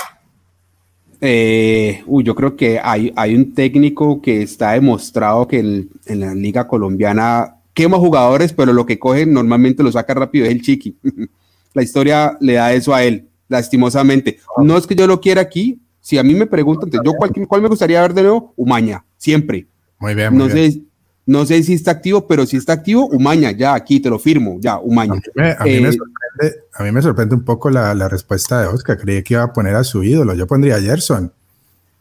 Eh, 1.22 2.02
uy, 2.08 2.24
yo 2.24 2.34
creo 2.34 2.56
que 2.56 2.80
hay, 2.84 3.14
hay 3.16 3.36
un 3.36 3.54
técnico 3.54 4.20
que 4.20 4.42
está 4.42 4.72
demostrado 4.72 5.48
que 5.48 5.60
en 5.60 6.20
la 6.20 6.34
liga 6.34 6.68
colombiana 6.68 7.58
quema 7.76 8.00
jugadores, 8.00 8.54
pero 8.54 8.74
lo 8.74 8.88
que 8.88 8.98
coge 8.98 9.28
normalmente 9.28 9.84
lo 9.84 9.92
saca 9.92 10.16
rápido 10.16 10.46
es 10.46 10.52
el 10.52 10.64
chiqui. 10.64 10.98
la 11.76 11.84
historia 11.84 12.36
le 12.40 12.54
da 12.54 12.74
eso 12.74 12.96
a 12.96 13.04
él, 13.04 13.30
lastimosamente. 13.50 14.40
No 14.64 14.76
es 14.80 14.88
que 14.88 14.96
yo 14.96 15.06
lo 15.06 15.22
quiera 15.22 15.42
aquí, 15.42 15.80
si 16.08 16.18
a 16.18 16.24
mí 16.24 16.34
me 16.36 16.48
preguntan, 16.48 16.90
yo 17.04 17.12
cuál, 17.18 17.34
cuál 17.50 17.62
me 17.62 17.68
gustaría 17.68 18.02
ver 18.02 18.14
de 18.14 18.22
nuevo, 18.22 18.54
Umaña, 18.56 19.04
siempre. 19.18 19.68
Muy 20.00 20.16
bien, 20.16 20.38
no 20.38 20.48
sé, 20.48 20.82
no 21.26 21.46
sé 21.46 21.62
si 21.64 21.74
está 21.74 21.92
activo, 21.92 22.26
pero 22.26 22.46
si 22.46 22.56
está 22.56 22.72
activo, 22.72 23.08
Umaña, 23.08 23.52
ya 23.52 23.74
aquí 23.74 24.00
te 24.00 24.10
lo 24.10 24.18
firmo, 24.18 24.56
ya, 24.62 24.78
Umaña. 24.80 25.16
A 25.60 25.66
mí 25.66 25.82
me, 25.82 25.90
eh, 25.90 27.02
sorprende, 27.02 27.36
un 27.36 27.44
poco 27.44 27.70
la, 27.70 28.08
respuesta 28.08 28.62
de 28.62 28.68
Oscar. 28.68 28.98
Creí 28.98 29.22
que 29.22 29.34
iba 29.34 29.44
a 29.44 29.52
poner 29.52 29.76
a 29.76 29.84
su 29.84 30.02
ídolo. 30.02 30.34
Yo 30.34 30.48
pondría 30.48 30.78
a 30.78 30.80
Gerson. 30.80 31.34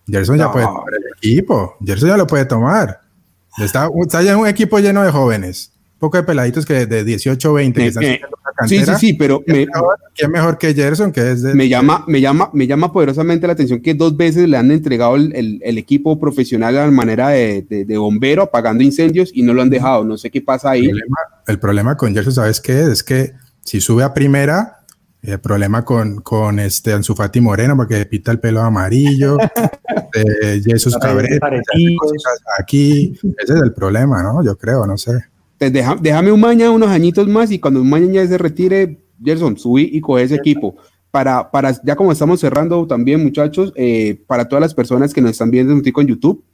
Gerson 0.07 0.38
ya 0.38 0.52
puede 0.52 0.66
tomar 0.66 0.94
el 0.94 1.02
equipo. 1.16 1.74
Gerson 1.84 2.09
ya 2.09 2.16
lo 2.16 2.28
puede 2.28 2.44
tomar. 2.44 3.00
Está, 3.59 3.90
está 4.00 4.22
ya 4.22 4.34
en 4.34 4.38
un 4.38 4.46
equipo 4.46 4.78
lleno 4.78 5.02
de 5.02 5.11
jóvenes 5.11 5.72
poco 5.99 6.16
de 6.16 6.24
peladitos 6.24 6.66
que 6.66 6.86
de 6.86 7.05
18 7.05 7.51
o 7.51 7.55
20 7.55 7.80
que 7.80 7.86
están 7.86 8.05
la 8.05 8.18
cantera. 8.55 8.84
Sí, 8.84 8.92
sí, 8.92 9.07
sí, 9.09 9.12
pero 9.14 9.42
¿quién, 9.44 9.68
me, 10.22 10.28
mejor, 10.28 10.59
que 10.59 10.74
Gerson? 10.74 11.12
Que 11.12 11.32
es 11.32 11.42
me, 11.42 11.68
llama, 11.68 12.05
me, 12.07 12.20
llama, 12.20 12.51
me 12.53 12.66
llama 12.66 12.92
poderosamente 12.92 13.47
la 13.47 13.55
atención 13.55 13.80
que 13.80 13.94
dos 13.94 14.16
veces 14.16 14.49
le 14.49 14.57
han 14.57 14.70
entregado 14.70 15.16
el, 15.16 15.61
el, 15.62 15.78
equipo 15.78 16.18
profesional 16.18 16.76
a 16.76 16.90
manera 16.90 17.30
de, 17.30 17.62
de, 17.62 17.99
bombero 17.99 18.42
apagando 18.42 18.82
incendios 18.82 19.30
y 19.32 19.42
no 19.42 19.55
lo 19.55 19.62
han 19.62 19.70
dejado. 19.70 20.05
No 20.05 20.16
sé 20.18 20.30
qué 20.30 20.42
pasa 20.42 20.70
ahí. 20.70 20.90
El 21.47 21.59
problema, 21.59 21.97
con 21.97 22.12
Gerson, 22.12 22.34
¿sabes 22.34 22.61
qué? 22.61 22.82
Es 22.82 23.03
que 23.03 23.32
si 23.62 23.80
sube 23.80 24.03
a 24.03 24.12
primera, 24.12 24.80
el 25.22 25.40
problema 25.40 25.84
con, 25.84 26.20
con 26.20 26.59
este 26.59 26.92
Ansu 26.92 27.14
Fati 27.14 27.40
Moreno, 27.40 27.74
porque 27.76 28.05
pita 28.07 28.32
el 28.32 28.38
pelo 28.38 28.61
amarillo, 28.61 29.36
de 30.12 30.62
Jesús 30.64 30.97
Cabrera, 30.99 31.51
aquí, 32.61 33.12
ese 33.38 33.55
es 33.55 33.62
el 33.62 33.72
problema, 33.72 34.22
¿no? 34.22 34.44
Yo 34.44 34.57
creo, 34.57 34.86
no 34.86 34.99
sé 34.99 35.12
déjame 35.59 36.32
un 36.32 36.40
maña 36.40 36.70
unos 36.70 36.90
añitos 36.90 37.28
más 37.28 37.50
y 37.50 37.59
cuando 37.59 37.80
un 37.80 37.90
maña 37.90 38.07
ya 38.12 38.26
se 38.26 38.38
retire, 38.38 39.00
Gerson, 39.22 39.57
subí 39.59 39.90
y 39.92 40.00
coge 40.00 40.24
ese 40.24 40.34
equipo. 40.36 40.76
Para, 41.11 41.50
para, 41.50 41.74
ya 41.82 41.96
como 41.96 42.12
estamos 42.12 42.40
cerrando 42.40 42.86
también, 42.86 43.22
muchachos, 43.22 43.72
eh, 43.76 44.22
para 44.26 44.48
todas 44.48 44.61
las 44.61 44.74
personas 44.74 45.14
que 45.14 45.20
nos 45.20 45.30
están 45.32 45.50
viendo 45.50 45.72
en 45.72 46.07
YouTube, 46.07 46.44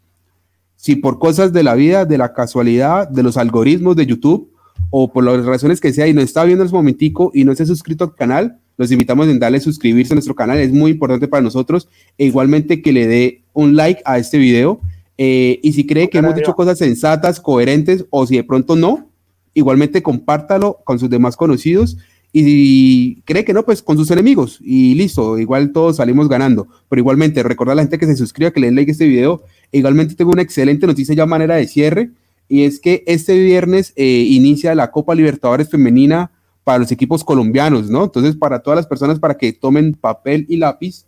si 0.77 0.97
por 0.97 1.19
cosas 1.19 1.53
de 1.53 1.63
la 1.63 1.75
vida, 1.75 2.05
de 2.05 2.19
la 2.19 2.33
casualidad, 2.33 3.09
de 3.09 3.23
los 3.23 3.37
algoritmos 3.37 3.97
de 3.97 4.07
YouTube 4.07 4.53
o 4.91 5.13
por 5.13 5.25
las 5.25 5.45
razones 5.45 5.81
que 5.81 5.93
sea 5.93 6.07
y 6.07 6.13
nos 6.13 6.25
está 6.25 6.45
viendo 6.45 6.63
en 6.63 6.67
este 6.67 6.77
momentico 6.77 7.31
y 7.35 7.45
no 7.45 7.55
se 7.55 7.63
ha 7.63 7.67
suscrito 7.67 8.05
al 8.05 8.15
canal, 8.15 8.59
los 8.77 8.91
invitamos 8.91 9.29
a 9.29 9.35
darle 9.35 9.61
suscribirse 9.61 10.13
a 10.13 10.17
nuestro 10.17 10.35
canal, 10.35 10.59
es 10.59 10.73
muy 10.73 10.93
importante 10.93 11.29
para 11.29 11.43
nosotros. 11.43 11.89
E 12.19 12.27
igualmente 12.27 12.83
que 12.83 12.93
le 12.93 13.07
dé 13.07 13.45
un 13.53 13.77
like 13.77 14.03
a 14.05 14.19
este 14.19 14.39
video 14.39 14.81
eh, 15.19 15.61
y 15.63 15.73
si 15.73 15.87
cree 15.87 16.09
que 16.09 16.19
hemos 16.19 16.35
dicho 16.35 16.55
cosas 16.55 16.79
sensatas, 16.79 17.41
coherentes, 17.41 18.07
o 18.11 18.27
si 18.27 18.37
de 18.37 18.45
pronto 18.45 18.77
no, 18.77 19.11
igualmente 19.55 20.03
compártalo 20.03 20.79
con 20.85 20.99
sus 20.99 21.11
demás 21.11 21.37
conocidos. 21.37 21.97
Y 22.35 22.45
si 22.45 23.23
cree 23.27 23.45
que 23.45 23.53
no, 23.53 23.65
pues 23.65 23.83
con 23.83 23.99
sus 23.99 24.11
enemigos. 24.11 24.59
Y 24.63 24.95
listo, 24.95 25.39
igual 25.39 25.73
todos 25.73 25.97
salimos 25.97 26.29
ganando. 26.29 26.67
Pero 26.89 27.01
igualmente, 27.01 27.43
recordar 27.43 27.73
a 27.73 27.77
la 27.77 27.83
gente 27.83 27.99
que 27.99 28.07
se 28.07 28.17
suscriba, 28.17 28.51
que 28.51 28.61
le 28.61 28.69
den 28.69 28.77
like 28.77 28.91
a 28.91 28.93
este 28.93 29.07
video. 29.07 29.43
E 29.71 29.79
igualmente 29.79 30.15
tengo 30.15 30.33
una 30.33 30.43
excelente 30.43 30.87
noticia 30.87 31.15
ya 31.15 31.27
manera 31.27 31.57
de 31.57 31.67
cierre. 31.67 32.11
Y 32.49 32.65
es 32.65 32.81
que 32.81 33.05
este 33.07 33.39
viernes 33.39 33.93
eh, 33.97 34.27
inicia 34.29 34.75
la 34.75 34.91
Copa 34.91 35.15
Libertadores 35.15 35.69
Femenina 35.69 36.31
para 36.65 36.79
los 36.79 36.93
equipos 36.93 37.23
colombianos, 37.23 37.91
¿no? 37.91 38.05
Entonces, 38.05 38.37
para 38.37 38.61
todas 38.61 38.77
las 38.77 38.87
personas, 38.87 39.19
para 39.19 39.37
que 39.37 39.53
tomen 39.53 39.95
papel 39.95 40.47
y 40.49 40.57
lápiz, 40.57 41.05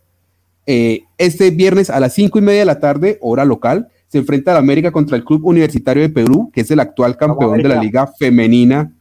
eh, 0.67 1.05
este 1.19 1.51
viernes 1.51 1.91
a 1.91 2.01
las 2.01 2.15
cinco 2.15 2.39
y 2.39 2.43
media 2.43 2.61
de 2.61 2.67
la 2.67 2.81
tarde, 2.81 3.19
hora 3.21 3.45
local, 3.45 3.89
se 4.15 4.19
enfrenta 4.19 4.53
a 4.53 4.55
la 4.55 4.61
América 4.61 4.93
contra 4.93 5.17
el 5.17 5.25
Club 5.25 5.45
Universitario 5.45 6.01
de 6.01 6.09
Perú, 6.09 6.49
que 6.55 6.61
es 6.61 6.71
el 6.71 6.79
actual 6.79 7.17
campeón 7.17 7.61
de 7.61 7.69
la 7.69 7.83
Liga 7.83 8.07
Femenina 8.07 8.93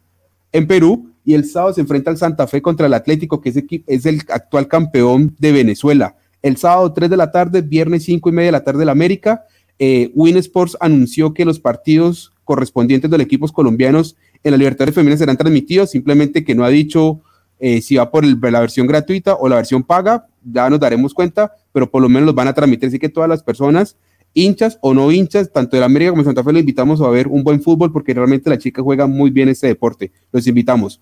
en 0.51 0.65
Perú, 0.65 1.11
y 1.23 1.35
el 1.35 1.45
sábado 1.45 1.71
se 1.71 1.81
enfrenta 1.81 2.09
al 2.09 2.17
Santa 2.17 2.47
Fe 2.47 2.63
contra 2.63 2.87
el 2.87 2.95
Atlético, 2.95 3.39
que 3.39 3.49
es, 3.85 4.05
el 4.07 4.21
actual 4.27 4.67
campeón 4.67 5.35
de 5.37 5.51
Venezuela. 5.51 6.15
El 6.41 6.57
sábado 6.57 6.91
3 6.93 7.11
de 7.11 7.17
la 7.17 7.29
tarde, 7.29 7.61
viernes 7.61 8.05
5 8.05 8.27
y 8.27 8.31
media 8.31 8.47
de 8.47 8.53
la 8.53 8.63
tarde, 8.63 8.85
la 8.85 8.91
América. 8.91 9.43
Eh, 9.77 10.09
Win 10.15 10.37
Sports 10.37 10.77
anunció 10.79 11.31
que 11.35 11.45
los 11.45 11.59
partidos 11.59 12.33
correspondientes 12.43 13.11
de 13.11 13.15
los 13.19 13.25
equipos 13.25 13.51
colombianos 13.51 14.17
en 14.43 14.49
la 14.49 14.57
Libertadores 14.57 14.95
Femeninas 14.95 15.19
serán 15.19 15.37
transmitidos, 15.37 15.91
simplemente 15.91 16.43
que 16.43 16.55
no 16.55 16.65
ha 16.65 16.69
dicho 16.69 17.21
eh, 17.59 17.81
si 17.81 17.97
va 17.97 18.09
por 18.09 18.25
la 18.25 18.59
versión 18.59 18.87
gratuita 18.87 19.35
o 19.35 19.47
la 19.47 19.57
versión 19.57 19.83
paga, 19.83 20.25
ya 20.43 20.67
nos 20.71 20.79
daremos 20.79 21.13
cuenta, 21.13 21.53
pero 21.71 21.91
por 21.91 22.01
lo 22.01 22.09
menos 22.09 22.25
los 22.25 22.35
van 22.35 22.47
a 22.47 22.53
transmitir, 22.53 22.87
así 22.87 22.97
que 22.97 23.09
todas 23.09 23.29
las 23.29 23.43
personas 23.43 23.95
hinchas 24.33 24.77
o 24.81 24.93
no 24.93 25.11
hinchas, 25.11 25.51
tanto 25.51 25.75
de 25.75 25.81
la 25.81 25.85
América 25.85 26.11
como 26.11 26.21
de 26.21 26.27
Santa 26.27 26.43
Fe, 26.43 26.51
los 26.51 26.59
invitamos 26.61 27.01
a 27.01 27.09
ver 27.09 27.27
un 27.27 27.43
buen 27.43 27.61
fútbol 27.61 27.91
porque 27.91 28.13
realmente 28.13 28.49
la 28.49 28.57
chica 28.57 28.81
juega 28.81 29.07
muy 29.07 29.29
bien 29.29 29.49
este 29.49 29.67
deporte. 29.67 30.11
Los 30.31 30.47
invitamos. 30.47 30.99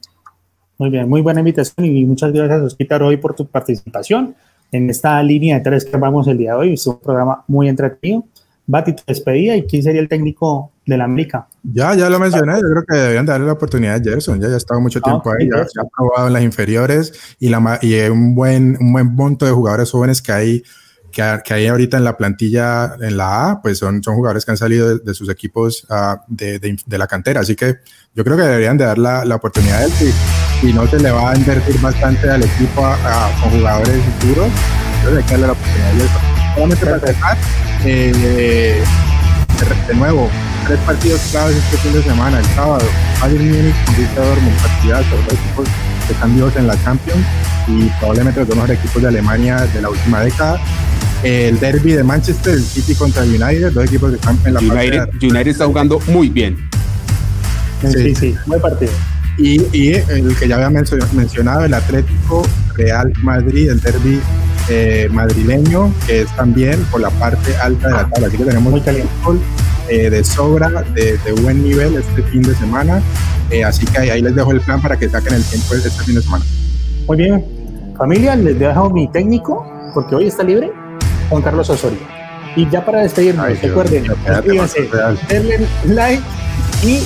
Muy 0.77 0.89
bien, 0.89 1.07
muy 1.07 1.21
buena 1.21 1.41
invitación 1.41 1.85
y 1.85 2.05
muchas 2.05 2.31
gracias, 2.31 2.61
Osquitar, 2.61 3.03
hoy 3.03 3.17
por 3.17 3.35
tu 3.35 3.45
participación 3.45 4.35
en 4.71 4.89
esta 4.89 5.21
línea 5.21 5.57
de 5.57 5.63
tres 5.63 5.85
que 5.85 5.97
vamos 5.97 6.27
el 6.27 6.37
día 6.37 6.51
de 6.51 6.57
hoy. 6.57 6.73
Es 6.73 6.87
un 6.87 6.99
programa 6.99 7.43
muy 7.47 7.69
entretenido. 7.69 8.25
Bati, 8.65 8.93
tu 8.93 9.03
despedida 9.05 9.55
y 9.55 9.63
quién 9.63 9.83
sería 9.83 10.01
el 10.01 10.07
técnico 10.07 10.71
de 10.85 10.97
la 10.97 11.03
América. 11.03 11.47
Ya, 11.63 11.93
ya 11.93 12.09
lo 12.09 12.19
mencioné, 12.19 12.53
yo 12.53 12.69
creo 12.69 12.83
que 12.87 12.95
deberían 12.95 13.25
darle 13.25 13.47
la 13.47 13.53
oportunidad 13.53 13.95
a 13.95 13.99
Gerson, 13.99 14.39
ya, 14.39 14.47
ya 14.47 14.53
ha 14.53 14.57
estado 14.57 14.79
mucho 14.79 14.99
ah, 15.03 15.09
tiempo 15.09 15.31
ahí, 15.31 15.49
ya, 15.49 15.61
ha 15.61 15.87
probado 15.95 16.27
en 16.27 16.33
las 16.33 16.43
inferiores 16.43 17.35
y, 17.39 17.49
la, 17.49 17.79
y 17.81 17.99
un, 18.09 18.33
buen, 18.33 18.77
un 18.79 18.93
buen 18.93 19.13
monto 19.13 19.45
de 19.45 19.51
jugadores 19.51 19.91
jóvenes 19.91 20.21
que 20.21 20.31
hay 20.31 20.63
que, 21.11 21.53
hay 21.53 21.67
ahorita 21.67 21.97
en 21.97 22.03
la 22.03 22.17
plantilla 22.17 22.95
en 22.99 23.17
la 23.17 23.51
A, 23.51 23.61
pues 23.61 23.77
son, 23.77 24.01
son 24.03 24.15
jugadores 24.15 24.45
que 24.45 24.51
han 24.51 24.57
salido 24.57 24.97
de, 24.97 25.13
sus 25.13 25.29
equipos 25.29 25.85
uh, 25.89 26.17
de, 26.27 26.59
de, 26.59 26.97
la 26.97 27.07
cantera. 27.07 27.41
Así 27.41 27.55
que 27.55 27.79
yo 28.15 28.23
creo 28.23 28.37
que 28.37 28.43
deberían 28.43 28.77
de 28.77 28.85
dar 28.85 28.97
la, 28.97 29.25
la 29.25 29.35
oportunidad 29.35 29.79
a 29.79 29.85
él 29.85 29.91
y, 30.63 30.73
no 30.73 30.87
se 30.87 30.99
le 30.99 31.11
va 31.11 31.31
a 31.31 31.35
invertir 31.35 31.79
bastante 31.81 32.29
al 32.29 32.43
equipo 32.43 32.85
a, 32.85 33.29
con 33.41 33.51
jugadores 33.51 34.03
futuros. 34.19 34.47
Yo 35.03 35.09
que 35.09 35.31
darle 35.31 35.47
la 35.47 35.53
oportunidad 35.53 35.87
a 35.87 35.91
él. 35.91 36.09
Solamente 36.55 36.85
para 36.85 37.37
eh, 37.83 38.83
de, 39.87 39.95
nuevo, 39.95 40.29
tres 40.67 40.79
partidos 40.79 41.21
claves 41.31 41.55
este 41.57 41.77
fin 41.77 41.93
de 41.93 42.03
semana. 42.03 42.39
El 42.39 42.45
sábado, 42.45 42.85
Bayern 43.21 43.45
Múnich 43.45 43.75
con 43.85 43.95
Borussia 43.95 44.21
Dortmund, 44.21 44.57
partidazo, 44.61 45.15
dos 45.15 45.33
equipos 45.33 45.67
que 46.07 46.13
están 46.13 46.35
vivos 46.35 46.55
en 46.55 46.67
la 46.67 46.83
Champions 46.83 47.25
y 47.67 47.85
probablemente 47.99 48.39
los 48.39 48.49
dos 48.49 48.57
mejores 48.57 48.79
equipos 48.79 49.01
de 49.01 49.07
Alemania 49.07 49.57
de 49.73 49.81
la 49.81 49.89
última 49.89 50.21
década 50.21 50.59
el 51.23 51.59
derby 51.59 51.93
de 51.93 52.03
Manchester, 52.03 52.55
el 52.55 52.63
City 52.63 52.95
contra 52.95 53.23
United, 53.23 53.71
dos 53.71 53.85
equipos 53.85 54.09
que 54.09 54.15
están 54.15 54.39
en 54.45 54.53
la 54.55 54.59
United, 54.59 55.09
United 55.21 55.47
está 55.47 55.65
jugando 55.65 55.99
muy 56.07 56.29
bien. 56.29 56.57
Sí, 57.87 58.15
sí, 58.15 58.35
muy 58.45 58.59
partido. 58.59 58.91
Y, 59.41 59.59
y, 59.73 59.93
el 59.93 60.35
que 60.37 60.47
ya 60.47 60.55
había 60.55 60.69
mencionado, 60.69 61.65
el 61.65 61.73
Atlético 61.73 62.43
Real 62.75 63.11
Madrid, 63.23 63.71
el 63.71 63.81
derby 63.81 64.21
eh, 64.69 65.09
madrileño, 65.11 65.91
que 66.05 66.21
es 66.21 66.35
también 66.35 66.79
por 66.91 67.01
la 67.01 67.09
parte 67.09 67.55
alta 67.57 67.87
de 67.87 67.93
la 67.93 68.07
tabla. 68.07 68.27
Así 68.27 68.37
que 68.37 68.45
tenemos 68.45 68.71
muy 68.71 68.81
fútbol 68.81 69.39
eh, 69.89 70.11
de 70.11 70.23
sobra, 70.23 70.69
de, 70.93 71.17
buen 71.41 71.63
nivel 71.63 71.95
este 71.95 72.21
fin 72.23 72.43
de 72.43 72.53
semana. 72.53 73.01
Eh, 73.49 73.63
así 73.63 73.83
que 73.87 73.97
ahí, 73.97 74.21
les 74.21 74.35
dejo 74.35 74.51
el 74.51 74.61
plan 74.61 74.79
para 74.79 74.95
que 74.95 75.09
saquen 75.09 75.33
el 75.33 75.43
tiempo 75.43 75.73
este 75.73 75.89
fin 75.89 76.13
de 76.13 76.21
semana. 76.21 76.45
Muy 77.07 77.17
bien. 77.17 77.43
Familia, 77.97 78.35
les 78.35 78.59
dejo 78.59 78.91
mi 78.91 79.11
técnico, 79.11 79.65
porque 79.95 80.15
hoy 80.15 80.27
está 80.27 80.43
libre 80.43 80.71
Juan 81.29 81.41
Carlos 81.41 81.67
Osorio. 81.71 81.99
Y 82.55 82.69
ya 82.69 82.85
para 82.85 83.01
despedirnos, 83.01 83.59
recuerden, 83.59 84.05
suscríbanse, 84.05 84.89
denle 85.29 85.67
like 85.85 86.21
y 86.83 87.01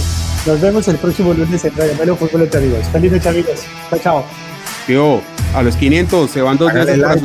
nos 0.46 0.62
vemos 0.62 0.88
el 0.88 0.98
próximo 0.98 1.34
lunes 1.34 1.66
en 1.66 1.76
Radio 1.76 1.96
Melo 1.98 2.16
Fútbol 2.16 2.43
entre 2.43 2.60
amigos. 2.60 2.86
Feliz 2.91 3.12
noche 3.12 3.30
amigos. 3.30 3.66
Chao, 3.89 4.00
chao. 4.00 4.26
Tío, 4.86 5.22
a 5.56 5.64
los 5.64 5.76
500 5.76 6.30
se 6.30 6.41
van 6.41 6.58
dos 6.58 6.72
para 6.72 7.14
sus 7.14 7.24